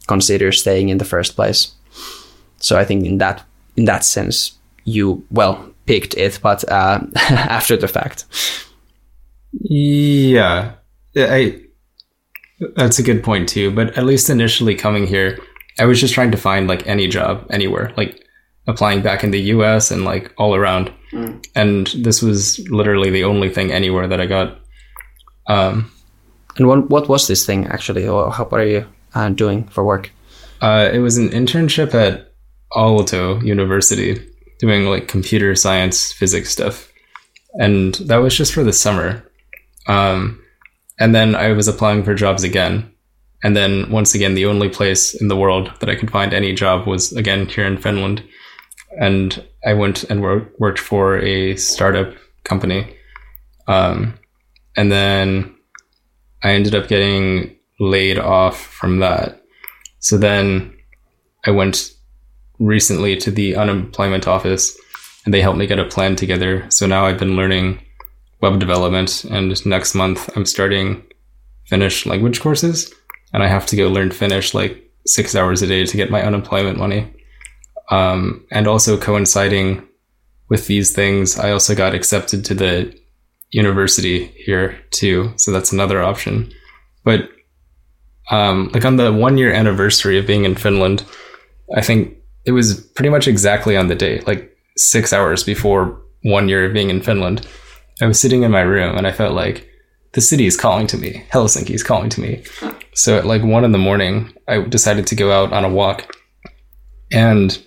consider 0.07 0.51
staying 0.51 0.89
in 0.89 0.97
the 0.97 1.05
first 1.05 1.35
place. 1.37 1.73
So 2.61 2.77
I 2.77 2.85
think 2.85 3.05
in 3.05 3.17
that 3.17 3.43
in 3.75 3.85
that 3.85 4.05
sense, 4.05 4.57
you 4.85 5.25
well 5.31 5.71
picked 5.85 6.15
it, 6.15 6.39
but 6.41 6.63
uh, 6.69 7.01
after 7.15 7.75
the 7.77 7.87
fact. 7.87 8.25
Yeah, 9.53 10.73
I. 11.15 11.61
That's 12.75 12.99
a 12.99 13.03
good 13.03 13.23
point 13.23 13.49
too. 13.49 13.71
But 13.71 13.97
at 13.97 14.05
least 14.05 14.29
initially 14.29 14.75
coming 14.75 15.07
here, 15.07 15.39
I 15.79 15.85
was 15.85 15.99
just 15.99 16.13
trying 16.13 16.31
to 16.31 16.37
find 16.37 16.67
like 16.67 16.85
any 16.85 17.07
job 17.07 17.47
anywhere, 17.49 17.91
like 17.97 18.23
applying 18.67 19.01
back 19.01 19.23
in 19.23 19.31
the 19.31 19.41
U.S. 19.55 19.89
and 19.89 20.05
like 20.05 20.31
all 20.37 20.55
around. 20.55 20.91
Mm. 21.11 21.43
And 21.55 21.87
this 22.05 22.21
was 22.21 22.59
literally 22.69 23.09
the 23.09 23.23
only 23.23 23.49
thing 23.49 23.71
anywhere 23.71 24.07
that 24.07 24.21
I 24.21 24.27
got. 24.27 24.59
Um, 25.47 25.91
and 26.57 26.67
what 26.67 26.89
what 26.89 27.09
was 27.09 27.27
this 27.27 27.45
thing 27.45 27.67
actually, 27.67 28.07
or 28.07 28.31
what 28.31 28.61
are 28.61 28.65
you 28.65 28.85
uh, 29.15 29.29
doing 29.29 29.67
for 29.67 29.83
work? 29.83 30.11
Uh, 30.61 30.89
it 30.93 30.99
was 30.99 31.17
an 31.17 31.29
internship 31.29 31.95
at 31.95 32.30
Aalto 32.75 33.43
University 33.43 34.19
doing 34.59 34.85
like 34.85 35.07
computer 35.07 35.55
science 35.55 36.11
physics 36.11 36.49
stuff. 36.49 36.91
And 37.53 37.95
that 37.95 38.17
was 38.17 38.35
just 38.35 38.53
for 38.53 38.63
the 38.63 38.73
summer. 38.73 39.23
Um, 39.87 40.41
and 40.99 41.13
then 41.13 41.35
I 41.35 41.51
was 41.51 41.67
applying 41.67 42.03
for 42.03 42.13
jobs 42.13 42.43
again. 42.43 42.91
And 43.43 43.57
then 43.57 43.89
once 43.89 44.13
again, 44.13 44.35
the 44.35 44.45
only 44.45 44.69
place 44.69 45.15
in 45.19 45.27
the 45.27 45.35
world 45.35 45.71
that 45.79 45.89
I 45.89 45.95
could 45.95 46.11
find 46.11 46.33
any 46.33 46.53
job 46.53 46.87
was 46.87 47.11
again 47.11 47.47
here 47.47 47.65
in 47.65 47.77
Finland. 47.77 48.23
and 48.99 49.43
I 49.65 49.73
went 49.73 50.03
and 50.05 50.21
wor- 50.21 50.49
worked 50.59 50.79
for 50.79 51.17
a 51.19 51.55
startup 51.55 52.13
company. 52.43 52.95
Um, 53.67 54.17
and 54.75 54.91
then 54.91 55.55
I 56.43 56.51
ended 56.51 56.75
up 56.75 56.87
getting 56.87 57.55
laid 57.79 58.17
off 58.17 58.61
from 58.61 58.99
that. 58.99 59.41
So 59.99 60.17
then 60.17 60.73
I 61.45 61.51
went 61.51 61.91
recently 62.61 63.17
to 63.17 63.31
the 63.31 63.55
unemployment 63.55 64.27
office 64.27 64.77
and 65.25 65.33
they 65.33 65.41
helped 65.41 65.57
me 65.57 65.67
get 65.67 65.79
a 65.79 65.85
plan 65.85 66.15
together. 66.15 66.65
So 66.69 66.85
now 66.85 67.05
I've 67.05 67.19
been 67.19 67.35
learning 67.35 67.81
web 68.41 68.59
development 68.59 69.23
and 69.25 69.65
next 69.65 69.95
month 69.95 70.29
I'm 70.35 70.45
starting 70.45 71.03
Finnish 71.65 72.05
language 72.05 72.39
courses 72.39 72.93
and 73.33 73.43
I 73.43 73.47
have 73.47 73.65
to 73.67 73.75
go 73.75 73.89
learn 73.89 74.11
Finnish 74.11 74.53
like 74.53 74.91
six 75.05 75.35
hours 75.35 75.61
a 75.61 75.67
day 75.67 75.85
to 75.85 75.97
get 75.97 76.11
my 76.11 76.21
unemployment 76.21 76.77
money. 76.77 77.11
Um, 77.89 78.45
and 78.51 78.67
also 78.67 78.97
coinciding 78.97 79.87
with 80.49 80.67
these 80.67 80.93
things, 80.93 81.39
I 81.39 81.51
also 81.51 81.75
got 81.75 81.95
accepted 81.95 82.45
to 82.45 82.53
the 82.53 82.95
university 83.51 84.27
here 84.37 84.79
too. 84.91 85.33
So 85.37 85.51
that's 85.51 85.73
another 85.73 86.01
option. 86.01 86.51
But 87.03 87.29
um, 88.29 88.69
like 88.73 88.85
on 88.85 88.97
the 88.97 89.11
one 89.11 89.37
year 89.37 89.51
anniversary 89.51 90.17
of 90.19 90.27
being 90.27 90.45
in 90.45 90.55
Finland, 90.55 91.03
I 91.75 91.81
think 91.81 92.17
it 92.45 92.51
was 92.51 92.79
pretty 92.95 93.09
much 93.09 93.27
exactly 93.27 93.77
on 93.77 93.87
the 93.87 93.95
day, 93.95 94.21
like 94.21 94.55
six 94.77 95.13
hours 95.13 95.43
before 95.43 96.01
one 96.23 96.49
year 96.49 96.65
of 96.65 96.73
being 96.73 96.89
in 96.89 97.01
Finland. 97.01 97.47
I 98.01 98.07
was 98.07 98.19
sitting 98.19 98.43
in 98.43 98.51
my 98.51 98.61
room 98.61 98.97
and 98.97 99.05
I 99.05 99.11
felt 99.11 99.33
like 99.33 99.67
the 100.13 100.21
city 100.21 100.45
is 100.45 100.57
calling 100.57 100.87
to 100.87 100.97
me. 100.97 101.25
Helsinki 101.31 101.71
is 101.71 101.83
calling 101.83 102.09
to 102.09 102.21
me. 102.21 102.43
So 102.93 103.17
at 103.17 103.25
like 103.25 103.43
one 103.43 103.63
in 103.63 103.71
the 103.71 103.77
morning, 103.77 104.33
I 104.47 104.61
decided 104.61 105.07
to 105.07 105.15
go 105.15 105.31
out 105.31 105.53
on 105.53 105.63
a 105.63 105.69
walk. 105.69 106.15
And 107.11 107.63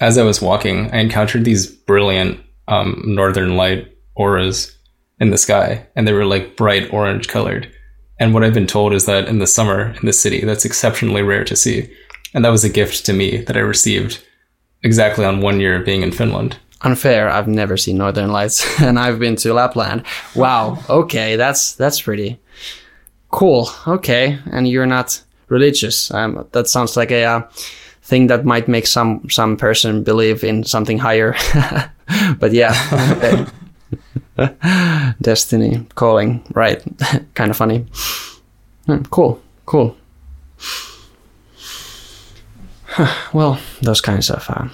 as 0.00 0.18
I 0.18 0.22
was 0.22 0.42
walking, 0.42 0.90
I 0.92 0.98
encountered 0.98 1.44
these 1.44 1.66
brilliant 1.66 2.40
um, 2.68 3.02
northern 3.04 3.56
light 3.56 3.96
auras 4.14 4.76
in 5.20 5.30
the 5.30 5.38
sky, 5.38 5.86
and 5.94 6.06
they 6.06 6.12
were 6.12 6.24
like 6.24 6.56
bright 6.56 6.92
orange 6.92 7.28
colored. 7.28 7.70
And 8.18 8.32
what 8.32 8.44
I've 8.44 8.54
been 8.54 8.66
told 8.66 8.92
is 8.92 9.06
that 9.06 9.28
in 9.28 9.38
the 9.38 9.46
summer 9.46 9.94
in 10.00 10.06
the 10.06 10.12
city, 10.12 10.44
that's 10.44 10.64
exceptionally 10.64 11.22
rare 11.22 11.44
to 11.44 11.56
see. 11.56 11.92
And 12.34 12.44
that 12.44 12.50
was 12.50 12.64
a 12.64 12.68
gift 12.68 13.06
to 13.06 13.12
me 13.12 13.38
that 13.38 13.56
I 13.56 13.60
received 13.60 14.22
exactly 14.82 15.24
on 15.24 15.40
one 15.40 15.60
year 15.60 15.78
of 15.78 15.86
being 15.86 16.02
in 16.02 16.12
Finland. 16.12 16.56
Unfair. 16.82 17.30
I've 17.30 17.48
never 17.48 17.76
seen 17.76 17.96
Northern 17.96 18.30
Lights, 18.30 18.80
and 18.82 18.98
I've 18.98 19.18
been 19.18 19.36
to 19.36 19.54
Lapland. 19.54 20.02
Wow. 20.34 20.78
Okay, 20.90 21.36
that's 21.36 21.74
that's 21.74 22.02
pretty 22.02 22.38
cool. 23.30 23.70
Okay, 23.86 24.38
and 24.52 24.68
you're 24.68 24.86
not 24.86 25.22
religious. 25.48 26.10
Um, 26.10 26.46
that 26.52 26.68
sounds 26.68 26.96
like 26.96 27.10
a 27.10 27.24
uh, 27.24 27.42
thing 28.02 28.26
that 28.26 28.44
might 28.44 28.68
make 28.68 28.86
some 28.86 29.28
some 29.30 29.56
person 29.56 30.02
believe 30.02 30.44
in 30.44 30.64
something 30.64 30.98
higher. 30.98 31.34
but 32.38 32.52
yeah, 32.52 32.74
destiny 35.22 35.86
calling. 35.94 36.42
Right. 36.54 36.82
kind 37.34 37.50
of 37.50 37.56
funny. 37.56 37.86
Hmm, 38.86 39.02
cool. 39.10 39.40
Cool. 39.64 39.96
well, 43.32 43.58
those 43.82 44.00
kinds 44.00 44.30
of. 44.30 44.44
Uh, 44.48 44.68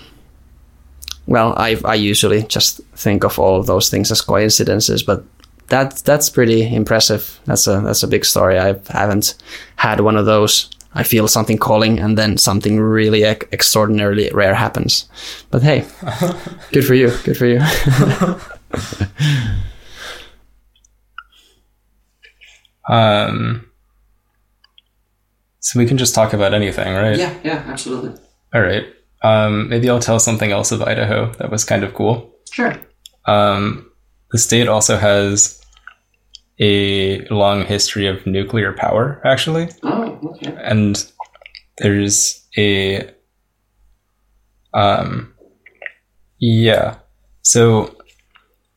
well, 1.26 1.54
I 1.56 1.76
I 1.84 1.94
usually 1.94 2.42
just 2.42 2.80
think 2.94 3.24
of 3.24 3.38
all 3.38 3.58
of 3.60 3.66
those 3.66 3.88
things 3.88 4.10
as 4.10 4.20
coincidences, 4.20 5.02
but 5.02 5.24
that 5.68 5.96
that's 6.04 6.30
pretty 6.30 6.74
impressive. 6.74 7.40
That's 7.46 7.66
a 7.66 7.80
that's 7.80 8.02
a 8.02 8.08
big 8.08 8.24
story. 8.24 8.58
I 8.58 8.74
haven't 8.88 9.34
had 9.76 10.00
one 10.00 10.16
of 10.16 10.26
those. 10.26 10.70
I 10.92 11.04
feel 11.04 11.28
something 11.28 11.58
calling, 11.58 12.00
and 12.00 12.18
then 12.18 12.36
something 12.36 12.80
really 12.80 13.24
ex- 13.24 13.46
extraordinarily 13.52 14.30
rare 14.34 14.54
happens. 14.54 15.08
But 15.50 15.62
hey, 15.62 15.86
good 16.72 16.84
for 16.84 16.94
you. 16.94 17.12
Good 17.22 17.36
for 17.36 17.46
you. 17.46 17.60
um, 22.88 23.69
so 25.60 25.78
we 25.78 25.86
can 25.86 25.98
just 25.98 26.14
talk 26.14 26.32
about 26.32 26.54
anything, 26.54 26.94
right? 26.94 27.18
Yeah, 27.18 27.34
yeah, 27.44 27.64
absolutely. 27.66 28.20
All 28.54 28.62
right. 28.62 28.84
Um, 29.22 29.68
maybe 29.68 29.88
I'll 29.88 30.00
tell 30.00 30.18
something 30.18 30.50
else 30.50 30.72
of 30.72 30.82
Idaho 30.82 31.32
that 31.34 31.50
was 31.50 31.64
kind 31.64 31.84
of 31.84 31.94
cool. 31.94 32.34
Sure. 32.50 32.74
Um, 33.26 33.90
the 34.32 34.38
state 34.38 34.66
also 34.68 34.96
has 34.96 35.60
a 36.58 37.26
long 37.28 37.64
history 37.64 38.06
of 38.06 38.26
nuclear 38.26 38.72
power, 38.72 39.20
actually. 39.24 39.68
Oh, 39.82 40.18
okay. 40.36 40.56
And 40.62 41.10
there's 41.78 42.46
a. 42.56 43.10
Um, 44.72 45.34
yeah. 46.38 46.96
So 47.42 47.96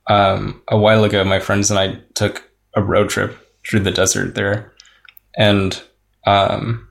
um, 0.08 0.62
a 0.68 0.78
while 0.78 1.04
ago, 1.04 1.24
my 1.24 1.40
friends 1.40 1.72
and 1.72 1.80
I 1.80 2.00
took 2.14 2.50
a 2.76 2.84
road 2.84 3.10
trip 3.10 3.38
through 3.66 3.82
the 3.82 3.92
desert 3.92 4.36
there. 4.36 4.74
And 5.38 5.82
um, 6.26 6.88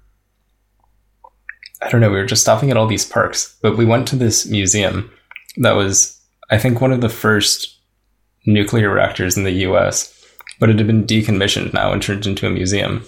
I 1.83 1.89
don't 1.89 2.01
know, 2.01 2.11
we 2.11 2.16
were 2.16 2.26
just 2.26 2.43
stopping 2.43 2.70
at 2.70 2.76
all 2.76 2.87
these 2.87 3.05
parks, 3.05 3.57
but 3.61 3.76
we 3.76 3.85
went 3.85 4.07
to 4.09 4.16
this 4.16 4.47
museum 4.47 5.11
that 5.57 5.72
was, 5.72 6.20
I 6.51 6.59
think, 6.59 6.80
one 6.80 6.93
of 6.93 7.01
the 7.01 7.09
first 7.09 7.78
nuclear 8.47 8.91
reactors 8.91 9.37
in 9.37 9.45
the 9.45 9.53
US, 9.66 10.12
but 10.61 10.70
it 10.70 10.78
had 10.78 10.87
been 10.87 11.07
decommissioned 11.07 11.72
now 11.72 11.93
and 11.93 12.03
turned 12.03 12.26
into 12.26 12.47
a 12.47 12.51
museum. 12.51 13.05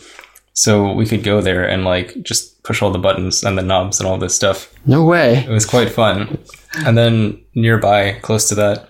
So 0.54 0.92
we 0.92 1.06
could 1.06 1.24
go 1.24 1.40
there 1.40 1.68
and 1.68 1.84
like 1.84 2.20
just 2.22 2.62
push 2.62 2.80
all 2.80 2.90
the 2.90 2.98
buttons 2.98 3.42
and 3.42 3.58
the 3.58 3.62
knobs 3.62 4.00
and 4.00 4.08
all 4.08 4.18
this 4.18 4.34
stuff. 4.34 4.72
No 4.86 5.04
way. 5.04 5.38
It 5.38 5.50
was 5.50 5.66
quite 5.66 5.90
fun. 5.90 6.38
And 6.86 6.96
then 6.96 7.44
nearby, 7.54 8.18
close 8.22 8.48
to 8.48 8.54
that, 8.56 8.88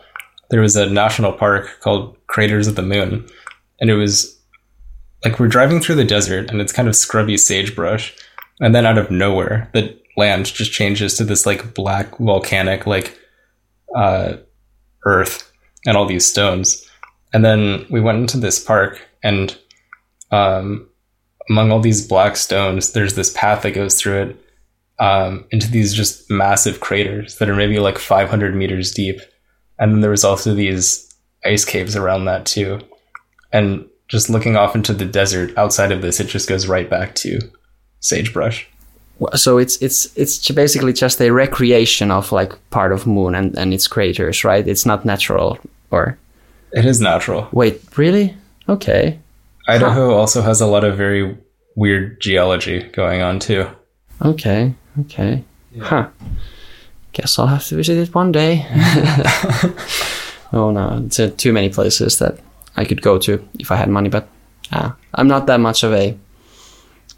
there 0.51 0.61
was 0.61 0.76
a 0.76 0.91
national 0.91 1.32
park 1.32 1.80
called 1.80 2.16
Craters 2.26 2.66
of 2.66 2.76
the 2.76 2.82
Moon. 2.82 3.26
And 3.80 3.91
it 3.91 3.97
was 3.97 4.34
like 5.25 5.41
we're 5.41 5.49
driving 5.49 5.81
through 5.81 5.95
the 5.95 6.05
desert 6.05 6.51
and 6.51 6.61
it's 6.61 6.72
kind 6.72 6.87
of 6.87 6.95
scrubby 6.95 7.37
sagebrush. 7.37 8.14
And 8.61 8.75
then 8.75 8.87
out 8.87 8.99
of 8.99 9.11
nowhere, 9.11 9.70
the 9.72 9.99
land 10.16 10.47
just 10.47 10.72
changes 10.72 11.16
to 11.16 11.25
this 11.25 11.47
like 11.47 11.75
black 11.75 12.16
volcanic 12.18 12.87
like 12.87 13.18
uh, 13.97 14.35
earth 15.05 15.51
and 15.87 15.97
all 15.97 16.07
these 16.07 16.27
stones. 16.27 16.89
And 17.33 17.45
then 17.45 17.87
we 17.91 18.01
went 18.01 18.18
into 18.18 18.39
this 18.39 18.62
park 18.62 19.01
and 19.22 19.57
um, 20.31 20.89
among 21.49 21.72
all 21.72 21.81
these 21.81 22.07
black 22.07 22.37
stones, 22.37 22.93
there's 22.93 23.14
this 23.14 23.33
path 23.33 23.62
that 23.62 23.72
goes 23.72 24.01
through 24.01 24.22
it 24.22 24.37
um, 24.99 25.45
into 25.51 25.70
these 25.70 25.93
just 25.93 26.31
massive 26.31 26.81
craters 26.81 27.39
that 27.39 27.49
are 27.49 27.57
maybe 27.57 27.79
like 27.79 27.99
500 27.99 28.55
meters 28.55 28.93
deep. 28.93 29.20
And 29.79 29.93
then 29.93 30.01
there 30.01 30.11
was 30.11 30.25
also 30.25 30.55
these 30.55 31.12
ice 31.45 31.64
caves 31.64 31.97
around 31.97 32.27
that 32.27 32.47
too. 32.47 32.81
And 33.53 33.89
just 34.09 34.31
looking 34.31 34.57
off 34.57 34.75
into 34.75 34.93
the 34.93 35.05
desert 35.05 35.57
outside 35.57 35.93
of 35.93 36.03
this, 36.03 36.21
it 36.21 36.29
just 36.29 36.49
goes 36.49 36.67
right 36.67 36.89
back 36.89 37.15
to 37.17 37.41
sagebrush. 38.01 38.69
So 39.35 39.59
it's 39.59 39.77
it's 39.81 40.17
it's 40.17 40.51
basically 40.51 40.93
just 40.93 41.21
a 41.21 41.31
recreation 41.31 42.11
of 42.11 42.33
like 42.33 42.53
part 42.71 42.93
of 42.93 43.07
moon 43.07 43.35
and 43.35 43.57
and 43.57 43.73
its 43.73 43.87
craters, 43.87 44.45
right? 44.45 44.67
It's 44.67 44.85
not 44.85 45.05
natural 45.05 45.59
or. 45.91 46.19
It 46.73 46.85
is 46.85 47.01
natural. 47.01 47.49
Wait, 47.53 47.81
really? 47.97 48.35
Okay. 48.69 49.21
Idaho 49.69 50.11
huh. 50.11 50.17
also 50.17 50.43
has 50.43 50.61
a 50.61 50.67
lot 50.67 50.83
of 50.83 50.97
very 50.97 51.39
weird 51.77 52.21
geology 52.21 52.83
going 52.83 53.23
on 53.23 53.39
too. 53.39 53.69
Okay. 54.21 54.75
Okay. 55.03 55.45
Yeah. 55.73 55.85
Huh. 55.85 56.09
Guess 57.13 57.39
I'll 57.39 57.47
have 57.47 57.65
to 57.67 57.77
visit 57.77 57.97
it 57.97 58.15
one 58.15 58.33
day. 58.33 58.67
oh 60.53 60.73
no, 60.73 61.03
it's 61.07 61.21
uh, 61.21 61.31
too 61.37 61.53
many 61.53 61.69
places 61.69 62.19
that 62.19 62.41
I 62.77 62.85
could 62.85 63.03
go 63.03 63.18
to 63.18 63.47
if 63.59 63.70
I 63.70 63.77
had 63.77 63.89
money, 63.89 64.09
but 64.09 64.29
uh, 64.72 64.93
I'm 65.14 65.29
not 65.29 65.47
that 65.47 65.61
much 65.61 65.83
of 65.83 65.93
a. 65.93 66.16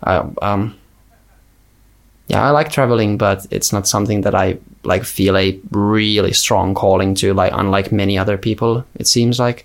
Uh, 0.03 0.29
um, 0.43 0.77
yeah, 2.29 2.45
I 2.45 2.51
like 2.51 2.71
traveling, 2.73 3.19
but 3.19 3.47
it's 3.51 3.73
not 3.73 3.87
something 3.87 4.23
that 4.23 4.35
I 4.35 4.59
like 4.83 5.05
feel 5.05 5.37
a 5.37 5.59
really 5.71 6.33
strong 6.33 6.75
calling 6.75 7.15
to. 7.17 7.33
Like 7.33 7.53
unlike 7.55 7.93
many 7.93 8.19
other 8.19 8.37
people, 8.37 8.85
it 8.97 9.07
seems 9.07 9.39
like 9.39 9.65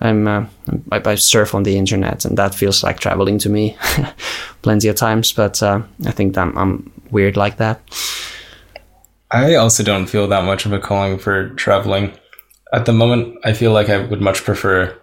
I'm 0.00 0.26
uh, 0.26 0.46
I, 0.90 1.02
I, 1.04 1.14
surf 1.16 1.54
on 1.54 1.64
the 1.64 1.76
internet, 1.76 2.24
and 2.24 2.38
that 2.38 2.54
feels 2.54 2.82
like 2.82 2.98
traveling 2.98 3.38
to 3.40 3.48
me, 3.48 3.76
plenty 4.62 4.88
of 4.88 4.96
times. 4.96 5.32
But 5.32 5.62
uh, 5.62 5.82
I 6.06 6.10
think 6.10 6.36
I'm, 6.38 6.56
I'm 6.56 6.92
weird 7.10 7.36
like 7.36 7.58
that. 7.58 7.80
I 9.30 9.56
also 9.56 9.82
don't 9.82 10.06
feel 10.06 10.26
that 10.28 10.44
much 10.44 10.64
of 10.64 10.72
a 10.72 10.78
calling 10.78 11.18
for 11.18 11.50
traveling. 11.50 12.12
At 12.72 12.86
the 12.86 12.92
moment, 12.92 13.38
I 13.44 13.52
feel 13.52 13.72
like 13.72 13.90
I 13.90 13.98
would 13.98 14.22
much 14.22 14.44
prefer 14.44 14.96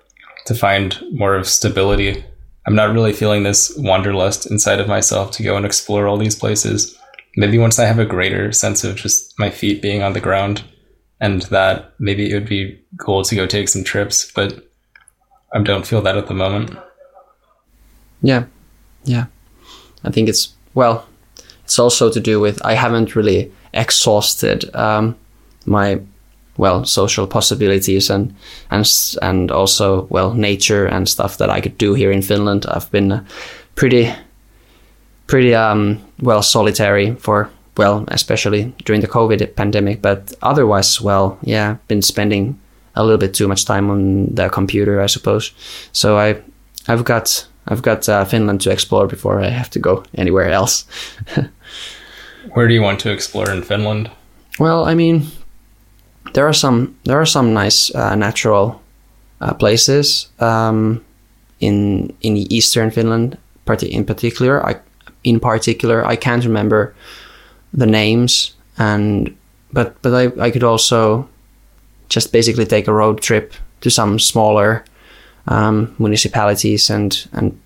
to 0.45 0.55
find 0.55 1.01
more 1.11 1.35
of 1.35 1.47
stability. 1.47 2.23
I'm 2.67 2.75
not 2.75 2.93
really 2.93 3.13
feeling 3.13 3.43
this 3.43 3.75
wanderlust 3.77 4.49
inside 4.49 4.79
of 4.79 4.87
myself 4.87 5.31
to 5.31 5.43
go 5.43 5.55
and 5.55 5.65
explore 5.65 6.07
all 6.07 6.17
these 6.17 6.35
places. 6.35 6.97
Maybe 7.35 7.57
once 7.57 7.79
I 7.79 7.85
have 7.85 7.99
a 7.99 8.05
greater 8.05 8.51
sense 8.51 8.83
of 8.83 8.95
just 8.95 9.37
my 9.37 9.49
feet 9.49 9.81
being 9.81 10.01
on 10.01 10.13
the 10.13 10.21
ground 10.21 10.63
and 11.19 11.43
that 11.43 11.93
maybe 11.99 12.31
it 12.31 12.33
would 12.33 12.49
be 12.49 12.79
cool 12.99 13.23
to 13.23 13.35
go 13.35 13.45
take 13.45 13.69
some 13.69 13.83
trips, 13.83 14.31
but 14.31 14.67
I 15.53 15.61
don't 15.61 15.85
feel 15.85 16.01
that 16.01 16.17
at 16.17 16.27
the 16.27 16.33
moment. 16.33 16.71
Yeah. 18.21 18.45
Yeah. 19.03 19.25
I 20.03 20.11
think 20.11 20.29
it's, 20.29 20.53
well, 20.73 21.07
it's 21.63 21.79
also 21.79 22.11
to 22.11 22.19
do 22.19 22.39
with 22.39 22.63
I 22.65 22.73
haven't 22.73 23.15
really 23.15 23.51
exhausted 23.73 24.73
um, 24.75 25.15
my 25.65 25.99
well 26.57 26.85
social 26.85 27.27
possibilities 27.27 28.09
and 28.09 28.33
and 28.71 28.85
and 29.21 29.51
also 29.51 30.07
well 30.09 30.33
nature 30.33 30.85
and 30.85 31.09
stuff 31.09 31.37
that 31.37 31.49
I 31.49 31.61
could 31.61 31.77
do 31.77 31.93
here 31.93 32.11
in 32.11 32.21
Finland. 32.21 32.65
I've 32.67 32.91
been 32.91 33.11
uh, 33.11 33.23
pretty 33.75 34.13
pretty 35.27 35.55
um, 35.55 35.99
well 36.21 36.41
solitary 36.41 37.15
for 37.15 37.49
well 37.77 38.05
especially 38.07 38.73
during 38.85 39.01
the 39.01 39.07
COVID 39.07 39.55
pandemic, 39.55 40.01
but 40.01 40.33
otherwise 40.41 41.01
well 41.01 41.37
yeah 41.41 41.77
been 41.87 42.01
spending 42.01 42.59
a 42.95 43.03
little 43.03 43.17
bit 43.17 43.33
too 43.33 43.47
much 43.47 43.65
time 43.65 43.89
on 43.89 44.27
the 44.35 44.49
computer 44.49 45.01
I 45.01 45.07
suppose. 45.07 45.51
So 45.91 46.17
I 46.17 46.41
I've 46.87 47.03
got 47.03 47.47
I've 47.67 47.81
got 47.81 48.07
uh, 48.07 48.25
Finland 48.25 48.61
to 48.61 48.71
explore 48.71 49.07
before 49.07 49.41
I 49.41 49.49
have 49.49 49.69
to 49.71 49.79
go 49.79 50.03
anywhere 50.15 50.49
else. 50.49 50.85
Where 52.53 52.67
do 52.67 52.73
you 52.73 52.81
want 52.81 52.99
to 53.01 53.11
explore 53.11 53.49
in 53.49 53.63
Finland? 53.63 54.09
Well, 54.59 54.85
I 54.85 54.93
mean, 54.93 55.25
there 56.35 56.45
are 56.45 56.53
some 56.53 56.95
there 57.05 57.19
are 57.19 57.25
some 57.25 57.53
nice 57.53 57.95
uh, 57.95 58.13
natural 58.15 58.81
uh, 59.41 59.53
places 59.53 60.27
um, 60.39 61.03
in 61.59 62.13
in 62.21 62.37
eastern 62.51 62.91
Finland, 62.91 63.37
in 63.81 64.05
particular. 64.05 64.69
I 64.69 64.75
in 65.23 65.39
particular 65.39 66.05
I 66.05 66.17
can't 66.17 66.45
remember 66.45 66.93
the 67.73 67.85
names, 67.85 68.55
and 68.77 69.35
but 69.71 70.01
but 70.01 70.13
I, 70.13 70.47
I 70.47 70.51
could 70.51 70.63
also 70.63 71.27
just 72.09 72.33
basically 72.33 72.65
take 72.65 72.89
a 72.89 72.93
road 72.93 73.21
trip 73.21 73.53
to 73.81 73.89
some 73.89 74.19
smaller 74.19 74.83
um, 75.47 75.95
municipalities 75.97 76.89
and 76.89 77.27
and 77.31 77.57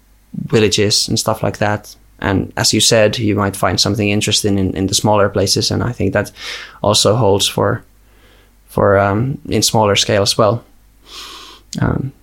villages 0.51 1.09
and 1.09 1.19
stuff 1.19 1.43
like 1.43 1.57
that. 1.57 1.97
And 2.21 2.51
as 2.55 2.73
you 2.73 2.81
said, 2.81 3.17
you 3.17 3.35
might 3.35 3.55
find 3.55 3.79
something 3.79 4.09
interesting 4.09 4.59
in, 4.59 4.75
in 4.75 4.87
the 4.87 4.93
smaller 4.93 5.29
places, 5.29 5.71
and 5.71 5.81
I 5.81 5.93
think 5.93 6.13
that 6.13 6.31
also 6.81 7.15
holds 7.15 7.47
for 7.47 7.83
for 8.69 8.97
um, 8.97 9.37
in 9.49 9.61
smaller 9.61 9.95
scale 9.95 10.21
as 10.21 10.37
well. 10.37 10.63
Um, 11.81 12.13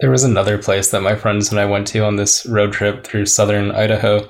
There 0.00 0.10
was 0.10 0.24
another 0.24 0.56
place 0.56 0.90
that 0.90 1.02
my 1.02 1.14
friends 1.14 1.50
and 1.50 1.60
I 1.60 1.66
went 1.66 1.86
to 1.88 2.04
on 2.04 2.16
this 2.16 2.46
road 2.46 2.72
trip 2.72 3.04
through 3.04 3.26
southern 3.26 3.70
Idaho. 3.70 4.28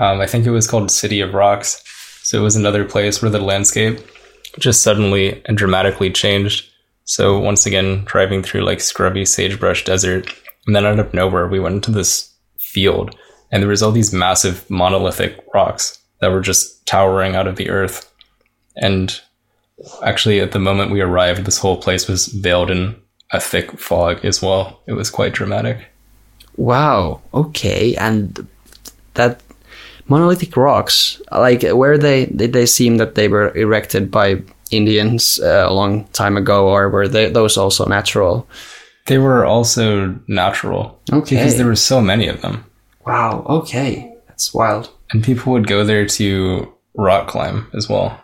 Um, 0.00 0.20
I 0.20 0.26
think 0.26 0.46
it 0.46 0.50
was 0.50 0.66
called 0.66 0.90
City 0.90 1.20
of 1.20 1.34
Rocks. 1.34 1.82
So 2.22 2.38
it 2.38 2.42
was 2.42 2.56
another 2.56 2.84
place 2.84 3.20
where 3.20 3.30
the 3.30 3.38
landscape 3.38 3.98
just 4.58 4.82
suddenly 4.82 5.42
and 5.44 5.58
dramatically 5.58 6.10
changed. 6.10 6.70
So 7.04 7.38
once 7.38 7.66
again, 7.66 8.04
driving 8.06 8.42
through 8.42 8.64
like 8.64 8.80
scrubby 8.80 9.26
sagebrush 9.26 9.84
desert, 9.84 10.32
and 10.66 10.74
then 10.74 10.86
out 10.86 10.98
of 10.98 11.12
nowhere, 11.12 11.46
we 11.46 11.60
went 11.60 11.74
into 11.74 11.90
this 11.90 12.32
field, 12.58 13.14
and 13.50 13.62
there 13.62 13.68
was 13.68 13.82
all 13.82 13.92
these 13.92 14.16
massive 14.16 14.64
monolithic 14.70 15.44
rocks 15.52 15.98
that 16.20 16.32
were 16.32 16.40
just 16.40 16.86
towering 16.86 17.36
out 17.36 17.46
of 17.46 17.56
the 17.56 17.68
earth. 17.68 18.10
And 18.76 19.20
actually, 20.02 20.40
at 20.40 20.52
the 20.52 20.58
moment 20.58 20.90
we 20.92 21.00
arrived, 21.00 21.44
this 21.44 21.58
whole 21.58 21.76
place 21.76 22.08
was 22.08 22.26
veiled 22.26 22.70
in 22.70 22.96
a 23.32 23.40
thick 23.40 23.78
fog 23.78 24.24
as 24.24 24.42
well. 24.42 24.80
It 24.86 24.92
was 24.92 25.10
quite 25.10 25.32
dramatic. 25.34 25.78
wow. 26.56 27.20
Okay, 27.32 27.94
and 27.96 28.46
that 29.14 29.40
monolithic 30.08 30.56
rocks, 30.56 31.20
like 31.32 31.62
where 31.62 31.98
they 31.98 32.26
did 32.26 32.52
they 32.52 32.66
seem 32.66 32.98
that 32.98 33.14
they 33.14 33.28
were 33.28 33.54
erected 33.56 34.10
by 34.10 34.42
Indians 34.70 35.40
uh, 35.40 35.64
a 35.68 35.72
long 35.72 36.04
time 36.12 36.36
ago, 36.36 36.68
or 36.68 36.88
were 36.90 37.08
they 37.08 37.30
those 37.30 37.56
also 37.56 37.86
natural? 37.86 38.46
They 39.06 39.18
were 39.18 39.44
also 39.44 40.18
natural 40.28 40.98
Okay. 41.12 41.36
because 41.36 41.56
there 41.56 41.66
were 41.66 41.76
so 41.76 42.00
many 42.00 42.28
of 42.28 42.40
them. 42.40 42.64
Wow. 43.06 43.44
Okay, 43.48 44.14
that's 44.28 44.54
wild. 44.54 44.88
And 45.12 45.22
people 45.22 45.52
would 45.52 45.66
go 45.66 45.84
there 45.84 46.06
to 46.06 46.72
rock 46.96 47.28
climb 47.28 47.66
as 47.74 47.88
well. 47.88 48.18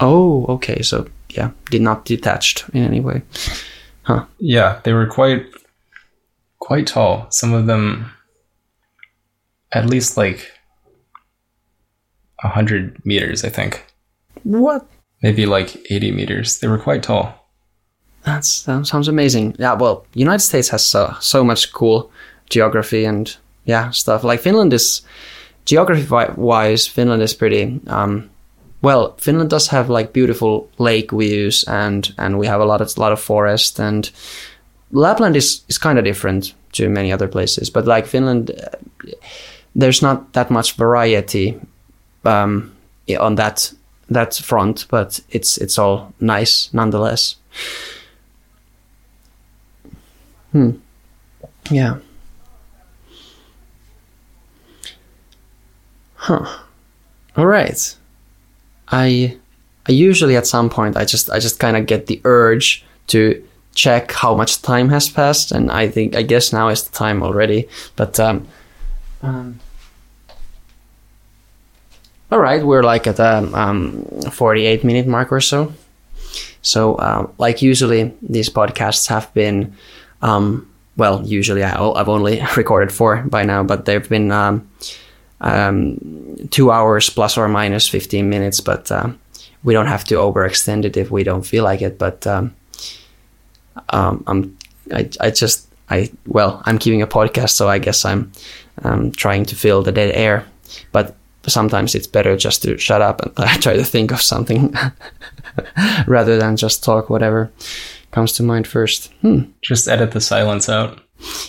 Oh, 0.00 0.44
okay. 0.46 0.82
So 0.82 1.08
yeah, 1.30 1.50
did 1.70 1.82
not 1.82 2.04
detached 2.04 2.68
in 2.72 2.82
any 2.82 3.00
way. 3.00 3.22
Huh. 4.02 4.26
Yeah, 4.38 4.80
they 4.84 4.92
were 4.92 5.06
quite 5.06 5.46
quite 6.58 6.86
tall. 6.86 7.26
Some 7.30 7.52
of 7.52 7.66
them 7.66 8.10
at 9.72 9.86
least 9.86 10.16
like 10.16 10.50
a 12.42 12.48
hundred 12.48 13.04
meters, 13.04 13.44
I 13.44 13.48
think. 13.48 13.84
What? 14.42 14.86
Maybe 15.22 15.46
like 15.46 15.76
eighty 15.90 16.12
meters. 16.12 16.60
They 16.60 16.68
were 16.68 16.78
quite 16.78 17.02
tall. 17.02 17.34
That's 18.24 18.64
that 18.64 18.86
sounds 18.86 19.08
amazing. 19.08 19.56
Yeah, 19.58 19.74
well, 19.74 20.06
United 20.14 20.40
States 20.40 20.68
has 20.70 20.84
so 20.84 21.14
so 21.20 21.44
much 21.44 21.72
cool 21.72 22.10
geography 22.50 23.04
and 23.04 23.36
yeah 23.64 23.90
stuff. 23.90 24.24
Like 24.24 24.40
Finland 24.40 24.72
is 24.72 25.02
geography 25.64 26.06
wise, 26.36 26.86
Finland 26.86 27.22
is 27.22 27.34
pretty. 27.34 27.80
Um, 27.86 28.30
well, 28.84 29.14
Finland 29.18 29.50
does 29.50 29.68
have 29.68 29.88
like 29.88 30.12
beautiful 30.12 30.68
lake 30.78 31.10
views 31.10 31.64
and 31.64 32.14
and 32.18 32.38
we 32.38 32.46
have 32.46 32.60
a 32.60 32.64
lot 32.64 32.80
of 32.80 32.98
lot 32.98 33.12
of 33.12 33.20
forest 33.20 33.80
and 33.80 34.10
Lapland 34.92 35.36
is 35.36 35.64
is 35.68 35.78
kind 35.78 35.98
of 35.98 36.04
different 36.04 36.54
to 36.72 36.88
many 36.88 37.12
other 37.12 37.28
places. 37.28 37.70
But 37.70 37.86
like 37.86 38.06
Finland, 38.06 38.50
uh, 38.50 39.10
there's 39.74 40.02
not 40.02 40.32
that 40.32 40.50
much 40.50 40.76
variety 40.76 41.58
um, 42.24 42.72
on 43.18 43.34
that 43.36 43.74
that 44.10 44.34
front, 44.34 44.86
but 44.90 45.20
it's 45.30 45.58
it's 45.58 45.78
all 45.78 46.12
nice 46.20 46.68
nonetheless. 46.72 47.36
Hmm. 50.52 50.70
Yeah. 51.70 51.96
Huh. 56.14 56.46
All 57.36 57.46
right. 57.46 57.96
I 58.94 59.36
I 59.88 59.92
usually 59.92 60.36
at 60.36 60.46
some 60.46 60.70
point 60.70 60.96
I 60.96 61.04
just 61.04 61.28
I 61.30 61.38
just 61.40 61.58
kind 61.58 61.76
of 61.76 61.86
get 61.86 62.06
the 62.06 62.20
urge 62.24 62.84
to 63.08 63.42
check 63.74 64.12
how 64.12 64.34
much 64.34 64.62
time 64.62 64.88
has 64.90 65.08
passed, 65.08 65.52
and 65.52 65.70
I 65.70 65.88
think 65.88 66.14
I 66.14 66.22
guess 66.22 66.52
now 66.52 66.68
is 66.68 66.84
the 66.84 66.92
time 66.92 67.22
already. 67.22 67.68
But 67.96 68.20
um, 68.20 68.46
um 69.22 69.58
all 72.30 72.40
right, 72.40 72.64
we're 72.64 72.82
like 72.82 73.06
at 73.06 73.18
a 73.18 73.38
um, 73.54 74.04
48 74.30 74.82
minute 74.82 75.06
mark 75.06 75.30
or 75.30 75.40
so. 75.40 75.72
So, 76.62 76.96
uh, 76.96 77.28
like 77.38 77.62
usually, 77.62 78.12
these 78.22 78.48
podcasts 78.48 79.06
have 79.08 79.32
been, 79.34 79.76
um, 80.22 80.66
well, 80.96 81.22
usually 81.24 81.62
I, 81.62 81.78
I've 81.78 82.08
only 82.08 82.42
recorded 82.56 82.90
four 82.92 83.22
by 83.22 83.44
now, 83.44 83.62
but 83.62 83.84
they've 83.84 84.08
been 84.08 84.32
um, 84.32 84.68
um, 85.44 85.98
two 86.50 86.72
hours 86.72 87.10
plus 87.10 87.38
or 87.38 87.48
minus 87.48 87.88
15 87.88 88.28
minutes. 88.28 88.60
But 88.60 88.90
uh, 88.90 89.10
we 89.62 89.72
don't 89.72 89.86
have 89.86 90.04
to 90.04 90.16
overextend 90.16 90.84
it 90.84 90.96
if 90.96 91.10
we 91.10 91.22
don't 91.22 91.46
feel 91.46 91.62
like 91.64 91.82
it. 91.82 91.98
But 91.98 92.26
um, 92.26 92.54
um, 93.90 94.24
I'm, 94.26 94.58
I, 94.92 95.08
I 95.20 95.30
just, 95.30 95.68
I 95.90 96.10
well, 96.26 96.62
I'm 96.66 96.78
keeping 96.78 97.02
a 97.02 97.06
podcast, 97.06 97.50
so 97.50 97.68
I 97.68 97.78
guess 97.78 98.04
I'm 98.04 98.32
um, 98.82 99.12
trying 99.12 99.44
to 99.46 99.56
fill 99.56 99.82
the 99.82 99.92
dead 99.92 100.14
air. 100.14 100.46
But 100.90 101.14
sometimes 101.46 101.94
it's 101.94 102.06
better 102.06 102.36
just 102.36 102.62
to 102.62 102.78
shut 102.78 103.02
up 103.02 103.20
and 103.38 103.62
try 103.62 103.76
to 103.76 103.84
think 103.84 104.12
of 104.12 104.22
something 104.22 104.74
rather 106.06 106.38
than 106.38 106.56
just 106.56 106.82
talk 106.82 107.10
whatever 107.10 107.52
comes 108.10 108.32
to 108.32 108.42
mind 108.42 108.66
first. 108.66 109.12
Hmm. 109.20 109.42
Just 109.62 109.88
edit 109.88 110.12
the 110.12 110.20
silence 110.20 110.68
out. 110.68 111.00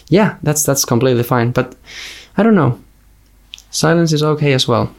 Yeah, 0.09 0.37
that's 0.43 0.63
that's 0.63 0.85
completely 0.85 1.23
fine. 1.23 1.51
But 1.51 1.75
I 2.37 2.43
don't 2.43 2.55
know. 2.55 2.79
Silence 3.75 4.13
is 4.13 4.23
okay 4.23 4.53
as 4.53 4.69
well. 4.69 4.89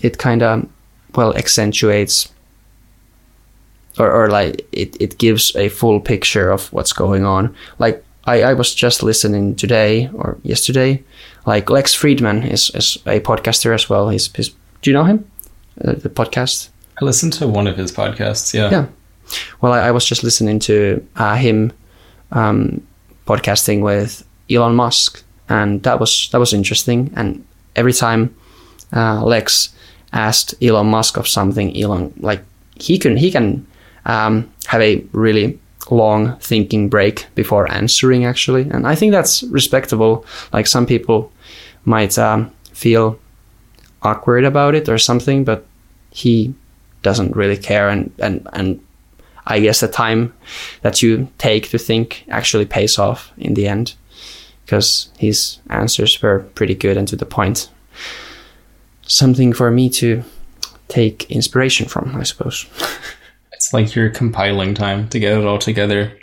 It 0.00 0.16
kind 0.16 0.42
of 0.42 0.66
well 1.14 1.36
accentuates 1.36 2.32
or, 3.98 4.10
or 4.10 4.28
like 4.28 4.66
it, 4.72 4.96
it 4.98 5.18
gives 5.18 5.54
a 5.54 5.68
full 5.68 6.00
picture 6.00 6.50
of 6.50 6.72
what's 6.72 6.94
going 6.94 7.26
on. 7.26 7.54
Like 7.78 8.02
I, 8.24 8.42
I 8.42 8.54
was 8.54 8.74
just 8.74 9.02
listening 9.02 9.54
today 9.54 10.08
or 10.14 10.38
yesterday. 10.44 11.04
Like 11.44 11.68
Lex 11.68 11.94
Fridman 11.94 12.50
is, 12.50 12.70
is 12.70 12.96
a 13.04 13.20
podcaster 13.20 13.74
as 13.74 13.90
well. 13.90 14.08
He's, 14.08 14.34
he's 14.34 14.48
do 14.80 14.90
you 14.90 14.94
know 14.94 15.04
him? 15.04 15.30
Uh, 15.84 15.92
the 15.92 16.08
podcast. 16.08 16.70
I 17.02 17.04
listened 17.04 17.34
to 17.34 17.46
one 17.46 17.66
of 17.66 17.76
his 17.76 17.92
podcasts. 17.92 18.54
Yeah. 18.54 18.70
Yeah. 18.70 18.86
Well, 19.60 19.74
I, 19.74 19.88
I 19.88 19.90
was 19.90 20.06
just 20.06 20.24
listening 20.24 20.58
to 20.60 21.06
uh, 21.16 21.36
him 21.36 21.70
um, 22.30 22.82
podcasting 23.26 23.82
with 23.82 24.26
Elon 24.50 24.74
Musk, 24.74 25.22
and 25.50 25.82
that 25.82 26.00
was 26.00 26.30
that 26.32 26.38
was 26.38 26.54
interesting. 26.54 27.12
And 27.14 27.44
every 27.76 27.92
time 27.92 28.34
uh, 28.92 29.24
Lex 29.24 29.74
asked 30.12 30.54
Elon 30.62 30.86
Musk 30.86 31.16
of 31.16 31.26
something, 31.28 31.76
Elon 31.76 32.12
like 32.18 32.42
he 32.76 32.98
can 32.98 33.16
he 33.16 33.30
can 33.30 33.66
um, 34.04 34.50
have 34.66 34.80
a 34.80 35.04
really 35.12 35.58
long 35.90 36.36
thinking 36.38 36.88
break 36.88 37.26
before 37.34 37.70
answering 37.70 38.24
actually, 38.24 38.68
and 38.70 38.86
I 38.86 38.94
think 38.94 39.12
that's 39.12 39.42
respectable. 39.44 40.24
Like 40.52 40.66
some 40.66 40.86
people 40.86 41.32
might 41.84 42.18
um, 42.18 42.52
feel 42.72 43.18
awkward 44.02 44.44
about 44.44 44.74
it 44.74 44.88
or 44.88 44.98
something, 44.98 45.44
but 45.44 45.64
he 46.10 46.54
doesn't 47.02 47.36
really 47.36 47.56
care. 47.56 47.88
And 47.88 48.12
and 48.18 48.46
and 48.52 48.80
I 49.46 49.60
guess 49.60 49.80
the 49.80 49.88
time 49.88 50.32
that 50.82 51.02
you 51.02 51.28
take 51.38 51.70
to 51.70 51.78
think 51.78 52.24
actually 52.28 52.66
pays 52.66 52.98
off 52.98 53.32
in 53.38 53.54
the 53.54 53.66
end 53.66 53.94
because 54.64 55.10
his 55.18 55.58
answers 55.70 56.20
were 56.22 56.40
pretty 56.54 56.74
good 56.74 56.96
and 56.96 57.08
to 57.08 57.16
the 57.16 57.26
point. 57.26 57.70
Something 59.02 59.52
for 59.52 59.70
me 59.70 59.90
to 59.90 60.22
take 60.88 61.30
inspiration 61.30 61.88
from, 61.88 62.14
I 62.16 62.22
suppose. 62.22 62.66
It's 63.52 63.72
like 63.72 63.94
you're 63.94 64.10
compiling 64.10 64.74
time 64.74 65.08
to 65.10 65.20
get 65.20 65.38
it 65.38 65.44
all 65.44 65.56
together. 65.56 66.18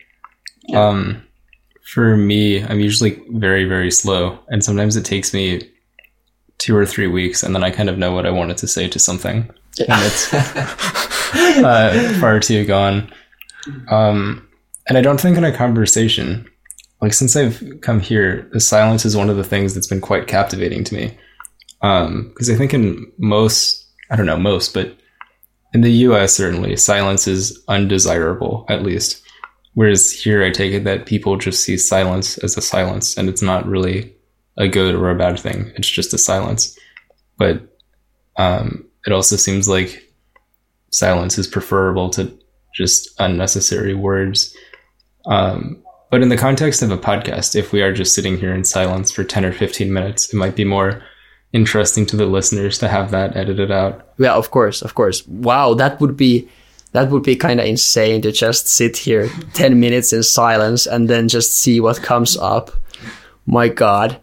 Um, 0.74 1.24
for 1.94 2.18
me, 2.18 2.62
I'm 2.62 2.82
usually 2.82 3.24
very, 3.30 3.64
very 3.64 3.92
slow, 3.92 4.38
and 4.50 4.62
sometimes 4.62 4.98
it 4.98 5.06
takes 5.06 5.34
me 5.34 5.62
two 6.58 6.76
or 6.76 6.86
three 6.86 7.08
weeks, 7.08 7.42
and 7.42 7.56
then 7.56 7.64
I 7.64 7.72
kind 7.72 7.90
of 7.90 7.98
know 7.98 8.12
what 8.12 8.26
I 8.26 8.30
wanted 8.30 8.58
to 8.58 8.68
say 8.68 8.90
to 8.90 9.00
something, 9.00 9.50
and 9.80 10.04
it's 10.06 10.34
uh, 11.64 12.18
far 12.20 12.42
too 12.42 12.66
gone. 12.66 13.10
Um, 13.88 14.46
and 14.90 14.98
I 14.98 15.02
don't 15.02 15.22
think 15.22 15.38
in 15.38 15.46
a 15.46 15.56
conversation, 15.56 16.46
like 17.02 17.14
since 17.14 17.36
I've 17.36 17.82
come 17.82 18.00
here, 18.00 18.50
the 18.52 18.60
silence 18.60 19.06
is 19.06 19.16
one 19.16 19.30
of 19.30 19.38
the 19.38 19.44
things 19.44 19.74
that's 19.74 19.88
been 19.88 20.02
quite 20.02 20.28
captivating 20.28 20.84
to 20.86 20.96
me. 20.96 21.18
Because 21.82 22.50
I 22.50 22.56
think 22.56 22.74
in 22.74 23.12
most, 23.18 23.86
I 24.12 24.16
don't 24.16 24.26
know 24.26 24.38
most, 24.38 24.74
but 24.74 24.98
in 25.74 25.82
the 25.82 25.92
U.S. 25.92 26.34
certainly, 26.34 26.76
silence 26.76 27.28
is 27.28 27.64
undesirable, 27.68 28.66
at 28.70 28.84
least. 28.84 29.24
Whereas 29.76 30.12
here, 30.12 30.44
I 30.44 30.50
take 30.52 30.74
it 30.74 30.84
that 30.84 31.06
people 31.06 31.38
just 31.38 31.64
see 31.64 31.78
silence 31.78 32.38
as 32.40 32.58
a 32.58 32.62
silence, 32.62 33.18
and 33.18 33.30
it's 33.30 33.42
not 33.42 33.66
really 33.66 34.14
a 34.58 34.68
good 34.68 34.96
or 34.96 35.10
a 35.10 35.16
bad 35.16 35.40
thing. 35.40 35.72
It's 35.76 35.90
just 35.90 36.14
a 36.14 36.18
silence. 36.18 36.78
But 37.38 37.62
um, 38.38 38.86
it 39.06 39.14
also 39.14 39.38
seems 39.38 39.70
like 39.70 40.04
silence 40.92 41.38
is 41.38 41.48
preferable 41.48 42.10
to 42.10 42.38
just 42.76 43.10
unnecessary 43.20 43.94
words. 43.94 44.54
Um, 45.28 45.82
but 46.10 46.22
in 46.22 46.30
the 46.30 46.38
context 46.38 46.82
of 46.82 46.92
a 46.92 46.98
podcast, 46.98 47.56
if 47.56 47.72
we 47.72 47.82
are 47.82 47.94
just 47.94 48.16
sitting 48.16 48.38
here 48.38 48.54
in 48.54 48.64
silence 48.64 49.12
for 49.12 49.24
10 49.24 49.46
or 49.46 49.52
15 49.52 49.92
minutes, 49.92 50.34
it 50.34 50.38
might 50.38 50.56
be 50.56 50.66
more 50.66 51.04
interesting 51.54 52.06
to 52.08 52.16
the 52.16 52.26
listeners 52.26 52.78
to 52.80 52.88
have 52.88 53.12
that 53.12 53.36
edited 53.36 53.72
out. 53.72 54.08
Yeah, 54.18 54.34
of 54.34 54.52
course, 54.52 54.82
of 54.82 54.96
course. 54.96 55.28
Wow, 55.28 55.74
that 55.76 56.00
would 56.00 56.16
be 56.18 56.48
that 56.92 57.10
would 57.12 57.24
be 57.24 57.36
kind 57.36 57.60
of 57.60 57.68
insane 57.68 58.22
to 58.24 58.32
just 58.32 58.68
sit 58.68 58.98
here 58.98 59.30
10 59.54 59.80
minutes 59.80 60.12
in 60.12 60.24
silence 60.24 60.88
and 60.88 61.08
then 61.08 61.28
just 61.28 61.56
see 61.56 61.80
what 61.80 62.02
comes 62.02 62.36
up. 62.38 62.72
My 63.46 63.68
god. 63.68 64.20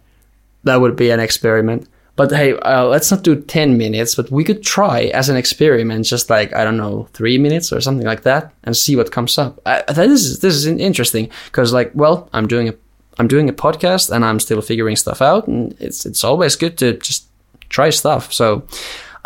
That 0.64 0.80
would 0.80 0.96
be 0.96 1.10
an 1.10 1.20
experiment. 1.20 1.88
But 2.16 2.30
hey, 2.30 2.56
uh, 2.58 2.84
let's 2.86 3.10
not 3.10 3.22
do 3.22 3.40
10 3.40 3.76
minutes, 3.76 4.14
but 4.14 4.30
we 4.30 4.42
could 4.42 4.62
try 4.62 5.02
as 5.14 5.28
an 5.28 5.36
experiment, 5.36 6.06
just 6.06 6.30
like, 6.30 6.54
I 6.54 6.64
don't 6.64 6.78
know, 6.78 7.08
three 7.12 7.36
minutes 7.36 7.72
or 7.72 7.80
something 7.80 8.06
like 8.06 8.22
that 8.22 8.52
and 8.64 8.74
see 8.74 8.96
what 8.96 9.12
comes 9.12 9.36
up. 9.36 9.60
I, 9.66 9.82
this 9.92 10.24
is, 10.24 10.40
this 10.40 10.54
is 10.54 10.66
interesting 10.66 11.30
because 11.44 11.74
like, 11.74 11.90
well, 11.94 12.30
I'm 12.32 12.48
doing 12.48 12.70
a, 12.70 12.74
I'm 13.18 13.28
doing 13.28 13.50
a 13.50 13.52
podcast 13.52 14.10
and 14.10 14.24
I'm 14.24 14.40
still 14.40 14.62
figuring 14.62 14.96
stuff 14.96 15.20
out 15.20 15.46
and 15.46 15.76
it's, 15.78 16.06
it's 16.06 16.24
always 16.24 16.56
good 16.56 16.78
to 16.78 16.94
just 16.94 17.26
try 17.68 17.90
stuff. 17.90 18.32
So 18.32 18.66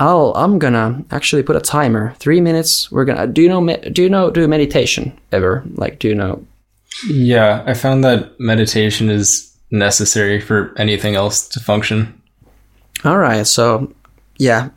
I'll, 0.01 0.33
I'm 0.35 0.59
gonna 0.59 1.05
actually 1.11 1.43
put 1.43 1.57
a 1.57 1.61
timer, 1.61 2.15
three 2.19 2.41
minutes. 2.41 2.91
We're 2.91 3.05
gonna, 3.05 3.27
do 3.27 3.43
you 3.43 3.49
know, 3.49 3.77
do 3.93 4.03
you 4.03 4.09
know, 4.09 4.31
do 4.31 4.49
meditation 4.49 5.17
ever? 5.31 5.63
Like, 5.75 5.99
do 6.01 6.09
you 6.09 6.15
know? 6.15 6.45
Yeah, 7.07 7.63
I 7.67 7.75
found 7.75 8.03
that 8.03 8.39
meditation 8.41 9.11
is 9.11 9.55
necessary 9.71 10.41
for 10.41 10.75
anything 10.77 11.15
else 11.15 11.47
to 11.49 11.61
function. 11.61 12.20
All 13.05 13.19
right. 13.19 13.47
So, 13.47 13.93
yeah, 14.37 14.71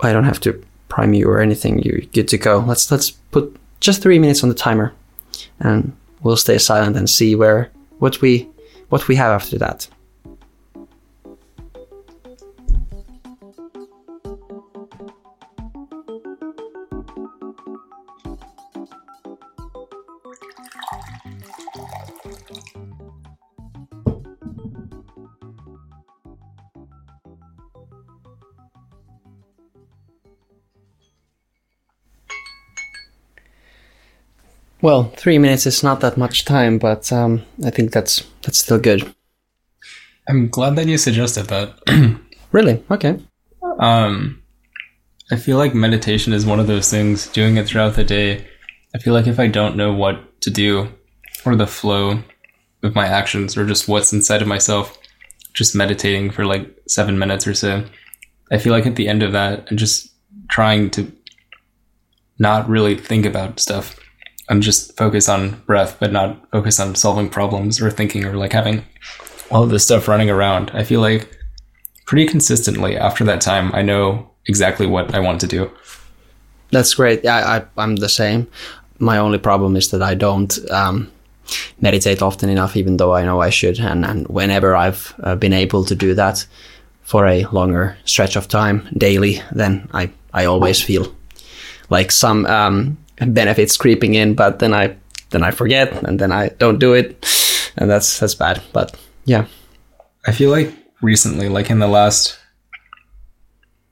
I 0.00 0.12
don't 0.12 0.24
have 0.24 0.40
to 0.40 0.62
prime 0.88 1.14
you 1.14 1.28
or 1.28 1.40
anything. 1.40 1.80
You're 1.80 2.00
good 2.00 2.28
to 2.28 2.38
go. 2.38 2.58
Let's 2.58 2.90
let's 2.90 3.10
put 3.10 3.56
just 3.80 4.02
three 4.02 4.18
minutes 4.18 4.42
on 4.42 4.48
the 4.48 4.54
timer, 4.54 4.92
and 5.60 5.92
we'll 6.22 6.36
stay 6.36 6.58
silent 6.58 6.96
and 6.96 7.08
see 7.08 7.34
where 7.34 7.70
what 7.98 8.20
we 8.20 8.48
what 8.88 9.08
we 9.08 9.16
have 9.16 9.32
after 9.32 9.58
that. 9.58 9.88
Well, 34.82 35.10
three 35.16 35.38
minutes 35.38 35.66
is 35.66 35.82
not 35.82 36.00
that 36.00 36.18
much 36.18 36.44
time, 36.44 36.78
but 36.78 37.10
um, 37.12 37.42
I 37.64 37.70
think 37.70 37.92
that's 37.92 38.22
that's 38.42 38.58
still 38.58 38.78
good. 38.78 39.14
I'm 40.28 40.48
glad 40.48 40.76
that 40.76 40.86
you 40.86 40.98
suggested 40.98 41.46
that. 41.46 42.20
really? 42.52 42.84
Okay. 42.90 43.18
Um, 43.78 44.42
I 45.30 45.36
feel 45.36 45.56
like 45.56 45.74
meditation 45.74 46.32
is 46.32 46.44
one 46.44 46.60
of 46.60 46.66
those 46.66 46.90
things. 46.90 47.26
Doing 47.28 47.56
it 47.56 47.66
throughout 47.66 47.94
the 47.94 48.04
day, 48.04 48.46
I 48.94 48.98
feel 48.98 49.14
like 49.14 49.26
if 49.26 49.40
I 49.40 49.46
don't 49.46 49.76
know 49.76 49.92
what 49.92 50.40
to 50.42 50.50
do, 50.50 50.88
or 51.44 51.56
the 51.56 51.66
flow 51.66 52.22
of 52.82 52.94
my 52.94 53.06
actions, 53.06 53.56
or 53.56 53.66
just 53.66 53.88
what's 53.88 54.12
inside 54.12 54.42
of 54.42 54.48
myself, 54.48 54.98
just 55.54 55.74
meditating 55.74 56.30
for 56.30 56.44
like 56.44 56.68
seven 56.86 57.18
minutes 57.18 57.46
or 57.46 57.54
so, 57.54 57.84
I 58.52 58.58
feel 58.58 58.72
like 58.72 58.86
at 58.86 58.96
the 58.96 59.08
end 59.08 59.22
of 59.22 59.32
that, 59.32 59.66
I'm 59.70 59.78
just 59.78 60.12
trying 60.48 60.90
to 60.90 61.10
not 62.38 62.68
really 62.68 62.96
think 62.96 63.24
about 63.24 63.58
stuff 63.58 63.98
and 64.48 64.62
just 64.62 64.96
focused 64.96 65.28
on 65.28 65.60
breath, 65.66 65.96
but 65.98 66.12
not 66.12 66.50
focused 66.50 66.80
on 66.80 66.94
solving 66.94 67.28
problems 67.28 67.80
or 67.80 67.90
thinking 67.90 68.24
or 68.24 68.34
like 68.34 68.52
having 68.52 68.84
all 69.50 69.62
of 69.62 69.70
this 69.70 69.84
stuff 69.84 70.08
running 70.08 70.30
around. 70.30 70.70
I 70.72 70.84
feel 70.84 71.00
like 71.00 71.28
pretty 72.06 72.26
consistently 72.26 72.96
after 72.96 73.24
that 73.24 73.40
time, 73.40 73.74
I 73.74 73.82
know 73.82 74.30
exactly 74.46 74.86
what 74.86 75.14
I 75.14 75.20
want 75.20 75.40
to 75.40 75.46
do. 75.46 75.70
That's 76.70 76.94
great. 76.94 77.24
Yeah, 77.24 77.64
I, 77.76 77.82
am 77.82 77.96
the 77.96 78.08
same. 78.08 78.48
My 78.98 79.18
only 79.18 79.38
problem 79.38 79.76
is 79.76 79.90
that 79.90 80.02
I 80.02 80.14
don't 80.14 80.58
um, 80.70 81.10
meditate 81.80 82.22
often 82.22 82.48
enough, 82.48 82.76
even 82.76 82.96
though 82.96 83.14
I 83.14 83.24
know 83.24 83.40
I 83.40 83.50
should. 83.50 83.78
And, 83.78 84.04
and 84.04 84.26
whenever 84.28 84.74
I've 84.74 85.14
uh, 85.22 85.36
been 85.36 85.52
able 85.52 85.84
to 85.84 85.94
do 85.94 86.14
that 86.14 86.46
for 87.02 87.26
a 87.26 87.44
longer 87.46 87.96
stretch 88.04 88.36
of 88.36 88.48
time 88.48 88.88
daily, 88.96 89.40
then 89.52 89.88
I, 89.92 90.10
I 90.32 90.46
always 90.46 90.80
feel 90.80 91.14
like 91.88 92.10
some 92.10 92.46
um, 92.46 92.98
benefits 93.18 93.76
creeping 93.76 94.14
in, 94.14 94.34
but 94.34 94.58
then 94.58 94.74
I 94.74 94.96
then 95.30 95.42
I 95.42 95.50
forget 95.50 95.92
and 96.04 96.18
then 96.18 96.32
I 96.32 96.48
don't 96.58 96.78
do 96.78 96.94
it, 96.94 97.24
and 97.76 97.90
that's 97.90 98.18
that's 98.18 98.34
bad. 98.34 98.62
But 98.72 98.96
yeah, 99.24 99.46
I 100.26 100.32
feel 100.32 100.50
like 100.50 100.72
recently, 101.02 101.48
like 101.48 101.70
in 101.70 101.78
the 101.78 101.88
last 101.88 102.38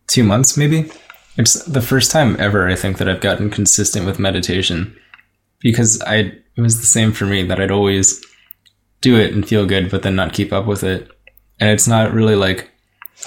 two 0.06 0.24
months, 0.24 0.56
maybe 0.56 0.90
it's 1.36 1.64
the 1.64 1.80
first 1.80 2.10
time 2.10 2.36
ever 2.38 2.68
I 2.68 2.76
think 2.76 2.98
that 2.98 3.08
I've 3.08 3.20
gotten 3.20 3.50
consistent 3.50 4.06
with 4.06 4.18
meditation 4.18 4.96
because 5.60 6.00
I 6.02 6.32
it 6.56 6.60
was 6.60 6.80
the 6.80 6.86
same 6.86 7.12
for 7.12 7.26
me 7.26 7.42
that 7.44 7.60
I'd 7.60 7.70
always 7.70 8.24
do 9.00 9.16
it 9.18 9.32
and 9.32 9.46
feel 9.46 9.66
good, 9.66 9.90
but 9.90 10.02
then 10.02 10.16
not 10.16 10.32
keep 10.32 10.52
up 10.52 10.66
with 10.66 10.84
it, 10.84 11.10
and 11.60 11.70
it's 11.70 11.88
not 11.88 12.12
really 12.12 12.36
like 12.36 12.70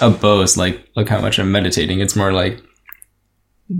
a 0.00 0.10
boast, 0.10 0.56
like 0.56 0.88
look 0.96 1.08
how 1.08 1.20
much 1.20 1.38
I'm 1.38 1.52
meditating. 1.52 2.00
It's 2.00 2.16
more 2.16 2.32
like 2.32 2.62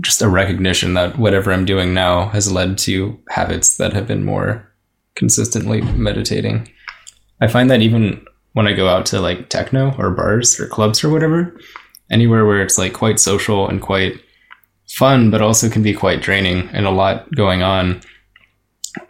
just 0.01 0.21
a 0.21 0.29
recognition 0.29 0.93
that 0.93 1.17
whatever 1.17 1.51
I'm 1.51 1.65
doing 1.65 1.93
now 1.93 2.29
has 2.29 2.51
led 2.51 2.77
to 2.79 3.19
habits 3.29 3.77
that 3.77 3.93
have 3.93 4.07
been 4.07 4.23
more 4.23 4.71
consistently 5.15 5.81
meditating. 5.81 6.69
I 7.41 7.47
find 7.47 7.69
that 7.71 7.81
even 7.81 8.25
when 8.53 8.67
I 8.67 8.73
go 8.73 8.87
out 8.87 9.05
to 9.07 9.19
like 9.19 9.49
techno 9.49 9.95
or 9.97 10.11
bars 10.11 10.59
or 10.59 10.67
clubs 10.67 11.03
or 11.03 11.09
whatever, 11.09 11.57
anywhere 12.11 12.45
where 12.45 12.61
it's 12.61 12.77
like 12.77 12.93
quite 12.93 13.19
social 13.19 13.67
and 13.67 13.81
quite 13.81 14.21
fun, 14.87 15.31
but 15.31 15.41
also 15.41 15.69
can 15.69 15.83
be 15.83 15.93
quite 15.93 16.21
draining 16.21 16.69
and 16.69 16.85
a 16.85 16.91
lot 16.91 17.31
going 17.35 17.63
on. 17.63 18.01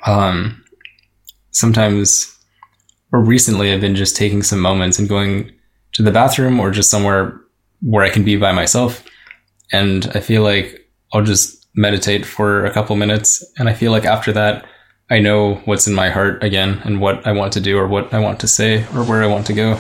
Um, 0.06 0.64
sometimes, 1.52 2.38
or 3.12 3.22
recently, 3.22 3.74
I've 3.74 3.82
been 3.82 3.96
just 3.96 4.16
taking 4.16 4.44
some 4.44 4.60
moments 4.60 5.00
and 5.00 5.10
going 5.10 5.52
to 5.94 6.04
the 6.04 6.12
bathroom 6.12 6.60
or 6.60 6.72
just 6.72 6.90
somewhere 6.90 7.40
where 7.82 8.04
I 8.04 8.10
can 8.10 8.24
be 8.24 8.36
by 8.36 8.52
myself 8.52 9.04
and 9.72 10.10
I 10.14 10.20
feel 10.20 10.44
like 10.44 10.90
I'll 11.14 11.24
just 11.24 11.68
meditate 11.76 12.26
for 12.26 12.66
a 12.66 12.72
couple 12.72 12.96
minutes. 12.96 13.44
And 13.58 13.70
I 13.70 13.74
feel 13.74 13.92
like 13.92 14.06
after 14.06 14.32
that, 14.34 14.66
I 15.10 15.20
know 15.20 15.56
what's 15.66 15.88
in 15.88 15.96
my 15.96 16.10
heart 16.10 16.44
again 16.44 16.82
and 16.84 17.02
what 17.02 17.26
I 17.26 17.32
want 17.32 17.54
to 17.54 17.62
do 17.62 17.78
or 17.78 17.88
what 17.88 18.14
I 18.14 18.20
want 18.20 18.40
to 18.42 18.48
say 18.48 18.84
or 18.94 19.04
where 19.04 19.24
I 19.24 19.28
want 19.28 19.48
to 19.48 19.54
go. 19.54 19.80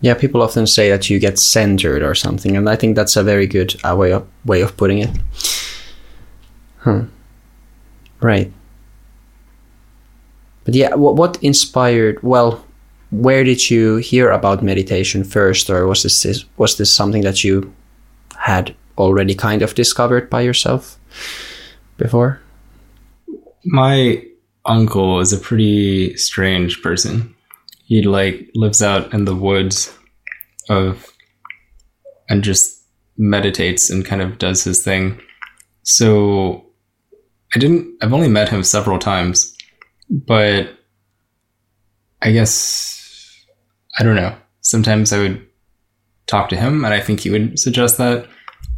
Yeah, 0.00 0.14
people 0.14 0.42
often 0.42 0.66
say 0.66 0.90
that 0.90 1.08
you 1.08 1.18
get 1.18 1.38
centered 1.38 2.02
or 2.02 2.14
something, 2.14 2.56
and 2.56 2.68
I 2.68 2.76
think 2.76 2.96
that's 2.96 3.16
a 3.16 3.24
very 3.24 3.46
good 3.46 3.74
uh, 3.82 3.96
way 3.96 4.12
of 4.12 4.26
way 4.44 4.60
of 4.60 4.76
putting 4.76 4.98
it. 4.98 5.10
Huh. 6.78 7.02
Right. 8.20 8.52
But 10.64 10.74
yeah, 10.74 10.94
what, 10.94 11.16
what 11.16 11.42
inspired? 11.42 12.22
Well, 12.22 12.62
where 13.10 13.42
did 13.42 13.70
you 13.70 13.96
hear 13.96 14.30
about 14.30 14.62
meditation 14.62 15.24
first, 15.24 15.70
or 15.70 15.86
was 15.86 16.02
this 16.02 16.44
was 16.58 16.76
this 16.76 16.92
something 16.92 17.22
that 17.22 17.42
you 17.42 17.72
had 18.46 18.74
already 18.96 19.34
kind 19.34 19.60
of 19.60 19.74
discovered 19.74 20.30
by 20.30 20.40
yourself 20.40 20.98
before? 21.96 22.40
My 23.64 24.22
uncle 24.64 25.18
is 25.18 25.32
a 25.32 25.38
pretty 25.38 26.16
strange 26.16 26.80
person. 26.80 27.34
He 27.84 28.02
like 28.02 28.48
lives 28.54 28.82
out 28.82 29.12
in 29.12 29.24
the 29.24 29.34
woods 29.34 29.92
of 30.68 31.12
and 32.28 32.44
just 32.44 32.82
meditates 33.16 33.90
and 33.90 34.04
kind 34.04 34.22
of 34.22 34.38
does 34.38 34.62
his 34.62 34.82
thing. 34.82 35.20
So 35.82 36.66
I 37.54 37.58
didn't. 37.58 37.98
I've 38.00 38.14
only 38.14 38.28
met 38.28 38.48
him 38.48 38.62
several 38.62 38.98
times, 39.00 39.56
but 40.08 40.68
I 42.22 42.30
guess 42.30 43.44
I 43.98 44.04
don't 44.04 44.16
know. 44.16 44.36
Sometimes 44.60 45.12
I 45.12 45.18
would 45.18 45.46
talk 46.26 46.48
to 46.50 46.56
him, 46.56 46.84
and 46.84 46.94
I 46.94 47.00
think 47.00 47.20
he 47.20 47.30
would 47.30 47.58
suggest 47.58 47.98
that. 47.98 48.26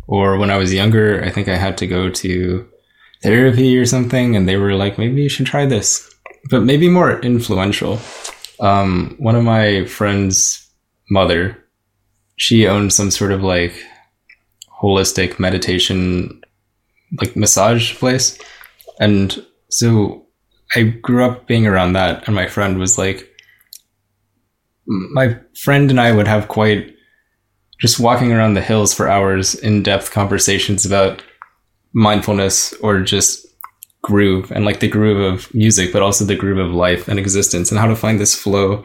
Or 0.08 0.38
when 0.38 0.50
I 0.50 0.56
was 0.56 0.72
younger, 0.72 1.22
I 1.22 1.30
think 1.30 1.48
I 1.48 1.56
had 1.56 1.76
to 1.78 1.86
go 1.86 2.08
to 2.08 2.68
therapy 3.22 3.76
or 3.78 3.84
something, 3.84 4.34
and 4.34 4.48
they 4.48 4.56
were 4.56 4.74
like, 4.74 4.96
maybe 4.98 5.22
you 5.22 5.28
should 5.28 5.46
try 5.46 5.66
this, 5.66 6.10
but 6.50 6.62
maybe 6.62 6.88
more 6.88 7.20
influential. 7.20 8.00
Um, 8.58 9.16
one 9.18 9.36
of 9.36 9.44
my 9.44 9.84
friends' 9.84 10.66
mother, 11.10 11.62
she 12.36 12.66
owned 12.66 12.92
some 12.92 13.10
sort 13.10 13.32
of 13.32 13.42
like 13.42 13.74
holistic 14.80 15.38
meditation, 15.38 16.40
like 17.20 17.36
massage 17.36 17.94
place. 17.96 18.38
And 19.00 19.44
so 19.68 20.26
I 20.74 20.84
grew 20.84 21.24
up 21.24 21.46
being 21.46 21.66
around 21.66 21.92
that, 21.92 22.26
and 22.26 22.34
my 22.34 22.46
friend 22.46 22.78
was 22.78 22.96
like, 22.96 23.28
my 24.86 25.38
friend 25.54 25.90
and 25.90 26.00
I 26.00 26.12
would 26.12 26.26
have 26.26 26.48
quite 26.48 26.94
just 27.78 28.00
walking 28.00 28.32
around 28.32 28.54
the 28.54 28.60
hills 28.60 28.92
for 28.92 29.08
hours 29.08 29.54
in 29.54 29.82
depth 29.82 30.10
conversations 30.10 30.84
about 30.84 31.22
mindfulness 31.92 32.72
or 32.74 33.00
just 33.00 33.46
groove 34.02 34.50
and 34.50 34.64
like 34.64 34.80
the 34.80 34.88
groove 34.88 35.20
of 35.20 35.52
music, 35.54 35.92
but 35.92 36.02
also 36.02 36.24
the 36.24 36.36
groove 36.36 36.58
of 36.58 36.72
life 36.72 37.08
and 37.08 37.18
existence 37.18 37.70
and 37.70 37.80
how 37.80 37.86
to 37.86 37.96
find 37.96 38.20
this 38.20 38.34
flow 38.34 38.84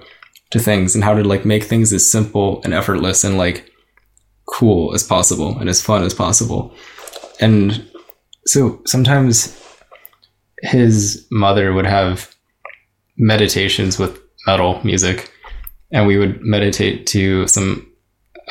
to 0.51 0.59
things 0.59 0.93
and 0.93 1.03
how 1.03 1.13
to 1.13 1.23
like 1.23 1.45
make 1.45 1.63
things 1.63 1.91
as 1.91 2.09
simple 2.09 2.61
and 2.63 2.73
effortless 2.73 3.23
and 3.23 3.37
like 3.37 3.71
cool 4.45 4.93
as 4.93 5.03
possible 5.03 5.57
and 5.57 5.69
as 5.69 5.81
fun 5.81 6.03
as 6.03 6.13
possible. 6.13 6.75
And 7.39 7.89
so 8.45 8.81
sometimes 8.85 9.59
his 10.61 11.25
mother 11.31 11.73
would 11.73 11.85
have 11.85 12.33
meditations 13.17 13.97
with 13.97 14.19
metal 14.45 14.81
music 14.83 15.31
and 15.91 16.07
we 16.07 16.17
would 16.17 16.41
meditate 16.41 17.07
to 17.07 17.47
some 17.47 17.87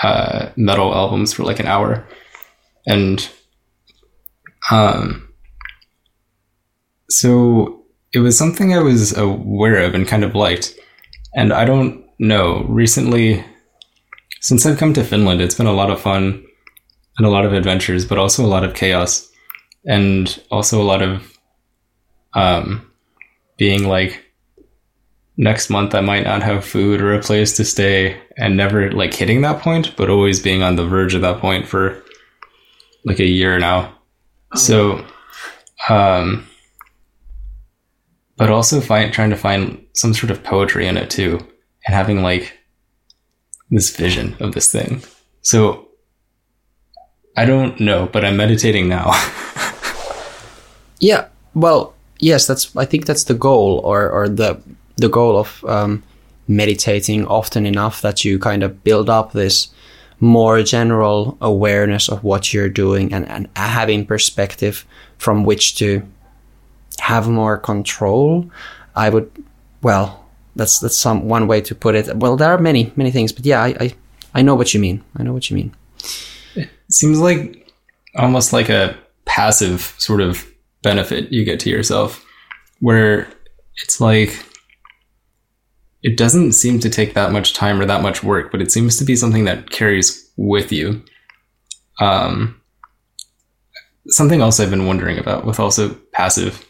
uh, 0.01 0.51
metal 0.57 0.95
albums 0.95 1.33
for 1.33 1.43
like 1.45 1.61
an 1.61 1.67
hour. 1.67 2.07
And 2.87 3.29
um 4.71 5.29
so 7.11 7.85
it 8.13 8.21
was 8.21 8.39
something 8.39 8.75
i 8.75 8.79
was 8.79 9.17
aware 9.17 9.79
of 9.79 9.95
and 9.95 10.07
kind 10.07 10.25
of 10.25 10.35
liked. 10.35 10.75
And 11.35 11.53
i 11.53 11.65
don't 11.65 12.05
know 12.19 12.65
recently 12.69 13.45
since 14.41 14.65
i've 14.65 14.79
come 14.79 14.93
to 14.93 15.03
finland 15.03 15.41
it's 15.41 15.55
been 15.55 15.67
a 15.67 15.73
lot 15.73 15.91
of 15.91 16.01
fun 16.01 16.45
and 17.19 17.27
a 17.27 17.31
lot 17.31 17.45
of 17.45 17.53
adventures 17.53 18.05
but 18.05 18.19
also 18.19 18.45
a 18.45 18.47
lot 18.47 18.65
of 18.65 18.75
chaos 18.75 19.31
and 19.87 20.41
also 20.51 20.81
a 20.81 20.85
lot 20.85 21.03
of 21.03 21.37
um 22.35 22.89
being 23.57 23.89
like 23.89 24.25
next 25.37 25.71
month 25.71 25.95
I 25.95 26.01
might 26.01 26.25
not 26.25 26.43
have 26.43 26.65
food 26.65 27.01
or 27.01 27.15
a 27.15 27.21
place 27.21 27.57
to 27.57 27.65
stay 27.65 28.21
and 28.37 28.57
never 28.57 28.93
like 28.93 29.15
hitting 29.15 29.41
that 29.43 29.61
point, 29.61 29.95
but 29.97 30.11
always 30.11 30.41
being 30.41 30.63
on 30.63 30.77
the 30.77 30.87
verge 30.87 31.15
of 31.15 31.23
that 31.23 31.41
point 31.41 31.67
for 31.67 32.03
like 33.05 33.19
a 33.19 33.27
year 33.27 33.59
now. 33.59 33.95
Oh. 34.55 34.59
So, 34.59 35.05
um, 35.89 36.47
but 38.37 38.51
also 38.51 38.81
find, 38.81 39.13
trying 39.13 39.31
to 39.31 39.37
find 39.37 39.85
some 39.95 40.15
sort 40.15 40.31
of 40.31 40.43
poetry 40.43 40.87
in 40.87 40.97
it 40.97 41.11
too 41.11 41.39
and 41.87 41.95
having 41.95 42.23
like 42.23 42.59
this 43.71 43.95
vision 43.95 44.37
of 44.41 44.53
this 44.53 44.71
thing. 44.71 45.03
So 45.43 45.89
I 47.37 47.45
don't 47.45 47.81
know, 47.81 48.09
but 48.13 48.25
I'm 48.25 48.37
meditating 48.37 48.89
now. 48.89 49.11
yeah. 51.01 51.29
Well, 51.55 51.95
yes, 52.19 52.47
that's, 52.47 52.75
I 52.77 52.85
think 52.85 53.07
that's 53.07 53.25
the 53.25 53.35
goal 53.35 53.81
or, 53.85 54.11
or 54.11 54.29
the, 54.29 54.61
the 54.97 55.09
goal 55.09 55.39
of 55.39 55.65
um, 55.65 56.03
meditating 56.49 57.27
often 57.27 57.67
enough 57.67 58.03
that 58.03 58.25
you 58.25 58.39
kind 58.39 58.63
of 58.63 58.85
build 58.85 59.09
up 59.09 59.33
this 59.33 59.69
more 60.21 60.63
general 60.63 61.37
awareness 61.41 62.09
of 62.09 62.23
what 62.23 62.53
you're 62.53 62.69
doing 62.69 63.13
and, 63.13 63.29
and 63.29 63.49
having 63.57 64.07
perspective 64.07 64.87
from 65.19 65.45
which 65.45 65.77
to 65.77 66.03
have 67.01 67.29
more 67.29 67.59
control. 67.59 68.49
I 68.95 69.09
would, 69.09 69.31
well, 69.83 70.25
that's 70.55 70.79
that's 70.81 70.99
some 70.99 71.29
one 71.29 71.49
way 71.49 71.61
to 71.63 71.75
put 71.75 71.95
it. 71.95 72.15
Well, 72.17 72.37
there 72.37 72.53
are 72.53 72.59
many 72.59 72.93
many 72.95 73.11
things, 73.11 73.33
but 73.33 73.47
yeah, 73.47 73.63
I 73.63 73.69
I, 73.81 73.95
I 74.35 74.43
know 74.43 74.55
what 74.55 74.75
you 74.75 74.81
mean. 74.81 75.03
I 75.17 75.23
know 75.23 75.33
what 75.33 75.51
you 75.51 75.57
mean. 75.57 75.75
It 76.55 76.69
seems 76.91 77.19
like 77.19 77.73
almost 78.17 78.53
like 78.53 78.69
a 78.69 78.97
passive 79.25 79.95
sort 79.99 80.21
of 80.21 80.47
benefit 80.83 81.33
you 81.33 81.45
get 81.45 81.59
to 81.61 81.71
yourself, 81.71 82.25
where 82.81 83.29
it's 83.83 84.01
like 84.01 84.45
it 86.03 86.17
doesn't 86.17 86.53
seem 86.53 86.81
to 86.81 86.91
take 86.91 87.15
that 87.15 87.33
much 87.33 87.55
time 87.55 87.81
or 87.81 87.87
that 87.87 88.03
much 88.03 88.23
work, 88.25 88.51
but 88.51 88.61
it 88.61 88.73
seems 88.73 88.97
to 88.97 89.05
be 89.05 89.17
something 89.17 89.45
that 89.45 89.71
carries 89.71 90.31
with 90.37 90.73
you. 90.73 91.03
Um, 92.01 92.61
something 94.09 94.41
else 94.41 94.59
I've 94.59 94.71
been 94.71 94.87
wondering 94.87 95.19
about 95.19 95.45
with 95.45 95.61
also 95.61 95.95
passive 96.13 96.65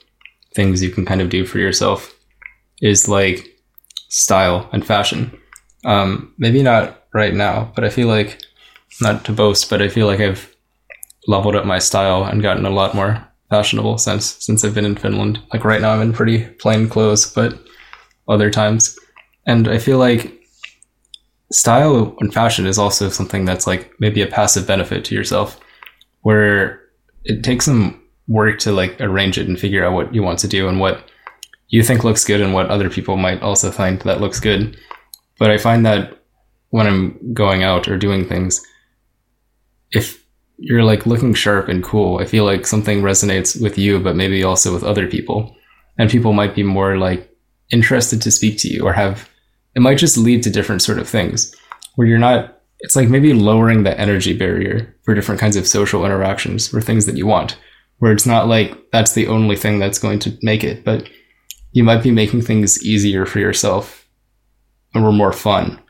things 0.54 0.82
you 0.82 0.90
can 0.90 1.06
kind 1.06 1.22
of 1.22 1.30
do 1.30 1.46
for 1.46 1.58
yourself 1.58 2.14
is 2.82 3.08
like 3.08 3.48
style 4.08 4.68
and 4.72 4.86
fashion. 4.86 5.36
Um, 5.84 6.34
maybe 6.36 6.62
not 6.62 7.04
right 7.14 7.32
now, 7.32 7.72
but 7.74 7.84
I 7.84 7.88
feel 7.88 8.08
like 8.08 8.42
not 9.00 9.24
to 9.24 9.32
boast, 9.32 9.70
but 9.70 9.80
I 9.80 9.88
feel 9.88 10.06
like 10.06 10.20
I've 10.20 10.54
leveled 11.26 11.56
up 11.56 11.64
my 11.64 11.78
style 11.78 12.24
and 12.24 12.42
gotten 12.42 12.66
a 12.66 12.70
lot 12.70 12.94
more 12.94 13.26
fashionable 13.48 13.96
since 13.98 14.26
since 14.44 14.64
I've 14.64 14.74
been 14.74 14.84
in 14.84 14.96
Finland. 14.96 15.40
Like 15.52 15.64
right 15.64 15.80
now, 15.80 15.92
I'm 15.92 16.02
in 16.02 16.12
pretty 16.12 16.44
plain 16.44 16.88
clothes, 16.88 17.32
but 17.32 17.58
other 18.28 18.50
times 18.50 18.98
and 19.46 19.68
I 19.68 19.78
feel 19.78 19.98
like 19.98 20.38
style 21.50 22.16
and 22.20 22.32
fashion 22.32 22.66
is 22.66 22.78
also 22.78 23.08
something 23.08 23.44
that's 23.44 23.66
like 23.66 23.92
maybe 23.98 24.22
a 24.22 24.26
passive 24.26 24.66
benefit 24.66 25.04
to 25.06 25.14
yourself, 25.14 25.58
where 26.22 26.80
it 27.24 27.44
takes 27.44 27.64
some 27.66 28.00
work 28.28 28.58
to 28.60 28.72
like 28.72 29.00
arrange 29.00 29.38
it 29.38 29.48
and 29.48 29.58
figure 29.58 29.84
out 29.84 29.92
what 29.92 30.14
you 30.14 30.22
want 30.22 30.38
to 30.40 30.48
do 30.48 30.68
and 30.68 30.80
what 30.80 31.10
you 31.68 31.82
think 31.82 32.04
looks 32.04 32.24
good 32.24 32.40
and 32.40 32.54
what 32.54 32.68
other 32.68 32.90
people 32.90 33.16
might 33.16 33.42
also 33.42 33.70
find 33.70 34.00
that 34.02 34.20
looks 34.20 34.40
good. 34.40 34.76
But 35.38 35.50
I 35.50 35.58
find 35.58 35.84
that 35.86 36.22
when 36.70 36.86
I'm 36.86 37.34
going 37.34 37.62
out 37.62 37.88
or 37.88 37.98
doing 37.98 38.26
things, 38.26 38.64
if 39.90 40.24
you're 40.58 40.84
like 40.84 41.06
looking 41.06 41.34
sharp 41.34 41.68
and 41.68 41.82
cool, 41.82 42.18
I 42.18 42.24
feel 42.24 42.44
like 42.44 42.66
something 42.66 43.02
resonates 43.02 43.60
with 43.60 43.76
you, 43.76 43.98
but 43.98 44.16
maybe 44.16 44.44
also 44.44 44.72
with 44.72 44.84
other 44.84 45.06
people. 45.08 45.56
And 45.98 46.10
people 46.10 46.32
might 46.32 46.54
be 46.54 46.62
more 46.62 46.96
like 46.96 47.28
interested 47.70 48.22
to 48.22 48.30
speak 48.30 48.58
to 48.58 48.68
you 48.68 48.86
or 48.86 48.92
have 48.92 49.28
it 49.74 49.80
might 49.80 49.98
just 49.98 50.16
lead 50.16 50.42
to 50.42 50.50
different 50.50 50.82
sort 50.82 50.98
of 50.98 51.08
things 51.08 51.54
where 51.96 52.06
you're 52.06 52.18
not 52.18 52.58
it's 52.80 52.96
like 52.96 53.08
maybe 53.08 53.32
lowering 53.32 53.84
the 53.84 53.98
energy 53.98 54.36
barrier 54.36 54.94
for 55.02 55.14
different 55.14 55.40
kinds 55.40 55.56
of 55.56 55.66
social 55.66 56.04
interactions 56.04 56.68
for 56.68 56.80
things 56.80 57.06
that 57.06 57.16
you 57.16 57.26
want 57.26 57.56
where 57.98 58.12
it's 58.12 58.26
not 58.26 58.48
like 58.48 58.76
that's 58.90 59.12
the 59.14 59.28
only 59.28 59.56
thing 59.56 59.78
that's 59.78 59.98
going 59.98 60.18
to 60.18 60.36
make 60.42 60.64
it 60.64 60.84
but 60.84 61.08
you 61.72 61.82
might 61.82 62.02
be 62.02 62.10
making 62.10 62.42
things 62.42 62.82
easier 62.84 63.24
for 63.24 63.38
yourself 63.38 64.06
or 64.94 65.12
more 65.12 65.32
fun 65.32 65.80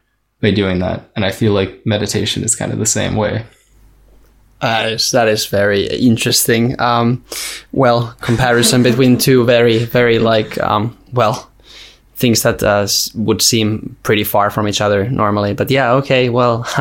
by 0.40 0.50
doing 0.50 0.78
that 0.78 1.10
and 1.16 1.24
i 1.24 1.30
feel 1.30 1.52
like 1.52 1.84
meditation 1.86 2.44
is 2.44 2.54
kind 2.54 2.72
of 2.72 2.78
the 2.78 2.86
same 2.86 3.16
way 3.16 3.44
uh, 4.62 4.96
that 5.10 5.26
is 5.26 5.46
very 5.46 5.88
interesting. 5.88 6.80
Um, 6.80 7.24
well, 7.72 8.14
comparison 8.20 8.84
between 8.84 9.18
two 9.18 9.44
very, 9.44 9.78
very 9.78 10.20
like, 10.20 10.56
um, 10.60 10.96
well, 11.12 11.50
things 12.22 12.42
that 12.42 12.62
uh, 12.62 12.86
would 13.14 13.42
seem 13.42 13.96
pretty 14.04 14.24
far 14.24 14.48
from 14.48 14.68
each 14.68 14.80
other 14.80 15.10
normally. 15.10 15.54
But 15.54 15.70
yeah, 15.70 15.92
okay, 15.94 16.30
well, 16.30 16.64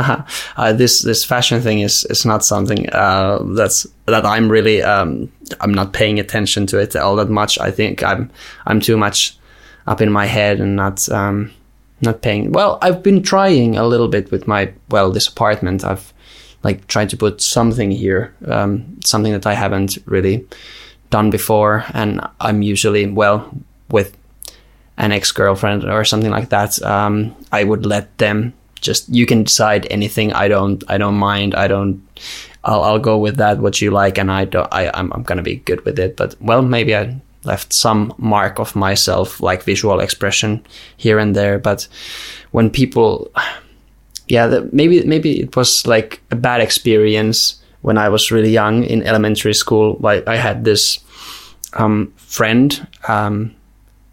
uh, 0.55 0.73
this 0.73 1.01
this 1.01 1.25
fashion 1.25 1.61
thing 1.61 1.81
is 1.81 2.05
is 2.05 2.25
not 2.25 2.45
something 2.45 2.87
uh, 2.93 3.39
that's 3.57 3.87
that 4.05 4.25
I'm 4.25 4.49
really 4.49 4.81
um, 4.83 5.29
I'm 5.59 5.73
not 5.73 5.91
paying 5.91 6.19
attention 6.19 6.67
to 6.67 6.77
it 6.79 6.95
all 6.95 7.15
that 7.17 7.29
much. 7.29 7.59
I 7.59 7.71
think 7.71 8.03
I'm 8.03 8.29
I'm 8.67 8.79
too 8.79 8.97
much 8.97 9.35
up 9.87 10.01
in 10.01 10.11
my 10.11 10.27
head 10.27 10.61
and 10.61 10.75
not 10.75 11.09
um, 11.09 11.51
not 12.01 12.21
paying. 12.21 12.51
Well, 12.51 12.77
I've 12.81 13.01
been 13.03 13.23
trying 13.23 13.77
a 13.77 13.87
little 13.87 14.07
bit 14.07 14.31
with 14.31 14.47
my 14.47 14.71
well 14.89 15.11
this 15.11 15.27
apartment. 15.27 15.83
I've 15.83 16.13
like 16.63 16.85
tried 16.87 17.09
to 17.09 17.17
put 17.17 17.41
something 17.41 17.91
here, 17.91 18.33
um, 18.45 18.85
something 19.03 19.33
that 19.33 19.47
I 19.47 19.55
haven't 19.55 19.97
really 20.05 20.45
done 21.09 21.31
before, 21.31 21.83
and 21.93 22.21
I'm 22.39 22.61
usually 22.61 23.07
well 23.07 23.49
with 23.89 24.15
an 25.01 25.11
ex 25.11 25.31
girlfriend 25.31 25.83
or 25.83 26.05
something 26.05 26.29
like 26.31 26.49
that, 26.49 26.81
um, 26.83 27.35
I 27.51 27.63
would 27.63 27.85
let 27.85 28.17
them 28.19 28.53
just 28.79 29.09
you 29.09 29.25
can 29.25 29.43
decide 29.43 29.87
anything. 29.89 30.31
I 30.31 30.47
don't 30.47 30.83
I 30.87 30.97
don't 30.97 31.15
mind. 31.15 31.55
I 31.55 31.67
don't. 31.67 32.01
I'll 32.63 32.83
I'll 32.83 32.99
go 32.99 33.17
with 33.17 33.37
that 33.37 33.57
what 33.59 33.81
you 33.81 33.91
like, 33.91 34.17
and 34.17 34.31
I 34.31 34.45
don't. 34.45 34.67
I 34.71 34.91
I'm 34.93 35.11
I'm 35.13 35.23
gonna 35.23 35.41
be 35.41 35.57
good 35.57 35.83
with 35.85 35.99
it. 35.99 36.15
But 36.15 36.35
well, 36.39 36.61
maybe 36.61 36.95
I 36.95 37.19
left 37.43 37.73
some 37.73 38.13
mark 38.17 38.59
of 38.59 38.75
myself, 38.75 39.41
like 39.41 39.63
visual 39.63 39.99
expression 39.99 40.63
here 40.97 41.17
and 41.17 41.35
there. 41.35 41.57
But 41.57 41.87
when 42.51 42.69
people, 42.69 43.31
yeah, 44.27 44.45
the, 44.47 44.69
maybe 44.71 45.03
maybe 45.03 45.41
it 45.41 45.55
was 45.55 45.87
like 45.87 46.21
a 46.29 46.35
bad 46.35 46.61
experience 46.61 47.59
when 47.81 47.97
I 47.97 48.09
was 48.09 48.31
really 48.31 48.51
young 48.51 48.83
in 48.83 49.01
elementary 49.01 49.55
school. 49.55 49.97
Like 49.99 50.27
I 50.27 50.37
had 50.37 50.63
this 50.63 50.99
um, 51.73 52.13
friend. 52.17 52.87
Um, 53.07 53.55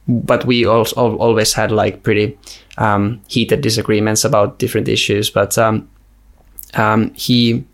but 0.09 0.47
we 0.47 0.65
also 0.65 1.17
always 1.17 1.53
had 1.53 1.71
like 1.71 2.03
pretty 2.03 2.39
um, 2.79 3.21
heated 3.29 3.61
disagreements 3.61 4.25
about 4.25 4.59
different 4.59 4.89
issues. 4.89 5.31
But 5.31 5.59
um, 5.59 5.89
um, 6.75 7.13
he 7.15 7.65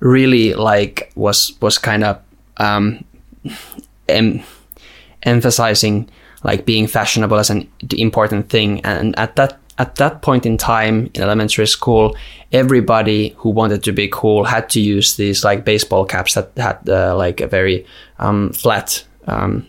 really 0.00 0.54
like 0.54 1.12
was 1.14 1.54
was 1.60 1.78
kind 1.78 2.04
of 2.04 2.20
um, 2.58 3.04
em- 4.08 4.42
emphasizing 5.22 6.08
like 6.44 6.66
being 6.66 6.86
fashionable 6.86 7.38
as 7.38 7.50
an 7.50 7.68
important 7.96 8.50
thing, 8.50 8.84
and 8.84 9.18
at 9.18 9.36
that 9.36 9.58
at 9.78 9.94
that 9.96 10.20
point 10.20 10.44
in 10.44 10.58
time 10.58 11.10
in 11.14 11.22
elementary 11.22 11.66
school, 11.66 12.14
everybody 12.52 13.34
who 13.38 13.48
wanted 13.48 13.82
to 13.84 13.92
be 13.92 14.06
cool 14.08 14.44
had 14.44 14.68
to 14.68 14.80
use 14.80 15.16
these 15.16 15.44
like 15.44 15.64
baseball 15.64 16.04
caps 16.04 16.34
that 16.34 16.50
had 16.56 16.88
uh, 16.88 17.16
like 17.16 17.40
a 17.40 17.46
very 17.46 17.86
um, 18.18 18.52
flat 18.52 19.02
um, 19.26 19.66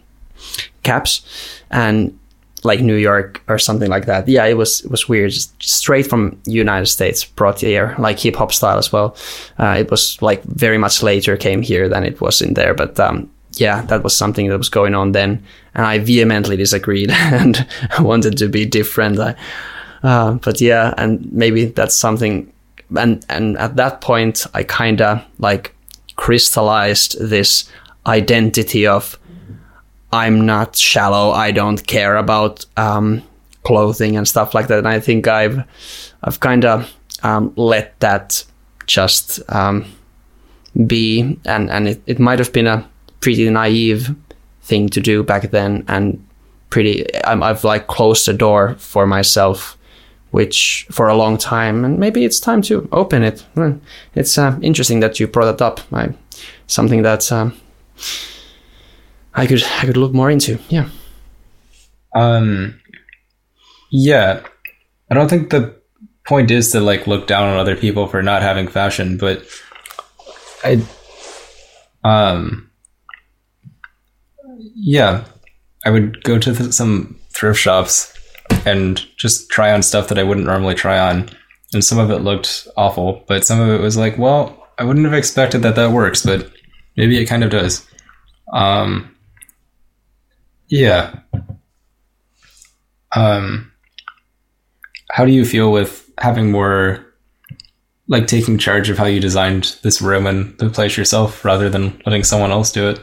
caps, 0.83 1.25
and 1.71 2.17
like 2.63 2.81
New 2.81 2.95
York 2.95 3.43
or 3.47 3.59
something 3.59 3.89
like 3.89 4.05
that. 4.05 4.27
Yeah, 4.27 4.45
it 4.45 4.55
was 4.55 4.81
it 4.85 4.91
was 4.91 5.09
weird. 5.09 5.33
Straight 5.59 6.07
from 6.07 6.39
United 6.45 6.87
States, 6.87 7.25
brought 7.25 7.59
here, 7.59 7.95
like 7.99 8.19
hip 8.19 8.35
hop 8.35 8.53
style 8.53 8.77
as 8.77 8.91
well. 8.91 9.15
Uh, 9.59 9.75
it 9.79 9.91
was 9.91 10.21
like 10.21 10.43
very 10.43 10.77
much 10.77 11.03
later 11.03 11.37
came 11.37 11.61
here 11.61 11.89
than 11.89 12.03
it 12.03 12.21
was 12.21 12.41
in 12.41 12.53
there, 12.53 12.73
but 12.73 12.99
um, 12.99 13.29
yeah, 13.53 13.81
that 13.83 14.03
was 14.03 14.15
something 14.15 14.49
that 14.49 14.57
was 14.57 14.69
going 14.69 14.95
on 14.95 15.11
then, 15.11 15.43
and 15.75 15.85
I 15.85 15.99
vehemently 15.99 16.57
disagreed 16.57 17.11
and 17.13 17.67
wanted 17.99 18.37
to 18.37 18.47
be 18.47 18.65
different. 18.65 19.19
Uh, 20.03 20.33
but 20.33 20.61
yeah, 20.61 20.93
and 20.97 21.31
maybe 21.31 21.65
that's 21.65 21.95
something. 21.95 22.51
And 22.95 23.25
and 23.29 23.57
at 23.57 23.75
that 23.77 24.01
point, 24.01 24.45
I 24.53 24.63
kind 24.63 25.01
of 25.01 25.23
like 25.39 25.75
crystallized 26.15 27.19
this 27.19 27.69
identity 28.05 28.85
of 28.85 29.17
I'm 30.13 30.45
not 30.45 30.75
shallow. 30.75 31.31
I 31.31 31.49
don't 31.49 31.87
care 31.87 32.17
about 32.17 32.65
um, 32.77 33.23
clothing 33.63 34.15
and 34.15 34.27
stuff 34.27 34.53
like 34.53 34.67
that. 34.67 34.77
And 34.77 34.87
I 34.87 34.99
think 34.99 35.27
I've 35.27 35.63
I've 36.23 36.39
kind 36.39 36.65
of 36.65 36.93
um, 37.23 37.51
let 37.55 37.99
that 37.99 38.43
just 38.85 39.41
um, 39.49 39.85
be, 40.85 41.39
and 41.45 41.71
and 41.71 41.87
it, 41.87 42.01
it 42.05 42.19
might 42.19 42.37
have 42.37 42.53
been 42.53 42.67
a 42.67 42.87
pretty 43.21 43.49
naive 43.49 44.15
thing 44.61 44.87
to 44.89 45.01
do 45.01 45.23
back 45.23 45.49
then, 45.49 45.83
and 45.87 46.23
pretty. 46.69 47.11
i 47.23 47.33
I've 47.33 47.63
like 47.63 47.87
closed 47.87 48.27
the 48.27 48.33
door 48.33 48.75
for 48.77 49.07
myself, 49.07 49.79
which 50.29 50.85
for 50.91 51.07
a 51.07 51.17
long 51.17 51.39
time, 51.39 51.83
and 51.83 51.97
maybe 51.97 52.23
it's 52.23 52.39
time 52.39 52.61
to 52.63 52.87
open 52.91 53.23
it. 53.23 53.43
It's 54.13 54.37
uh, 54.37 54.59
interesting 54.61 54.99
that 54.99 55.19
you 55.19 55.25
brought 55.25 55.55
it 55.55 55.61
up. 55.61 55.79
I, 55.91 56.13
something 56.67 57.01
that. 57.01 57.31
I 59.35 59.47
could 59.47 59.63
I 59.63 59.85
could 59.85 59.97
look 59.97 60.13
more 60.13 60.29
into. 60.29 60.59
Yeah. 60.69 60.89
Um. 62.15 62.79
Yeah, 63.91 64.43
I 65.09 65.15
don't 65.15 65.29
think 65.29 65.49
the 65.49 65.75
point 66.25 66.51
is 66.51 66.71
to 66.71 66.79
like 66.79 67.07
look 67.07 67.27
down 67.27 67.47
on 67.47 67.57
other 67.57 67.75
people 67.75 68.07
for 68.07 68.21
not 68.21 68.41
having 68.41 68.67
fashion, 68.67 69.17
but 69.17 69.43
I. 70.63 70.81
Um. 72.03 72.69
Yeah, 74.75 75.25
I 75.85 75.89
would 75.89 76.23
go 76.23 76.37
to 76.37 76.53
th- 76.53 76.73
some 76.73 77.19
thrift 77.33 77.59
shops 77.59 78.13
and 78.65 79.03
just 79.17 79.49
try 79.49 79.71
on 79.71 79.81
stuff 79.83 80.07
that 80.09 80.19
I 80.19 80.23
wouldn't 80.23 80.45
normally 80.45 80.75
try 80.75 80.99
on, 80.99 81.29
and 81.73 81.83
some 81.83 81.99
of 81.99 82.11
it 82.11 82.19
looked 82.19 82.67
awful, 82.77 83.23
but 83.27 83.45
some 83.45 83.59
of 83.59 83.69
it 83.69 83.81
was 83.81 83.97
like, 83.97 84.17
well, 84.17 84.67
I 84.77 84.83
wouldn't 84.83 85.05
have 85.05 85.13
expected 85.13 85.61
that 85.63 85.75
that 85.75 85.91
works, 85.91 86.25
but 86.25 86.51
maybe 86.97 87.17
it 87.17 87.25
kind 87.25 87.43
of 87.43 87.49
does. 87.51 87.87
Um, 88.51 89.12
yeah. 90.73 91.19
Um, 93.15 93.71
how 95.11 95.23
do 95.23 95.31
you 95.31 95.45
feel 95.45 95.71
with 95.71 96.09
having 96.17 96.51
more, 96.51 97.05
like 98.07 98.25
taking 98.25 98.57
charge 98.57 98.89
of 98.89 98.97
how 98.97 99.05
you 99.05 99.19
designed 99.19 99.77
this 99.83 100.01
room 100.01 100.25
and 100.25 100.57
the 100.57 100.71
place 100.71 100.97
yourself, 100.97 101.45
rather 101.45 101.69
than 101.69 102.01
letting 102.07 102.23
someone 102.23 102.49
else 102.49 102.71
do 102.71 102.89
it? 102.89 102.99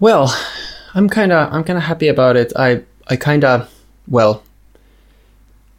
Well, 0.00 0.36
I'm 0.94 1.08
kind 1.08 1.30
of 1.30 1.52
I'm 1.52 1.62
kind 1.62 1.76
of 1.76 1.84
happy 1.84 2.08
about 2.08 2.36
it. 2.36 2.52
I 2.56 2.82
I 3.06 3.14
kind 3.14 3.44
of 3.44 3.72
well, 4.08 4.42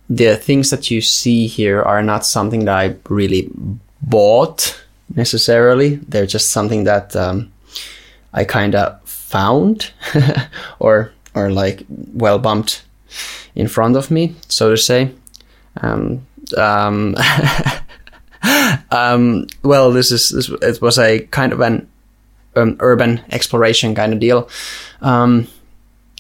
the 0.10 0.38
things 0.38 0.70
that 0.70 0.90
you 0.90 1.02
see 1.02 1.46
here 1.46 1.82
are 1.82 2.02
not 2.02 2.26
something 2.26 2.64
that 2.66 2.78
I 2.78 2.96
really 3.10 3.50
bought 4.02 4.82
necessarily. 5.14 5.96
They're 6.08 6.26
just 6.26 6.52
something 6.52 6.86
that 6.86 7.18
um, 7.18 7.52
I 8.32 8.46
kind 8.46 8.76
of 8.76 9.01
found 9.32 9.92
or 10.80 11.14
or 11.34 11.50
like 11.50 11.86
well 12.14 12.38
bumped 12.38 12.84
in 13.56 13.68
front 13.68 13.96
of 13.96 14.12
me, 14.12 14.36
so 14.50 14.70
to 14.70 14.78
say. 14.78 15.12
Um, 15.82 16.28
um, 16.58 17.16
um, 18.92 19.48
well, 19.64 19.92
this 19.92 20.12
is 20.12 20.30
this, 20.30 20.50
it 20.62 20.82
was 20.82 21.00
a 21.00 21.20
kind 21.32 21.54
of 21.54 21.62
an 21.62 21.88
um, 22.56 22.76
urban 22.80 23.22
exploration 23.32 23.96
kind 23.96 24.14
of 24.14 24.20
deal. 24.20 24.50
Um, 25.02 25.48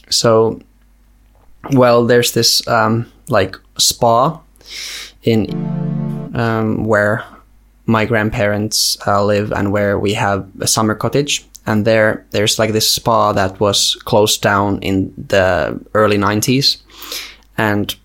so, 0.09 0.61
well, 1.71 2.05
there's 2.05 2.31
this 2.31 2.65
um, 2.67 3.11
like 3.27 3.55
spa 3.77 4.39
in 5.23 5.45
where 6.85 7.25
my 7.85 8.05
grandparents 8.05 8.97
uh, 9.05 9.23
live 9.23 9.51
and 9.51 9.71
where 9.71 9.99
we 9.99 10.13
have 10.13 10.47
a 10.61 10.67
summer 10.67 10.95
cottage 10.95 11.45
and 11.65 11.85
there 11.85 12.25
there's 12.31 12.57
like 12.59 12.71
this 12.73 12.89
spa 12.89 13.33
that 13.33 13.59
was 13.59 13.95
closed 14.05 14.41
down 14.41 14.79
in 14.79 15.13
the 15.15 15.79
early 15.93 16.17
90s 16.17 16.81
and 17.57 17.95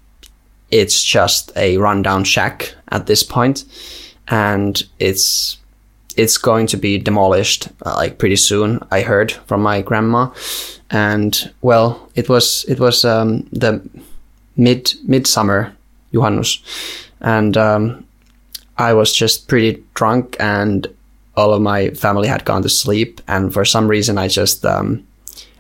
it's 0.71 1.03
just 1.03 1.53
a 1.57 1.79
rundown 1.79 2.25
shack 2.25 2.75
at 2.89 3.07
this 3.07 3.23
point. 3.23 3.65
And 4.29 4.83
it's 4.99 5.59
it's 6.17 6.39
going 6.39 6.67
to 6.67 6.77
be 6.79 6.99
demolished 6.99 7.69
uh, 7.85 7.95
like 7.95 8.17
pretty 8.17 8.37
soon 8.37 8.81
i 8.91 9.03
heard 9.03 9.33
from 9.33 9.63
my 9.63 9.83
grandma. 9.83 10.31
And 10.91 11.53
well 11.63 12.11
it 12.15 12.29
was 12.29 12.65
it 12.69 12.81
was 12.81 13.05
um, 13.05 13.49
the 13.53 13.81
mid 14.57 14.93
midsummer 15.05 15.75
Juhannus, 16.13 16.61
and 17.21 17.57
um, 17.57 18.05
i 18.79 18.93
was 18.93 19.15
just 19.15 19.49
pretty 19.49 19.83
drunk 19.95 20.37
and 20.41 20.87
all 21.37 21.53
of 21.53 21.63
my 21.63 21.91
family 21.91 22.29
had 22.29 22.45
gone 22.45 22.63
to 22.63 22.69
sleep, 22.69 23.21
and 23.29 23.53
for 23.53 23.65
some 23.65 23.89
reason 23.89 24.19
I 24.19 24.29
just 24.29 24.65
um, 24.65 25.07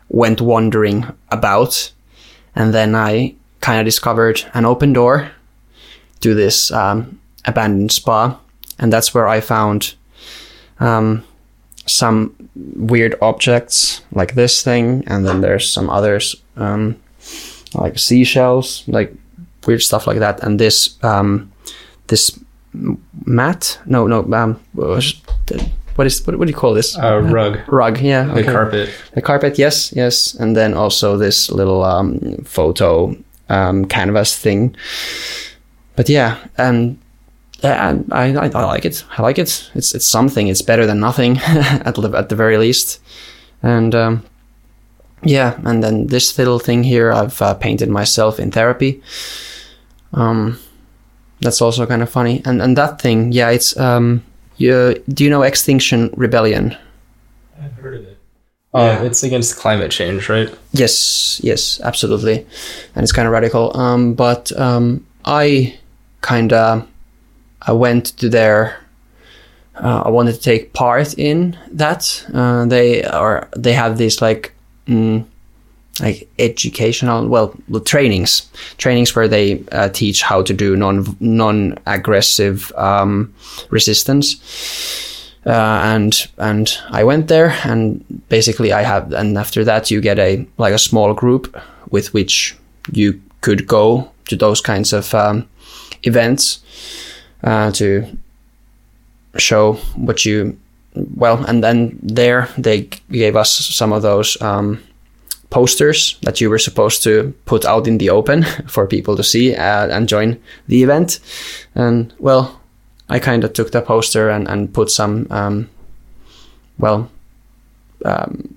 went 0.08 0.40
wandering 0.40 1.06
about, 1.30 1.92
and 2.54 2.72
then 2.72 2.94
I 2.94 3.34
kind 3.60 3.80
of 3.80 3.84
discovered 3.84 4.44
an 4.54 4.64
open 4.64 4.92
door 4.92 5.30
to 6.20 6.34
this 6.34 6.70
um, 6.70 7.20
abandoned 7.44 7.92
spa, 7.92 8.38
and 8.78 8.92
that's 8.92 9.14
where 9.14 9.28
I 9.28 9.40
found 9.40 9.94
um, 10.80 11.24
some 11.86 12.34
weird 12.54 13.14
objects 13.20 14.02
like 14.12 14.34
this 14.34 14.62
thing, 14.62 15.04
and 15.06 15.26
then 15.26 15.40
there's 15.40 15.70
some 15.70 15.90
others 15.90 16.36
um, 16.56 16.96
like 17.74 17.98
seashells, 17.98 18.82
like 18.86 19.12
weird 19.66 19.82
stuff 19.82 20.06
like 20.06 20.18
that, 20.18 20.42
and 20.42 20.58
this 20.58 21.02
um, 21.04 21.52
this 22.06 22.38
mat. 23.24 23.78
No, 23.86 24.06
no. 24.06 24.20
Um, 24.32 24.60
what 24.74 26.06
is 26.06 26.26
what, 26.26 26.38
what 26.38 26.46
do 26.46 26.50
you 26.50 26.56
call 26.56 26.74
this? 26.74 26.96
A 26.96 27.14
uh, 27.14 27.20
rug. 27.20 27.58
Rug. 27.68 28.00
Yeah. 28.00 28.30
Okay. 28.30 28.42
The 28.42 28.52
carpet. 28.52 28.90
The 29.14 29.22
carpet. 29.22 29.58
Yes. 29.58 29.92
Yes. 29.92 30.34
And 30.34 30.56
then 30.56 30.74
also 30.74 31.16
this 31.16 31.50
little 31.50 31.84
um, 31.84 32.44
photo 32.44 33.16
um, 33.48 33.84
canvas 33.86 34.38
thing. 34.38 34.76
But 35.96 36.08
yeah, 36.08 36.36
and 36.58 36.98
I, 37.62 38.04
I, 38.12 38.50
I 38.54 38.64
like 38.64 38.84
it. 38.84 39.04
I 39.16 39.22
like 39.22 39.38
it. 39.38 39.70
It's 39.74 39.94
it's 39.94 40.06
something. 40.06 40.48
It's 40.48 40.62
better 40.62 40.86
than 40.86 41.00
nothing 41.00 41.38
at 41.46 41.94
the, 41.94 42.12
at 42.16 42.28
the 42.28 42.36
very 42.36 42.58
least. 42.58 43.00
And 43.62 43.94
um, 43.94 44.24
yeah, 45.22 45.58
and 45.64 45.82
then 45.82 46.08
this 46.08 46.38
little 46.38 46.58
thing 46.58 46.84
here 46.84 47.12
I've 47.12 47.40
uh, 47.40 47.54
painted 47.54 47.88
myself 47.88 48.38
in 48.38 48.50
therapy. 48.50 49.02
Um, 50.12 50.58
that's 51.40 51.60
also 51.60 51.86
kind 51.86 52.02
of 52.02 52.10
funny. 52.10 52.42
And 52.44 52.62
and 52.62 52.76
that 52.76 53.00
thing, 53.00 53.32
yeah, 53.32 53.50
it's 53.50 53.76
um, 53.76 54.22
you, 54.56 55.02
do 55.08 55.24
you 55.24 55.30
know 55.30 55.42
Extinction 55.42 56.10
Rebellion? 56.16 56.76
I've 57.62 57.72
heard 57.74 57.94
of 57.94 58.04
it. 58.04 58.18
Uh, 58.74 58.98
yeah. 59.00 59.02
it's 59.04 59.22
against 59.22 59.56
climate 59.56 59.90
change, 59.90 60.28
right? 60.28 60.54
Yes, 60.72 61.40
yes, 61.42 61.80
absolutely, 61.80 62.46
and 62.94 63.02
it's 63.02 63.12
kind 63.12 63.26
of 63.26 63.32
radical. 63.32 63.74
Um, 63.76 64.14
but 64.14 64.52
um, 64.58 65.06
I 65.24 65.78
kind 66.20 66.52
of 66.52 66.86
I 67.62 67.72
went 67.72 68.16
to 68.18 68.28
their. 68.28 68.78
Uh, 69.74 70.04
I 70.06 70.08
wanted 70.08 70.34
to 70.34 70.40
take 70.40 70.72
part 70.72 71.18
in 71.18 71.56
that. 71.70 72.26
Uh, 72.32 72.66
they 72.66 73.04
are 73.04 73.48
they 73.56 73.72
have 73.72 73.98
these 73.98 74.20
like 74.20 74.52
mm, 74.86 75.24
like 76.00 76.28
educational 76.38 77.26
well 77.28 77.54
the 77.68 77.80
trainings 77.80 78.50
trainings 78.76 79.14
where 79.16 79.28
they 79.28 79.64
uh, 79.72 79.88
teach 79.88 80.22
how 80.22 80.42
to 80.42 80.52
do 80.52 80.76
non 80.76 81.16
non 81.20 81.78
aggressive 81.86 82.72
um, 82.76 83.32
resistance 83.70 84.36
uh, 85.46 85.80
and 85.84 86.26
and 86.38 86.76
I 86.90 87.04
went 87.04 87.28
there, 87.28 87.54
and 87.64 88.04
basically 88.28 88.72
I 88.72 88.82
have, 88.82 89.12
and 89.12 89.38
after 89.38 89.62
that 89.64 89.92
you 89.92 90.00
get 90.00 90.18
a 90.18 90.44
like 90.58 90.74
a 90.74 90.78
small 90.78 91.14
group 91.14 91.56
with 91.90 92.12
which 92.12 92.56
you 92.90 93.20
could 93.42 93.66
go 93.68 94.10
to 94.28 94.36
those 94.36 94.60
kinds 94.60 94.92
of 94.92 95.14
um, 95.14 95.48
events 96.02 96.64
uh, 97.44 97.70
to 97.72 98.06
show 99.38 99.74
what 99.94 100.26
you 100.26 100.58
well, 101.14 101.44
and 101.44 101.62
then 101.62 101.96
there 102.02 102.48
they 102.58 102.88
gave 103.12 103.36
us 103.36 103.52
some 103.52 103.92
of 103.92 104.02
those. 104.02 104.40
Um, 104.42 104.82
posters 105.50 106.18
that 106.22 106.40
you 106.40 106.50
were 106.50 106.58
supposed 106.58 107.02
to 107.02 107.34
put 107.44 107.64
out 107.64 107.86
in 107.86 107.98
the 107.98 108.10
open 108.10 108.42
for 108.66 108.86
people 108.86 109.16
to 109.16 109.22
see 109.22 109.54
uh, 109.54 109.88
and 109.88 110.08
join 110.08 110.40
the 110.68 110.82
event. 110.82 111.20
And 111.74 112.12
well, 112.18 112.60
I 113.08 113.18
kind 113.18 113.44
of 113.44 113.52
took 113.52 113.70
the 113.70 113.82
poster 113.82 114.30
and, 114.30 114.48
and 114.48 114.72
put 114.72 114.90
some, 114.90 115.26
um, 115.30 115.70
well, 116.78 117.10
um, 118.04 118.56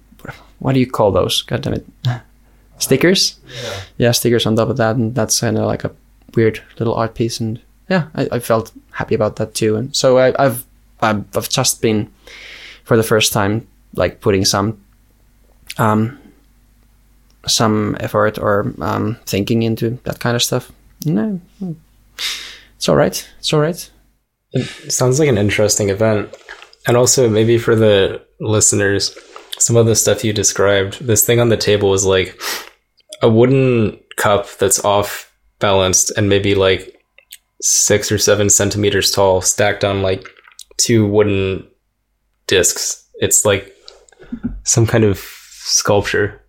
what 0.59 0.73
do 0.73 0.79
you 0.79 0.89
call 0.89 1.11
those? 1.11 1.41
God 1.43 1.61
damn 1.61 1.73
it. 1.73 1.85
stickers? 2.79 3.39
Yeah. 3.47 3.81
Yeah, 3.97 4.11
stickers 4.11 4.45
on 4.45 4.55
top 4.55 4.69
of 4.69 4.77
that. 4.77 4.95
And 4.95 5.13
that's 5.13 5.39
kind 5.39 5.57
of 5.57 5.65
like 5.65 5.83
a 5.83 5.91
weird 6.35 6.61
little 6.79 6.95
art 6.95 7.13
piece. 7.15 7.39
And 7.39 7.61
yeah, 7.89 8.07
I, 8.15 8.27
I 8.33 8.39
felt 8.39 8.71
happy 8.91 9.15
about 9.15 9.35
that 9.35 9.53
too. 9.53 9.75
And 9.75 9.95
so 9.95 10.17
I, 10.17 10.33
I've, 10.43 10.65
I've, 11.01 11.25
I've 11.35 11.49
just 11.49 11.81
been, 11.81 12.11
for 12.83 12.97
the 12.97 13.03
first 13.03 13.31
time, 13.31 13.67
like 13.93 14.21
putting 14.21 14.45
some, 14.45 14.81
um, 15.77 16.19
some 17.47 17.95
effort 17.99 18.37
or 18.37 18.73
um, 18.81 19.17
thinking 19.25 19.63
into 19.63 19.91
that 20.03 20.19
kind 20.19 20.35
of 20.35 20.43
stuff. 20.43 20.71
No, 21.05 21.39
it's 22.75 22.89
all 22.89 22.95
right. 22.95 23.27
It's 23.39 23.53
all 23.53 23.59
right. 23.59 23.89
It 24.51 24.91
sounds 24.91 25.19
like 25.19 25.29
an 25.29 25.37
interesting 25.37 25.89
event. 25.89 26.35
And 26.87 26.97
also, 26.97 27.29
maybe 27.29 27.57
for 27.57 27.75
the 27.75 28.21
listeners, 28.39 29.17
some 29.57 29.75
of 29.75 29.85
the 29.85 29.95
stuff 29.95 30.23
you 30.23 30.33
described, 30.33 31.05
this 31.05 31.25
thing 31.25 31.39
on 31.39 31.49
the 31.49 31.57
table 31.57 31.93
is 31.93 32.05
like 32.05 32.39
a 33.21 33.29
wooden 33.29 33.99
cup 34.17 34.47
that's 34.57 34.83
off 34.83 35.31
balanced 35.59 36.11
and 36.17 36.29
maybe 36.29 36.55
like 36.55 36.99
six 37.61 38.11
or 38.11 38.17
seven 38.17 38.49
centimeters 38.49 39.11
tall, 39.11 39.41
stacked 39.41 39.83
on 39.83 40.01
like 40.01 40.27
two 40.77 41.05
wooden 41.05 41.67
discs. 42.47 43.05
It's 43.15 43.45
like 43.45 43.75
some 44.63 44.87
kind 44.87 45.03
of 45.03 45.17
sculpture. 45.17 46.41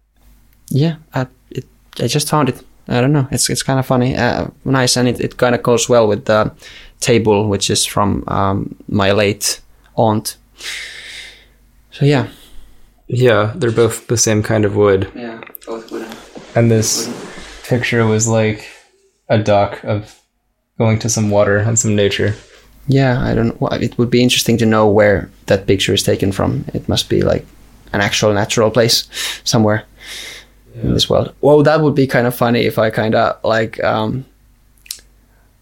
Yeah, 0.70 0.96
I, 1.12 1.26
it, 1.50 1.66
I 1.98 2.06
just 2.06 2.28
found 2.28 2.48
it. 2.48 2.62
I 2.88 3.00
don't 3.00 3.12
know. 3.12 3.28
It's 3.30 3.50
it's 3.50 3.62
kind 3.62 3.78
of 3.78 3.86
funny, 3.86 4.16
uh, 4.16 4.48
nice, 4.64 4.96
and 4.96 5.08
it, 5.08 5.20
it 5.20 5.36
kind 5.36 5.54
of 5.54 5.62
goes 5.62 5.88
well 5.88 6.08
with 6.08 6.24
the 6.24 6.52
table, 7.00 7.48
which 7.48 7.70
is 7.70 7.84
from 7.84 8.24
um, 8.28 8.74
my 8.88 9.12
late 9.12 9.60
aunt. 9.96 10.36
So 11.90 12.04
yeah. 12.04 12.28
Yeah, 13.06 13.52
they're 13.56 13.72
both 13.72 14.06
the 14.06 14.16
same 14.16 14.42
kind 14.42 14.64
of 14.64 14.76
wood. 14.76 15.10
Yeah, 15.16 15.40
both 15.66 15.90
wooden. 15.90 16.12
And 16.54 16.70
this 16.70 17.08
picture 17.68 18.06
was 18.06 18.28
like 18.28 18.68
a 19.28 19.38
dock 19.38 19.82
of 19.84 20.20
going 20.78 20.98
to 21.00 21.08
some 21.08 21.30
water 21.30 21.58
and 21.58 21.76
some 21.78 21.96
nature. 21.96 22.34
Yeah, 22.86 23.20
I 23.20 23.34
don't. 23.34 23.56
It 23.82 23.98
would 23.98 24.10
be 24.10 24.22
interesting 24.22 24.58
to 24.58 24.66
know 24.66 24.88
where 24.88 25.28
that 25.46 25.66
picture 25.66 25.94
is 25.94 26.02
taken 26.04 26.32
from. 26.32 26.64
It 26.72 26.88
must 26.88 27.08
be 27.08 27.22
like 27.22 27.44
an 27.92 28.00
actual 28.00 28.32
natural 28.32 28.70
place 28.70 29.08
somewhere 29.44 29.84
yeah. 30.74 30.82
in 30.82 30.94
this 30.94 31.08
world. 31.08 31.34
Whoa, 31.40 31.62
that 31.62 31.80
would 31.80 31.94
be 31.94 32.06
kind 32.06 32.26
of 32.26 32.34
funny 32.34 32.60
if 32.60 32.78
I 32.78 32.90
kind 32.90 33.14
of 33.14 33.42
like, 33.44 33.82
um, 33.82 34.24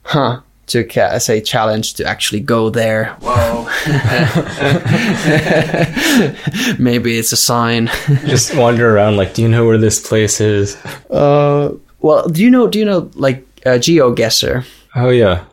huh, 0.03 0.41
to 0.69 0.85
ca- 0.85 1.19
say 1.19 1.41
challenge 1.41 1.95
to 1.95 2.05
actually 2.05 2.41
go 2.41 2.71
there. 2.71 3.17
Whoa. 3.21 3.65
Maybe 6.79 7.19
it's 7.19 7.33
a 7.33 7.37
sign. 7.37 7.91
Just 8.27 8.55
wander 8.55 8.95
around 8.95 9.17
like, 9.17 9.35
do 9.35 9.43
you 9.43 9.49
know 9.49 9.67
where 9.67 9.79
this 9.79 10.07
place 10.07 10.41
is? 10.41 10.77
Uh, 11.11 11.75
well, 12.01 12.29
do 12.29 12.43
you 12.43 12.51
know? 12.51 12.69
Do 12.69 12.79
you 12.79 12.85
know 12.85 13.11
like 13.15 13.45
uh, 13.67 13.81
GeoGuessr? 13.81 14.65
Oh 14.95 15.11
yeah. 15.11 15.45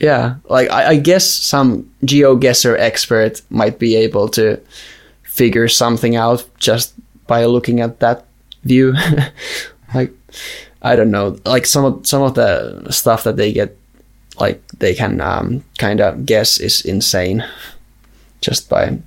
Yeah, 0.00 0.36
like 0.48 0.70
I, 0.70 0.90
I 0.90 0.96
guess 0.96 1.28
some 1.28 1.90
GeoGuessr 2.04 2.78
expert 2.78 3.42
might 3.50 3.78
be 3.78 3.96
able 3.96 4.28
to 4.30 4.58
figure 5.24 5.68
something 5.68 6.16
out 6.16 6.46
just 6.58 6.94
by 7.26 7.44
looking 7.44 7.80
at 7.80 8.00
that 8.00 8.24
view. 8.64 8.94
like 9.94 10.12
I 10.82 10.96
don't 10.96 11.10
know, 11.10 11.36
like 11.44 11.66
some 11.66 11.84
of 11.84 12.06
some 12.06 12.22
of 12.22 12.34
the 12.34 12.90
stuff 12.90 13.24
that 13.24 13.36
they 13.36 13.52
get 13.52 13.76
like 14.40 14.66
they 14.78 14.94
can 14.94 15.20
um, 15.20 15.62
kind 15.78 16.00
of 16.00 16.26
guess 16.26 16.58
is 16.58 16.80
insane 16.82 17.44
just 18.40 18.68
by 18.68 18.98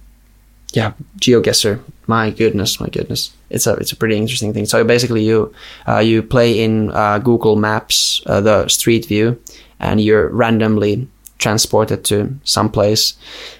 yeah 0.73 0.93
GeoGuessr. 1.19 1.79
my 2.07 2.29
goodness 2.29 2.79
my 2.79 2.89
goodness 2.89 3.33
it's 3.49 3.67
a 3.67 3.73
it's 3.75 3.91
a 3.91 3.95
pretty 3.95 4.17
interesting 4.17 4.53
thing 4.53 4.65
so 4.65 4.83
basically 4.83 5.23
you 5.23 5.53
uh, 5.87 5.99
you 5.99 6.21
play 6.21 6.63
in 6.63 6.91
uh, 6.91 7.17
google 7.19 7.55
maps 7.55 8.21
uh, 8.27 8.41
the 8.41 8.67
street 8.67 9.05
view 9.05 9.39
and 9.79 10.01
you're 10.01 10.29
randomly 10.29 11.07
transported 11.39 12.05
to 12.05 12.33
some 12.43 12.69
place 12.69 13.15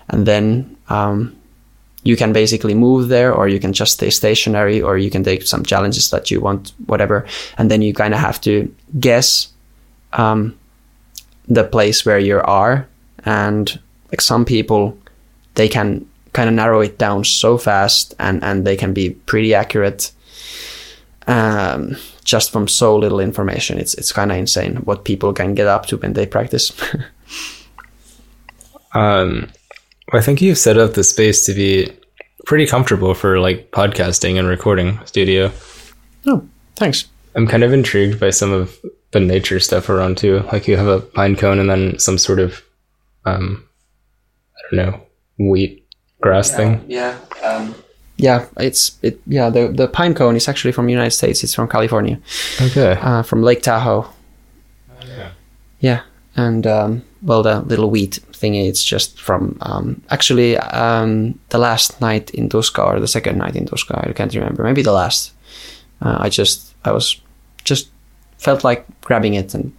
and 0.10 0.26
then 0.26 0.78
um, 0.90 1.36
you 2.04 2.16
can 2.16 2.34
basically 2.34 2.74
move 2.74 3.08
there 3.08 3.34
or 3.34 3.48
you 3.48 3.60
can 3.60 3.74
just 3.74 3.94
stay 3.94 4.10
stationary 4.10 4.82
or 4.82 4.98
you 4.98 5.10
can 5.10 5.24
take 5.24 5.44
some 5.44 5.64
challenges 5.64 6.10
that 6.10 6.30
you 6.30 6.42
want 6.42 6.74
whatever. 6.86 7.26
And 7.58 7.72
then 7.72 7.82
you 7.82 7.94
kind 7.94 8.14
of 8.14 8.20
have 8.20 8.42
to 8.42 8.74
guess 9.00 9.48
um, 10.12 10.58
the 11.48 11.64
place 11.64 12.06
where 12.06 12.20
you 12.20 12.40
are. 12.40 12.88
And 13.26 13.80
like 14.12 14.22
some 14.22 14.46
people 14.46 14.98
they 15.56 15.70
can 15.70 16.06
kind 16.34 16.50
of 16.50 16.56
narrow 16.56 16.82
it 16.82 16.98
down 16.98 17.24
so 17.24 17.58
fast 17.58 18.14
and 18.20 18.44
and 18.44 18.66
they 18.66 18.76
can 18.76 18.94
be 18.94 19.12
pretty 19.12 19.54
accurate 19.54 20.12
um, 21.28 21.96
just 22.26 22.52
from 22.52 22.68
so 22.68 22.98
little 22.98 23.20
information. 23.20 23.80
It's 23.80 23.94
it's 23.94 24.12
kind 24.12 24.32
of 24.32 24.38
insane 24.38 24.78
what 24.78 25.06
people 25.06 25.32
can 25.32 25.54
get 25.56 25.68
up 25.68 25.86
to 25.88 25.98
when 25.98 26.14
they 26.14 26.26
practice. 26.26 26.72
Um 28.96 29.50
i 30.14 30.22
think 30.22 30.42
you've 30.42 30.58
set 30.58 30.78
up 30.78 30.94
the 30.94 31.04
space 31.04 31.46
to 31.46 31.54
be 31.54 31.92
pretty 32.46 32.66
comfortable 32.66 33.14
for 33.14 33.40
like 33.40 33.72
podcasting 33.72 34.38
and 34.38 34.48
recording 34.48 35.00
studio 35.06 35.52
oh 36.28 36.46
thanks 36.76 37.06
i'm 37.36 37.48
kind 37.48 37.64
of 37.64 37.74
intrigued 37.74 38.20
by 38.20 38.30
some 38.30 38.52
of 38.52 38.80
the 39.14 39.20
nature 39.20 39.60
stuff 39.60 39.90
around 39.90 40.18
too. 40.18 40.40
Like 40.52 40.68
you 40.68 40.76
have 40.76 40.88
a 40.88 41.00
pine 41.00 41.38
cone 41.38 41.60
and 41.60 41.70
then 41.70 41.98
some 42.00 42.18
sort 42.18 42.40
of, 42.40 42.62
um, 43.26 43.64
I 44.58 44.76
don't 44.76 44.86
know, 44.86 45.02
wheat 45.52 45.88
grass 46.20 46.50
yeah, 46.50 46.58
thing. 46.58 46.86
Yeah. 46.88 47.20
Um, 47.44 47.76
yeah, 48.18 48.46
it's 48.58 49.00
it. 49.02 49.20
Yeah, 49.26 49.50
the 49.50 49.70
the 49.70 49.88
pine 49.88 50.14
cone 50.14 50.36
is 50.36 50.48
actually 50.48 50.72
from 50.72 50.86
the 50.86 50.92
United 50.92 51.12
States. 51.12 51.44
It's 51.44 51.56
from 51.56 51.68
California. 51.68 52.20
Okay. 52.62 52.98
Uh, 53.02 53.24
from 53.24 53.42
Lake 53.42 53.64
Tahoe. 53.64 54.04
Oh, 54.04 55.08
yeah. 55.08 55.32
Yeah, 55.80 56.02
and 56.36 56.66
um, 56.66 57.04
well, 57.22 57.44
the 57.44 57.62
little 57.62 57.90
wheat 57.90 58.20
thingy. 58.32 58.68
It's 58.68 58.84
just 58.84 59.20
from 59.20 59.58
um, 59.62 60.02
actually 60.10 60.58
um, 60.58 61.40
the 61.50 61.58
last 61.58 62.02
night 62.02 62.32
in 62.32 62.50
Tuska 62.50 62.86
or 62.86 63.00
the 63.00 63.08
second 63.08 63.38
night 63.38 63.56
in 63.56 63.66
Tuska. 63.66 64.08
I 64.08 64.14
can't 64.14 64.34
remember. 64.34 64.64
Maybe 64.64 64.82
the 64.82 64.92
last. 64.92 65.34
Uh, 66.02 66.18
I 66.20 66.30
just 66.30 66.74
I 66.84 66.92
was 66.92 67.22
just 67.64 67.90
felt 68.38 68.64
like 68.64 68.86
grabbing 69.02 69.36
it 69.36 69.54
and 69.54 69.72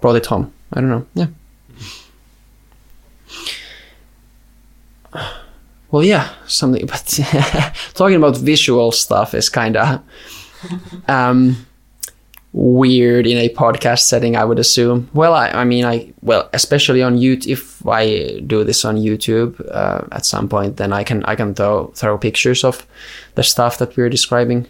brought 0.00 0.16
it 0.16 0.26
home. 0.26 0.52
I 0.72 0.80
don't 0.80 0.90
know. 0.90 1.06
Yeah. 1.14 1.26
Well, 5.90 6.02
yeah, 6.02 6.34
something. 6.48 6.86
But 6.88 7.20
talking 7.94 8.16
about 8.16 8.36
visual 8.36 8.90
stuff 8.90 9.32
is 9.32 9.48
kind 9.48 9.76
of 9.76 10.00
um, 11.06 11.66
weird 12.54 13.26
in 13.26 13.36
a 13.36 13.50
podcast 13.50 14.06
setting. 14.06 14.36
I 14.36 14.44
would 14.44 14.58
assume. 14.58 15.10
Well, 15.12 15.34
I, 15.34 15.48
I 15.48 15.64
mean, 15.64 15.84
I 15.84 16.14
well, 16.22 16.48
especially 16.54 17.02
on 17.02 17.18
YouTube. 17.18 17.48
If 17.48 17.86
I 17.86 18.40
do 18.46 18.64
this 18.64 18.84
on 18.84 18.96
YouTube 18.96 19.60
uh, 19.70 20.06
at 20.12 20.24
some 20.24 20.48
point, 20.48 20.78
then 20.78 20.92
I 20.92 21.04
can 21.04 21.22
I 21.24 21.34
can 21.34 21.54
throw 21.54 21.88
throw 21.94 22.16
pictures 22.16 22.64
of 22.64 22.86
the 23.34 23.42
stuff 23.42 23.78
that 23.78 23.96
we're 23.96 24.08
describing 24.08 24.66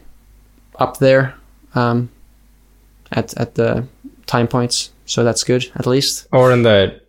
up 0.81 0.99
there. 0.99 1.35
Um, 1.77 2.09
at 3.13 3.37
at 3.37 3.55
the 3.55 3.87
time 4.27 4.49
points. 4.49 4.91
So 5.07 5.25
that's 5.25 5.45
good 5.45 5.71
at 5.77 5.87
least. 5.87 6.27
Or 6.33 6.53
in 6.53 6.63
the 6.63 7.01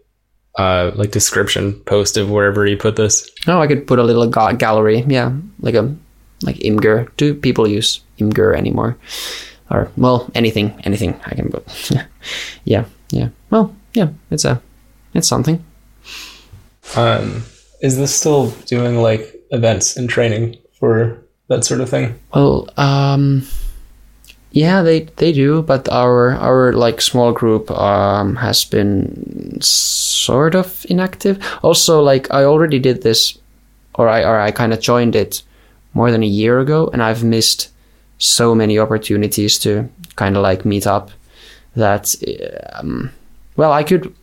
uh, 0.57 0.91
like 0.95 1.11
description 1.11 1.73
post 1.85 2.17
of 2.17 2.29
wherever 2.29 2.65
you 2.65 2.77
put 2.77 2.95
this. 2.95 3.29
Oh, 3.47 3.59
I 3.59 3.67
could 3.67 3.87
put 3.87 3.99
a 3.99 4.03
little 4.03 4.27
ga- 4.27 4.53
gallery. 4.53 5.03
Yeah, 5.07 5.33
like 5.59 5.75
a 5.75 5.95
like 6.43 6.57
Imgur. 6.57 7.09
Do 7.17 7.33
people 7.33 7.67
use 7.67 8.01
Imgur 8.19 8.55
anymore? 8.55 8.97
Or 9.71 9.89
well, 9.97 10.29
anything, 10.35 10.79
anything 10.83 11.19
I 11.25 11.35
can 11.35 11.49
put. 11.49 11.91
yeah, 12.65 12.85
yeah. 13.09 13.29
Well, 13.49 13.75
yeah. 13.93 14.09
It's 14.29 14.45
a, 14.45 14.61
it's 15.13 15.27
something. 15.27 15.63
Um, 16.95 17.43
is 17.81 17.97
this 17.97 18.13
still 18.13 18.51
doing 18.67 19.01
like 19.01 19.35
events 19.51 19.97
and 19.97 20.09
training 20.09 20.57
for 20.79 21.17
that 21.47 21.63
sort 21.65 21.81
of 21.81 21.89
thing? 21.89 22.15
Well, 22.33 22.67
um 22.77 23.43
Yeah, 24.51 24.83
they 24.83 25.01
they 25.17 25.33
do, 25.33 25.61
but 25.63 25.89
our 25.91 26.31
our 26.39 26.71
like 26.71 27.01
small 27.01 27.33
group 27.33 27.69
um, 27.71 28.37
has 28.37 28.63
been 28.63 29.59
sort 29.61 30.55
of 30.55 30.85
inactive. 30.89 31.37
Also, 31.61 31.99
like 32.01 32.31
I 32.31 32.45
already 32.45 32.79
did 32.79 33.01
this, 33.03 33.37
or 33.95 34.07
I 34.07 34.23
or 34.23 34.39
I 34.39 34.51
kind 34.51 34.71
of 34.71 34.79
joined 34.79 35.15
it 35.15 35.43
more 35.93 36.09
than 36.11 36.23
a 36.23 36.27
year 36.27 36.59
ago, 36.59 36.89
and 36.93 37.03
I've 37.03 37.23
missed 37.23 37.69
so 38.17 38.55
many 38.55 38.79
opportunities 38.79 39.59
to 39.59 39.89
kind 40.15 40.37
of 40.37 40.43
like 40.43 40.65
meet 40.65 40.87
up 40.87 41.11
that 41.75 42.15
um, 42.73 43.11
well 43.57 43.73
I 43.73 43.83
could 43.83 44.13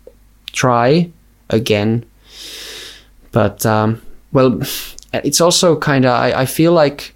try 0.53 1.11
again, 1.51 2.05
but 3.31 3.65
um, 3.67 4.03
well, 4.33 4.61
it's 5.13 5.41
also 5.41 5.79
kind 5.79 6.05
of 6.05 6.13
I, 6.13 6.43
I 6.43 6.47
feel 6.47 6.73
like 6.73 7.15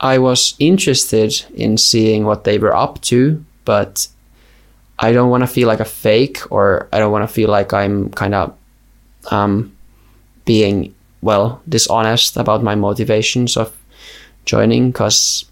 I 0.00 0.18
was 0.18 0.54
interested 0.58 1.44
in 1.54 1.76
seeing 1.76 2.24
what 2.24 2.44
they 2.44 2.58
were 2.58 2.74
up 2.74 3.00
to, 3.02 3.44
but 3.64 4.08
I 4.98 5.12
don't 5.12 5.30
want 5.30 5.42
to 5.42 5.46
feel 5.46 5.68
like 5.68 5.80
a 5.80 5.84
fake 5.84 6.40
or 6.50 6.88
I 6.92 6.98
don't 6.98 7.12
want 7.12 7.28
to 7.28 7.32
feel 7.32 7.48
like 7.48 7.72
I'm 7.72 8.10
kind 8.10 8.34
of 8.34 8.56
um, 9.30 9.76
being, 10.44 10.94
well, 11.20 11.60
dishonest 11.68 12.36
about 12.36 12.62
my 12.62 12.74
motivations 12.74 13.56
of 13.56 13.76
joining 14.44 14.90
because 14.92 15.44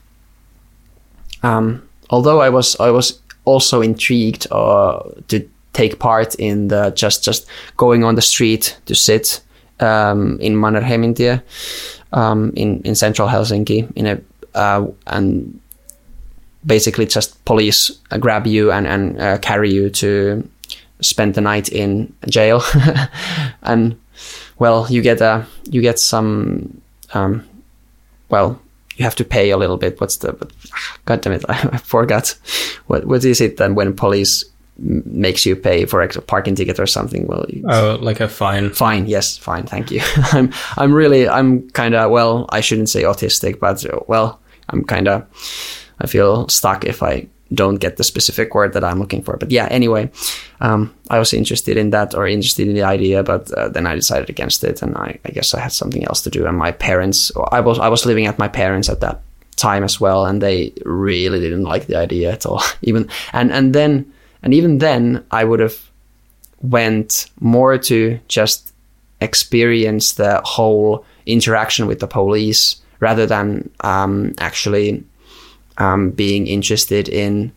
um, 1.46 1.88
although 2.10 2.40
I 2.40 2.48
was, 2.48 2.78
I 2.80 2.90
was 2.90 3.20
also 3.44 3.80
intrigued 3.82 4.46
uh, 4.50 5.02
to 5.28 5.48
take 5.72 5.98
part 5.98 6.34
in 6.36 6.68
the 6.68 6.90
just, 6.90 7.24
just 7.24 7.46
going 7.76 8.04
on 8.04 8.14
the 8.14 8.22
street 8.22 8.78
to 8.86 8.94
sit 8.94 9.40
um, 9.80 10.38
in 10.40 10.54
Mannerheimintie 10.54 11.42
um, 12.12 12.52
in, 12.56 12.80
in 12.82 12.94
central 12.94 13.28
Helsinki 13.28 13.90
in 13.94 14.06
a 14.06 14.20
uh, 14.54 14.86
and 15.06 15.60
basically 16.64 17.06
just 17.06 17.44
police 17.44 17.90
grab 18.18 18.46
you 18.46 18.72
and, 18.72 18.86
and 18.86 19.20
uh, 19.20 19.38
carry 19.38 19.70
you 19.70 19.90
to 19.90 20.48
spend 21.00 21.34
the 21.34 21.40
night 21.40 21.68
in 21.68 22.12
jail. 22.28 22.62
And 23.62 23.98
well 24.58 24.86
you 24.88 25.02
get 25.02 25.20
a 25.20 25.46
you 25.70 25.82
get 25.82 25.98
some 25.98 26.80
um, 27.12 27.44
well 28.30 28.58
you 28.96 29.04
have 29.04 29.14
to 29.16 29.24
pay 29.24 29.50
a 29.50 29.56
little 29.56 29.76
bit. 29.76 30.00
What's 30.00 30.16
the 30.16 30.32
god 31.04 31.20
damn 31.20 31.32
it 31.32 31.44
i 31.48 31.78
forgot. 31.78 32.34
What 32.86 33.04
what 33.06 33.24
is 33.24 33.40
it 33.40 33.56
then 33.56 33.74
when 33.74 33.94
police 33.94 34.44
makes 34.78 35.46
you 35.46 35.56
pay 35.56 35.86
for 35.86 36.02
a 36.02 36.08
parking 36.22 36.54
ticket 36.54 36.78
or 36.78 36.86
something? 36.86 37.26
Well 37.26 37.46
oh 37.68 37.98
like 38.00 38.20
a 38.20 38.28
fine. 38.28 38.72
Fine 38.72 39.06
yes 39.06 39.38
fine 39.38 39.64
thank 39.64 39.90
you. 39.90 40.00
I'm 40.32 40.52
i'm 40.76 40.92
really 40.92 41.28
i'm 41.28 41.70
kind 41.70 41.94
of 41.94 42.10
well 42.10 42.46
i 42.50 42.60
shouldn't 42.60 42.90
say 42.90 43.02
autistic 43.04 43.58
but 43.60 43.84
uh, 43.86 44.00
well 44.06 44.40
I'm 44.68 44.84
kind 44.84 45.08
of 45.08 45.26
I 46.00 46.06
feel 46.06 46.48
stuck 46.48 46.84
if 46.84 47.02
I 47.02 47.28
don't 47.54 47.76
get 47.76 47.96
the 47.96 48.04
specific 48.04 48.54
word 48.54 48.72
that 48.72 48.84
I'm 48.84 48.98
looking 48.98 49.22
for. 49.22 49.36
But 49.36 49.50
yeah, 49.50 49.66
anyway, 49.70 50.10
um, 50.60 50.94
I 51.10 51.18
was 51.18 51.32
interested 51.32 51.76
in 51.76 51.90
that 51.90 52.14
or 52.14 52.26
interested 52.26 52.66
in 52.68 52.74
the 52.74 52.82
idea, 52.82 53.22
but 53.22 53.50
uh, 53.52 53.68
then 53.68 53.86
I 53.86 53.94
decided 53.94 54.28
against 54.30 54.64
it, 54.64 54.82
and 54.82 54.96
I, 54.96 55.18
I, 55.24 55.30
guess 55.30 55.54
I 55.54 55.60
had 55.60 55.72
something 55.72 56.04
else 56.04 56.22
to 56.22 56.30
do. 56.30 56.46
And 56.46 56.56
my 56.56 56.72
parents, 56.72 57.30
I 57.52 57.60
was 57.60 57.78
I 57.78 57.88
was 57.88 58.06
living 58.06 58.26
at 58.26 58.38
my 58.38 58.48
parents 58.48 58.88
at 58.88 59.00
that 59.00 59.22
time 59.56 59.84
as 59.84 60.00
well, 60.00 60.26
and 60.26 60.42
they 60.42 60.72
really 60.84 61.40
didn't 61.40 61.64
like 61.64 61.86
the 61.86 61.96
idea 61.96 62.32
at 62.32 62.46
all. 62.46 62.62
even 62.82 63.08
and 63.32 63.52
and 63.52 63.74
then 63.74 64.12
and 64.42 64.54
even 64.54 64.78
then, 64.78 65.24
I 65.30 65.44
would 65.44 65.60
have 65.60 65.76
went 66.62 67.30
more 67.40 67.78
to 67.78 68.18
just 68.28 68.72
experience 69.20 70.14
the 70.14 70.40
whole 70.44 71.04
interaction 71.26 71.86
with 71.86 72.00
the 72.00 72.06
police 72.06 72.76
rather 73.00 73.26
than 73.26 73.70
um, 73.80 74.34
actually 74.38 75.04
um, 75.78 76.10
being 76.10 76.46
interested 76.46 77.08
in 77.08 77.52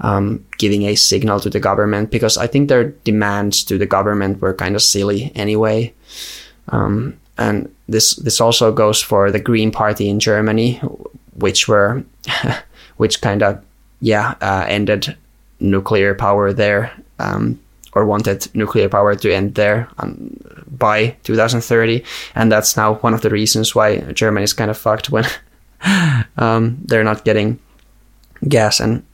um, 0.00 0.44
giving 0.58 0.82
a 0.82 0.94
signal 0.94 1.40
to 1.40 1.50
the 1.50 1.60
government 1.60 2.10
because 2.10 2.36
I 2.36 2.46
think 2.46 2.68
their 2.68 2.90
demands 3.04 3.64
to 3.64 3.78
the 3.78 3.86
government 3.86 4.40
were 4.40 4.54
kind 4.54 4.74
of 4.74 4.82
silly 4.82 5.32
anyway. 5.34 5.94
Um, 6.68 7.18
and 7.38 7.72
this 7.88 8.16
this 8.16 8.40
also 8.40 8.72
goes 8.72 9.02
for 9.02 9.30
the 9.30 9.40
Green 9.40 9.70
Party 9.70 10.08
in 10.08 10.20
Germany, 10.20 10.80
which 11.34 11.68
were 11.68 12.02
which 12.96 13.20
kind 13.20 13.42
of 13.42 13.62
yeah 14.00 14.34
uh, 14.40 14.64
ended 14.68 15.16
nuclear 15.60 16.14
power 16.14 16.52
there 16.52 16.92
um, 17.18 17.58
or 17.92 18.04
wanted 18.04 18.54
nuclear 18.54 18.88
power 18.88 19.14
to 19.14 19.32
end 19.32 19.54
there 19.54 19.88
um, 19.98 20.36
by 20.66 21.16
2030, 21.24 22.04
and 22.34 22.50
that's 22.50 22.76
now 22.76 22.94
one 22.94 23.14
of 23.14 23.22
the 23.22 23.30
reasons 23.30 23.74
why 23.74 24.00
Germany 24.12 24.44
is 24.44 24.52
kind 24.52 24.70
of 24.70 24.78
fucked 24.78 25.10
when 25.10 25.24
um, 26.36 26.78
they're 26.84 27.04
not 27.04 27.24
getting 27.24 27.58
gas 28.48 28.80
and 28.80 29.04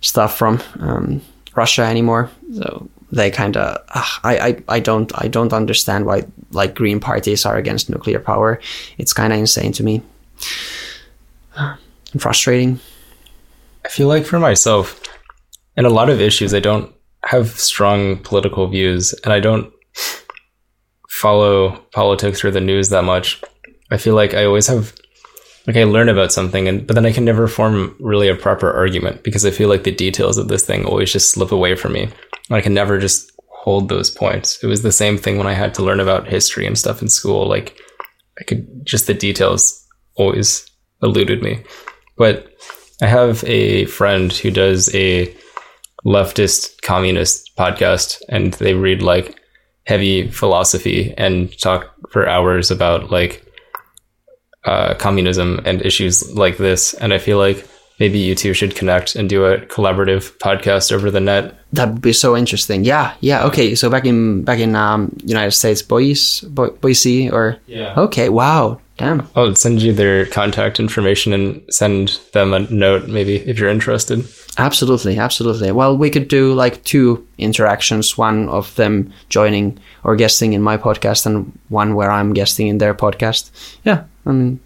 stuff 0.00 0.36
from 0.36 0.60
um, 0.80 1.20
Russia 1.54 1.82
anymore. 1.82 2.30
So 2.54 2.88
they 3.10 3.30
kind 3.30 3.56
of 3.56 3.76
uh, 3.90 4.04
I, 4.24 4.38
I 4.38 4.76
I 4.76 4.80
don't 4.80 5.12
I 5.22 5.28
don't 5.28 5.52
understand 5.52 6.06
why 6.06 6.24
like 6.50 6.74
green 6.74 6.98
parties 6.98 7.46
are 7.46 7.56
against 7.56 7.90
nuclear 7.90 8.18
power. 8.18 8.60
It's 8.98 9.12
kind 9.12 9.32
of 9.32 9.38
insane 9.38 9.72
to 9.72 9.82
me. 9.82 10.02
And 12.12 12.20
frustrating. 12.20 12.78
I 13.86 13.88
feel 13.88 14.06
like 14.06 14.26
for 14.26 14.38
myself, 14.38 15.00
in 15.78 15.86
a 15.86 15.88
lot 15.88 16.10
of 16.10 16.20
issues, 16.20 16.52
I 16.52 16.60
don't 16.60 16.94
have 17.24 17.58
strong 17.58 18.18
political 18.18 18.68
views, 18.68 19.14
and 19.24 19.32
I 19.32 19.40
don't 19.40 19.72
follow 21.08 21.78
politics 21.92 22.44
or 22.44 22.50
the 22.50 22.60
news 22.60 22.90
that 22.90 23.04
much. 23.04 23.42
I 23.90 23.96
feel 23.96 24.14
like 24.14 24.34
I 24.34 24.44
always 24.44 24.66
have 24.66 24.94
like 25.66 25.76
I 25.76 25.84
learn 25.84 26.08
about 26.08 26.32
something 26.32 26.66
and 26.68 26.86
but 26.86 26.94
then 26.94 27.06
I 27.06 27.12
can 27.12 27.24
never 27.24 27.46
form 27.46 27.94
really 28.00 28.28
a 28.28 28.34
proper 28.34 28.72
argument 28.72 29.22
because 29.22 29.44
I 29.44 29.50
feel 29.50 29.68
like 29.68 29.84
the 29.84 29.92
details 29.94 30.38
of 30.38 30.48
this 30.48 30.64
thing 30.64 30.84
always 30.84 31.12
just 31.12 31.30
slip 31.30 31.52
away 31.52 31.74
from 31.76 31.92
me. 31.92 32.08
I 32.50 32.60
can 32.60 32.74
never 32.74 32.98
just 32.98 33.30
hold 33.48 33.88
those 33.88 34.10
points. 34.10 34.62
It 34.62 34.66
was 34.66 34.82
the 34.82 34.92
same 34.92 35.16
thing 35.16 35.38
when 35.38 35.46
I 35.46 35.52
had 35.52 35.74
to 35.74 35.82
learn 35.82 36.00
about 36.00 36.26
history 36.26 36.66
and 36.66 36.76
stuff 36.76 37.00
in 37.00 37.08
school. 37.08 37.48
Like 37.48 37.78
I 38.40 38.44
could 38.44 38.66
just 38.84 39.06
the 39.06 39.14
details 39.14 39.86
always 40.16 40.68
eluded 41.02 41.42
me. 41.42 41.62
But 42.16 42.52
I 43.00 43.06
have 43.06 43.44
a 43.44 43.86
friend 43.86 44.32
who 44.32 44.50
does 44.50 44.92
a 44.94 45.34
leftist 46.04 46.82
communist 46.82 47.56
podcast 47.56 48.20
and 48.28 48.54
they 48.54 48.74
read 48.74 49.02
like 49.02 49.36
heavy 49.86 50.28
philosophy 50.28 51.14
and 51.16 51.56
talk 51.58 51.94
for 52.10 52.28
hours 52.28 52.70
about 52.70 53.10
like 53.10 53.44
uh, 54.64 54.94
communism 54.94 55.60
and 55.64 55.82
issues 55.82 56.32
like 56.34 56.56
this. 56.58 56.94
And 56.94 57.12
I 57.12 57.18
feel 57.18 57.38
like 57.38 57.66
maybe 57.98 58.18
you 58.18 58.34
two 58.34 58.52
should 58.52 58.74
connect 58.74 59.14
and 59.16 59.28
do 59.28 59.44
a 59.44 59.58
collaborative 59.58 60.36
podcast 60.38 60.90
over 60.92 61.10
the 61.10 61.20
net. 61.20 61.54
That 61.72 61.88
would 61.88 62.02
be 62.02 62.12
so 62.12 62.36
interesting. 62.36 62.84
Yeah, 62.84 63.14
yeah. 63.20 63.44
Okay, 63.46 63.74
so 63.74 63.88
back 63.88 64.04
in 64.04 64.42
back 64.42 64.58
in 64.58 64.74
um, 64.76 65.16
United 65.24 65.52
States, 65.52 65.82
Boise, 65.82 66.46
Bo- 66.48 66.72
Boise, 66.82 67.30
or 67.30 67.56
yeah. 67.66 67.94
Okay, 67.96 68.28
wow, 68.28 68.80
damn. 68.96 69.28
I'll 69.34 69.54
send 69.54 69.82
you 69.82 69.92
their 69.92 70.26
contact 70.26 70.78
information 70.80 71.32
and 71.32 71.62
send 71.70 72.20
them 72.32 72.52
a 72.52 72.60
note, 72.60 73.08
maybe 73.08 73.36
if 73.36 73.58
you're 73.58 73.70
interested. 73.70 74.26
Absolutely, 74.58 75.18
absolutely. 75.18 75.72
Well, 75.72 75.96
we 75.96 76.10
could 76.10 76.28
do 76.28 76.52
like 76.52 76.84
two 76.84 77.26
interactions 77.38 78.18
one 78.18 78.48
of 78.48 78.74
them 78.76 79.12
joining 79.28 79.78
or 80.04 80.16
guesting 80.16 80.52
in 80.52 80.62
my 80.62 80.76
podcast, 80.76 81.26
and 81.26 81.58
one 81.68 81.94
where 81.94 82.10
I'm 82.10 82.34
guesting 82.34 82.68
in 82.68 82.78
their 82.78 82.94
podcast. 82.94 83.50
Yeah, 83.84 84.04
I 84.26 84.32
mean, 84.32 84.60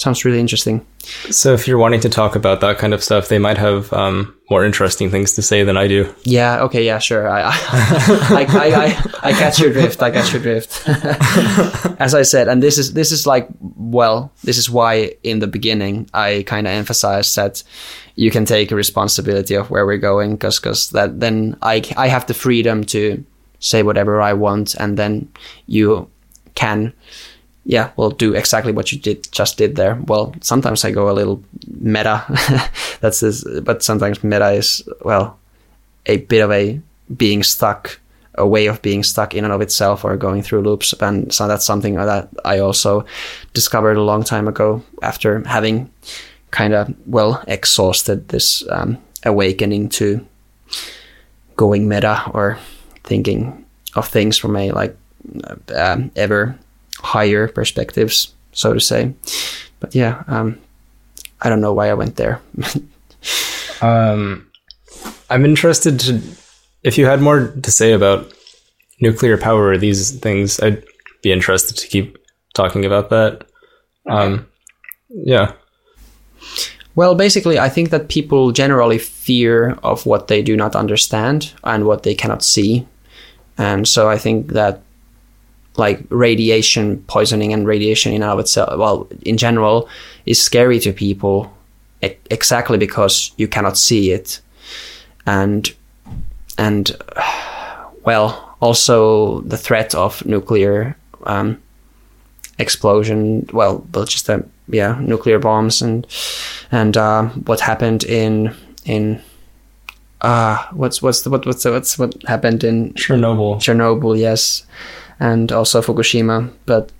sounds 0.00 0.24
really 0.24 0.40
interesting. 0.40 0.84
So, 1.30 1.54
if 1.54 1.66
you're 1.66 1.78
wanting 1.78 2.00
to 2.00 2.08
talk 2.08 2.36
about 2.36 2.60
that 2.60 2.78
kind 2.78 2.94
of 2.94 3.02
stuff, 3.02 3.28
they 3.28 3.38
might 3.38 3.58
have 3.58 3.92
um, 3.92 4.34
more 4.50 4.64
interesting 4.64 5.10
things 5.10 5.34
to 5.34 5.42
say 5.42 5.64
than 5.64 5.76
I 5.76 5.88
do. 5.88 6.12
Yeah. 6.24 6.62
Okay. 6.62 6.84
Yeah. 6.84 6.98
Sure. 6.98 7.28
I 7.28 7.42
I, 7.42 7.50
I, 8.48 8.84
I, 8.84 9.30
I 9.30 9.32
catch 9.32 9.58
your 9.58 9.72
drift. 9.72 10.02
I 10.02 10.10
catch 10.10 10.32
your 10.32 10.42
drift. 10.42 10.82
As 12.00 12.14
I 12.14 12.22
said, 12.22 12.48
and 12.48 12.62
this 12.62 12.78
is 12.78 12.92
this 12.92 13.12
is 13.12 13.26
like 13.26 13.48
well, 13.60 14.32
this 14.44 14.58
is 14.58 14.70
why 14.70 15.14
in 15.22 15.38
the 15.38 15.46
beginning 15.46 16.08
I 16.14 16.44
kind 16.46 16.66
of 16.66 16.72
emphasized 16.72 17.36
that 17.36 17.62
you 18.14 18.30
can 18.30 18.44
take 18.44 18.70
a 18.70 18.76
responsibility 18.76 19.54
of 19.54 19.70
where 19.70 19.86
we're 19.86 19.98
going 19.98 20.32
because 20.32 20.58
because 20.58 20.90
that 20.90 21.20
then 21.20 21.56
I 21.62 21.82
I 21.96 22.08
have 22.08 22.26
the 22.26 22.34
freedom 22.34 22.84
to 22.86 23.24
say 23.60 23.82
whatever 23.82 24.20
I 24.20 24.32
want, 24.32 24.74
and 24.74 24.96
then 24.96 25.28
you 25.66 26.10
can 26.54 26.92
yeah, 27.64 27.90
well, 27.96 28.10
do 28.10 28.34
exactly 28.34 28.72
what 28.72 28.90
you 28.90 28.98
did 28.98 29.30
just 29.32 29.58
did 29.58 29.76
there. 29.76 29.96
Well, 30.06 30.34
sometimes 30.40 30.84
I 30.84 30.90
go 30.90 31.10
a 31.10 31.12
little 31.12 31.42
meta. 31.68 32.24
That's 33.00 33.20
this, 33.20 33.44
but 33.62 33.82
sometimes 33.82 34.24
meta 34.24 34.50
is 34.52 34.88
well, 35.02 35.38
a 36.06 36.18
bit 36.18 36.40
of 36.40 36.50
a 36.50 36.80
being 37.14 37.42
stuck, 37.42 38.00
a 38.34 38.46
way 38.46 38.66
of 38.66 38.80
being 38.80 39.02
stuck 39.02 39.34
in 39.34 39.44
and 39.44 39.52
of 39.52 39.60
itself, 39.60 40.04
or 40.04 40.16
going 40.16 40.42
through 40.42 40.62
loops. 40.62 40.94
And 41.00 41.32
so 41.32 41.46
that's 41.46 41.66
something 41.66 41.94
that 41.94 42.28
I 42.44 42.60
also 42.60 43.04
discovered 43.52 43.96
a 43.96 44.02
long 44.02 44.24
time 44.24 44.48
ago 44.48 44.82
after 45.02 45.46
having 45.46 45.90
kind 46.50 46.72
of 46.72 46.94
well 47.06 47.44
exhausted 47.46 48.28
this 48.28 48.64
um, 48.70 48.98
awakening 49.24 49.90
to 49.90 50.26
going 51.56 51.88
meta 51.88 52.22
or 52.32 52.58
thinking 53.04 53.66
of 53.94 54.08
things 54.08 54.38
from 54.38 54.56
a 54.56 54.70
like 54.70 54.96
uh, 55.74 55.98
ever 56.16 56.58
higher 57.02 57.48
perspectives, 57.48 58.34
so 58.52 58.74
to 58.74 58.80
say. 58.80 59.12
But 59.80 59.94
yeah, 59.94 60.24
um, 60.26 60.58
I 61.40 61.48
don't 61.48 61.60
know 61.60 61.72
why 61.72 61.90
I 61.90 61.94
went 61.94 62.16
there. 62.16 62.40
Um, 63.82 64.46
I'm 65.30 65.44
interested 65.44 66.00
to 66.00 66.20
if 66.82 66.98
you 66.98 67.06
had 67.06 67.20
more 67.20 67.48
to 67.48 67.70
say 67.70 67.92
about 67.92 68.32
nuclear 69.00 69.36
power 69.38 69.68
or 69.68 69.78
these 69.78 70.18
things. 70.18 70.60
I'd 70.60 70.84
be 71.22 71.32
interested 71.32 71.76
to 71.78 71.88
keep 71.88 72.18
talking 72.54 72.84
about 72.84 73.10
that. 73.10 73.46
Um, 74.06 74.46
yeah. 75.08 75.52
Well, 76.94 77.14
basically, 77.14 77.58
I 77.58 77.68
think 77.68 77.90
that 77.90 78.08
people 78.08 78.52
generally 78.52 78.98
fear 78.98 79.78
of 79.82 80.06
what 80.06 80.28
they 80.28 80.42
do 80.42 80.56
not 80.56 80.76
understand 80.76 81.52
and 81.64 81.86
what 81.86 82.02
they 82.02 82.14
cannot 82.14 82.42
see. 82.42 82.86
And 83.56 83.86
so 83.86 84.08
I 84.08 84.18
think 84.18 84.48
that 84.48 84.82
like 85.76 86.04
radiation 86.10 87.02
poisoning 87.04 87.52
and 87.52 87.66
radiation 87.66 88.12
in 88.12 88.22
and 88.22 88.30
of 88.30 88.38
itself, 88.38 88.76
well, 88.78 89.08
in 89.22 89.36
general, 89.36 89.88
is 90.26 90.40
scary 90.40 90.78
to 90.80 90.92
people 90.92 91.52
exactly 92.02 92.78
because 92.78 93.32
you 93.36 93.48
cannot 93.48 93.76
see 93.76 94.10
it. 94.10 94.40
And, 95.26 95.72
and, 96.58 96.90
well, 98.04 98.56
also 98.60 99.40
the 99.42 99.56
threat 99.56 99.94
of 99.94 100.24
nuclear 100.26 100.96
um, 101.24 101.62
explosion, 102.58 103.48
well, 103.52 103.86
well, 103.94 104.04
just 104.04 104.28
a, 104.28 104.44
yeah, 104.68 104.98
nuclear 105.00 105.38
bombs 105.38 105.82
and, 105.82 106.06
and 106.70 106.96
uh, 106.96 107.24
what 107.28 107.60
happened 107.60 108.04
in, 108.04 108.54
in, 108.84 109.22
uh, 110.20 110.66
what's 110.72 111.00
what's 111.00 111.22
the, 111.22 111.30
what 111.30 111.46
what's 111.46 111.62
the, 111.62 111.72
what's 111.72 111.98
what 111.98 112.14
happened 112.24 112.62
in 112.62 112.92
Chernobyl. 112.92 113.56
Chernobyl, 113.56 114.18
yes, 114.18 114.66
and 115.20 115.52
also 115.52 115.80
Fukushima. 115.82 116.50
But 116.66 116.90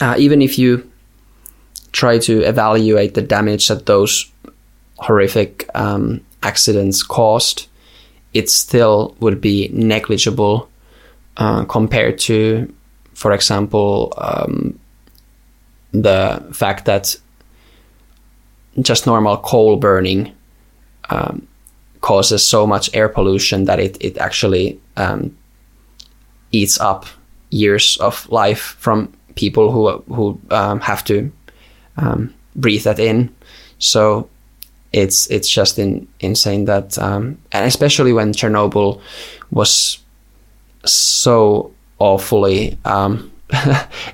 uh, 0.00 0.14
even 0.18 0.42
if 0.42 0.58
you 0.58 0.88
try 1.92 2.18
to 2.18 2.42
evaluate 2.42 3.14
the 3.14 3.22
damage 3.22 3.68
that 3.68 3.86
those 3.86 4.30
horrific 4.98 5.68
um, 5.74 6.20
accidents 6.42 7.02
caused, 7.02 7.66
it 8.34 8.50
still 8.50 9.16
would 9.20 9.40
be 9.40 9.68
negligible 9.72 10.68
uh, 11.36 11.64
compared 11.64 12.18
to, 12.18 12.72
for 13.14 13.32
example, 13.32 14.12
um, 14.18 14.78
the 15.92 16.44
fact 16.52 16.84
that 16.84 17.16
just 18.80 19.06
normal 19.06 19.36
coal 19.38 19.76
burning 19.76 20.34
um, 21.10 21.46
causes 22.00 22.44
so 22.44 22.66
much 22.66 22.90
air 22.92 23.08
pollution 23.08 23.64
that 23.64 23.78
it, 23.78 23.96
it 24.00 24.18
actually 24.18 24.80
um, 24.96 25.36
eats 26.54 26.78
up 26.80 27.06
years 27.50 27.96
of 27.98 28.28
life 28.30 28.76
from 28.78 29.12
people 29.34 29.70
who 29.72 30.02
who 30.14 30.40
um, 30.50 30.80
have 30.80 31.04
to 31.04 31.30
um, 31.96 32.32
breathe 32.54 32.84
that 32.84 32.98
in. 32.98 33.34
So 33.78 34.28
it's 34.92 35.26
it's 35.30 35.48
just 35.48 35.78
in, 35.78 36.06
insane 36.20 36.66
that, 36.66 36.96
um, 36.98 37.38
and 37.52 37.66
especially 37.66 38.12
when 38.12 38.32
Chernobyl 38.32 39.00
was 39.50 39.98
so 40.84 41.72
awfully. 41.98 42.78
Um, 42.84 43.30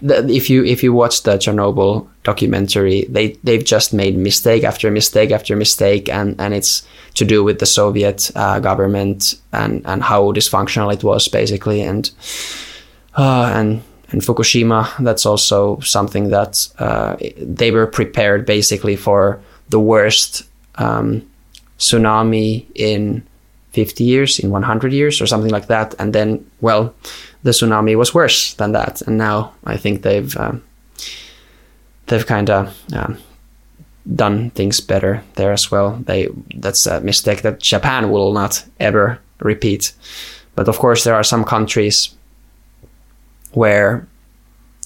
if 0.03 0.51
you 0.51 0.65
if 0.65 0.83
you 0.83 0.93
watch 0.93 1.23
the 1.23 1.37
Chernobyl 1.37 2.09
documentary, 2.23 3.07
they 3.09 3.39
they've 3.45 3.65
just 3.65 3.93
made 3.93 4.17
mistake 4.17 4.65
after 4.65 4.91
mistake 4.91 5.31
after 5.31 5.57
mistake, 5.57 6.09
and 6.09 6.41
and 6.41 6.55
it's 6.55 6.87
to 7.15 7.25
do 7.25 7.43
with 7.43 7.59
the 7.59 7.67
Soviet 7.67 8.31
uh, 8.35 8.61
government 8.61 9.35
and 9.53 9.83
and 9.87 10.03
how 10.03 10.33
dysfunctional 10.33 10.93
it 10.93 11.03
was 11.03 11.29
basically, 11.29 11.83
and 11.83 12.11
uh, 13.17 13.53
and 13.55 13.83
and 14.11 14.23
Fukushima. 14.23 14.89
That's 15.05 15.27
also 15.27 15.81
something 15.81 16.31
that 16.31 16.69
uh, 16.79 17.17
they 17.39 17.71
were 17.71 17.87
prepared 17.87 18.47
basically 18.47 18.97
for 18.97 19.41
the 19.71 19.81
worst 19.81 20.43
um, 20.77 21.23
tsunami 21.79 22.67
in 22.75 23.23
50 23.73 24.05
years, 24.05 24.39
in 24.39 24.51
100 24.51 24.93
years, 24.93 25.21
or 25.21 25.27
something 25.27 25.51
like 25.51 25.69
that. 25.69 25.95
And 25.99 26.13
then, 26.13 26.45
well, 26.61 26.95
the 27.43 27.51
tsunami 27.51 27.97
was 27.97 28.13
worse 28.13 28.55
than 28.55 28.73
that. 28.73 29.01
And 29.03 29.17
now 29.17 29.53
I 29.65 29.77
think 29.77 30.03
they've 30.03 30.37
um, 30.37 30.63
they've 32.11 32.27
kind 32.27 32.51
of 32.51 32.77
um, 32.93 33.17
done 34.15 34.51
things 34.51 34.81
better 34.81 35.23
there 35.37 35.53
as 35.53 35.71
well. 35.71 35.97
They 36.05 36.29
that's 36.57 36.87
a 36.87 37.01
mistake 37.01 37.43
that 37.43 37.61
Japan 37.61 38.11
will 38.11 38.33
not 38.33 38.65
ever 38.79 39.19
repeat. 39.39 39.93
But 40.57 40.69
of 40.69 40.79
course, 40.79 41.05
there 41.05 41.15
are 41.15 41.25
some 41.25 41.45
countries 41.45 42.15
where 43.53 44.07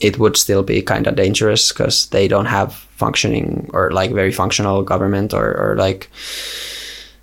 it 0.00 0.18
would 0.18 0.36
still 0.36 0.62
be 0.62 0.82
kind 0.82 1.06
of 1.06 1.16
dangerous 1.16 1.72
because 1.72 2.06
they 2.08 2.28
don't 2.28 2.46
have 2.46 2.74
functioning 2.96 3.70
or 3.72 3.90
like 3.90 4.12
very 4.12 4.32
functional 4.32 4.82
government 4.82 5.32
or, 5.32 5.56
or 5.56 5.76
like 5.76 6.10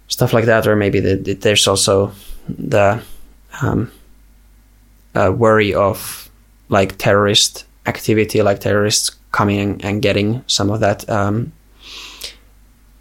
stuff 0.07 0.33
like 0.33 0.45
that 0.45 0.67
or 0.67 0.75
maybe 0.75 0.99
the, 0.99 1.15
the, 1.15 1.33
there's 1.33 1.67
also 1.67 2.11
the 2.47 3.01
um, 3.61 3.91
uh, 5.15 5.31
worry 5.35 5.73
of 5.73 6.29
like 6.69 6.97
terrorist 6.97 7.65
activity 7.85 8.41
like 8.41 8.59
terrorists 8.59 9.15
coming 9.31 9.81
and 9.83 10.01
getting 10.01 10.43
some 10.47 10.69
of 10.69 10.79
that 10.79 11.09
um, 11.09 11.51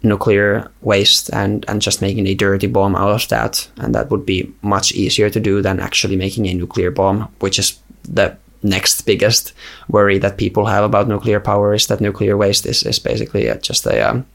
nuclear 0.03 0.71
waste 0.81 1.29
and, 1.33 1.65
and 1.67 1.81
just 1.81 2.01
making 2.01 2.27
a 2.27 2.33
dirty 2.33 2.67
bomb 2.67 2.95
out 2.95 3.11
of 3.11 3.27
that 3.29 3.69
and 3.77 3.93
that 3.93 4.09
would 4.09 4.25
be 4.25 4.51
much 4.61 4.91
easier 4.93 5.29
to 5.29 5.39
do 5.39 5.61
than 5.61 5.79
actually 5.79 6.15
making 6.15 6.47
a 6.47 6.53
nuclear 6.53 6.89
bomb 6.89 7.31
which 7.39 7.59
is 7.59 7.79
the 8.03 8.35
next 8.63 9.03
biggest 9.03 9.53
worry 9.89 10.17
that 10.19 10.37
people 10.37 10.65
have 10.65 10.83
about 10.83 11.07
nuclear 11.07 11.39
power 11.39 11.73
is 11.73 11.87
that 11.87 12.01
nuclear 12.01 12.37
waste 12.37 12.65
is, 12.65 12.83
is 12.83 12.99
basically 12.99 13.51
just 13.61 13.85
a 13.85 13.99
um, 14.01 14.25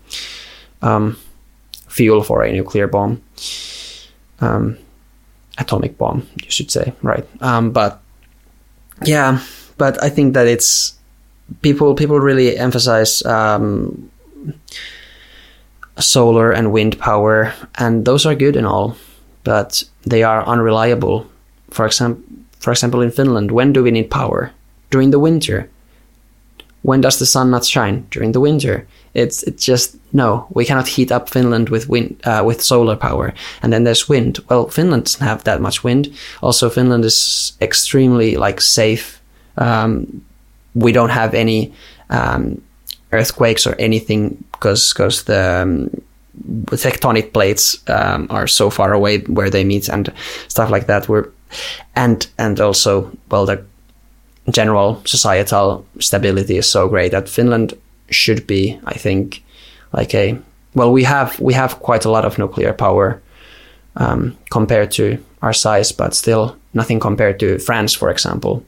um, 0.82 1.16
fuel 1.88 2.22
for 2.22 2.42
a 2.42 2.52
nuclear 2.52 2.86
bomb, 2.86 3.22
um, 4.40 4.76
atomic 5.58 5.96
bomb, 5.96 6.28
you 6.42 6.50
should 6.50 6.70
say, 6.70 6.92
right? 7.02 7.26
Um, 7.40 7.70
but 7.70 8.02
yeah, 9.04 9.40
but 9.78 10.02
I 10.02 10.10
think 10.10 10.34
that 10.34 10.46
it's 10.46 10.95
people 11.62 11.94
people 11.94 12.20
really 12.20 12.56
emphasize 12.56 13.24
um, 13.24 14.10
solar 15.98 16.52
and 16.52 16.72
wind 16.72 16.98
power, 16.98 17.52
and 17.76 18.04
those 18.04 18.26
are 18.26 18.34
good 18.34 18.56
and 18.56 18.66
all, 18.66 18.96
but 19.44 19.84
they 20.02 20.22
are 20.22 20.46
unreliable. 20.46 21.26
For 21.70 21.86
example, 21.86 22.22
for 22.58 22.72
example, 22.72 23.00
in 23.00 23.10
Finland, 23.10 23.50
when 23.50 23.72
do 23.72 23.82
we 23.82 23.90
need 23.90 24.10
power? 24.10 24.52
During 24.90 25.10
the 25.10 25.18
winter. 25.18 25.68
When 26.82 27.00
does 27.00 27.18
the 27.18 27.26
sun 27.26 27.50
not 27.50 27.64
shine? 27.64 28.06
During 28.10 28.32
the 28.32 28.40
winter. 28.40 28.86
It's 29.14 29.42
it's 29.42 29.64
just 29.64 29.96
no. 30.12 30.46
We 30.50 30.64
cannot 30.64 30.88
heat 30.88 31.10
up 31.10 31.28
Finland 31.28 31.68
with 31.68 31.88
wind 31.88 32.20
uh, 32.24 32.42
with 32.44 32.62
solar 32.62 32.96
power. 32.96 33.34
And 33.62 33.72
then 33.72 33.84
there's 33.84 34.08
wind. 34.08 34.38
Well, 34.48 34.68
Finland 34.68 35.04
doesn't 35.04 35.26
have 35.26 35.42
that 35.44 35.60
much 35.60 35.82
wind. 35.82 36.12
Also, 36.42 36.70
Finland 36.70 37.04
is 37.04 37.52
extremely 37.60 38.36
like 38.36 38.60
safe. 38.60 39.20
Um, 39.56 40.22
we 40.76 40.92
don't 40.92 41.10
have 41.10 41.34
any 41.34 41.72
um, 42.10 42.62
earthquakes 43.12 43.66
or 43.66 43.74
anything 43.78 44.44
because 44.52 44.92
because 44.92 45.24
the 45.24 45.62
um, 45.62 45.90
tectonic 46.76 47.32
plates 47.32 47.78
um, 47.88 48.26
are 48.30 48.46
so 48.46 48.70
far 48.70 48.92
away 48.92 49.18
where 49.20 49.50
they 49.50 49.64
meet 49.64 49.88
and 49.88 50.12
stuff 50.48 50.70
like 50.70 50.86
that. 50.86 51.08
We're 51.08 51.30
and 51.94 52.26
and 52.38 52.60
also 52.60 53.10
well 53.30 53.46
the 53.46 53.64
general 54.50 55.02
societal 55.04 55.84
stability 55.98 56.56
is 56.56 56.68
so 56.68 56.88
great 56.88 57.12
that 57.12 57.28
Finland 57.28 57.74
should 58.10 58.46
be 58.46 58.78
I 58.84 58.94
think 58.94 59.42
like 59.92 60.14
a 60.14 60.38
well 60.74 60.92
we 60.92 61.04
have 61.04 61.40
we 61.40 61.54
have 61.54 61.80
quite 61.80 62.04
a 62.04 62.10
lot 62.10 62.24
of 62.24 62.38
nuclear 62.38 62.72
power 62.72 63.20
um, 63.96 64.36
compared 64.50 64.90
to 64.92 65.18
our 65.42 65.52
size 65.52 65.92
but 65.92 66.14
still 66.14 66.56
nothing 66.74 67.00
compared 67.00 67.40
to 67.40 67.58
France 67.58 67.94
for 67.94 68.10
example 68.10 68.64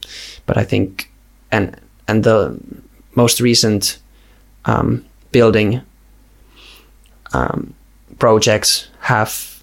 but 0.46 0.56
I 0.56 0.64
think 0.64 1.10
and 1.52 1.76
and 2.08 2.24
the 2.24 2.58
most 3.14 3.40
recent 3.40 3.98
um, 4.64 5.04
building 5.30 5.82
um, 7.32 7.74
projects 8.18 8.88
have 9.00 9.62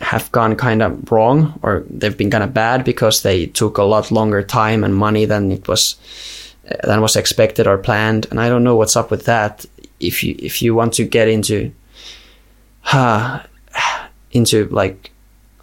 have 0.00 0.30
gone 0.32 0.56
kind 0.56 0.82
of 0.82 1.10
wrong 1.10 1.58
or 1.62 1.84
they've 1.88 2.18
been 2.18 2.30
kind 2.30 2.44
of 2.44 2.52
bad 2.52 2.84
because 2.84 3.22
they 3.22 3.46
took 3.46 3.78
a 3.78 3.82
lot 3.82 4.10
longer 4.10 4.42
time 4.42 4.84
and 4.84 4.94
money 4.94 5.24
than 5.24 5.52
it 5.52 5.66
was 5.68 5.96
than 6.82 7.00
was 7.00 7.16
expected 7.16 7.66
or 7.66 7.78
planned. 7.78 8.26
And 8.30 8.40
I 8.40 8.48
don't 8.48 8.64
know 8.64 8.76
what's 8.76 8.96
up 8.96 9.10
with 9.10 9.24
that. 9.26 9.64
If 10.00 10.24
you 10.24 10.34
if 10.38 10.62
you 10.62 10.74
want 10.74 10.94
to 10.94 11.04
get 11.04 11.28
into 11.28 11.72
uh, 12.92 13.42
into 14.32 14.66
like 14.68 15.10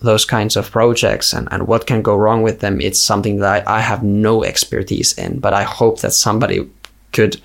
those 0.02 0.26
kinds 0.26 0.56
of 0.56 0.72
projects 0.72 1.34
and, 1.34 1.48
and 1.52 1.68
what 1.68 1.88
can 1.88 2.02
go 2.02 2.16
wrong 2.16 2.42
with 2.42 2.60
them 2.60 2.82
it's 2.82 3.00
something 3.00 3.38
that 3.38 3.68
I, 3.68 3.78
I 3.78 3.80
have 3.80 4.04
no 4.04 4.44
expertise 4.44 5.14
in 5.18 5.40
but 5.40 5.54
I 5.54 5.64
hope 5.64 6.02
that 6.02 6.14
somebody 6.14 6.70
could 7.12 7.40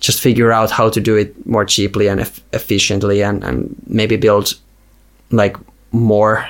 just 0.00 0.20
figure 0.20 0.52
out 0.52 0.70
how 0.70 0.88
to 0.88 1.00
do 1.00 1.16
it 1.16 1.46
more 1.46 1.64
cheaply 1.64 2.08
and 2.08 2.20
efficiently 2.52 3.22
and, 3.22 3.44
and 3.44 3.76
maybe 3.86 4.16
build 4.16 4.54
like 5.30 5.56
more 5.92 6.48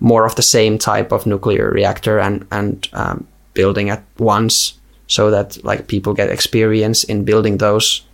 more 0.00 0.24
of 0.24 0.36
the 0.36 0.42
same 0.42 0.78
type 0.78 1.12
of 1.12 1.26
nuclear 1.26 1.70
reactor 1.70 2.18
and 2.18 2.46
and 2.50 2.88
um, 2.92 3.26
building 3.54 3.90
at 3.90 4.02
once 4.18 4.74
so 5.08 5.30
that 5.30 5.62
like 5.64 5.88
people 5.88 6.14
get 6.14 6.30
experience 6.30 7.02
in 7.04 7.24
building 7.24 7.58
those. 7.58 8.04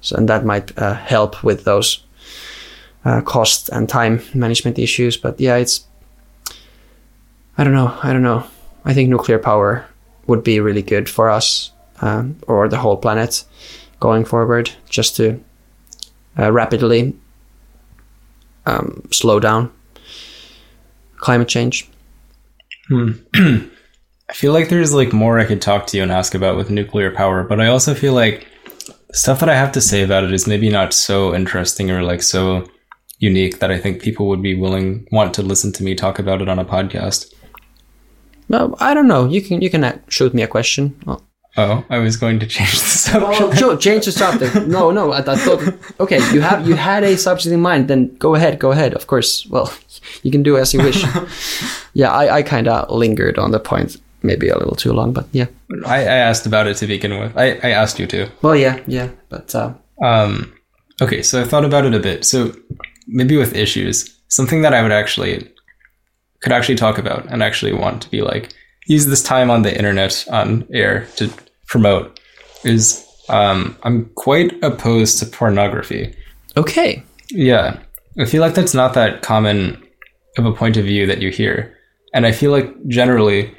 So 0.00 0.16
and 0.16 0.28
that 0.28 0.44
might 0.44 0.76
uh, 0.78 0.94
help 0.94 1.42
with 1.42 1.64
those 1.64 2.04
uh, 3.04 3.20
cost 3.22 3.68
and 3.70 3.88
time 3.88 4.22
management 4.34 4.78
issues. 4.78 5.16
But 5.16 5.40
yeah, 5.40 5.56
it's 5.56 5.86
I 7.58 7.64
don't 7.64 7.74
know. 7.74 7.96
I 8.02 8.12
don't 8.12 8.22
know. 8.22 8.44
I 8.84 8.94
think 8.94 9.08
nuclear 9.08 9.38
power 9.38 9.86
would 10.26 10.42
be 10.42 10.60
really 10.60 10.82
good 10.82 11.08
for 11.08 11.30
us 11.30 11.72
um, 12.00 12.36
or 12.46 12.68
the 12.68 12.78
whole 12.78 12.96
planet 12.96 13.44
going 14.00 14.24
forward, 14.24 14.70
just 14.88 15.16
to 15.16 15.42
uh, 16.38 16.50
rapidly 16.50 17.14
um, 18.66 19.08
slow 19.10 19.38
down 19.38 19.72
climate 21.16 21.48
change. 21.48 21.88
I 22.90 24.34
feel 24.34 24.52
like 24.52 24.68
there's 24.68 24.94
like 24.94 25.12
more 25.12 25.38
I 25.38 25.44
could 25.44 25.62
talk 25.62 25.86
to 25.88 25.96
you 25.96 26.02
and 26.02 26.10
ask 26.10 26.34
about 26.34 26.56
with 26.56 26.70
nuclear 26.70 27.10
power, 27.10 27.44
but 27.44 27.60
I 27.60 27.66
also 27.66 27.94
feel 27.94 28.12
like 28.14 28.46
stuff 29.12 29.40
that 29.40 29.48
I 29.48 29.54
have 29.54 29.72
to 29.72 29.80
say 29.80 30.02
about 30.02 30.24
it 30.24 30.32
is 30.32 30.46
maybe 30.46 30.68
not 30.68 30.94
so 30.94 31.34
interesting 31.34 31.90
or 31.90 32.02
like 32.02 32.22
so 32.22 32.68
unique 33.22 33.60
that 33.60 33.70
I 33.70 33.78
think 33.78 34.02
people 34.02 34.26
would 34.26 34.42
be 34.42 34.54
willing 34.54 35.06
want 35.12 35.32
to 35.34 35.42
listen 35.42 35.72
to 35.72 35.84
me 35.84 35.94
talk 35.94 36.18
about 36.18 36.42
it 36.42 36.48
on 36.48 36.58
a 36.58 36.64
podcast. 36.64 37.32
Well, 38.48 38.76
I 38.80 38.92
don't 38.92 39.06
know. 39.06 39.28
You 39.28 39.40
can 39.40 39.62
you 39.62 39.70
can 39.70 39.84
uh, 39.84 39.98
shoot 40.08 40.34
me 40.34 40.42
a 40.42 40.48
question. 40.48 41.00
Oh. 41.06 41.22
Oh, 41.54 41.84
I 41.90 41.98
was 41.98 42.16
going 42.16 42.40
to 42.40 42.46
change 42.46 42.72
the 42.72 42.78
subject. 42.78 43.58
Sure, 43.58 43.76
change 43.76 44.06
the 44.06 44.12
subject. 44.12 44.66
No, 44.66 44.90
no, 44.90 45.12
I, 45.12 45.18
I 45.18 45.36
thought. 45.36 45.60
Okay, 46.00 46.16
you 46.32 46.40
have 46.40 46.66
you 46.66 46.74
had 46.74 47.04
a 47.04 47.16
subject 47.16 47.52
in 47.52 47.60
mind. 47.60 47.88
Then 47.88 48.16
go 48.16 48.34
ahead, 48.34 48.58
go 48.58 48.72
ahead. 48.72 48.94
Of 48.94 49.06
course. 49.06 49.46
Well, 49.46 49.70
you 50.22 50.30
can 50.30 50.42
do 50.42 50.56
as 50.56 50.72
you 50.72 50.82
wish. 50.82 51.04
yeah, 51.92 52.10
I, 52.10 52.36
I 52.38 52.42
kind 52.42 52.68
of 52.68 52.90
lingered 52.90 53.38
on 53.38 53.50
the 53.50 53.60
point, 53.60 53.98
maybe 54.22 54.48
a 54.48 54.56
little 54.56 54.76
too 54.76 54.94
long, 54.94 55.12
but 55.12 55.26
yeah. 55.32 55.46
I, 55.84 55.98
I 55.98 56.18
asked 56.28 56.46
about 56.46 56.66
it 56.68 56.78
to 56.78 56.86
begin 56.86 57.20
with. 57.20 57.36
I, 57.36 57.60
I 57.62 57.70
asked 57.70 57.98
you 57.98 58.06
to. 58.06 58.30
Well, 58.40 58.56
yeah, 58.56 58.80
yeah, 58.86 59.10
but 59.28 59.54
uh, 59.54 59.74
Um, 60.02 60.54
okay, 61.02 61.20
so 61.20 61.42
I 61.42 61.44
thought 61.44 61.66
about 61.66 61.84
it 61.84 61.92
a 61.92 62.00
bit. 62.00 62.24
So 62.24 62.54
maybe 63.12 63.36
with 63.36 63.54
issues, 63.54 64.18
something 64.28 64.62
that 64.62 64.74
I 64.74 64.82
would 64.82 64.92
actually 64.92 65.48
could 66.40 66.52
actually 66.52 66.74
talk 66.74 66.98
about 66.98 67.26
and 67.30 67.42
actually 67.42 67.72
want 67.72 68.02
to 68.02 68.10
be 68.10 68.22
like 68.22 68.52
use 68.86 69.06
this 69.06 69.22
time 69.22 69.50
on 69.50 69.62
the 69.62 69.76
internet 69.76 70.26
on 70.30 70.66
air 70.72 71.06
to 71.16 71.30
promote 71.68 72.18
is 72.64 73.06
um, 73.28 73.76
I'm 73.84 74.10
quite 74.16 74.52
opposed 74.62 75.18
to 75.18 75.26
pornography. 75.26 76.14
okay. 76.56 77.02
Yeah, 77.30 77.78
I 78.18 78.26
feel 78.26 78.42
like 78.42 78.54
that's 78.54 78.74
not 78.74 78.92
that 78.92 79.22
common 79.22 79.82
of 80.36 80.44
a 80.44 80.52
point 80.52 80.76
of 80.76 80.84
view 80.84 81.06
that 81.06 81.22
you 81.22 81.30
hear, 81.30 81.74
and 82.12 82.26
I 82.26 82.32
feel 82.32 82.50
like 82.50 82.68
generally 82.88 83.56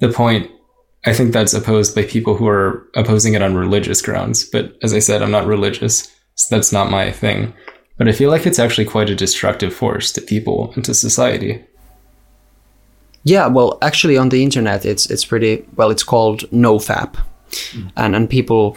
the 0.00 0.08
point 0.08 0.50
I 1.04 1.12
think 1.12 1.32
that's 1.32 1.52
opposed 1.52 1.94
by 1.94 2.04
people 2.04 2.36
who 2.36 2.46
are 2.48 2.86
opposing 2.94 3.34
it 3.34 3.42
on 3.42 3.54
religious 3.54 4.00
grounds. 4.00 4.44
But 4.44 4.76
as 4.82 4.94
I 4.94 5.00
said, 5.00 5.20
I'm 5.20 5.30
not 5.30 5.46
religious, 5.46 6.10
so 6.36 6.54
that's 6.54 6.72
not 6.72 6.90
my 6.90 7.10
thing. 7.10 7.52
But 8.02 8.08
I 8.08 8.12
feel 8.14 8.30
like 8.30 8.48
it's 8.48 8.58
actually 8.58 8.86
quite 8.86 9.10
a 9.10 9.14
destructive 9.14 9.72
force 9.72 10.10
to 10.14 10.20
people 10.20 10.72
and 10.74 10.84
to 10.86 10.92
society. 10.92 11.64
Yeah, 13.22 13.46
well, 13.46 13.78
actually, 13.80 14.18
on 14.18 14.30
the 14.30 14.42
internet, 14.42 14.84
it's 14.84 15.08
it's 15.08 15.24
pretty 15.24 15.64
well. 15.76 15.92
It's 15.92 16.02
called 16.02 16.40
NoFap, 16.50 17.14
hmm. 17.70 17.86
and 17.96 18.16
and 18.16 18.28
people 18.28 18.76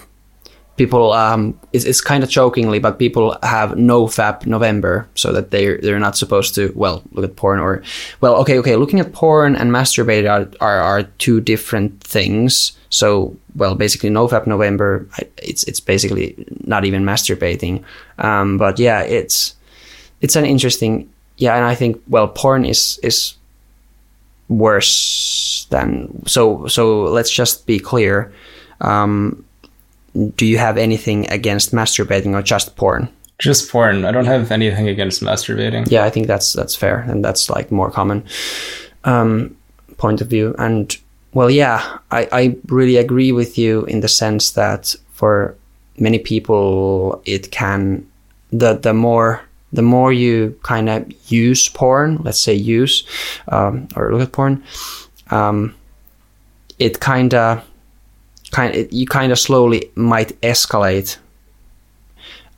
people 0.77 1.14
um 1.14 1.57
it's, 1.73 1.85
it's 1.85 2.02
kind 2.02 2.23
of 2.23 2.30
jokingly, 2.30 2.80
but 2.80 2.99
people 2.99 3.38
have 3.43 3.72
NoFap 3.72 4.45
November 4.45 5.07
so 5.15 5.31
that 5.31 5.52
they 5.52 5.77
they're 5.77 5.99
not 5.99 6.18
supposed 6.18 6.56
to 6.56 6.72
well 6.76 7.03
look 7.14 7.26
at 7.26 7.35
porn 7.35 7.60
or 7.60 7.84
well 8.22 8.35
okay 8.35 8.57
okay 8.60 8.76
looking 8.76 8.99
at 8.99 9.14
porn 9.14 9.56
and 9.56 9.72
masturbate 9.72 10.30
are 10.30 10.47
are, 10.61 10.80
are 10.80 11.03
two 11.18 11.41
different 11.41 12.02
things. 12.03 12.77
So 12.89 13.35
well, 13.56 13.76
basically 13.76 14.10
NoFap 14.10 14.47
November, 14.47 15.07
it's 15.38 15.64
it's 15.64 15.80
basically 15.80 16.35
not 16.65 16.85
even 16.85 17.03
masturbating, 17.03 17.84
um, 18.19 18.57
but 18.57 18.80
yeah, 18.80 19.02
it's 19.02 19.56
it's 20.22 20.35
an 20.35 20.45
interesting 20.45 21.10
yeah, 21.38 21.56
and 21.56 21.65
I 21.65 21.76
think 21.76 22.02
well, 22.07 22.27
porn 22.27 22.65
is 22.65 22.99
is 23.03 23.35
worse 24.47 25.65
than 25.72 26.23
so 26.27 26.68
so 26.68 27.03
let's 27.03 27.31
just 27.31 27.65
be 27.65 27.80
clear 27.80 28.31
um 28.81 29.43
do 30.36 30.46
you 30.46 30.58
have 30.58 30.78
anything 30.78 31.30
against 31.30 31.72
masturbating 31.74 32.34
or 32.34 32.42
just 32.42 32.76
porn 32.76 33.08
Just 33.38 33.70
porn. 33.70 34.06
I 34.06 34.12
don't 34.12 34.26
have 34.28 34.52
anything 34.52 34.88
against 34.88 35.22
masturbating. 35.22 35.90
yeah 35.92 36.06
i 36.06 36.10
think 36.10 36.28
that's 36.28 36.54
that's 36.54 36.76
fair 36.76 37.00
and 37.10 37.24
that's 37.24 37.50
like 37.50 37.72
more 37.72 37.92
common 37.92 38.24
um 39.04 39.56
point 39.98 40.22
of 40.22 40.28
view 40.28 40.56
and 40.58 40.98
well 41.34 41.50
yeah 41.50 41.98
i 42.12 42.28
i 42.32 42.56
really 42.68 42.98
agree 42.98 43.32
with 43.32 43.58
you 43.58 43.84
in 43.86 44.00
the 44.02 44.08
sense 44.08 44.52
that 44.52 44.96
for 45.12 45.56
many 45.98 46.20
people 46.20 47.22
it 47.26 47.52
can 47.52 48.06
the 48.52 48.74
the 48.82 48.94
more 48.94 49.42
the 49.74 49.82
more 49.82 50.14
you 50.14 50.58
kind 50.64 50.90
of 50.90 51.06
use 51.32 51.68
porn 51.70 52.18
let's 52.24 52.40
say 52.40 52.54
use 52.54 53.04
um, 53.50 53.88
or 53.96 54.12
look 54.14 54.22
at 54.22 54.32
porn 54.32 54.64
um, 55.32 55.74
it 56.80 57.00
kind 57.00 57.34
of 57.34 57.62
kind 58.51 58.76
it, 58.76 58.93
you 58.93 59.05
kind 59.05 59.31
of 59.31 59.39
slowly 59.39 59.91
might 59.95 60.39
escalate 60.41 61.17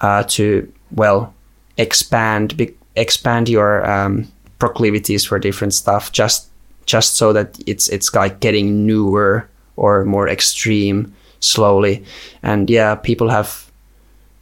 uh, 0.02 0.24
to 0.24 0.72
well 0.92 1.34
expand 1.78 2.58
be, 2.58 2.76
expand 2.96 3.50
your 3.50 3.90
um, 3.90 4.32
proclivities 4.60 5.26
for 5.26 5.40
different 5.40 5.74
stuff 5.74 6.12
just 6.12 6.50
just 6.86 7.16
so 7.18 7.34
that 7.34 7.60
it's 7.68 7.88
it's 7.90 8.14
like 8.16 8.40
getting 8.40 8.86
newer 8.86 9.48
or 9.76 10.06
more 10.06 10.28
extreme 10.28 11.14
slowly. 11.40 12.04
And 12.44 12.70
yeah 12.70 12.96
people 12.96 13.30
have 13.30 13.72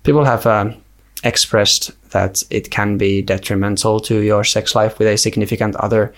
people 0.04 0.24
have 0.24 0.46
um, 0.46 0.76
expressed 1.24 1.92
that 2.12 2.44
it 2.50 2.70
can 2.72 2.98
be 2.98 3.22
detrimental 3.22 4.00
to 4.00 4.22
your 4.22 4.44
sex 4.44 4.76
life 4.76 4.98
with 5.00 5.08
a 5.08 5.18
significant 5.18 5.76
other. 5.76 6.14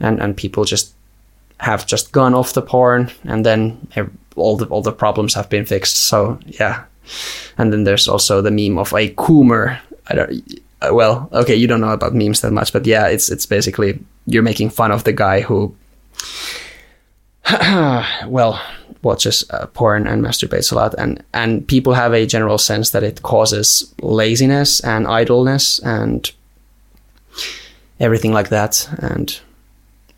And 0.00 0.20
and 0.20 0.36
people 0.36 0.64
just 0.64 0.94
have 1.60 1.86
just 1.86 2.12
gone 2.12 2.34
off 2.34 2.54
the 2.54 2.62
porn 2.62 3.10
and 3.24 3.44
then 3.44 3.86
all 4.40 4.56
the 4.56 4.66
all 4.66 4.82
the 4.82 4.92
problems 4.92 5.34
have 5.34 5.48
been 5.48 5.66
fixed. 5.66 5.96
So 5.96 6.38
yeah. 6.46 6.84
And 7.58 7.72
then 7.72 7.84
there's 7.84 8.08
also 8.08 8.40
the 8.42 8.50
meme 8.50 8.78
of 8.78 8.92
a 8.92 9.12
coomer. 9.14 9.78
I 10.08 10.14
don't 10.14 10.60
uh, 10.82 10.90
well 10.92 11.28
okay 11.32 11.54
you 11.54 11.66
don't 11.66 11.82
know 11.82 11.92
about 11.92 12.14
memes 12.14 12.40
that 12.40 12.52
much 12.52 12.72
but 12.72 12.86
yeah 12.86 13.06
it's 13.06 13.30
it's 13.30 13.44
basically 13.44 13.98
you're 14.24 14.42
making 14.42 14.70
fun 14.70 14.90
of 14.90 15.04
the 15.04 15.12
guy 15.12 15.42
who 15.42 15.74
well 18.26 18.58
watches 19.02 19.44
uh, 19.50 19.66
porn 19.66 20.06
and 20.06 20.22
masturbates 20.22 20.72
a 20.72 20.74
lot. 20.74 20.94
And 20.98 21.22
and 21.32 21.66
people 21.66 21.94
have 21.94 22.12
a 22.12 22.26
general 22.26 22.58
sense 22.58 22.90
that 22.90 23.02
it 23.02 23.22
causes 23.22 23.94
laziness 24.02 24.80
and 24.80 25.06
idleness 25.06 25.78
and 25.80 26.30
everything 27.98 28.32
like 28.32 28.50
that. 28.50 28.88
And 28.98 29.38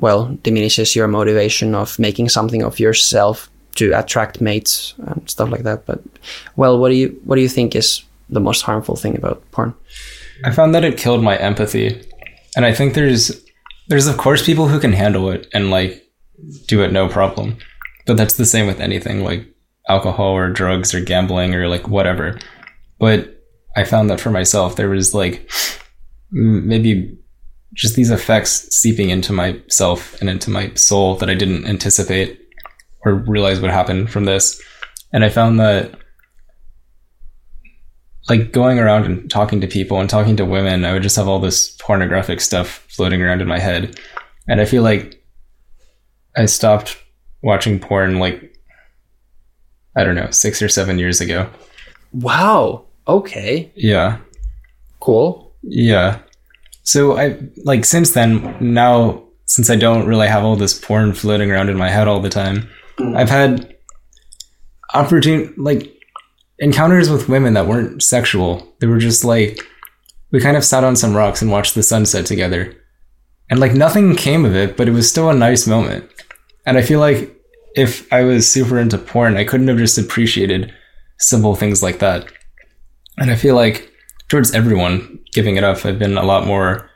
well 0.00 0.36
diminishes 0.42 0.96
your 0.96 1.08
motivation 1.08 1.74
of 1.74 1.98
making 1.98 2.28
something 2.28 2.62
of 2.62 2.80
yourself 2.80 3.48
to 3.74 3.92
attract 3.92 4.40
mates 4.40 4.94
and 5.06 5.28
stuff 5.28 5.50
like 5.50 5.62
that 5.62 5.86
but 5.86 6.00
well 6.56 6.78
what 6.78 6.88
do 6.90 6.94
you 6.94 7.20
what 7.24 7.36
do 7.36 7.42
you 7.42 7.48
think 7.48 7.74
is 7.74 8.02
the 8.28 8.40
most 8.40 8.62
harmful 8.62 8.96
thing 8.96 9.16
about 9.16 9.42
porn 9.50 9.74
I 10.44 10.50
found 10.50 10.74
that 10.74 10.84
it 10.84 10.98
killed 10.98 11.22
my 11.22 11.36
empathy. 11.36 12.02
And 12.56 12.64
I 12.64 12.72
think 12.72 12.94
there's 12.94 13.42
there's 13.88 14.06
of 14.06 14.16
course 14.16 14.44
people 14.44 14.68
who 14.68 14.80
can 14.80 14.92
handle 14.92 15.30
it 15.30 15.48
and 15.52 15.70
like 15.70 16.02
do 16.66 16.82
it 16.82 16.92
no 16.92 17.08
problem. 17.08 17.56
But 18.06 18.16
that's 18.16 18.36
the 18.36 18.46
same 18.46 18.66
with 18.66 18.80
anything 18.80 19.22
like 19.22 19.46
alcohol 19.88 20.32
or 20.32 20.50
drugs 20.50 20.94
or 20.94 21.00
gambling 21.00 21.54
or 21.54 21.68
like 21.68 21.88
whatever. 21.88 22.38
But 22.98 23.42
I 23.76 23.84
found 23.84 24.10
that 24.10 24.20
for 24.20 24.30
myself 24.30 24.76
there 24.76 24.88
was 24.88 25.14
like 25.14 25.50
maybe 26.30 27.16
just 27.74 27.94
these 27.96 28.10
effects 28.10 28.68
seeping 28.74 29.10
into 29.10 29.32
myself 29.32 30.20
and 30.20 30.28
into 30.28 30.50
my 30.50 30.74
soul 30.74 31.16
that 31.16 31.30
I 31.30 31.34
didn't 31.34 31.66
anticipate 31.66 32.38
or 33.04 33.14
realize 33.14 33.60
what 33.60 33.70
happened 33.70 34.10
from 34.10 34.24
this. 34.24 34.60
And 35.12 35.24
I 35.24 35.28
found 35.28 35.60
that 35.60 35.94
like 38.28 38.52
going 38.52 38.78
around 38.78 39.04
and 39.04 39.30
talking 39.30 39.60
to 39.60 39.66
people 39.66 40.00
and 40.00 40.08
talking 40.08 40.36
to 40.36 40.44
women, 40.44 40.84
I 40.84 40.92
would 40.92 41.02
just 41.02 41.16
have 41.16 41.28
all 41.28 41.40
this 41.40 41.70
pornographic 41.80 42.40
stuff 42.40 42.86
floating 42.88 43.20
around 43.20 43.42
in 43.42 43.48
my 43.48 43.58
head. 43.58 43.98
And 44.48 44.60
I 44.60 44.64
feel 44.64 44.82
like 44.82 45.22
I 46.36 46.46
stopped 46.46 46.98
watching 47.42 47.78
porn 47.78 48.18
like, 48.18 48.56
I 49.96 50.04
don't 50.04 50.14
know, 50.14 50.30
six 50.30 50.62
or 50.62 50.68
seven 50.68 50.98
years 50.98 51.20
ago. 51.20 51.48
wow 52.12 52.84
okay 53.08 53.72
Yeah. 53.74 54.18
cool 55.00 55.54
Yeah. 55.62 56.20
So 56.84 57.16
I, 57.16 57.38
like, 57.64 57.84
since 57.84 58.12
then, 58.12 58.56
now, 58.60 59.22
since 59.46 59.70
I 59.70 59.76
don't 59.76 60.06
really 60.06 60.26
have 60.26 60.44
all 60.44 60.56
this 60.56 60.78
porn 60.78 61.12
floating 61.12 61.50
around 61.50 61.68
in 61.68 61.76
my 61.76 61.88
head 61.88 62.08
all 62.08 62.20
the 62.20 62.28
time, 62.28 62.68
Mm. 63.02 63.16
I've 63.16 63.30
had 63.30 63.76
opportune, 64.94 65.54
like, 65.56 65.92
encounters 66.58 67.10
with 67.10 67.28
women 67.28 67.54
that 67.54 67.66
weren't 67.66 68.02
sexual. 68.02 68.74
They 68.80 68.86
were 68.86 68.98
just 68.98 69.24
like, 69.24 69.58
we 70.30 70.40
kind 70.40 70.56
of 70.56 70.64
sat 70.64 70.84
on 70.84 70.96
some 70.96 71.14
rocks 71.14 71.42
and 71.42 71.50
watched 71.50 71.74
the 71.74 71.82
sunset 71.82 72.24
together. 72.24 72.74
And 73.50 73.60
like 73.60 73.74
nothing 73.74 74.16
came 74.16 74.44
of 74.44 74.54
it, 74.54 74.76
but 74.76 74.88
it 74.88 74.92
was 74.92 75.08
still 75.08 75.28
a 75.28 75.34
nice 75.34 75.66
moment. 75.66 76.08
And 76.64 76.78
I 76.78 76.82
feel 76.82 77.00
like 77.00 77.36
if 77.74 78.10
I 78.12 78.22
was 78.22 78.50
super 78.50 78.78
into 78.78 78.96
porn, 78.96 79.36
I 79.36 79.44
couldn't 79.44 79.68
have 79.68 79.78
just 79.78 79.98
appreciated 79.98 80.72
simple 81.18 81.54
things 81.54 81.82
like 81.82 81.98
that. 81.98 82.26
And 83.18 83.30
I 83.30 83.36
feel 83.36 83.54
like 83.54 83.92
towards 84.28 84.54
everyone 84.54 85.18
giving 85.32 85.56
it 85.56 85.64
up, 85.64 85.84
I've 85.84 85.98
been 85.98 86.16
a 86.16 86.24
lot 86.24 86.46
more 86.46 86.88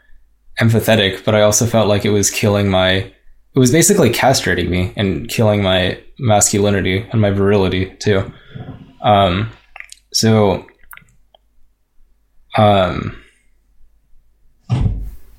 empathetic, 0.60 1.24
but 1.24 1.34
I 1.34 1.42
also 1.42 1.66
felt 1.66 1.88
like 1.88 2.04
it 2.04 2.10
was 2.10 2.30
killing 2.30 2.70
my, 2.70 3.12
it 3.56 3.58
was 3.58 3.72
basically 3.72 4.10
castrating 4.10 4.68
me 4.68 4.92
and 4.96 5.28
killing 5.28 5.62
my 5.62 5.98
masculinity 6.18 7.06
and 7.10 7.22
my 7.22 7.30
virility 7.30 7.86
too. 7.98 8.30
Um, 9.00 9.50
so, 10.12 10.66
um, 12.58 13.16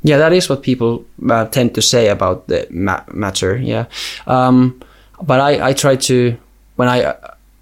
Yeah, 0.01 0.17
that 0.17 0.31
is 0.33 0.49
what 0.49 0.63
people 0.63 1.05
uh, 1.29 1.45
tend 1.45 1.75
to 1.75 1.81
say 1.81 2.07
about 2.07 2.47
the 2.47 2.65
ma- 2.69 3.03
matter. 3.11 3.57
Yeah, 3.57 3.85
um, 4.25 4.81
but 5.21 5.39
I, 5.39 5.69
I 5.69 5.73
try 5.73 5.95
to 5.95 6.37
when 6.77 6.87
I 6.87 7.13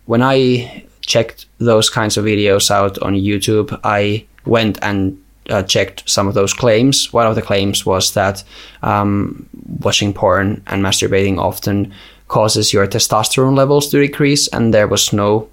when 0.06 0.22
I 0.22 0.86
checked 1.02 1.48
those 1.58 1.90
kinds 1.90 2.18
of 2.18 2.26
videos 2.26 2.70
out 2.70 3.00
on 3.00 3.16
YouTube, 3.16 3.78
I 3.84 4.26
went 4.46 4.78
and 4.84 5.18
uh, 5.50 5.64
checked 5.64 6.10
some 6.10 6.28
of 6.28 6.34
those 6.34 6.54
claims. 6.54 7.14
One 7.14 7.28
of 7.28 7.36
the 7.36 7.42
claims 7.42 7.86
was 7.86 8.14
that 8.14 8.44
um, 8.82 9.48
watching 9.80 10.14
porn 10.14 10.64
and 10.68 10.84
masturbating 10.84 11.38
often 11.38 11.94
causes 12.28 12.74
your 12.74 12.88
testosterone 12.88 13.56
levels 13.56 13.90
to 13.90 14.00
decrease, 14.00 14.48
and 14.48 14.74
there 14.74 14.88
was 14.88 15.14
no 15.14 15.50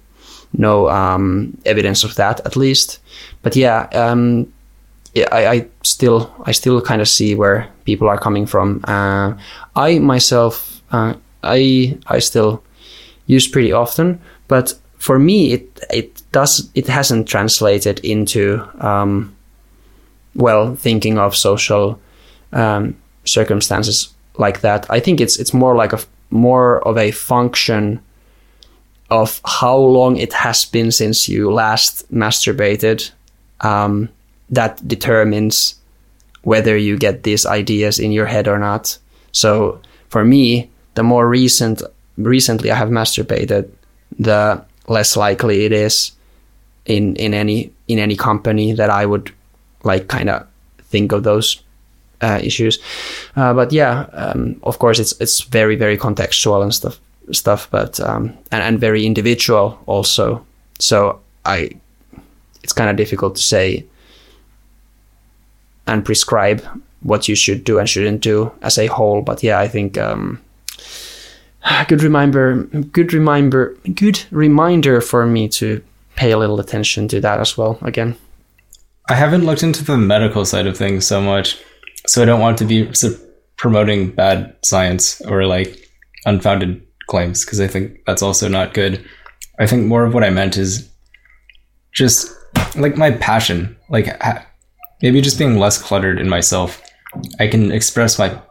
no 0.55 0.89
um, 0.89 1.57
evidence 1.65 2.03
of 2.03 2.15
that, 2.15 2.39
at 2.45 2.55
least. 2.55 2.99
But 3.41 3.55
yeah, 3.55 3.87
um, 3.93 4.51
I, 5.15 5.47
I 5.47 5.67
still 5.83 6.33
I 6.45 6.51
still 6.51 6.81
kind 6.81 7.01
of 7.01 7.07
see 7.07 7.35
where 7.35 7.69
people 7.85 8.07
are 8.09 8.17
coming 8.17 8.45
from. 8.45 8.83
Uh, 8.87 9.33
I 9.75 9.99
myself 9.99 10.81
uh, 10.91 11.13
I 11.43 11.97
I 12.07 12.19
still 12.19 12.63
use 13.27 13.47
pretty 13.47 13.71
often, 13.71 14.19
but 14.47 14.73
for 14.97 15.19
me 15.19 15.53
it 15.53 15.79
it 15.91 16.21
does 16.31 16.69
it 16.73 16.87
hasn't 16.87 17.27
translated 17.27 17.99
into 17.99 18.63
um, 18.79 19.35
well 20.35 20.75
thinking 20.75 21.17
of 21.17 21.35
social 21.35 21.99
um, 22.51 22.95
circumstances 23.25 24.13
like 24.37 24.61
that. 24.61 24.85
I 24.89 24.99
think 24.99 25.21
it's 25.21 25.37
it's 25.37 25.53
more 25.53 25.75
like 25.75 25.93
a 25.93 25.99
more 26.29 26.85
of 26.87 26.97
a 26.97 27.11
function 27.11 28.01
of 29.09 29.41
how 29.45 29.77
long 29.77 30.17
it 30.17 30.33
has 30.33 30.65
been 30.65 30.91
since 30.91 31.29
you 31.29 31.51
last 31.51 32.11
masturbated 32.11 33.11
um, 33.61 34.09
that 34.49 34.85
determines 34.87 35.75
whether 36.41 36.75
you 36.75 36.97
get 36.97 37.23
these 37.23 37.45
ideas 37.45 37.99
in 37.99 38.11
your 38.11 38.25
head 38.25 38.47
or 38.47 38.57
not. 38.57 38.97
So 39.31 39.79
for 40.09 40.25
me, 40.25 40.69
the 40.95 41.03
more 41.03 41.27
recent 41.27 41.83
recently 42.17 42.71
I 42.71 42.75
have 42.75 42.89
masturbated, 42.89 43.69
the 44.19 44.63
less 44.87 45.15
likely 45.15 45.65
it 45.65 45.71
is 45.71 46.11
in 46.85 47.15
in 47.15 47.33
any 47.33 47.71
in 47.87 47.99
any 47.99 48.15
company 48.15 48.73
that 48.73 48.89
I 48.89 49.05
would 49.05 49.31
like 49.83 50.07
kind 50.07 50.29
of 50.29 50.47
think 50.79 51.11
of 51.11 51.23
those 51.23 51.61
uh, 52.21 52.39
issues. 52.41 52.79
Uh, 53.35 53.53
but 53.53 53.71
yeah, 53.71 54.05
um, 54.13 54.59
of 54.63 54.79
course 54.79 54.99
it's 54.99 55.13
it's 55.19 55.41
very 55.41 55.75
very 55.75 55.97
contextual 55.97 56.63
and 56.63 56.73
stuff 56.73 56.99
stuff, 57.31 57.67
but 57.71 57.99
um, 57.99 58.37
and 58.51 58.63
and 58.63 58.79
very 58.79 59.05
individual 59.05 59.79
also. 59.85 60.45
So 60.79 61.19
I, 61.45 61.71
it's 62.63 62.73
kind 62.73 62.89
of 62.89 62.95
difficult 62.95 63.35
to 63.35 63.41
say 63.41 63.85
and 65.85 66.05
prescribe 66.05 66.63
what 67.01 67.27
you 67.27 67.35
should 67.35 67.63
do 67.63 67.79
and 67.79 67.89
shouldn't 67.89 68.21
do 68.21 68.51
as 68.61 68.77
a 68.77 68.87
whole. 68.87 69.21
But 69.21 69.43
yeah, 69.43 69.59
I 69.59 69.67
think 69.67 69.97
um, 69.97 70.41
good 71.87 72.03
reminder, 72.03 72.63
good 72.91 73.13
reminder, 73.13 73.75
good 73.93 74.23
reminder 74.31 75.01
for 75.01 75.25
me 75.25 75.47
to 75.49 75.83
pay 76.15 76.31
a 76.31 76.37
little 76.37 76.59
attention 76.59 77.07
to 77.09 77.21
that 77.21 77.39
as 77.39 77.57
well. 77.57 77.77
Again, 77.81 78.15
I 79.09 79.15
haven't 79.15 79.45
looked 79.45 79.63
into 79.63 79.83
the 79.83 79.97
medical 79.97 80.45
side 80.45 80.65
of 80.65 80.77
things 80.77 81.05
so 81.05 81.21
much, 81.21 81.57
so 82.07 82.21
I 82.21 82.25
don't 82.25 82.39
want 82.39 82.57
to 82.59 82.65
be 82.65 82.89
promoting 83.57 84.11
bad 84.11 84.55
science 84.63 85.21
or 85.21 85.45
like 85.45 85.89
unfounded 86.25 86.81
claims 87.07 87.43
because 87.43 87.59
I 87.59 87.67
think 87.67 87.99
that's 88.05 88.21
also 88.21 88.47
not 88.47 88.73
good. 88.73 89.05
I 89.59 89.67
think 89.67 89.85
more 89.85 90.05
of 90.05 90.13
what 90.13 90.23
I 90.23 90.29
meant 90.29 90.57
is 90.57 90.89
just 91.93 92.31
like 92.75 92.97
my 92.97 93.11
passion, 93.11 93.77
like 93.89 94.07
maybe 95.01 95.21
just 95.21 95.37
being 95.37 95.59
less 95.59 95.81
cluttered 95.81 96.19
in 96.19 96.29
myself. 96.29 96.81
I 97.39 97.47
can 97.47 97.71
express 97.71 98.17
my 98.17 98.41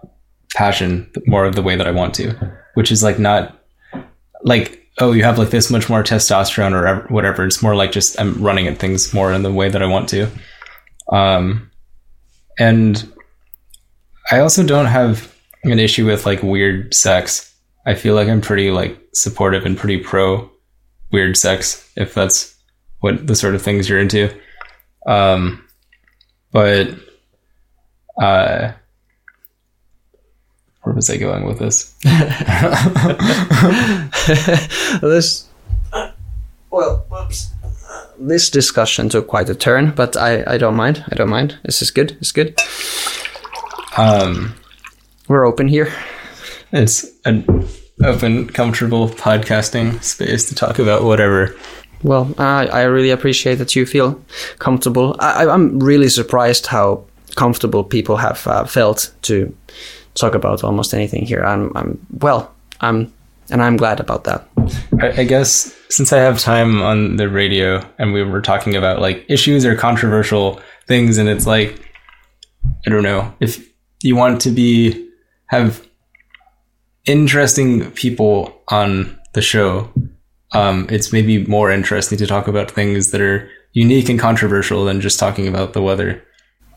passion 0.54 1.10
more 1.26 1.46
of 1.46 1.54
the 1.54 1.62
way 1.62 1.76
that 1.76 1.86
I 1.86 1.92
want 1.92 2.14
to, 2.16 2.34
which 2.74 2.92
is 2.92 3.02
like 3.02 3.18
not 3.18 3.58
like 4.42 4.81
oh 4.98 5.12
you 5.12 5.24
have 5.24 5.39
like 5.39 5.51
this 5.51 5.70
much 5.70 5.89
more 5.89 6.02
testosterone 6.02 6.73
or 6.73 7.06
whatever. 7.12 7.44
It's 7.44 7.62
more 7.62 7.74
like 7.74 7.93
just 7.93 8.20
I'm 8.20 8.43
running 8.43 8.66
at 8.66 8.78
things 8.78 9.12
more 9.14 9.32
in 9.32 9.43
the 9.43 9.52
way 9.52 9.69
that 9.69 9.82
I 9.82 9.86
want 9.86 10.09
to. 10.10 10.28
Um, 11.10 11.70
and 12.59 13.12
I 14.31 14.40
also 14.40 14.64
don't 14.64 14.86
have 14.86 15.35
an 15.64 15.78
issue 15.78 16.06
with 16.06 16.27
like 16.27 16.43
weird 16.43 16.94
sex. 16.94 17.55
I 17.86 17.94
feel 17.94 18.14
like 18.14 18.28
I'm 18.28 18.40
pretty 18.40 18.70
like 18.70 18.98
supportive 19.14 19.66
and 19.66 19.77
pretty 19.77 19.98
pro 19.98 20.51
weird 21.10 21.36
sex 21.36 21.90
if 21.97 22.14
that's 22.14 22.55
what 23.01 23.27
the 23.27 23.35
sort 23.35 23.55
of 23.55 23.62
things 23.62 23.89
you're 23.89 23.98
into. 23.98 24.35
Um, 25.06 25.66
but 26.52 26.94
uh, 28.20 28.73
where 30.82 30.94
was 30.94 31.09
I 31.10 31.16
going 31.16 31.44
with 31.44 31.59
this? 31.59 31.94
this 35.00 35.48
well, 36.70 37.04
whoops. 37.10 37.50
This 38.18 38.50
discussion 38.50 39.09
took 39.09 39.26
quite 39.28 39.48
a 39.50 39.54
turn, 39.54 39.90
but 39.90 40.16
I, 40.16 40.42
I 40.46 40.59
don't 40.59 40.76
mind. 40.76 41.04
I 41.10 41.14
don't 41.14 41.28
mind. 41.28 41.59
This 41.64 41.82
is 41.82 41.90
good. 41.90 42.12
It's 42.12 42.32
good. 42.32 42.59
Um, 43.96 44.54
We're 45.28 45.44
open 45.44 45.68
here. 45.68 45.92
it's 46.72 47.06
an 47.24 47.68
open, 48.02 48.48
comfortable 48.48 49.09
podcasting 49.09 50.02
space 50.02 50.48
to 50.48 50.54
talk 50.54 50.78
about 50.78 51.04
whatever. 51.04 51.54
Well, 52.02 52.34
I 52.38 52.66
I 52.66 52.82
really 52.84 53.10
appreciate 53.10 53.56
that 53.56 53.76
you 53.76 53.86
feel 53.86 54.20
comfortable. 54.59 55.14
I, 55.20 55.46
I'm 55.46 55.78
really 55.78 56.09
surprised 56.09 56.66
how 56.66 57.04
comfortable 57.36 57.84
people 57.84 58.16
have 58.16 58.46
uh, 58.46 58.64
felt 58.64 59.12
to 59.22 59.54
talk 60.14 60.34
about 60.34 60.62
almost 60.64 60.94
anything 60.94 61.24
here. 61.24 61.43
I'm, 61.44 61.72
I'm 61.76 62.06
well, 62.20 62.52
I'm, 62.80 63.12
and 63.51 63.62
I'm 63.62 63.76
glad 63.76 64.01
about 64.01 64.24
that. 64.24 64.48
I, 65.01 65.22
I 65.22 65.24
guess 65.24 65.74
since 65.89 66.12
I 66.12 66.18
have 66.18 66.39
time 66.39 66.80
on 66.82 67.16
the 67.16 67.28
radio 67.28 67.84
and 67.98 68.12
we 68.12 68.22
were 68.22 68.40
talking 68.40 68.76
about 68.76 69.01
like 69.01 69.24
issues 69.28 69.64
or 69.64 69.74
controversial 69.74 70.60
things, 70.86 71.18
and 71.18 71.28
it's 71.28 71.47
like, 71.47 71.80
I 72.86 72.90
don't 72.90 73.02
know, 73.02 73.32
if 73.40 73.66
you 74.02 74.16
want 74.16 74.40
to 74.43 74.51
be, 74.51 75.09
have 75.47 75.86
interesting 77.05 77.90
people 77.93 78.62
on 78.68 79.18
the 79.34 79.43
show, 79.43 79.90
um, 80.52 80.86
it's 80.90 81.12
maybe 81.12 81.47
more 81.47 81.70
interesting 81.70 82.18
to 82.18 82.26
talk 82.26 82.48
about 82.48 82.70
things 82.70 83.10
that 83.10 83.20
are 83.20 83.48
unique 83.72 84.09
and 84.09 84.20
controversial 84.20 84.84
than 84.84 85.01
just 85.01 85.18
talking 85.18 85.48
about 85.48 85.72
the 85.72 85.82
weather. 85.82 86.22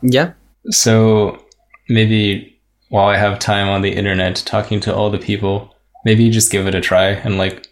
Yeah, 0.02 0.32
So 0.70 1.44
maybe 1.88 2.55
while 2.88 3.06
I 3.06 3.16
have 3.16 3.38
time 3.38 3.68
on 3.68 3.82
the 3.82 3.92
internet 3.92 4.36
talking 4.46 4.80
to 4.80 4.94
all 4.94 5.10
the 5.10 5.18
people, 5.18 5.74
maybe 6.04 6.30
just 6.30 6.52
give 6.52 6.66
it 6.66 6.74
a 6.74 6.80
try 6.80 7.08
and 7.08 7.38
like 7.38 7.68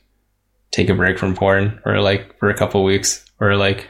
take 0.71 0.89
a 0.89 0.95
break 0.95 1.19
from 1.19 1.35
porn 1.35 1.81
or 1.85 2.01
like 2.01 2.39
for 2.39 2.51
a 2.51 2.55
couple 2.55 2.83
weeks 2.83 3.25
or 3.41 3.57
like 3.57 3.89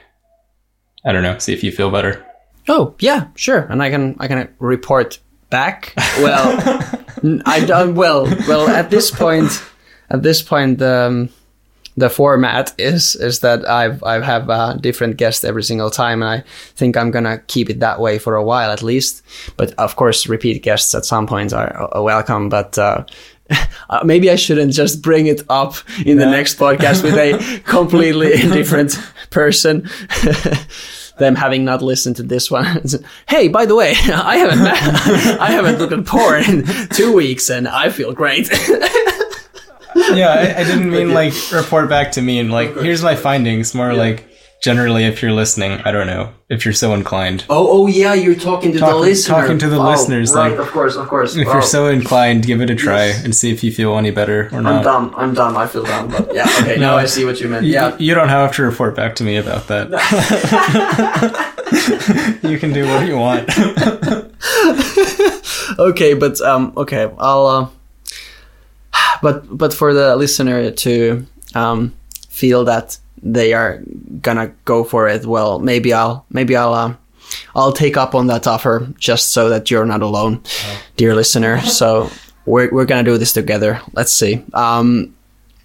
I 1.04 1.12
don't 1.12 1.22
know, 1.22 1.38
see 1.38 1.52
if 1.52 1.62
you 1.62 1.72
feel 1.72 1.90
better. 1.90 2.24
Oh 2.68 2.94
yeah, 2.98 3.28
sure. 3.34 3.60
And 3.70 3.82
I 3.82 3.90
can 3.90 4.16
I 4.18 4.28
can 4.28 4.54
report 4.58 5.18
back. 5.50 5.92
Well, 6.18 6.56
I 7.46 7.64
don't. 7.64 7.94
Well, 7.94 8.24
well. 8.48 8.68
At 8.68 8.90
this 8.90 9.10
point, 9.10 9.62
at 10.10 10.22
this 10.22 10.42
point, 10.42 10.80
um, 10.82 11.28
the 11.96 12.10
format 12.10 12.72
is 12.78 13.14
is 13.16 13.40
that 13.40 13.68
I've 13.68 14.02
I 14.02 14.20
have 14.20 14.48
a 14.48 14.76
different 14.80 15.16
guest 15.16 15.44
every 15.44 15.62
single 15.62 15.90
time, 15.90 16.22
and 16.22 16.42
I 16.42 16.44
think 16.74 16.96
I'm 16.96 17.10
gonna 17.10 17.38
keep 17.46 17.70
it 17.70 17.80
that 17.80 18.00
way 18.00 18.18
for 18.18 18.34
a 18.34 18.42
while 18.42 18.70
at 18.70 18.82
least. 18.82 19.22
But 19.56 19.72
of 19.78 19.96
course, 19.96 20.26
repeat 20.26 20.62
guests 20.62 20.94
at 20.94 21.04
some 21.04 21.26
point 21.26 21.52
are, 21.52 21.72
are 21.94 22.02
welcome. 22.02 22.48
But 22.48 22.76
uh, 22.78 23.04
uh, 23.90 24.00
maybe 24.04 24.30
I 24.30 24.36
shouldn't 24.36 24.72
just 24.72 25.02
bring 25.02 25.26
it 25.26 25.42
up 25.48 25.74
in 26.04 26.18
the 26.18 26.26
next 26.26 26.58
podcast 26.58 27.02
with 27.02 27.14
a 27.14 27.60
completely 27.64 28.36
different 28.36 28.98
person. 29.30 29.88
Them 31.16 31.36
having 31.36 31.64
not 31.64 31.80
listened 31.80 32.16
to 32.16 32.24
this 32.24 32.50
one. 32.50 32.82
hey, 33.28 33.46
by 33.46 33.66
the 33.66 33.76
way, 33.76 33.90
I 34.12 34.36
haven't 34.36 35.38
I 35.40 35.48
haven't 35.48 35.78
looked 35.78 35.92
at 35.92 36.04
porn 36.06 36.42
in 36.42 36.88
two 36.88 37.14
weeks, 37.14 37.50
and 37.50 37.68
I 37.68 37.90
feel 37.90 38.12
great. 38.12 38.50
Yeah, 40.14 40.28
I, 40.30 40.60
I 40.60 40.64
didn't 40.68 40.90
mean 40.90 41.12
like 41.14 41.32
report 41.52 41.88
back 41.88 42.12
to 42.12 42.22
me 42.22 42.38
and 42.38 42.50
like 42.50 42.74
here's 42.76 43.02
my 43.02 43.14
findings, 43.16 43.74
more 43.74 43.94
like 43.94 44.28
generally, 44.62 45.04
if 45.04 45.20
you're 45.22 45.32
listening, 45.32 45.72
I 45.84 45.90
don't 45.92 46.06
know 46.06 46.32
if 46.48 46.64
you're 46.64 46.72
so 46.74 46.94
inclined. 46.94 47.44
Oh, 47.50 47.66
oh 47.82 47.86
yeah, 47.86 48.14
you're 48.14 48.34
talking 48.34 48.72
to 48.72 48.78
the 48.78 48.96
listener. 48.96 49.34
talking 49.42 49.58
to 49.58 49.68
the 49.68 49.76
Oh, 49.76 49.90
listeners, 49.90 50.32
Right, 50.34 50.50
like, 50.52 50.58
of 50.58 50.70
course, 50.72 50.96
of 50.96 51.06
course. 51.08 51.36
If 51.36 51.46
Oh, 51.48 51.52
you're 51.52 51.62
so 51.62 51.88
inclined, 51.88 52.46
give 52.46 52.60
it 52.62 52.70
a 52.70 52.74
try 52.74 53.06
Yes. 53.06 53.24
and 53.24 53.34
see 53.34 53.50
if 53.52 53.62
you 53.62 53.70
feel 53.72 53.96
any 53.98 54.10
better 54.10 54.48
or 54.52 54.62
not. 54.62 54.70
I'm 54.70 54.76
not. 54.76 54.84
dumb. 54.84 55.14
I'm 55.18 55.34
dumb. 55.34 55.56
I 55.56 55.66
feel 55.66 55.84
dumb. 55.84 56.08
But 56.08 56.34
yeah, 56.34 56.44
okay. 56.60 56.76
No. 56.80 56.92
now 56.92 56.96
I 56.96 57.04
see 57.06 57.24
what 57.26 57.40
you 57.40 57.48
meant. 57.48 57.66
Yeah. 57.66 57.94
You 57.98 58.14
don't 58.14 58.30
have 58.30 58.54
to 58.56 58.62
report 58.62 58.96
back 58.96 59.14
to 59.16 59.24
me 59.24 59.36
about 59.36 59.66
that. 59.68 59.90
you 62.42 62.58
can 62.58 62.72
do 62.72 62.86
what 62.88 63.06
you 63.06 63.16
want. 63.18 63.48
okay, 65.78 66.14
but 66.14 66.40
um, 66.40 66.72
okay, 66.76 67.10
I'll. 67.18 67.46
Uh, 67.46 67.68
but 69.22 69.56
but 69.56 69.72
for 69.72 69.94
the 69.94 70.16
listener 70.16 70.70
to 70.70 71.26
um, 71.54 71.92
feel 72.28 72.64
that 72.64 72.98
they 73.22 73.52
are 73.52 73.82
gonna 74.20 74.52
go 74.64 74.84
for 74.84 75.08
it, 75.08 75.24
well, 75.26 75.58
maybe 75.58 75.92
I'll 75.92 76.26
maybe 76.30 76.56
I'll 76.56 76.74
uh, 76.74 76.94
I'll 77.54 77.72
take 77.72 77.96
up 77.96 78.14
on 78.14 78.26
that 78.28 78.46
offer 78.46 78.88
just 78.98 79.32
so 79.32 79.48
that 79.48 79.70
you're 79.70 79.86
not 79.86 80.02
alone, 80.02 80.42
dear 80.96 81.14
listener. 81.14 81.60
So 81.64 82.10
we're 82.46 82.70
we're 82.70 82.84
gonna 82.84 83.04
do 83.04 83.18
this 83.18 83.32
together. 83.32 83.80
Let's 83.94 84.12
see. 84.12 84.44
Um, 84.52 85.14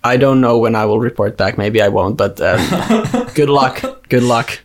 I 0.04 0.18
don't 0.18 0.40
know 0.40 0.58
when 0.58 0.76
I 0.76 0.86
will 0.86 1.00
report 1.00 1.38
back. 1.38 1.58
Maybe 1.58 1.82
I 1.82 1.90
won't. 1.90 2.16
But 2.18 2.40
um, 2.40 3.28
good 3.36 3.50
luck. 3.50 3.82
Good 4.10 4.24
luck 4.24 4.60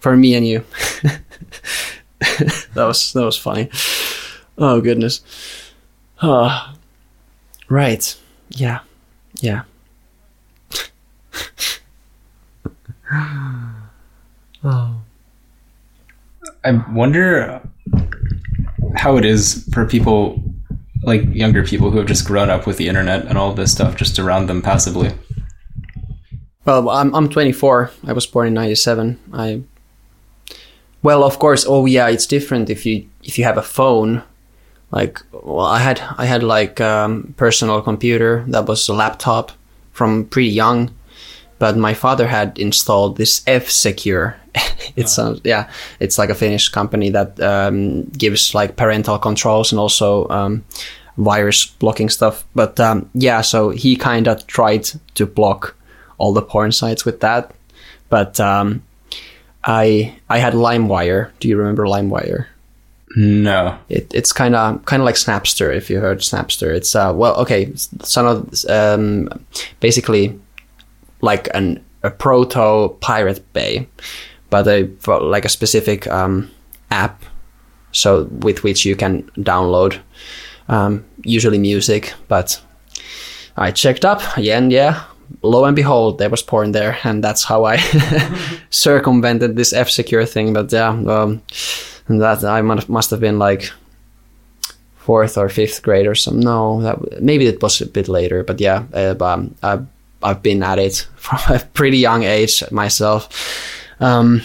for 0.00 0.16
me 0.16 0.34
and 0.34 0.46
you. 0.46 0.64
that 2.20 2.86
was 2.86 3.12
that 3.12 3.24
was 3.24 3.36
funny. 3.36 3.70
Oh 4.56 4.80
goodness. 4.80 5.20
Uh, 6.20 6.72
right. 7.68 8.16
Yeah. 8.50 8.80
Yeah. 9.40 9.62
oh. 14.64 15.00
I 16.64 16.72
wonder 16.90 17.62
how 18.96 19.16
it 19.16 19.24
is 19.24 19.68
for 19.72 19.86
people 19.86 20.42
like 21.02 21.22
younger 21.32 21.64
people 21.64 21.90
who 21.90 21.98
have 21.98 22.06
just 22.06 22.26
grown 22.26 22.50
up 22.50 22.66
with 22.66 22.76
the 22.76 22.88
internet 22.88 23.26
and 23.26 23.38
all 23.38 23.52
this 23.52 23.72
stuff 23.72 23.96
just 23.96 24.18
around 24.18 24.48
them 24.48 24.60
passively. 24.60 25.12
Well, 26.64 26.90
I'm 26.90 27.14
I'm 27.14 27.28
24. 27.28 27.90
I 28.06 28.12
was 28.12 28.26
born 28.26 28.48
in 28.48 28.54
97. 28.54 29.18
I 29.32 29.62
Well, 31.02 31.24
of 31.24 31.38
course. 31.38 31.64
Oh 31.66 31.86
yeah, 31.86 32.08
it's 32.08 32.26
different 32.26 32.68
if 32.68 32.84
you 32.84 33.08
if 33.22 33.38
you 33.38 33.44
have 33.44 33.56
a 33.56 33.62
phone. 33.62 34.22
Like, 34.90 35.20
well, 35.32 35.66
I 35.66 35.80
had 35.80 36.00
I 36.16 36.24
had 36.24 36.42
like 36.42 36.80
um, 36.80 37.34
personal 37.36 37.82
computer 37.82 38.44
that 38.48 38.66
was 38.66 38.88
a 38.88 38.94
laptop 38.94 39.52
from 39.92 40.24
pretty 40.24 40.48
young, 40.48 40.90
but 41.58 41.76
my 41.76 41.94
father 41.94 42.26
had 42.26 42.58
installed 42.58 43.16
this 43.16 43.42
F-Secure. 43.46 44.36
it's 44.96 45.18
uh, 45.18 45.38
yeah, 45.44 45.70
it's 46.00 46.18
like 46.18 46.30
a 46.30 46.34
Finnish 46.34 46.68
company 46.70 47.10
that 47.10 47.38
um, 47.40 48.04
gives 48.04 48.54
like 48.54 48.76
parental 48.76 49.18
controls 49.18 49.72
and 49.72 49.78
also 49.78 50.26
um, 50.30 50.64
virus 51.18 51.66
blocking 51.66 52.08
stuff. 52.08 52.46
But 52.54 52.80
um, 52.80 53.10
yeah, 53.12 53.42
so 53.42 53.70
he 53.70 53.96
kind 53.96 54.26
of 54.26 54.46
tried 54.46 54.88
to 55.16 55.26
block 55.26 55.76
all 56.16 56.32
the 56.32 56.42
porn 56.42 56.72
sites 56.72 57.04
with 57.04 57.20
that. 57.20 57.52
But 58.08 58.40
um, 58.40 58.82
I 59.64 60.16
I 60.30 60.38
had 60.38 60.54
LimeWire. 60.54 61.30
Do 61.40 61.48
you 61.48 61.58
remember 61.58 61.84
LimeWire? 61.84 62.46
No. 63.16 63.78
It, 63.88 64.12
it's 64.14 64.32
kind 64.32 64.54
of 64.54 64.84
kind 64.84 65.00
of 65.02 65.06
like 65.06 65.14
Napster. 65.14 65.74
If 65.74 65.90
you 65.90 66.00
heard 66.00 66.18
Napster, 66.18 66.74
it's 66.74 66.94
uh 66.94 67.12
well 67.14 67.34
okay. 67.36 67.72
Some 68.02 68.26
of 68.26 68.64
um 68.68 69.28
basically 69.80 70.38
like 71.20 71.48
an 71.54 71.84
a 72.02 72.10
proto 72.10 72.90
Pirate 73.00 73.44
Bay, 73.52 73.88
but 74.50 74.66
a 74.68 74.88
like 75.20 75.44
a 75.44 75.48
specific 75.48 76.06
um 76.08 76.50
app, 76.90 77.24
so 77.92 78.24
with 78.24 78.62
which 78.62 78.84
you 78.84 78.94
can 78.94 79.22
download 79.38 79.98
um 80.68 81.04
usually 81.24 81.58
music. 81.58 82.12
But 82.28 82.60
I 83.56 83.70
checked 83.72 84.04
up 84.04 84.20
again, 84.36 84.70
yeah. 84.70 85.04
Lo 85.42 85.64
and 85.66 85.76
behold, 85.76 86.18
there 86.18 86.30
was 86.30 86.42
porn 86.42 86.72
there, 86.72 86.96
and 87.04 87.22
that's 87.22 87.44
how 87.44 87.64
I 87.64 87.76
circumvented 88.70 89.56
this 89.56 89.74
F-Secure 89.74 90.24
thing. 90.24 90.54
But 90.54 90.72
yeah, 90.72 90.88
um, 90.88 91.42
that 92.08 92.44
I 92.44 92.62
must 92.62 92.88
must 92.88 93.10
have 93.10 93.20
been 93.20 93.38
like 93.38 93.70
fourth 94.96 95.38
or 95.38 95.48
fifth 95.48 95.82
grade 95.82 96.06
or 96.06 96.14
some. 96.14 96.40
No, 96.40 96.82
that 96.82 97.22
maybe 97.22 97.46
it 97.46 97.62
was 97.62 97.80
a 97.80 97.86
bit 97.86 98.08
later. 98.08 98.44
But 98.44 98.60
yeah, 98.60 98.84
uh, 98.92 99.14
um, 99.20 99.54
I've 99.62 99.86
I've 100.22 100.42
been 100.42 100.62
at 100.62 100.78
it 100.78 101.08
from 101.16 101.56
a 101.56 101.60
pretty 101.60 101.98
young 101.98 102.24
age 102.24 102.62
myself. 102.70 103.28
Um, 104.00 104.42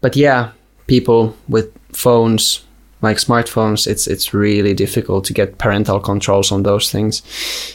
but 0.00 0.16
yeah, 0.16 0.50
people 0.86 1.34
with 1.48 1.72
phones 1.92 2.64
like 3.02 3.16
smartphones, 3.16 3.86
it's 3.86 4.06
it's 4.06 4.34
really 4.34 4.74
difficult 4.74 5.24
to 5.24 5.32
get 5.32 5.58
parental 5.58 6.00
controls 6.00 6.52
on 6.52 6.62
those 6.62 6.90
things, 6.90 7.22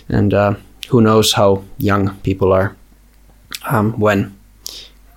and 0.10 0.34
uh, 0.34 0.54
who 0.90 1.02
knows 1.02 1.34
how 1.34 1.64
young 1.78 2.16
people 2.24 2.54
are 2.54 2.76
um, 3.70 4.00
when 4.00 4.37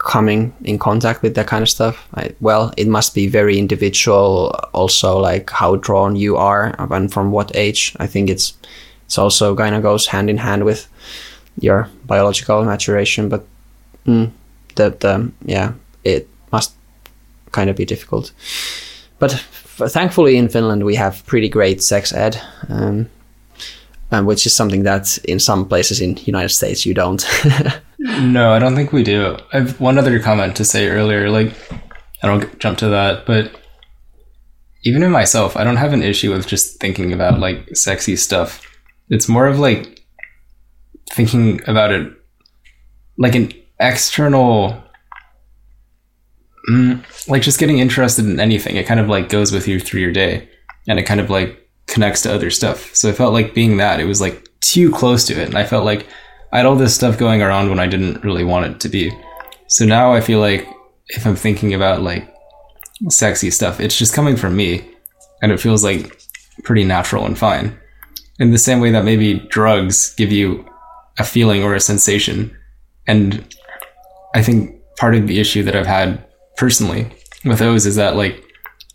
coming 0.03 0.53
in 0.65 0.79
contact 0.79 1.23
with 1.23 1.35
that 1.35 1.47
kind 1.47 1.63
of 1.63 1.69
stuff. 1.69 2.07
I, 2.15 2.35
well, 2.41 2.73
it 2.77 2.89
must 2.89 3.15
be 3.15 3.29
very 3.29 3.59
individual. 3.59 4.49
Also, 4.73 5.19
like 5.19 5.51
how 5.51 5.77
drawn 5.77 6.17
you 6.17 6.37
are 6.37 6.75
and 6.79 7.13
from 7.13 7.31
what 7.31 7.55
age. 7.55 7.95
I 8.01 8.07
think 8.07 8.31
it's 8.31 8.55
it's 9.07 9.19
also 9.19 9.55
kind 9.55 9.75
of 9.75 9.83
goes 9.83 10.07
hand 10.07 10.31
in 10.31 10.39
hand 10.39 10.65
with 10.65 10.89
your 11.61 11.89
biological 12.07 12.65
maturation. 12.65 13.29
But 13.29 13.45
mm, 14.07 14.31
the, 14.77 14.97
um, 15.15 15.35
yeah, 15.45 15.73
it 16.05 16.29
must 16.53 16.73
kind 17.53 17.71
of 17.71 17.77
be 17.77 17.85
difficult. 17.85 18.33
But 19.19 19.35
f- 19.35 19.93
thankfully, 19.93 20.37
in 20.37 20.49
Finland, 20.49 20.85
we 20.85 20.95
have 20.97 21.27
pretty 21.27 21.49
great 21.49 21.83
sex 21.83 22.13
ed. 22.13 22.41
Um, 22.69 23.11
um, 24.11 24.27
which 24.27 24.47
is 24.47 24.55
something 24.55 24.83
that 24.85 25.19
in 25.25 25.39
some 25.39 25.69
places 25.69 26.01
in 26.01 26.17
United 26.25 26.51
States 26.51 26.85
you 26.85 26.95
don't. 26.95 27.25
No, 28.01 28.53
I 28.53 28.59
don't 28.59 28.75
think 28.75 28.93
we 28.93 29.03
do. 29.03 29.37
I 29.53 29.59
have 29.59 29.79
one 29.79 29.99
other 29.99 30.19
comment 30.21 30.57
to 30.57 30.65
say 30.65 30.89
earlier. 30.89 31.29
Like, 31.29 31.53
I 32.23 32.27
don't 32.27 32.59
jump 32.59 32.79
to 32.79 32.89
that, 32.89 33.27
but 33.27 33.53
even 34.85 35.03
in 35.03 35.11
myself, 35.11 35.55
I 35.55 35.65
don't 35.65 35.77
have 35.77 35.93
an 35.93 36.03
issue 36.03 36.33
with 36.33 36.47
just 36.47 36.81
thinking 36.81 37.13
about 37.13 37.41
like 37.41 37.77
sexy 37.77 38.17
stuff. 38.17 38.67
It's 39.11 39.29
more 39.29 39.47
of 39.47 39.59
like 39.59 40.01
thinking 41.13 41.61
about 41.69 41.93
it 41.93 42.11
like 43.19 43.35
an 43.35 43.53
external, 43.79 44.83
mm, 46.71 47.29
like 47.29 47.43
just 47.43 47.59
getting 47.59 47.81
interested 47.81 48.25
in 48.25 48.41
anything. 48.41 48.77
It 48.77 48.87
kind 48.87 49.01
of 49.01 49.09
like 49.09 49.29
goes 49.29 49.53
with 49.53 49.69
you 49.69 49.79
through 49.79 50.01
your 50.01 50.13
day 50.13 50.49
and 50.89 50.99
it 50.99 51.03
kind 51.03 51.21
of 51.21 51.29
like 51.29 51.60
connects 51.91 52.23
to 52.23 52.33
other 52.33 52.51
stuff. 52.51 52.95
So 52.95 53.11
I 53.11 53.13
felt 53.13 53.35
like 53.35 53.53
being 53.53 53.77
that, 53.79 54.01
it 54.01 54.05
was 54.05 54.21
like 54.21 54.49
too 54.61 54.91
close 54.91 55.27
to 55.27 55.35
it. 55.35 55.49
And 55.49 55.59
I 55.59 55.67
felt 55.67 55.85
like 55.85 56.07
I 56.53 56.59
had 56.59 56.67
all 56.67 56.77
this 56.77 56.95
stuff 56.95 57.19
going 57.19 57.43
around 57.43 57.69
when 57.69 57.81
I 57.81 57.87
didn't 57.87 58.25
really 58.25 58.45
want 58.45 58.67
it 58.67 58.81
to 58.81 58.89
be. 58.89 59.13
So 59.67 59.85
now 59.85 60.13
I 60.13 60.21
feel 60.21 60.39
like 60.41 60.67
if 61.09 61.27
I'm 61.27 61.37
thinking 61.37 61.75
about 61.75 62.03
like 62.03 62.33
sexy 63.09 63.51
stuff, 63.51 63.81
it's 63.81 63.99
just 63.99 64.15
coming 64.15 64.37
from 64.37 64.57
me 64.57 64.89
and 65.43 65.53
it 65.53 65.61
feels 65.61 65.83
like 65.83 66.23
pretty 66.65 66.85
natural 66.85 67.27
and 67.27 67.39
fine. 67.39 67.77
In 68.39 68.53
the 68.53 68.59
same 68.59 68.81
way 68.81 68.91
that 68.93 69.05
maybe 69.05 69.41
drugs 69.51 70.15
give 70.15 70.33
you 70.33 70.65
a 71.19 71.25
feeling 71.25 71.63
or 71.63 71.75
a 71.75 71.81
sensation. 71.81 72.57
And 73.07 73.55
I 74.35 74.43
think 74.43 74.81
part 74.97 75.15
of 75.15 75.27
the 75.27 75.41
issue 75.41 75.63
that 75.65 75.77
I've 75.77 75.87
had 75.87 76.25
personally 76.57 77.11
with 77.45 77.59
those 77.59 77.85
is 77.85 77.97
that 77.97 78.17
like 78.17 78.45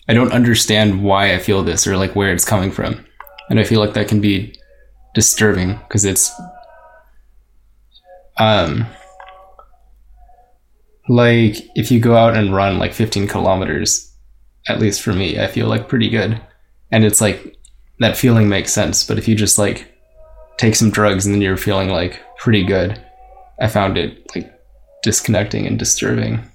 I 0.07 0.14
don't 0.14 0.32
understand 0.32 1.03
why 1.03 1.34
I 1.34 1.40
feel 1.40 1.64
this 1.64 1.88
or 1.88 1.98
like 1.98 2.15
where 2.15 2.32
it's 2.32 2.45
coming 2.45 2.72
from. 2.72 3.06
And 3.49 3.60
I 3.60 3.64
feel 3.64 3.80
like 3.80 3.94
that 3.94 4.07
can 4.07 4.22
be 4.22 4.57
disturbing 5.14 5.77
because 5.88 6.03
it's 6.03 6.32
um 8.38 8.86
like 11.07 11.56
if 11.76 11.90
you 11.90 11.99
go 11.99 12.18
out 12.18 12.36
and 12.36 12.53
run 12.53 12.77
like 12.77 12.91
15 12.91 13.27
kilometers 13.30 14.14
at 14.68 14.80
least 14.80 15.02
for 15.02 15.14
me 15.14 15.40
i 15.40 15.48
feel 15.48 15.68
like 15.68 15.88
pretty 15.88 16.10
good. 16.10 16.41
And 16.91 17.03
it's 17.03 17.22
like 17.22 17.57
that 17.99 18.18
feeling 18.18 18.48
makes 18.48 18.73
sense. 18.73 19.06
But 19.06 19.18
if 19.18 19.27
you 19.27 19.36
just 19.36 19.57
like 19.57 19.91
take 20.57 20.76
some 20.76 20.91
drugs 20.91 21.26
and 21.26 21.34
then 21.34 21.41
you're 21.41 21.57
feeling 21.57 21.90
like 21.90 22.22
pretty 22.38 22.64
good 22.64 23.02
i 23.60 23.68
found 23.68 23.98
it 23.98 24.23
like 24.36 24.52
disconnecting 25.03 25.65
and 25.65 25.77
disturbing 25.77 26.49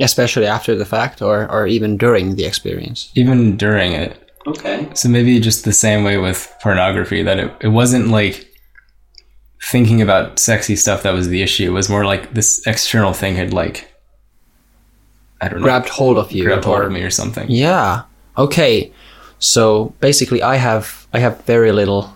especially 0.00 0.46
after 0.46 0.74
the 0.74 0.84
fact 0.84 1.22
or 1.22 1.50
or 1.50 1.66
even 1.66 1.96
during 1.96 2.36
the 2.36 2.44
experience? 2.44 3.10
Even 3.14 3.56
during 3.56 3.92
it. 3.92 4.20
Okay. 4.46 4.88
So 4.94 5.08
maybe 5.08 5.40
just 5.40 5.64
the 5.64 5.72
same 5.72 6.04
way 6.04 6.18
with 6.18 6.52
pornography 6.62 7.22
that 7.22 7.38
it, 7.38 7.52
it 7.60 7.68
wasn't 7.68 8.08
like 8.08 8.46
thinking 9.62 10.02
about 10.02 10.38
sexy 10.38 10.76
stuff 10.76 11.02
that 11.02 11.12
was 11.14 11.28
the 11.28 11.42
issue. 11.42 11.68
It 11.70 11.72
was 11.72 11.88
more 11.88 12.04
like 12.04 12.34
this 12.34 12.66
external 12.66 13.12
thing 13.14 13.36
had 13.36 13.54
like 13.54 13.90
I 15.40 15.48
don't 15.48 15.60
know 15.60 15.64
grabbed 15.64 15.88
hold 15.88 16.18
of 16.18 16.30
you 16.32 16.44
grabbed 16.44 16.64
hold 16.64 16.82
of 16.82 16.92
me 16.92 17.02
or 17.02 17.10
something. 17.10 17.50
yeah. 17.50 18.02
Okay. 18.36 18.92
So 19.38 19.92
basically 20.00 20.42
i 20.42 20.56
have 20.56 21.06
i 21.12 21.18
have 21.18 21.40
very 21.44 21.72
little 21.72 22.10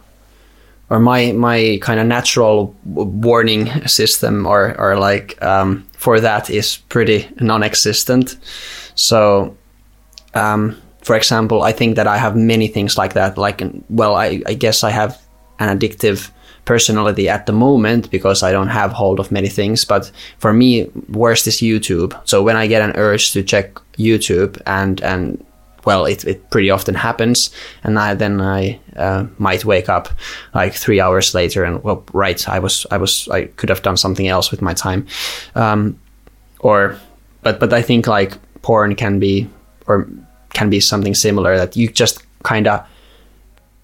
or 0.90 0.98
my 0.98 1.32
my 1.32 1.78
kind 1.82 2.00
of 2.00 2.06
natural 2.06 2.74
warning 2.84 3.66
system 3.86 4.46
or 4.46 4.74
or 4.78 4.96
like 4.96 5.40
um 5.42 5.84
for 5.98 6.20
that 6.20 6.48
is 6.48 6.78
pretty 6.88 7.28
non-existent. 7.40 8.36
So, 8.94 9.56
um, 10.34 10.80
for 11.02 11.16
example, 11.16 11.62
I 11.62 11.72
think 11.72 11.96
that 11.96 12.06
I 12.06 12.16
have 12.16 12.36
many 12.36 12.68
things 12.68 12.96
like 12.96 13.14
that. 13.14 13.36
Like, 13.36 13.62
well, 13.90 14.14
I, 14.14 14.40
I 14.46 14.54
guess 14.54 14.84
I 14.84 14.90
have 14.90 15.20
an 15.58 15.76
addictive 15.76 16.30
personality 16.64 17.28
at 17.28 17.46
the 17.46 17.52
moment 17.52 18.10
because 18.10 18.44
I 18.44 18.52
don't 18.52 18.68
have 18.68 18.92
hold 18.92 19.18
of 19.18 19.32
many 19.32 19.48
things. 19.48 19.84
But 19.84 20.12
for 20.38 20.52
me, 20.52 20.88
worst 21.08 21.46
is 21.48 21.56
YouTube. 21.56 22.14
So 22.24 22.42
when 22.44 22.56
I 22.56 22.68
get 22.68 22.82
an 22.82 22.92
urge 22.94 23.32
to 23.32 23.42
check 23.42 23.74
YouTube 23.98 24.60
and 24.66 25.00
and 25.02 25.44
well, 25.84 26.06
it, 26.06 26.24
it 26.24 26.50
pretty 26.50 26.70
often 26.70 26.94
happens, 26.94 27.50
and 27.84 27.98
I 27.98 28.14
then 28.14 28.40
I 28.40 28.80
uh, 28.96 29.26
might 29.38 29.64
wake 29.64 29.88
up 29.88 30.09
like 30.55 30.74
three 30.74 31.00
hours 31.00 31.34
later 31.34 31.64
and 31.64 31.82
well, 31.82 32.05
right, 32.12 32.48
I 32.48 32.59
was 32.59 32.86
I 32.90 32.96
was 32.96 33.28
I 33.28 33.46
could 33.56 33.68
have 33.68 33.82
done 33.82 33.96
something 33.96 34.28
else 34.28 34.50
with 34.50 34.62
my 34.62 34.74
time, 34.74 35.06
um, 35.55 35.98
or 36.60 36.98
but 37.42 37.60
but 37.60 37.72
I 37.72 37.82
think 37.82 38.06
like 38.06 38.36
porn 38.62 38.94
can 38.94 39.18
be 39.18 39.48
or 39.86 40.09
can 40.52 40.70
be 40.70 40.80
something 40.80 41.14
similar 41.14 41.56
that 41.56 41.76
you 41.76 41.88
just 41.88 42.22
kind 42.42 42.66
of 42.66 42.86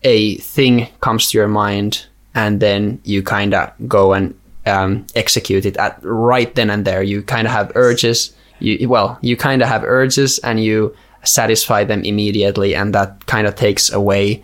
a 0.02 0.36
thing 0.36 0.88
comes 1.00 1.30
to 1.30 1.38
your 1.38 1.48
mind 1.48 2.06
and 2.34 2.60
then 2.60 3.00
you 3.04 3.22
kind 3.22 3.54
of 3.54 3.72
go 3.88 4.12
and 4.12 4.34
um, 4.66 5.06
execute 5.14 5.64
it 5.66 5.76
at 5.76 5.98
right 6.02 6.54
then 6.54 6.70
and 6.70 6.84
there. 6.84 7.02
You 7.02 7.22
kind 7.22 7.46
of 7.46 7.52
have 7.52 7.72
urges. 7.74 8.34
You 8.58 8.88
well, 8.88 9.18
you 9.20 9.36
kind 9.36 9.62
of 9.62 9.68
have 9.68 9.84
urges 9.84 10.38
and 10.40 10.62
you 10.62 10.94
satisfy 11.24 11.84
them 11.84 12.02
immediately, 12.04 12.74
and 12.74 12.94
that 12.94 13.26
kind 13.26 13.46
of 13.46 13.54
takes 13.54 13.92
away 13.92 14.42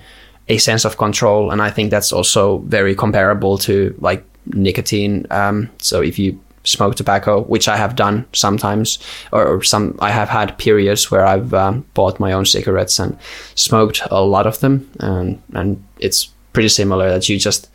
a 0.49 0.59
sense 0.59 0.85
of 0.85 0.97
control. 0.97 1.51
And 1.51 1.63
I 1.63 1.71
think 1.71 1.91
that's 1.91 2.13
also 2.13 2.59
very 2.59 2.95
comparable 2.95 3.59
to 3.59 3.95
like 4.01 4.25
nicotine. 4.47 5.27
Um, 5.31 5.71
so 5.79 6.01
if 6.01 6.19
you 6.19 6.39
smoke 6.65 6.95
tobacco, 6.95 7.43
which 7.43 7.69
I 7.69 7.77
have 7.77 7.97
done 7.97 8.27
sometimes, 8.33 8.99
or, 9.33 9.63
some 9.63 9.97
I 10.01 10.11
have 10.11 10.29
had 10.29 10.59
periods 10.59 11.11
where 11.11 11.25
I've 11.25 11.55
um, 11.55 11.85
bought 11.95 12.21
my 12.21 12.33
own 12.33 12.45
cigarettes 12.45 12.99
and 12.99 13.19
smoked 13.55 14.03
a 14.11 14.23
lot 14.23 14.47
of 14.47 14.61
them, 14.61 14.91
and 15.01 15.43
and 15.55 15.83
it's 15.99 16.31
pretty 16.53 16.69
similar 16.69 17.09
that 17.11 17.29
you 17.29 17.39
just 17.39 17.71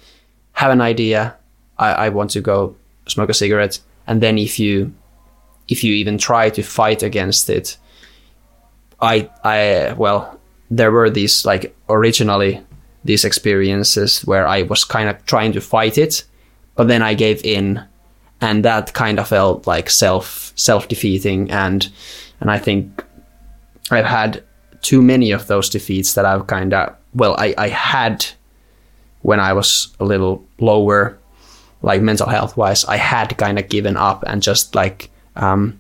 have 0.53 0.72
an 0.72 0.82
idea, 0.82 1.36
I, 1.77 1.91
I 2.07 2.10
want 2.10 2.32
to 2.32 2.41
go 2.41 2.76
smoke 3.07 3.30
a 3.30 3.34
cigarette, 3.34 3.80
and 4.07 4.22
then 4.22 4.38
if 4.38 4.60
you 4.60 4.94
if 5.68 5.84
you 5.84 5.94
even 5.94 6.18
try 6.18 6.49
to 6.49 6.61
fight 6.61 7.03
against 7.03 7.49
it, 7.49 7.77
I 9.01 9.30
I 9.43 9.93
well 9.97 10.39
there 10.72 10.91
were 10.91 11.09
these 11.09 11.45
like 11.45 11.76
originally 11.89 12.61
these 13.03 13.23
experiences 13.23 14.22
where 14.26 14.47
I 14.47 14.63
was 14.63 14.84
kind 14.84 15.09
of 15.09 15.23
trying 15.26 15.53
to 15.53 15.61
fight 15.61 15.97
it, 15.97 16.23
but 16.76 16.88
then 16.88 17.03
I 17.03 17.13
gave 17.13 17.43
in, 17.45 17.84
and 18.41 18.65
that 18.65 18.93
kind 18.93 19.19
of 19.19 19.27
felt 19.27 19.67
like 19.67 19.89
self 19.89 20.51
self 20.55 20.88
defeating, 20.88 21.51
and 21.51 21.88
and 22.41 22.49
I 22.49 22.57
think 22.57 23.03
I've 23.91 24.05
had 24.05 24.43
too 24.81 25.01
many 25.01 25.31
of 25.31 25.47
those 25.47 25.69
defeats 25.69 26.13
that 26.15 26.26
I've 26.26 26.47
kind 26.47 26.73
of 26.73 26.95
well 27.13 27.35
I 27.38 27.53
I 27.57 27.69
had 27.69 28.26
when 29.22 29.39
I 29.39 29.53
was 29.53 29.95
a 29.99 30.05
little 30.05 30.45
lower, 30.59 31.17
like 31.81 32.01
mental 32.01 32.27
health 32.27 32.57
wise, 32.57 32.85
I 32.85 32.97
had 32.97 33.38
kind 33.38 33.57
of 33.57 33.69
given 33.69 33.97
up 33.97 34.23
and 34.27 34.41
just 34.41 34.76
like 34.76 35.09
um, 35.35 35.80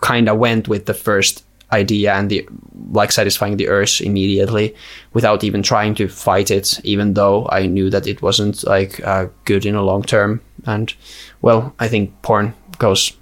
kind 0.00 0.28
of 0.28 0.38
went 0.38 0.68
with 0.68 0.86
the 0.86 0.94
first 0.94 1.44
idea 1.72 2.14
and 2.14 2.30
the 2.30 2.48
like 2.92 3.12
satisfying 3.12 3.56
the 3.58 3.68
urge 3.68 4.00
immediately 4.00 4.74
without 5.12 5.44
even 5.44 5.62
trying 5.62 5.94
to 5.94 6.08
fight 6.08 6.50
it 6.50 6.80
even 6.82 7.12
though 7.12 7.46
i 7.50 7.66
knew 7.66 7.90
that 7.90 8.06
it 8.06 8.22
wasn't 8.22 8.64
like 8.64 9.04
uh, 9.04 9.26
good 9.44 9.66
in 9.66 9.74
a 9.74 9.82
long 9.82 10.02
term. 10.02 10.40
And 10.64 10.94
well 11.42 11.74
i 11.78 11.88
think 11.88 12.10
porn 12.22 12.54
goes 12.78 13.12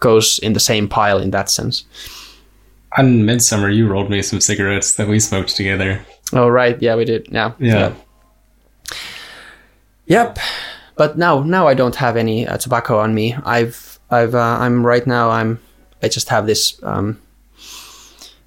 goes 0.00 0.38
in 0.38 0.52
the 0.52 0.60
same 0.60 0.88
pile 0.88 1.18
in 1.18 1.30
that 1.32 1.50
sense. 1.50 1.84
On 2.96 3.26
midsummer 3.26 3.68
you 3.68 3.88
rolled 3.88 4.10
me 4.10 4.22
some 4.22 4.40
cigarettes 4.40 4.94
that 4.94 5.08
we 5.08 5.20
smoked 5.20 5.56
together. 5.56 6.00
Oh 6.32 6.48
right, 6.48 6.80
yeah, 6.80 6.94
we 6.94 7.04
did. 7.04 7.26
Yeah, 7.30 7.52
yeah. 7.58 7.94
Yep, 10.06 10.38
but 10.96 11.18
now 11.18 11.42
now 11.42 11.68
I 11.68 11.74
don't 11.74 11.96
have 11.96 12.16
any 12.16 12.46
uh, 12.46 12.56
tobacco 12.56 12.98
on 12.98 13.14
me. 13.14 13.34
I've 13.44 13.98
I've 14.10 14.34
uh, 14.34 14.58
I'm 14.60 14.86
right 14.86 15.06
now 15.06 15.30
I'm 15.30 15.58
I 16.02 16.08
just 16.08 16.28
have 16.28 16.46
this 16.46 16.80
um, 16.82 17.20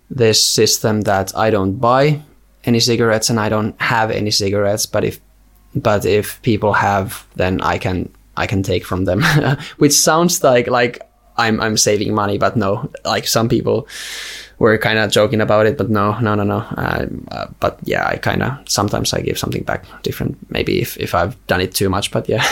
this 0.09 0.43
system 0.43 1.01
that 1.01 1.35
I 1.35 1.49
don't 1.49 1.75
buy 1.75 2.21
any 2.63 2.79
cigarettes 2.79 3.29
and 3.29 3.39
I 3.39 3.49
don't 3.49 3.79
have 3.81 4.11
any 4.11 4.31
cigarettes. 4.31 4.85
But 4.85 5.03
if 5.03 5.19
but 5.75 6.05
if 6.05 6.41
people 6.41 6.73
have, 6.73 7.25
then 7.35 7.61
I 7.61 7.77
can 7.77 8.09
I 8.37 8.47
can 8.47 8.63
take 8.63 8.85
from 8.85 9.05
them, 9.05 9.23
which 9.77 9.93
sounds 9.93 10.43
like 10.43 10.67
like 10.67 11.01
I'm 11.37 11.59
I'm 11.61 11.77
saving 11.77 12.13
money, 12.13 12.37
but 12.37 12.55
no, 12.55 12.89
like 13.05 13.27
some 13.27 13.49
people 13.49 13.87
were 14.59 14.77
kind 14.77 14.99
of 14.99 15.11
joking 15.11 15.41
about 15.41 15.65
it, 15.65 15.77
but 15.77 15.89
no, 15.89 16.19
no, 16.19 16.35
no, 16.35 16.43
no. 16.43 16.57
Uh, 16.77 17.07
uh, 17.31 17.47
but 17.59 17.79
yeah, 17.83 18.05
I 18.05 18.17
kind 18.17 18.43
of 18.43 18.57
sometimes 18.67 19.13
I 19.13 19.21
give 19.21 19.39
something 19.39 19.63
back 19.63 19.85
different. 20.03 20.37
Maybe 20.51 20.81
if 20.81 20.97
if 20.97 21.15
I've 21.15 21.35
done 21.47 21.61
it 21.61 21.73
too 21.73 21.89
much, 21.89 22.11
but 22.11 22.29
yeah. 22.29 22.45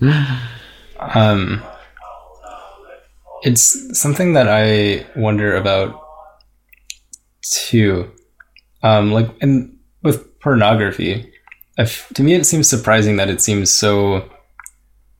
um, 0.98 1.62
it's 3.42 3.98
something 3.98 4.32
that 4.34 4.48
I 4.48 5.06
wonder 5.16 5.56
about 5.56 6.00
too. 7.42 8.10
Um, 8.82 9.12
like 9.12 9.30
and 9.40 9.76
with 10.02 10.38
pornography, 10.40 11.32
if, 11.76 12.08
to 12.14 12.22
me 12.22 12.34
it 12.34 12.46
seems 12.46 12.68
surprising 12.68 13.16
that 13.16 13.30
it 13.30 13.40
seems 13.40 13.70
so 13.70 14.28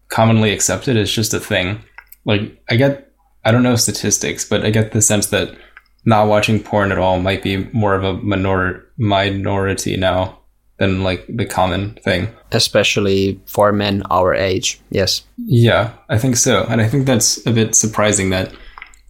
commonly 0.08 0.52
accepted 0.52 0.96
as 0.96 1.10
just 1.10 1.34
a 1.34 1.40
thing. 1.40 1.82
Like 2.24 2.62
I 2.68 2.76
get, 2.76 3.12
I 3.44 3.50
don't 3.50 3.62
know 3.62 3.76
statistics, 3.76 4.44
but 4.48 4.64
I 4.64 4.70
get 4.70 4.92
the 4.92 5.02
sense 5.02 5.26
that 5.28 5.56
not 6.04 6.28
watching 6.28 6.62
porn 6.62 6.92
at 6.92 6.98
all 6.98 7.20
might 7.20 7.42
be 7.42 7.64
more 7.72 7.94
of 7.94 8.04
a 8.04 8.14
minor 8.14 8.86
minority 8.98 9.96
now 9.96 10.37
than 10.78 11.02
like 11.02 11.24
the 11.28 11.44
common 11.44 11.94
thing. 12.04 12.28
Especially 12.52 13.40
for 13.46 13.72
men 13.72 14.02
our 14.10 14.34
age. 14.34 14.80
Yes. 14.90 15.22
Yeah, 15.36 15.92
I 16.08 16.18
think 16.18 16.36
so. 16.36 16.64
And 16.68 16.80
I 16.80 16.88
think 16.88 17.06
that's 17.06 17.44
a 17.46 17.52
bit 17.52 17.74
surprising 17.74 18.30
that 18.30 18.52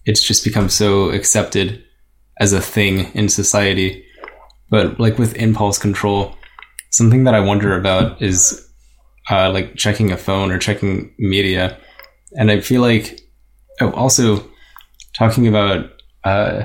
it's 0.05 0.23
just 0.23 0.45
become 0.45 0.69
so 0.69 1.11
accepted 1.11 1.83
as 2.41 2.53
a 2.53 2.61
thing 2.61 3.11
in 3.13 3.29
society. 3.29 4.05
But 4.71 4.99
like 4.99 5.19
with 5.19 5.37
impulse 5.37 5.79
control, 5.79 6.35
something 6.91 7.25
that 7.25 7.35
I 7.35 7.41
wonder 7.41 7.79
about 7.79 8.21
is 8.23 8.67
uh, 9.31 9.51
like 9.51 9.77
checking 9.77 10.11
a 10.11 10.17
phone 10.17 10.51
or 10.51 10.59
checking 10.59 11.15
media. 11.19 11.79
And 12.39 12.51
I 12.51 12.61
feel 12.61 12.81
like 12.81 13.21
oh, 13.81 13.91
also 13.93 14.49
talking 15.17 15.47
about 15.47 15.91
uh, 16.25 16.65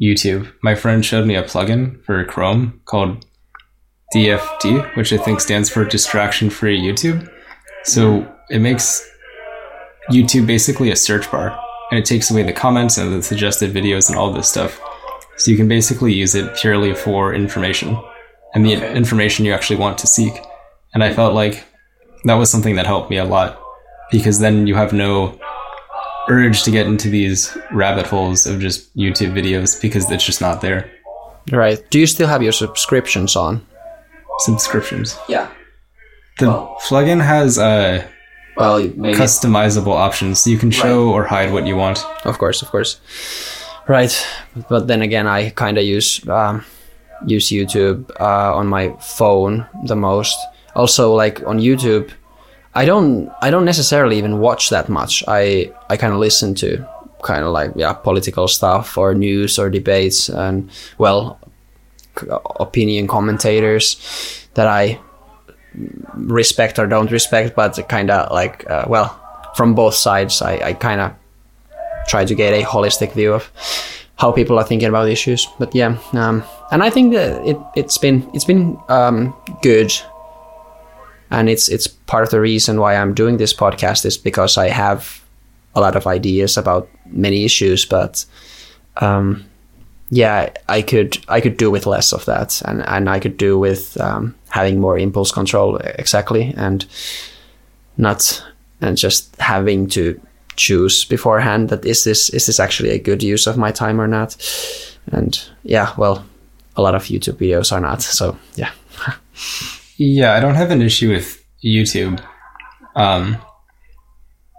YouTube. 0.00 0.52
My 0.62 0.74
friend 0.74 1.04
showed 1.04 1.26
me 1.26 1.34
a 1.34 1.42
plugin 1.42 2.02
for 2.04 2.24
Chrome 2.24 2.80
called 2.84 3.24
DFD, 4.14 4.96
which 4.96 5.12
I 5.12 5.16
think 5.16 5.40
stands 5.40 5.70
for 5.70 5.84
distraction 5.84 6.50
free 6.50 6.80
YouTube. 6.80 7.30
So 7.84 8.30
it 8.50 8.60
makes 8.60 9.08
YouTube 10.10 10.46
basically 10.46 10.90
a 10.90 10.96
search 10.96 11.30
bar 11.30 11.58
and 11.90 11.98
it 11.98 12.04
takes 12.04 12.30
away 12.30 12.42
the 12.42 12.52
comments 12.52 12.98
and 12.98 13.12
the 13.12 13.22
suggested 13.22 13.72
videos 13.72 14.08
and 14.08 14.18
all 14.18 14.32
this 14.32 14.48
stuff. 14.48 14.80
So 15.36 15.50
you 15.50 15.56
can 15.56 15.68
basically 15.68 16.12
use 16.12 16.34
it 16.34 16.54
purely 16.56 16.94
for 16.94 17.34
information 17.34 17.98
and 18.54 18.64
the 18.64 18.76
okay. 18.76 18.94
information 18.94 19.44
you 19.44 19.52
actually 19.52 19.78
want 19.78 19.98
to 19.98 20.06
seek. 20.06 20.32
And 20.94 21.02
I 21.02 21.12
felt 21.12 21.34
like 21.34 21.64
that 22.24 22.34
was 22.34 22.50
something 22.50 22.76
that 22.76 22.86
helped 22.86 23.10
me 23.10 23.16
a 23.16 23.24
lot 23.24 23.60
because 24.10 24.38
then 24.38 24.66
you 24.66 24.74
have 24.74 24.92
no 24.92 25.38
urge 26.28 26.62
to 26.64 26.70
get 26.70 26.86
into 26.86 27.08
these 27.08 27.56
rabbit 27.70 28.06
holes 28.06 28.46
of 28.46 28.60
just 28.60 28.94
YouTube 28.96 29.32
videos 29.32 29.80
because 29.80 30.10
it's 30.10 30.24
just 30.24 30.40
not 30.40 30.60
there. 30.60 30.90
Right. 31.50 31.82
Do 31.90 31.98
you 31.98 32.06
still 32.06 32.28
have 32.28 32.42
your 32.42 32.52
subscriptions 32.52 33.36
on? 33.36 33.66
Subscriptions. 34.40 35.18
Yeah. 35.28 35.50
The 36.38 36.48
well, 36.48 36.76
plugin 36.82 37.20
has 37.22 37.58
uh, 37.58 38.06
well 38.56 38.78
maybe. 38.78 39.18
customizable 39.18 39.94
options, 39.94 40.40
so 40.40 40.50
you 40.50 40.58
can 40.58 40.70
show 40.70 41.06
right. 41.06 41.12
or 41.12 41.24
hide 41.24 41.52
what 41.52 41.66
you 41.66 41.76
want. 41.76 42.04
Of 42.24 42.38
course, 42.38 42.62
of 42.62 42.68
course. 42.68 43.00
Right, 43.88 44.26
but 44.68 44.86
then 44.86 45.02
again, 45.02 45.26
I 45.26 45.50
kind 45.50 45.76
of 45.76 45.84
use 45.84 46.26
um, 46.28 46.64
use 47.26 47.48
YouTube 47.48 48.10
uh, 48.18 48.54
on 48.54 48.66
my 48.66 48.94
phone 49.00 49.66
the 49.84 49.96
most. 49.96 50.38
Also, 50.74 51.14
like 51.14 51.46
on 51.46 51.58
YouTube, 51.58 52.10
I 52.74 52.84
don't 52.84 53.30
I 53.40 53.50
don't 53.50 53.64
necessarily 53.64 54.18
even 54.18 54.38
watch 54.38 54.70
that 54.70 54.88
much. 54.88 55.24
I 55.28 55.72
I 55.90 55.96
kind 55.96 56.12
of 56.12 56.18
listen 56.18 56.54
to 56.56 56.86
kind 57.22 57.44
of 57.44 57.52
like 57.52 57.72
yeah 57.76 57.92
political 57.92 58.48
stuff 58.48 58.98
or 58.98 59.14
news 59.14 59.58
or 59.58 59.70
debates 59.70 60.28
and 60.28 60.70
well 60.98 61.38
opinion 62.60 63.06
commentators 63.06 63.96
that 64.54 64.66
I 64.66 64.98
respect 66.14 66.78
or 66.78 66.86
don't 66.86 67.10
respect, 67.10 67.56
but 67.56 67.78
kind 67.88 68.10
of 68.10 68.30
like 68.32 68.68
uh, 68.70 68.84
well 68.88 69.18
from 69.54 69.74
both 69.74 69.94
sides. 69.94 70.42
I, 70.42 70.56
I 70.56 70.72
kind 70.74 71.00
of 71.00 71.12
try 72.06 72.24
to 72.24 72.34
get 72.34 72.52
a 72.52 72.62
holistic 72.64 73.12
view 73.12 73.34
of 73.34 73.50
how 74.16 74.32
people 74.32 74.58
are 74.58 74.64
thinking 74.64 74.88
about 74.88 75.08
issues. 75.08 75.48
But 75.58 75.74
yeah, 75.74 75.98
um, 76.12 76.42
and 76.70 76.82
I 76.82 76.90
think 76.90 77.12
that 77.14 77.44
it 77.46 77.56
it's 77.76 77.98
been 77.98 78.28
it's 78.34 78.44
been 78.44 78.78
um, 78.88 79.34
good 79.62 79.92
and 81.32 81.48
it's 81.48 81.68
it's 81.68 81.88
part 81.88 82.24
of 82.24 82.30
the 82.30 82.40
reason 82.40 82.78
why 82.78 82.94
I'm 82.94 83.14
doing 83.14 83.38
this 83.38 83.54
podcast 83.54 84.04
is 84.04 84.18
because 84.18 84.58
I 84.58 84.68
have 84.68 85.24
a 85.74 85.80
lot 85.80 85.96
of 85.96 86.06
ideas 86.06 86.58
about 86.58 86.88
many 87.06 87.44
issues, 87.44 87.86
but 87.86 88.24
um, 88.98 89.44
yeah, 90.10 90.50
I 90.68 90.82
could 90.82 91.18
I 91.28 91.40
could 91.40 91.56
do 91.56 91.70
with 91.70 91.86
less 91.86 92.12
of 92.12 92.26
that, 92.26 92.60
and 92.66 92.86
and 92.86 93.08
I 93.08 93.18
could 93.18 93.38
do 93.38 93.58
with 93.58 93.98
um, 93.98 94.34
having 94.50 94.78
more 94.78 94.98
impulse 94.98 95.32
control 95.32 95.76
exactly, 95.76 96.52
and 96.56 96.84
not 97.96 98.44
and 98.82 98.98
just 98.98 99.34
having 99.40 99.88
to 99.88 100.20
choose 100.56 101.06
beforehand 101.06 101.70
that 101.70 101.86
is 101.86 102.04
this 102.04 102.28
is 102.28 102.44
this 102.44 102.60
actually 102.60 102.90
a 102.90 102.98
good 102.98 103.22
use 103.22 103.46
of 103.46 103.56
my 103.56 103.72
time 103.72 103.98
or 103.98 104.06
not, 104.06 104.36
and 105.12 105.48
yeah, 105.62 105.94
well, 105.96 106.26
a 106.76 106.82
lot 106.82 106.94
of 106.94 107.04
YouTube 107.04 107.38
videos 107.38 107.72
are 107.72 107.80
not, 107.80 108.02
so 108.02 108.36
yeah. 108.54 108.70
yeah, 110.02 110.34
I 110.34 110.40
don't 110.40 110.54
have 110.54 110.70
an 110.70 110.82
issue 110.82 111.10
with 111.10 111.44
YouTube, 111.64 112.22
um, 112.96 113.36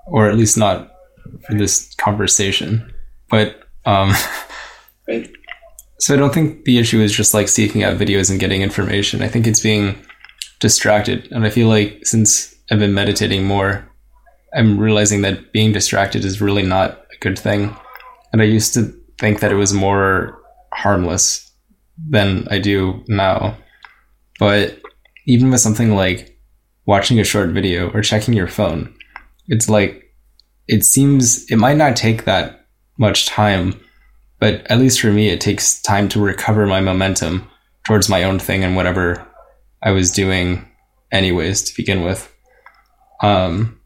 or 0.07 0.29
at 0.29 0.37
least 0.37 0.57
not 0.57 0.91
for 1.45 1.53
this 1.55 1.93
conversation, 1.95 2.93
but 3.29 3.61
um. 3.85 4.13
So 5.99 6.13
I 6.13 6.17
don't 6.17 6.33
think 6.33 6.65
the 6.65 6.79
issue 6.79 6.99
is 6.99 7.15
just 7.15 7.33
like 7.33 7.47
seeking 7.47 7.81
out 7.81 7.97
videos 7.97 8.29
and 8.29 8.37
getting 8.37 8.61
information. 8.61 9.21
I 9.21 9.29
think 9.29 9.47
it's 9.47 9.61
being 9.61 9.95
distracted. 10.59 11.31
And 11.31 11.45
I 11.45 11.49
feel 11.49 11.69
like 11.69 12.05
since 12.05 12.53
I've 12.69 12.79
been 12.79 12.93
meditating 12.93 13.45
more, 13.45 13.89
I'm 14.53 14.77
realizing 14.77 15.21
that 15.21 15.53
being 15.53 15.71
distracted 15.71 16.25
is 16.25 16.41
really 16.41 16.63
not 16.63 16.91
a 16.91 17.17
good 17.21 17.39
thing. 17.39 17.73
And 18.33 18.41
I 18.41 18.45
used 18.45 18.73
to 18.73 18.93
think 19.17 19.39
that 19.39 19.53
it 19.53 19.55
was 19.55 19.73
more 19.73 20.41
harmless 20.73 21.49
than 22.09 22.49
I 22.51 22.59
do 22.59 23.01
now. 23.07 23.55
But 24.39 24.81
even 25.25 25.51
with 25.51 25.61
something 25.61 25.95
like 25.95 26.39
watching 26.85 27.19
a 27.19 27.23
short 27.23 27.49
video 27.49 27.89
or 27.91 28.01
checking 28.01 28.33
your 28.33 28.47
phone, 28.47 28.93
it's 29.47 29.69
like 29.69 30.13
it 30.67 30.83
seems 30.83 31.49
it 31.51 31.57
might 31.57 31.77
not 31.77 31.95
take 31.95 32.25
that 32.25 32.67
much 32.97 33.25
time 33.25 33.79
but 34.43 34.69
at 34.69 34.77
least 34.77 34.99
for 34.99 35.07
me, 35.07 35.29
it 35.29 35.39
takes 35.39 35.81
time 35.81 36.09
to 36.09 36.19
recover 36.19 36.67
my 36.67 36.81
momentum 36.81 37.49
towards 37.85 38.09
my 38.09 38.25
own 38.25 38.39
thing 38.39 38.61
and 38.61 38.75
whatever 38.75 39.25
I 39.81 39.91
was 39.91 40.11
doing, 40.11 40.69
anyways, 41.13 41.61
to 41.63 41.75
begin 41.77 42.03
with. 42.03 42.29
Um, 43.21 43.79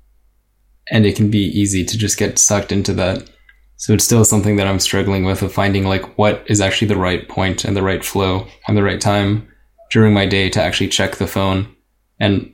and 0.90 1.06
it 1.06 1.16
can 1.16 1.30
be 1.30 1.44
easy 1.44 1.86
to 1.86 1.96
just 1.96 2.18
get 2.18 2.40
sucked 2.40 2.72
into 2.72 2.92
that. 2.94 3.30
So 3.76 3.94
it's 3.94 4.04
still 4.04 4.26
something 4.26 4.56
that 4.56 4.66
I'm 4.66 4.80
struggling 4.80 5.26
with 5.26 5.44
of 5.44 5.54
finding 5.54 5.84
like 5.86 6.18
what 6.18 6.44
is 6.48 6.60
actually 6.60 6.88
the 6.88 6.98
right 6.98 7.30
point 7.30 7.64
and 7.64 7.78
the 7.78 7.84
right 7.84 8.04
flow 8.04 8.48
and 8.68 8.76
the 8.76 8.82
right 8.82 9.00
time 9.00 9.48
during 9.92 10.14
my 10.14 10.26
day 10.26 10.50
to 10.50 10.62
actually 10.62 10.90
check 10.90 11.16
the 11.16 11.28
phone. 11.28 11.68
And 12.20 12.54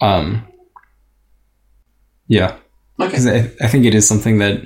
um 0.00 0.46
yeah. 2.28 2.56
Okay. 3.00 3.18
I, 3.28 3.64
I 3.64 3.68
think 3.68 3.84
it 3.86 3.94
is 3.94 4.06
something 4.06 4.38
that 4.38 4.62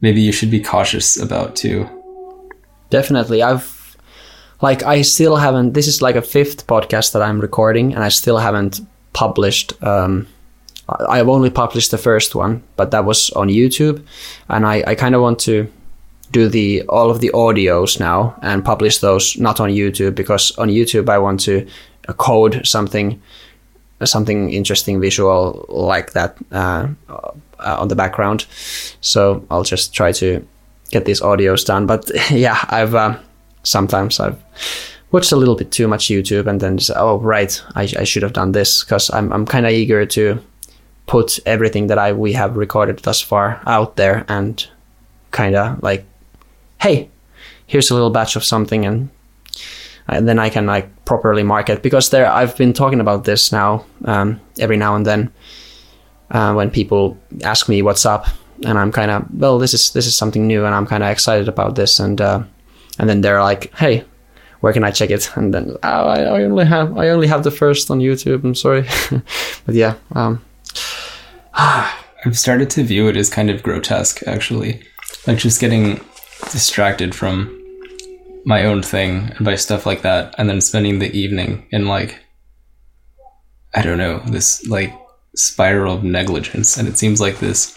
maybe 0.00 0.20
you 0.20 0.32
should 0.32 0.50
be 0.50 0.60
cautious 0.60 1.20
about 1.20 1.56
too. 1.56 1.88
Definitely. 2.90 3.42
I've 3.42 3.96
like 4.60 4.82
I 4.82 5.02
still 5.02 5.36
haven't 5.36 5.72
this 5.74 5.86
is 5.86 6.02
like 6.02 6.16
a 6.16 6.22
fifth 6.22 6.66
podcast 6.66 7.12
that 7.12 7.22
I'm 7.22 7.40
recording 7.40 7.94
and 7.94 8.02
I 8.02 8.08
still 8.08 8.38
haven't 8.38 8.80
published 9.12 9.72
um 9.82 10.26
I've 10.88 11.28
only 11.28 11.50
published 11.50 11.90
the 11.90 11.98
first 11.98 12.34
one, 12.34 12.62
but 12.76 12.92
that 12.92 13.04
was 13.04 13.28
on 13.30 13.48
YouTube 13.48 14.02
and 14.48 14.66
I, 14.66 14.82
I 14.86 14.94
kind 14.94 15.14
of 15.14 15.20
want 15.20 15.38
to 15.40 15.70
do 16.30 16.48
the 16.48 16.82
all 16.88 17.10
of 17.10 17.20
the 17.20 17.30
audios 17.30 17.98
now 17.98 18.38
and 18.42 18.64
publish 18.64 18.98
those 18.98 19.38
not 19.38 19.60
on 19.60 19.70
YouTube 19.70 20.14
because 20.14 20.56
on 20.58 20.68
YouTube 20.68 21.08
I 21.08 21.18
want 21.18 21.40
to 21.40 21.66
code 22.16 22.66
something 22.66 23.20
something 24.04 24.50
interesting 24.52 25.00
visual 25.00 25.64
like 25.68 26.12
that 26.12 26.36
uh, 26.52 26.86
uh, 27.08 27.32
on 27.58 27.88
the 27.88 27.96
background. 27.96 28.46
So 29.00 29.44
I'll 29.50 29.64
just 29.64 29.92
try 29.92 30.12
to 30.12 30.46
get 30.90 31.04
these 31.04 31.20
audios 31.20 31.64
done. 31.64 31.86
But 31.86 32.10
yeah, 32.30 32.64
I've 32.68 32.94
uh, 32.94 33.18
sometimes 33.62 34.20
I've 34.20 34.40
watched 35.10 35.32
a 35.32 35.36
little 35.36 35.56
bit 35.56 35.72
too 35.72 35.88
much 35.88 36.06
YouTube 36.06 36.46
and 36.46 36.60
then 36.60 36.78
oh 36.94 37.18
right, 37.18 37.60
I, 37.74 37.82
I 37.98 38.04
should 38.04 38.22
have 38.22 38.34
done 38.34 38.52
this 38.52 38.84
because 38.84 39.10
I'm 39.10 39.32
I'm 39.32 39.46
kind 39.46 39.66
of 39.66 39.72
eager 39.72 40.06
to 40.06 40.40
put 41.06 41.40
everything 41.46 41.86
that 41.88 41.98
I 41.98 42.12
we 42.12 42.34
have 42.34 42.56
recorded 42.56 42.98
thus 42.98 43.20
far 43.20 43.60
out 43.66 43.96
there 43.96 44.24
and 44.28 44.64
kind 45.30 45.56
of 45.56 45.82
like, 45.82 46.04
hey, 46.80 47.08
here's 47.66 47.90
a 47.90 47.94
little 47.94 48.10
batch 48.10 48.36
of 48.36 48.44
something 48.44 48.84
and 48.84 49.10
and 50.10 50.26
then 50.26 50.38
I 50.38 50.48
can 50.48 50.66
like 50.66 51.04
properly 51.04 51.42
market 51.42 51.82
because 51.82 52.10
there 52.10 52.26
I've 52.26 52.56
been 52.56 52.72
talking 52.72 53.00
about 53.00 53.24
this 53.24 53.52
now 53.52 53.84
um, 54.06 54.40
every 54.58 54.76
now 54.78 54.96
and 54.96 55.04
then 55.04 55.30
uh, 56.30 56.52
when 56.54 56.70
people 56.70 57.18
ask 57.42 57.68
me 57.68 57.82
what's 57.82 58.04
up, 58.04 58.26
and 58.64 58.78
I'm 58.78 58.92
kind 58.92 59.10
of 59.10 59.26
well, 59.32 59.58
this 59.58 59.74
is 59.74 59.92
this 59.92 60.06
is 60.06 60.16
something 60.16 60.46
new, 60.46 60.64
and 60.64 60.74
I'm 60.74 60.86
kind 60.86 61.02
of 61.02 61.10
excited 61.10 61.48
about 61.48 61.74
this, 61.74 62.00
and 62.00 62.20
uh, 62.20 62.42
and 62.98 63.08
then 63.08 63.20
they're 63.20 63.42
like, 63.42 63.74
hey, 63.74 64.04
where 64.60 64.72
can 64.72 64.84
I 64.84 64.90
check 64.90 65.10
it? 65.10 65.30
And 65.36 65.54
then 65.54 65.76
oh, 65.82 65.88
I, 65.88 66.20
I, 66.20 66.42
only 66.42 66.66
have 66.66 66.96
I 66.98 67.08
only 67.08 67.26
have 67.28 67.44
the 67.44 67.50
first 67.50 67.90
on 67.90 68.00
YouTube. 68.00 68.44
I'm 68.44 68.54
sorry, 68.54 68.86
but 69.66 69.74
yeah. 69.74 69.94
Um, 70.12 70.44
I've 71.54 72.38
started 72.38 72.68
to 72.70 72.82
view 72.82 73.08
it 73.08 73.16
as 73.16 73.30
kind 73.30 73.48
of 73.48 73.62
grotesque, 73.62 74.26
actually, 74.26 74.82
like 75.26 75.38
just 75.38 75.60
getting 75.60 76.00
distracted 76.50 77.14
from 77.14 77.54
my 78.44 78.64
own 78.64 78.82
thing 78.82 79.30
and 79.36 79.44
by 79.44 79.56
stuff 79.56 79.86
like 79.86 80.02
that, 80.02 80.34
and 80.38 80.48
then 80.48 80.60
spending 80.60 80.98
the 80.98 81.12
evening 81.16 81.66
in 81.70 81.86
like 81.86 82.18
I 83.74 83.82
don't 83.82 83.98
know 83.98 84.20
this 84.20 84.66
like 84.66 84.92
spiral 85.36 85.94
of 85.94 86.04
negligence. 86.04 86.76
And 86.76 86.88
it 86.88 86.98
seems 86.98 87.20
like 87.20 87.38
this 87.38 87.76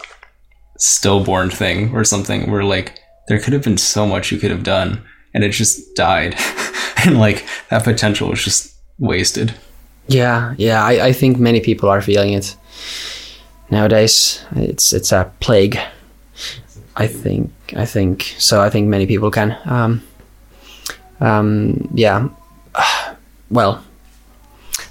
stillborn 0.78 1.50
thing 1.50 1.94
or 1.94 2.04
something 2.04 2.50
where 2.50 2.64
like 2.64 2.98
there 3.28 3.38
could 3.38 3.52
have 3.52 3.62
been 3.62 3.78
so 3.78 4.06
much 4.06 4.32
you 4.32 4.38
could 4.38 4.50
have 4.50 4.64
done 4.64 5.02
and 5.34 5.44
it 5.44 5.50
just 5.50 5.94
died. 5.94 6.36
And 7.04 7.18
like 7.18 7.44
that 7.68 7.82
potential 7.82 8.28
was 8.28 8.44
just 8.44 8.76
wasted. 9.00 9.52
Yeah 10.06 10.54
yeah 10.56 10.84
I, 10.84 11.06
I 11.06 11.12
think 11.12 11.36
many 11.36 11.58
people 11.58 11.88
are 11.88 12.00
feeling 12.00 12.32
it 12.32 12.56
nowadays. 13.72 14.44
It's 14.54 14.92
it's 14.92 15.10
a 15.10 15.32
plague 15.40 15.78
i 16.96 17.06
think 17.06 17.50
i 17.76 17.84
think 17.84 18.34
so 18.38 18.60
i 18.60 18.70
think 18.70 18.88
many 18.88 19.06
people 19.06 19.30
can 19.30 19.56
um 19.64 20.02
um 21.20 21.88
yeah 21.94 22.28
well 23.50 23.82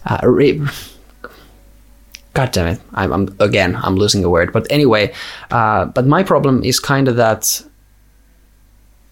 uh, 0.06 0.20
re- 0.24 0.62
God 2.34 2.52
damn 2.52 2.68
it! 2.68 2.82
I'm, 2.94 3.12
I'm 3.12 3.36
again. 3.40 3.76
I'm 3.76 3.95
losing 3.95 4.24
a 4.24 4.30
word. 4.30 4.53
But 4.53 4.66
anyway, 4.70 5.14
uh, 5.52 5.86
but 5.86 6.08
my 6.08 6.24
problem 6.24 6.64
is 6.64 6.80
kind 6.80 7.08
of 7.08 7.18
that. 7.18 7.62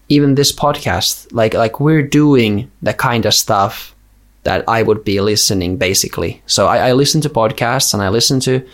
Even 0.08 0.34
this 0.34 0.50
podcast, 0.52 1.32
like 1.32 1.54
like 1.54 1.78
we're 1.78 2.02
doing 2.02 2.70
the 2.82 2.94
kind 2.94 3.26
of 3.26 3.34
stuff 3.34 3.94
that 4.42 4.64
I 4.66 4.82
would 4.82 5.04
be 5.04 5.20
listening, 5.20 5.76
basically. 5.76 6.42
So 6.46 6.66
I, 6.66 6.88
I 6.88 6.92
listen 6.92 7.20
to 7.20 7.28
podcasts 7.28 7.94
and 7.94 8.02
I 8.02 8.08
listen 8.08 8.40
to, 8.40 8.66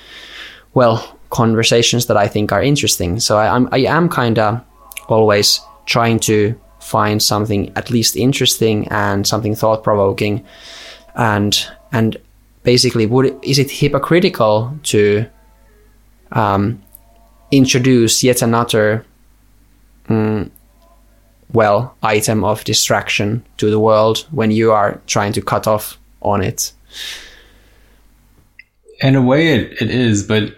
well, 0.72 1.18
conversations 1.28 2.06
that 2.06 2.16
I 2.16 2.28
think 2.28 2.52
are 2.52 2.62
interesting. 2.62 3.20
So 3.20 3.36
I, 3.36 3.54
I'm 3.54 3.68
I 3.72 3.78
am 3.78 4.08
kind 4.08 4.38
of 4.38 4.64
always 5.08 5.60
trying 5.86 6.18
to 6.20 6.58
find 6.80 7.22
something 7.22 7.72
at 7.76 7.90
least 7.90 8.16
interesting 8.16 8.86
and 8.88 9.26
something 9.26 9.54
thought 9.54 9.82
provoking, 9.82 10.44
and 11.14 11.66
and 11.92 12.16
basically, 12.62 13.06
would 13.06 13.36
is 13.42 13.58
it 13.58 13.70
hypocritical 13.70 14.76
to 14.84 15.26
um, 16.32 16.82
introduce 17.50 18.22
yet 18.22 18.42
another 18.42 19.04
um, 20.08 20.50
well 21.52 21.96
item 22.02 22.44
of 22.44 22.64
distraction 22.64 23.44
to 23.56 23.70
the 23.70 23.80
world 23.80 24.26
when 24.30 24.50
you 24.50 24.72
are 24.72 25.00
trying 25.06 25.32
to 25.32 25.42
cut 25.42 25.66
off 25.66 25.98
on 26.22 26.42
it? 26.42 26.72
In 29.00 29.14
a 29.14 29.22
way, 29.22 29.54
it, 29.54 29.82
it 29.82 29.90
is, 29.90 30.22
but 30.22 30.54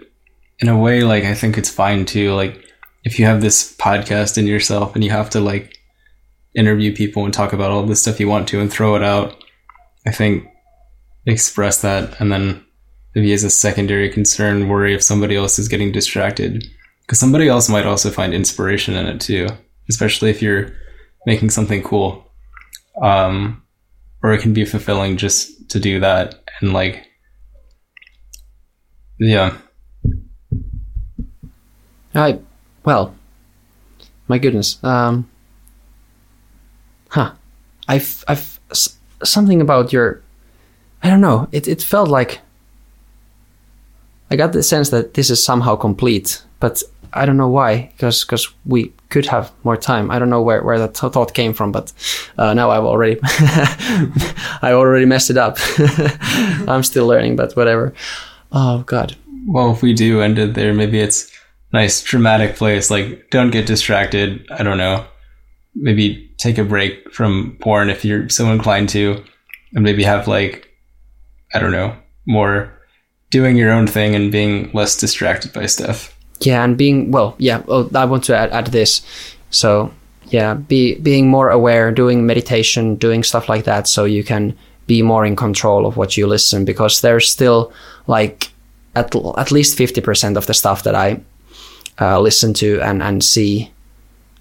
in 0.59 0.69
a 0.69 0.77
way, 0.77 1.03
like 1.03 1.23
I 1.23 1.33
think 1.33 1.57
it's 1.57 1.69
fine 1.69 2.05
too. 2.05 2.33
Like 2.33 2.68
if 3.09 3.17
you 3.17 3.25
have 3.25 3.41
this 3.41 3.75
podcast 3.77 4.37
in 4.37 4.45
yourself 4.45 4.93
and 4.93 5.03
you 5.03 5.09
have 5.09 5.31
to 5.31 5.39
like 5.39 5.79
interview 6.53 6.95
people 6.95 7.25
and 7.25 7.33
talk 7.33 7.53
about 7.53 7.71
all 7.71 7.81
the 7.81 7.95
stuff 7.95 8.19
you 8.19 8.27
want 8.27 8.47
to 8.49 8.61
and 8.61 8.71
throw 8.71 8.95
it 8.95 9.01
out, 9.01 9.35
I 10.05 10.11
think 10.11 10.47
express 11.25 11.81
that. 11.81 12.21
And 12.21 12.31
then 12.31 12.63
maybe 13.15 13.33
as 13.33 13.43
a 13.43 13.49
secondary 13.49 14.09
concern 14.09 14.69
worry 14.69 14.93
if 14.93 15.01
somebody 15.01 15.35
else 15.35 15.57
is 15.57 15.67
getting 15.67 15.91
distracted. 15.91 16.63
Because 17.01 17.19
somebody 17.19 17.47
else 17.47 17.67
might 17.67 17.87
also 17.87 18.11
find 18.11 18.31
inspiration 18.31 18.93
in 18.93 19.07
it 19.07 19.19
too 19.19 19.47
especially 19.89 20.29
if 20.29 20.39
you're 20.39 20.71
making 21.25 21.49
something 21.49 21.81
cool. 21.81 22.31
Um 23.01 23.63
or 24.21 24.33
it 24.33 24.41
can 24.41 24.53
be 24.53 24.65
fulfilling 24.65 25.17
just 25.17 25.69
to 25.71 25.79
do 25.79 25.99
that 25.99 26.43
and 26.61 26.73
like 26.73 27.07
yeah. 29.17 29.57
I 32.13 32.39
well 32.89 33.05
my 34.27 34.37
goodness 34.43 34.69
um 34.83 35.15
huh 37.09 37.31
i've 37.87 38.23
i've 38.27 38.59
something 39.23 39.61
about 39.61 39.93
your 39.93 40.21
I 41.01 41.09
don't 41.09 41.21
know. 41.21 41.47
It 41.51 41.67
it 41.67 41.81
felt 41.81 42.09
like 42.09 42.39
I 44.31 44.35
got 44.35 44.53
the 44.53 44.63
sense 44.63 44.89
that 44.89 45.13
this 45.13 45.29
is 45.29 45.43
somehow 45.43 45.75
complete, 45.75 46.43
but 46.59 46.83
I 47.13 47.25
don't 47.25 47.37
know 47.37 47.47
why, 47.47 47.91
because 47.95 48.25
because 48.25 48.49
we 48.65 48.91
could 49.09 49.25
have 49.27 49.51
more 49.63 49.77
time. 49.77 50.11
I 50.11 50.19
don't 50.19 50.29
know 50.29 50.41
where, 50.41 50.61
where 50.63 50.77
that 50.79 50.93
th- 50.93 51.13
thought 51.13 51.33
came 51.33 51.53
from, 51.53 51.71
but 51.71 51.93
uh, 52.37 52.53
now 52.53 52.69
I've 52.69 52.83
already 52.83 53.17
I 54.61 54.73
already 54.73 55.05
messed 55.05 55.29
it 55.29 55.37
up. 55.37 55.57
I'm 56.67 56.83
still 56.83 57.07
learning, 57.07 57.35
but 57.35 57.55
whatever. 57.55 57.93
Oh 58.51 58.83
God. 58.85 59.15
Well, 59.47 59.71
if 59.71 59.81
we 59.81 59.93
do 59.93 60.21
end 60.21 60.37
it 60.37 60.53
there, 60.53 60.73
maybe 60.73 60.99
it's 60.99 61.31
nice 61.71 62.01
dramatic 62.01 62.55
place. 62.55 62.89
Like, 62.89 63.29
don't 63.29 63.51
get 63.51 63.65
distracted. 63.65 64.45
I 64.51 64.63
don't 64.63 64.77
know. 64.77 65.05
Maybe 65.75 66.31
take 66.37 66.57
a 66.57 66.63
break 66.63 67.13
from 67.13 67.57
porn 67.61 67.89
if 67.89 68.03
you're 68.03 68.29
so 68.29 68.51
inclined 68.51 68.89
to, 68.89 69.23
and 69.73 69.83
maybe 69.83 70.03
have 70.03 70.27
like, 70.27 70.67
I 71.53 71.59
don't 71.59 71.71
know, 71.71 71.95
more 72.25 72.73
doing 73.29 73.55
your 73.55 73.71
own 73.71 73.87
thing 73.87 74.15
and 74.15 74.31
being 74.31 74.71
less 74.73 74.97
distracted 74.97 75.53
by 75.53 75.67
stuff. 75.67 76.15
Yeah, 76.39 76.63
and 76.63 76.77
being 76.77 77.11
well, 77.11 77.35
yeah. 77.37 77.61
Oh, 77.67 77.89
I 77.93 78.05
want 78.05 78.23
to 78.25 78.35
add, 78.35 78.51
add 78.51 78.67
this. 78.67 79.01
So 79.51 79.91
yeah, 80.29 80.53
be 80.53 80.95
being 80.95 81.27
more 81.27 81.49
aware, 81.49 81.91
doing 81.91 82.25
meditation, 82.25 82.95
doing 82.95 83.23
stuff 83.23 83.49
like 83.49 83.65
that, 83.65 83.87
so 83.87 84.05
you 84.05 84.23
can 84.23 84.57
be 84.87 85.01
more 85.01 85.25
in 85.25 85.35
control 85.35 85.85
of 85.85 85.97
what 85.97 86.17
you 86.17 86.25
listen 86.27 86.65
because 86.65 87.01
there's 87.01 87.29
still 87.29 87.71
like 88.07 88.51
at 88.95 89.13
at 89.37 89.51
least 89.51 89.77
fifty 89.77 90.01
percent 90.01 90.37
of 90.37 90.47
the 90.47 90.53
stuff 90.53 90.83
that 90.83 90.95
I 90.95 91.21
uh, 91.99 92.19
listen 92.19 92.53
to 92.55 92.81
and 92.81 93.01
and 93.03 93.23
see 93.23 93.71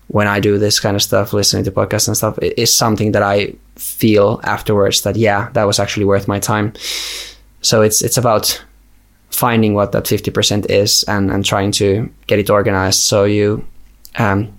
when 0.09 0.27
I 0.27 0.41
do 0.41 0.59
this 0.59 0.81
kind 0.81 0.97
of 0.97 1.03
stuff, 1.03 1.33
listening 1.33 1.65
to 1.65 1.71
podcasts 1.71 2.09
and 2.09 2.17
stuff, 2.17 2.39
it 2.39 2.59
is 2.59 2.75
something 2.75 3.13
that 3.13 3.23
I 3.23 3.55
feel 3.77 4.41
afterwards 4.43 5.03
that 5.03 5.17
yeah, 5.17 5.51
that 5.53 5.65
was 5.65 5.79
actually 5.79 6.07
worth 6.07 6.27
my 6.27 6.39
time. 6.39 6.73
So 7.61 7.83
it's 7.83 8.03
it's 8.03 8.17
about 8.17 8.65
finding 9.31 9.75
what 9.75 9.93
that 9.93 10.05
50% 10.05 10.71
is 10.71 11.05
and, 11.05 11.31
and 11.31 11.45
trying 11.45 11.71
to 11.71 12.11
get 12.27 12.39
it 12.39 12.51
organized 12.51 13.01
so 13.01 13.25
you 13.25 13.65
um, 14.17 14.53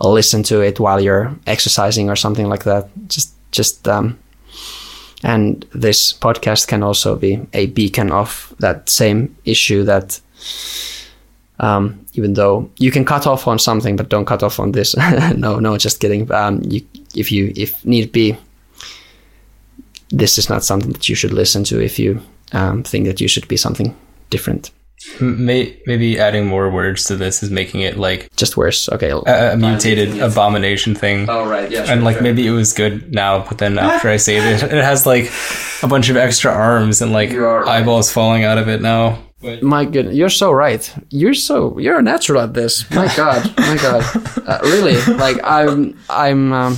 listen 0.00 0.42
to 0.42 0.60
it 0.62 0.80
while 0.80 1.00
you're 1.00 1.36
exercising 1.46 2.08
or 2.08 2.16
something 2.16 2.48
like 2.48 2.64
that 2.64 2.88
just 3.08 3.34
just 3.52 3.86
um, 3.86 4.18
and 5.22 5.66
this 5.74 6.12
podcast 6.12 6.66
can 6.66 6.82
also 6.82 7.14
be 7.14 7.46
a 7.52 7.66
beacon 7.66 8.10
of 8.10 8.54
that 8.58 8.88
same 8.88 9.36
issue 9.44 9.84
that 9.84 10.20
um, 11.60 12.04
even 12.14 12.34
though 12.34 12.68
you 12.78 12.90
can 12.90 13.04
cut 13.04 13.26
off 13.26 13.46
on 13.46 13.58
something 13.58 13.96
but 13.96 14.08
don't 14.08 14.26
cut 14.26 14.42
off 14.42 14.58
on 14.58 14.72
this 14.72 14.96
no 15.36 15.58
no 15.58 15.76
just 15.78 16.00
kidding 16.00 16.30
um, 16.32 16.60
you, 16.64 16.84
if 17.14 17.30
you 17.30 17.52
if 17.56 17.84
need 17.84 18.10
be 18.12 18.36
this 20.10 20.38
is 20.38 20.48
not 20.48 20.64
something 20.64 20.92
that 20.92 21.08
you 21.08 21.14
should 21.14 21.32
listen 21.32 21.64
to 21.64 21.80
if 21.80 21.98
you 21.98 22.20
um, 22.52 22.82
think 22.82 23.06
that 23.06 23.20
you 23.20 23.28
should 23.28 23.46
be 23.48 23.56
something 23.56 23.96
different. 24.28 24.70
May, 25.18 25.80
maybe 25.86 26.18
adding 26.18 26.46
more 26.46 26.68
words 26.68 27.04
to 27.04 27.16
this 27.16 27.42
is 27.42 27.50
making 27.50 27.80
it 27.80 27.96
like 27.96 28.28
just 28.36 28.58
worse. 28.58 28.86
Okay, 28.90 29.10
a, 29.10 29.54
a 29.54 29.56
mutated 29.56 30.20
abomination 30.20 30.94
thing. 30.94 31.26
Oh 31.30 31.48
right, 31.48 31.70
yeah. 31.70 31.84
Sure, 31.84 31.94
and 31.94 32.04
like 32.04 32.16
sure. 32.16 32.22
maybe 32.22 32.46
it 32.46 32.50
was 32.50 32.74
good 32.74 33.14
now, 33.14 33.46
but 33.48 33.56
then 33.56 33.78
after 33.78 34.08
I 34.08 34.18
say 34.18 34.36
it, 34.36 34.62
it 34.62 34.70
has 34.84 35.06
like 35.06 35.32
a 35.82 35.88
bunch 35.88 36.10
of 36.10 36.18
extra 36.18 36.52
arms 36.52 37.00
and 37.00 37.12
like 37.12 37.32
right. 37.32 37.66
eyeballs 37.66 38.12
falling 38.12 38.44
out 38.44 38.58
of 38.58 38.68
it 38.68 38.82
now. 38.82 39.18
But 39.40 39.62
my 39.62 39.84
goodness, 39.86 40.14
you're 40.14 40.28
so 40.28 40.52
right. 40.52 40.92
You're 41.08 41.34
so 41.34 41.78
you're 41.78 41.98
a 41.98 42.02
natural 42.02 42.42
at 42.42 42.54
this. 42.54 42.88
My 42.90 43.12
God, 43.16 43.56
my 43.56 43.76
God, 43.76 44.04
uh, 44.46 44.58
really. 44.62 45.00
Like 45.16 45.38
I'm, 45.42 45.98
I'm, 46.10 46.52
um, 46.52 46.76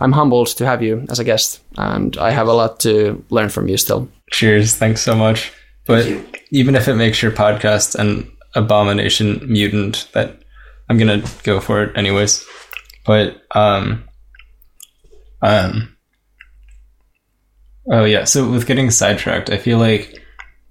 I'm 0.00 0.12
humbled 0.12 0.48
to 0.48 0.66
have 0.66 0.82
you 0.82 1.04
as 1.10 1.18
a 1.18 1.24
guest, 1.24 1.60
and 1.76 2.16
I 2.16 2.30
have 2.30 2.48
a 2.48 2.52
lot 2.52 2.80
to 2.80 3.22
learn 3.30 3.50
from 3.50 3.68
you 3.68 3.76
still. 3.76 4.08
Cheers! 4.30 4.76
Thanks 4.76 5.02
so 5.02 5.14
much. 5.14 5.52
But 5.86 6.06
even 6.50 6.74
if 6.74 6.88
it 6.88 6.94
makes 6.94 7.22
your 7.22 7.32
podcast 7.32 7.94
an 7.96 8.30
abomination 8.54 9.40
mutant, 9.46 10.08
that 10.12 10.42
I'm 10.88 10.98
gonna 10.98 11.22
go 11.42 11.60
for 11.60 11.82
it 11.82 11.96
anyways. 11.96 12.44
But 13.04 13.42
um, 13.54 14.04
um, 15.42 15.96
oh 17.90 18.04
yeah. 18.04 18.24
So 18.24 18.50
with 18.50 18.66
getting 18.66 18.90
sidetracked, 18.90 19.50
I 19.50 19.58
feel 19.58 19.78
like 19.78 20.22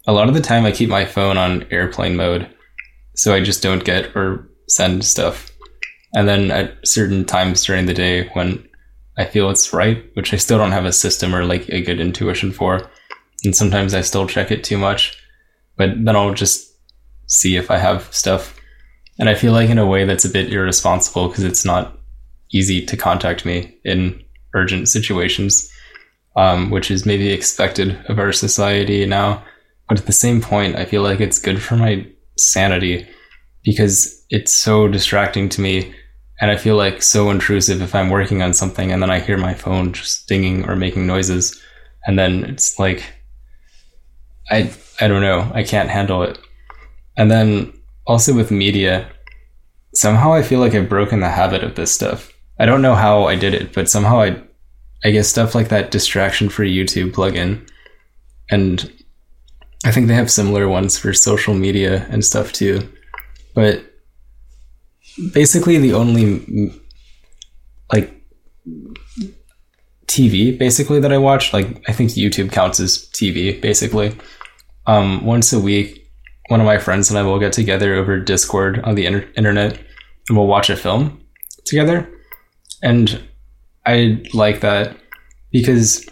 a 0.07 0.13
lot 0.13 0.29
of 0.29 0.33
the 0.33 0.41
time 0.41 0.65
I 0.65 0.71
keep 0.71 0.89
my 0.89 1.05
phone 1.05 1.37
on 1.37 1.67
airplane 1.69 2.15
mode, 2.15 2.49
so 3.15 3.33
I 3.33 3.41
just 3.41 3.61
don't 3.61 3.83
get 3.83 4.15
or 4.15 4.49
send 4.69 5.03
stuff. 5.03 5.51
And 6.15 6.27
then 6.27 6.49
at 6.49 6.75
certain 6.87 7.25
times 7.25 7.63
during 7.65 7.85
the 7.85 7.93
day 7.93 8.29
when 8.29 8.67
I 9.17 9.25
feel 9.25 9.49
it's 9.49 9.73
right, 9.73 10.03
which 10.13 10.33
I 10.33 10.37
still 10.37 10.57
don't 10.57 10.71
have 10.71 10.85
a 10.85 10.93
system 10.93 11.35
or 11.35 11.43
like 11.43 11.67
a 11.69 11.81
good 11.81 11.99
intuition 11.99 12.51
for, 12.51 12.89
and 13.43 13.55
sometimes 13.55 13.93
I 13.93 14.01
still 14.01 14.27
check 14.27 14.49
it 14.49 14.63
too 14.63 14.77
much, 14.77 15.21
but 15.75 15.89
then 16.03 16.15
I'll 16.15 16.33
just 16.33 16.73
see 17.27 17.57
if 17.57 17.69
I 17.69 17.77
have 17.77 18.11
stuff. 18.13 18.57
And 19.19 19.27
I 19.27 19.35
feel 19.35 19.51
like 19.51 19.69
in 19.69 19.77
a 19.77 19.85
way 19.85 20.05
that's 20.05 20.25
a 20.25 20.29
bit 20.29 20.53
irresponsible 20.53 21.27
because 21.27 21.43
it's 21.43 21.65
not 21.65 21.97
easy 22.51 22.85
to 22.85 22.95
contact 22.95 23.45
me 23.45 23.77
in 23.83 24.23
urgent 24.53 24.87
situations, 24.87 25.69
um, 26.35 26.69
which 26.69 26.89
is 26.89 27.05
maybe 27.05 27.29
expected 27.29 27.99
of 28.07 28.19
our 28.19 28.31
society 28.31 29.05
now. 29.05 29.43
But 29.87 29.99
at 29.99 30.05
the 30.05 30.11
same 30.11 30.41
point, 30.41 30.75
I 30.75 30.85
feel 30.85 31.01
like 31.01 31.19
it's 31.19 31.39
good 31.39 31.61
for 31.61 31.75
my 31.75 32.05
sanity 32.37 33.07
because 33.63 34.25
it's 34.29 34.55
so 34.55 34.87
distracting 34.87 35.49
to 35.49 35.61
me. 35.61 35.93
And 36.39 36.51
I 36.51 36.57
feel 36.57 36.75
like 36.75 37.01
so 37.01 37.31
intrusive 37.31 37.81
if 37.81 37.95
I'm 37.95 38.09
working 38.09 38.41
on 38.41 38.53
something 38.53 38.91
and 38.91 39.01
then 39.01 39.09
I 39.09 39.19
hear 39.19 39.37
my 39.37 39.53
phone 39.53 39.93
just 39.93 40.27
dinging 40.27 40.69
or 40.69 40.75
making 40.75 41.07
noises. 41.07 41.59
And 42.05 42.19
then 42.19 42.43
it's 42.45 42.77
like, 42.77 43.03
I 44.49 44.71
I 44.99 45.07
don't 45.07 45.21
know. 45.21 45.51
I 45.53 45.63
can't 45.63 45.89
handle 45.89 46.23
it. 46.23 46.37
And 47.17 47.31
then 47.31 47.73
also 48.05 48.33
with 48.33 48.51
media, 48.51 49.09
somehow 49.93 50.33
I 50.33 50.43
feel 50.43 50.59
like 50.59 50.73
I've 50.73 50.89
broken 50.89 51.19
the 51.19 51.29
habit 51.29 51.63
of 51.63 51.75
this 51.75 51.91
stuff. 51.91 52.31
I 52.59 52.65
don't 52.65 52.81
know 52.81 52.95
how 52.95 53.25
I 53.25 53.35
did 53.35 53.53
it, 53.53 53.73
but 53.73 53.89
somehow 53.89 54.21
I 54.21 54.41
I 55.03 55.11
guess 55.11 55.27
stuff 55.27 55.53
like 55.55 55.69
that 55.69 55.91
distraction 55.91 56.49
free 56.49 56.75
YouTube 56.75 57.11
plugin. 57.11 57.67
And 58.49 58.91
I 59.85 59.91
think 59.91 60.07
they 60.07 60.15
have 60.15 60.31
similar 60.31 60.67
ones 60.67 60.97
for 60.97 61.13
social 61.13 61.53
media 61.53 62.05
and 62.09 62.23
stuff 62.23 62.51
too. 62.51 62.87
But 63.53 63.83
basically 65.33 65.77
the 65.77 65.93
only 65.93 66.71
like 67.91 68.13
TV 70.07 70.57
basically 70.57 70.99
that 70.99 71.13
I 71.13 71.17
watch, 71.17 71.53
like 71.53 71.83
I 71.89 71.93
think 71.93 72.11
YouTube 72.11 72.51
counts 72.51 72.79
as 72.79 72.97
TV 73.13 73.59
basically. 73.61 74.15
Um, 74.85 75.25
once 75.25 75.51
a 75.51 75.59
week, 75.59 76.09
one 76.47 76.61
of 76.61 76.65
my 76.65 76.77
friends 76.77 77.09
and 77.09 77.19
I 77.19 77.23
will 77.23 77.39
get 77.39 77.53
together 77.53 77.93
over 77.95 78.19
Discord 78.19 78.79
on 78.79 78.95
the 78.95 79.05
inter- 79.05 79.27
internet 79.35 79.77
and 80.27 80.37
we'll 80.37 80.47
watch 80.47 80.69
a 80.69 80.77
film 80.77 81.21
together. 81.65 82.09
And 82.81 83.21
I 83.85 84.23
like 84.33 84.61
that 84.61 84.97
because 85.51 86.07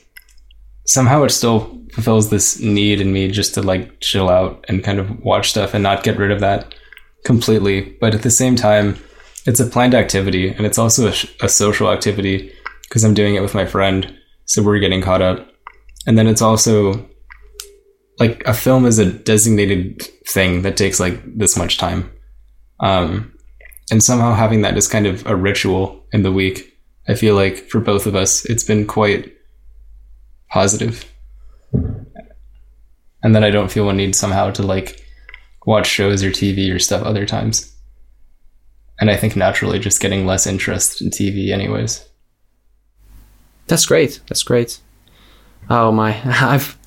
somehow 0.85 1.23
it 1.23 1.29
still 1.29 1.81
fulfills 1.91 2.29
this 2.29 2.59
need 2.59 3.01
in 3.01 3.13
me 3.13 3.29
just 3.29 3.53
to 3.53 3.61
like 3.61 3.99
chill 4.01 4.29
out 4.29 4.63
and 4.67 4.83
kind 4.83 4.99
of 4.99 5.19
watch 5.21 5.49
stuff 5.49 5.73
and 5.73 5.83
not 5.83 6.03
get 6.03 6.17
rid 6.17 6.31
of 6.31 6.39
that 6.41 6.75
completely. 7.23 7.97
But 8.01 8.13
at 8.13 8.21
the 8.21 8.29
same 8.29 8.55
time, 8.55 8.97
it's 9.45 9.59
a 9.59 9.65
planned 9.65 9.95
activity 9.95 10.49
and 10.49 10.65
it's 10.65 10.77
also 10.77 11.07
a, 11.07 11.45
a 11.45 11.49
social 11.49 11.91
activity 11.91 12.51
because 12.83 13.03
I'm 13.03 13.13
doing 13.13 13.35
it 13.35 13.41
with 13.41 13.55
my 13.55 13.65
friend. 13.65 14.13
So 14.45 14.61
we're 14.61 14.79
getting 14.79 15.01
caught 15.01 15.21
up. 15.21 15.49
And 16.05 16.17
then 16.17 16.27
it's 16.27 16.41
also 16.41 17.09
like 18.19 18.43
a 18.45 18.53
film 18.53 18.85
is 18.85 18.99
a 18.99 19.11
designated 19.11 20.01
thing 20.27 20.61
that 20.61 20.77
takes 20.77 20.99
like 20.99 21.19
this 21.25 21.57
much 21.57 21.77
time. 21.77 22.11
Um, 22.79 23.33
and 23.91 24.03
somehow 24.03 24.33
having 24.33 24.61
that 24.61 24.77
as 24.77 24.87
kind 24.87 25.07
of 25.07 25.25
a 25.25 25.35
ritual 25.35 26.05
in 26.11 26.23
the 26.23 26.31
week, 26.31 26.73
I 27.07 27.13
feel 27.13 27.35
like 27.35 27.57
for 27.69 27.79
both 27.79 28.05
of 28.05 28.15
us, 28.15 28.45
it's 28.45 28.63
been 28.63 28.87
quite 28.87 29.34
positive. 30.55 31.03
And 31.73 33.35
then 33.35 33.43
I 33.43 33.49
don't 33.49 33.69
feel 33.69 33.89
a 33.89 33.93
need 33.93 34.15
somehow 34.15 34.51
to 34.51 34.63
like 34.63 35.05
watch 35.65 35.85
shows 35.85 36.23
or 36.23 36.29
TV 36.29 36.73
or 36.73 36.79
stuff 36.79 37.03
other 37.03 37.25
times. 37.25 37.75
And 38.97 39.11
I 39.11 39.17
think 39.17 39.35
naturally 39.35 39.79
just 39.79 39.99
getting 39.99 40.25
less 40.25 40.47
interest 40.47 41.01
in 41.01 41.09
TV, 41.09 41.51
anyways. 41.51 42.07
That's 43.67 43.85
great. 43.85 44.21
That's 44.29 44.43
great. 44.43 44.79
Oh 45.69 45.91
my, 45.91 46.21
I've 46.25 46.77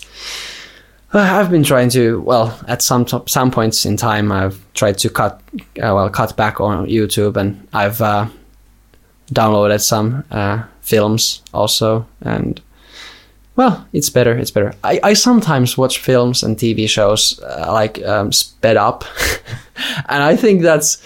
I've 1.13 1.51
been 1.51 1.65
trying 1.65 1.91
to 1.91 2.23
well 2.23 2.59
at 2.69 2.81
some 2.81 3.07
some 3.27 3.51
points 3.51 3.85
in 3.85 3.99
time 3.99 4.33
I've 4.33 4.59
tried 4.73 4.97
to 4.99 5.11
cut 5.11 5.43
uh, 5.83 5.93
well 5.95 6.09
cut 6.09 6.37
back 6.37 6.59
on 6.61 6.87
YouTube 6.87 7.37
and 7.37 7.69
I've 7.75 8.01
uh, 8.01 8.29
downloaded 9.33 9.83
some 9.83 10.25
uh, 10.31 10.65
films 10.81 11.43
also 11.53 12.07
and 12.23 12.63
well 13.59 13.87
it's 13.93 14.09
better 14.09 14.39
it's 14.39 14.53
better 14.53 14.73
I, 14.85 15.01
I 15.03 15.13
sometimes 15.15 15.77
watch 15.77 15.99
films 15.99 16.43
and 16.43 16.57
TV 16.57 16.89
shows 16.89 17.39
uh, 17.43 17.71
like 17.73 18.03
um, 18.07 18.33
sped 18.33 18.77
up 18.77 19.05
and 20.09 20.23
I 20.23 20.37
think 20.37 20.63
that's 20.63 21.03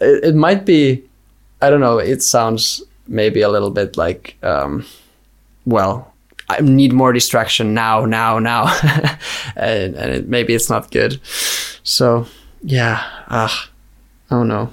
it, 0.00 0.24
it, 0.24 0.34
might 0.34 0.66
be 0.66 1.02
I 1.62 1.70
don't 1.70 1.80
know 1.80 1.98
it 1.98 2.22
sounds 2.22 2.82
maybe 3.08 3.40
a 3.40 3.48
little 3.48 3.70
bit 3.70 3.96
like 3.96 4.36
um, 4.42 4.84
well 5.64 6.14
I 6.48 6.60
need 6.60 6.92
more 6.92 7.14
distraction 7.14 7.72
now, 7.72 8.04
now, 8.04 8.38
now, 8.38 8.66
and, 9.56 9.94
and 9.94 10.12
it, 10.12 10.28
maybe 10.28 10.54
it's 10.54 10.68
not 10.68 10.90
good. 10.90 11.18
So 11.82 12.26
yeah, 12.62 13.02
ah, 13.28 13.70
oh 14.30 14.42
no. 14.42 14.70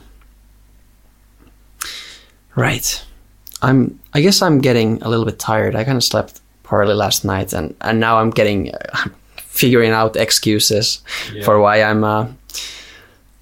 Right, 2.55 3.05
I'm. 3.61 3.99
I 4.13 4.19
guess 4.19 4.41
I'm 4.41 4.59
getting 4.59 5.01
a 5.01 5.07
little 5.07 5.23
bit 5.23 5.39
tired. 5.39 5.73
I 5.73 5.85
kind 5.85 5.95
of 5.95 6.03
slept 6.03 6.40
poorly 6.71 6.93
last 6.95 7.23
night, 7.25 7.53
and 7.53 7.75
and 7.81 7.99
now 7.99 8.17
I'm 8.21 8.31
getting 8.31 8.71
uh, 8.73 9.09
figuring 9.37 9.91
out 9.93 10.15
excuses 10.15 11.01
Yeah. 11.33 11.43
for 11.45 11.59
why 11.59 11.83
I'm 11.83 12.03
uh, 12.03 12.25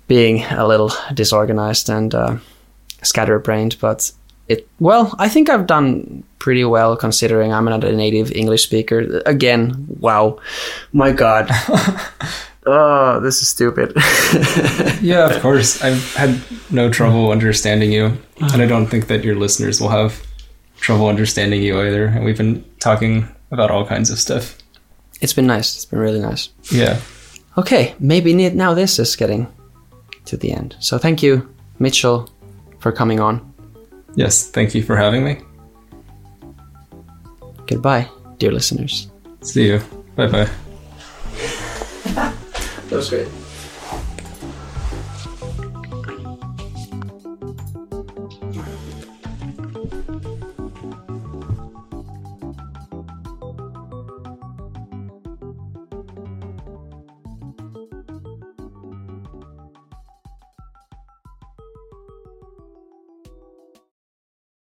being 0.08 0.44
a 0.52 0.66
little 0.68 0.92
disorganized 1.14 1.90
and 1.90 2.14
uh, 2.16 2.36
scatterbrained. 3.04 3.76
But 3.82 4.12
it 4.48 4.68
well, 4.80 5.14
I 5.26 5.30
think 5.30 5.50
I've 5.50 5.68
done 5.68 6.24
pretty 6.40 6.64
well 6.66 6.96
considering 6.98 7.54
I'm 7.54 7.66
not 7.66 7.84
a 7.84 7.92
native 7.92 8.32
English 8.36 8.64
speaker. 8.64 9.22
Again, 9.26 9.86
wow, 10.00 10.40
my 10.94 11.12
God. 11.12 11.50
oh, 12.66 13.20
this 13.22 13.42
is 13.42 13.50
stupid. 13.50 13.94
Yeah, 15.02 15.30
of 15.36 15.42
course. 15.42 15.82
I've 15.82 16.16
had 16.16 16.40
no 16.72 16.90
trouble 16.90 17.32
understanding 17.32 17.92
you, 17.94 18.12
and 18.54 18.62
I 18.62 18.66
don't 18.68 18.88
think 18.90 19.08
that 19.08 19.24
your 19.24 19.36
listeners 19.36 19.80
will 19.80 19.90
have 19.90 20.14
trouble 20.80 21.08
understanding 21.08 21.62
you 21.62 21.80
either. 21.82 22.06
And 22.06 22.24
we've 22.26 22.38
been 22.38 22.64
talking 22.80 23.28
about 23.52 23.72
all 23.72 23.86
kinds 23.86 24.10
of 24.10 24.20
stuff. 24.20 24.58
it's 25.22 25.34
been 25.34 25.48
nice. 25.48 25.76
It's 25.76 25.86
been 25.86 26.00
really 26.00 26.20
nice. 26.22 26.50
Yeah. 26.72 27.00
Okay, 27.58 27.94
maybe 28.00 28.34
now 28.52 28.74
this 28.74 29.00
is 29.00 29.16
getting 29.16 29.48
to 30.26 30.38
the 30.38 30.52
end. 30.52 30.76
So 30.80 30.98
thank 30.98 31.22
you, 31.22 31.48
Mitchell, 31.80 32.30
for 32.80 32.92
coming 32.92 33.20
on. 33.20 33.42
Yes. 34.16 34.50
Thank 34.50 34.74
you 34.76 34.84
for 34.84 34.96
having 34.96 35.24
me. 35.24 35.42
Goodbye, 37.68 38.08
dear 38.38 38.52
listeners. 38.52 39.10
See 39.42 39.68
you. 39.68 39.82
Bye 40.16 40.28
bye. 40.28 40.50
That 42.16 42.34
was 42.92 43.10
great. 43.10 43.28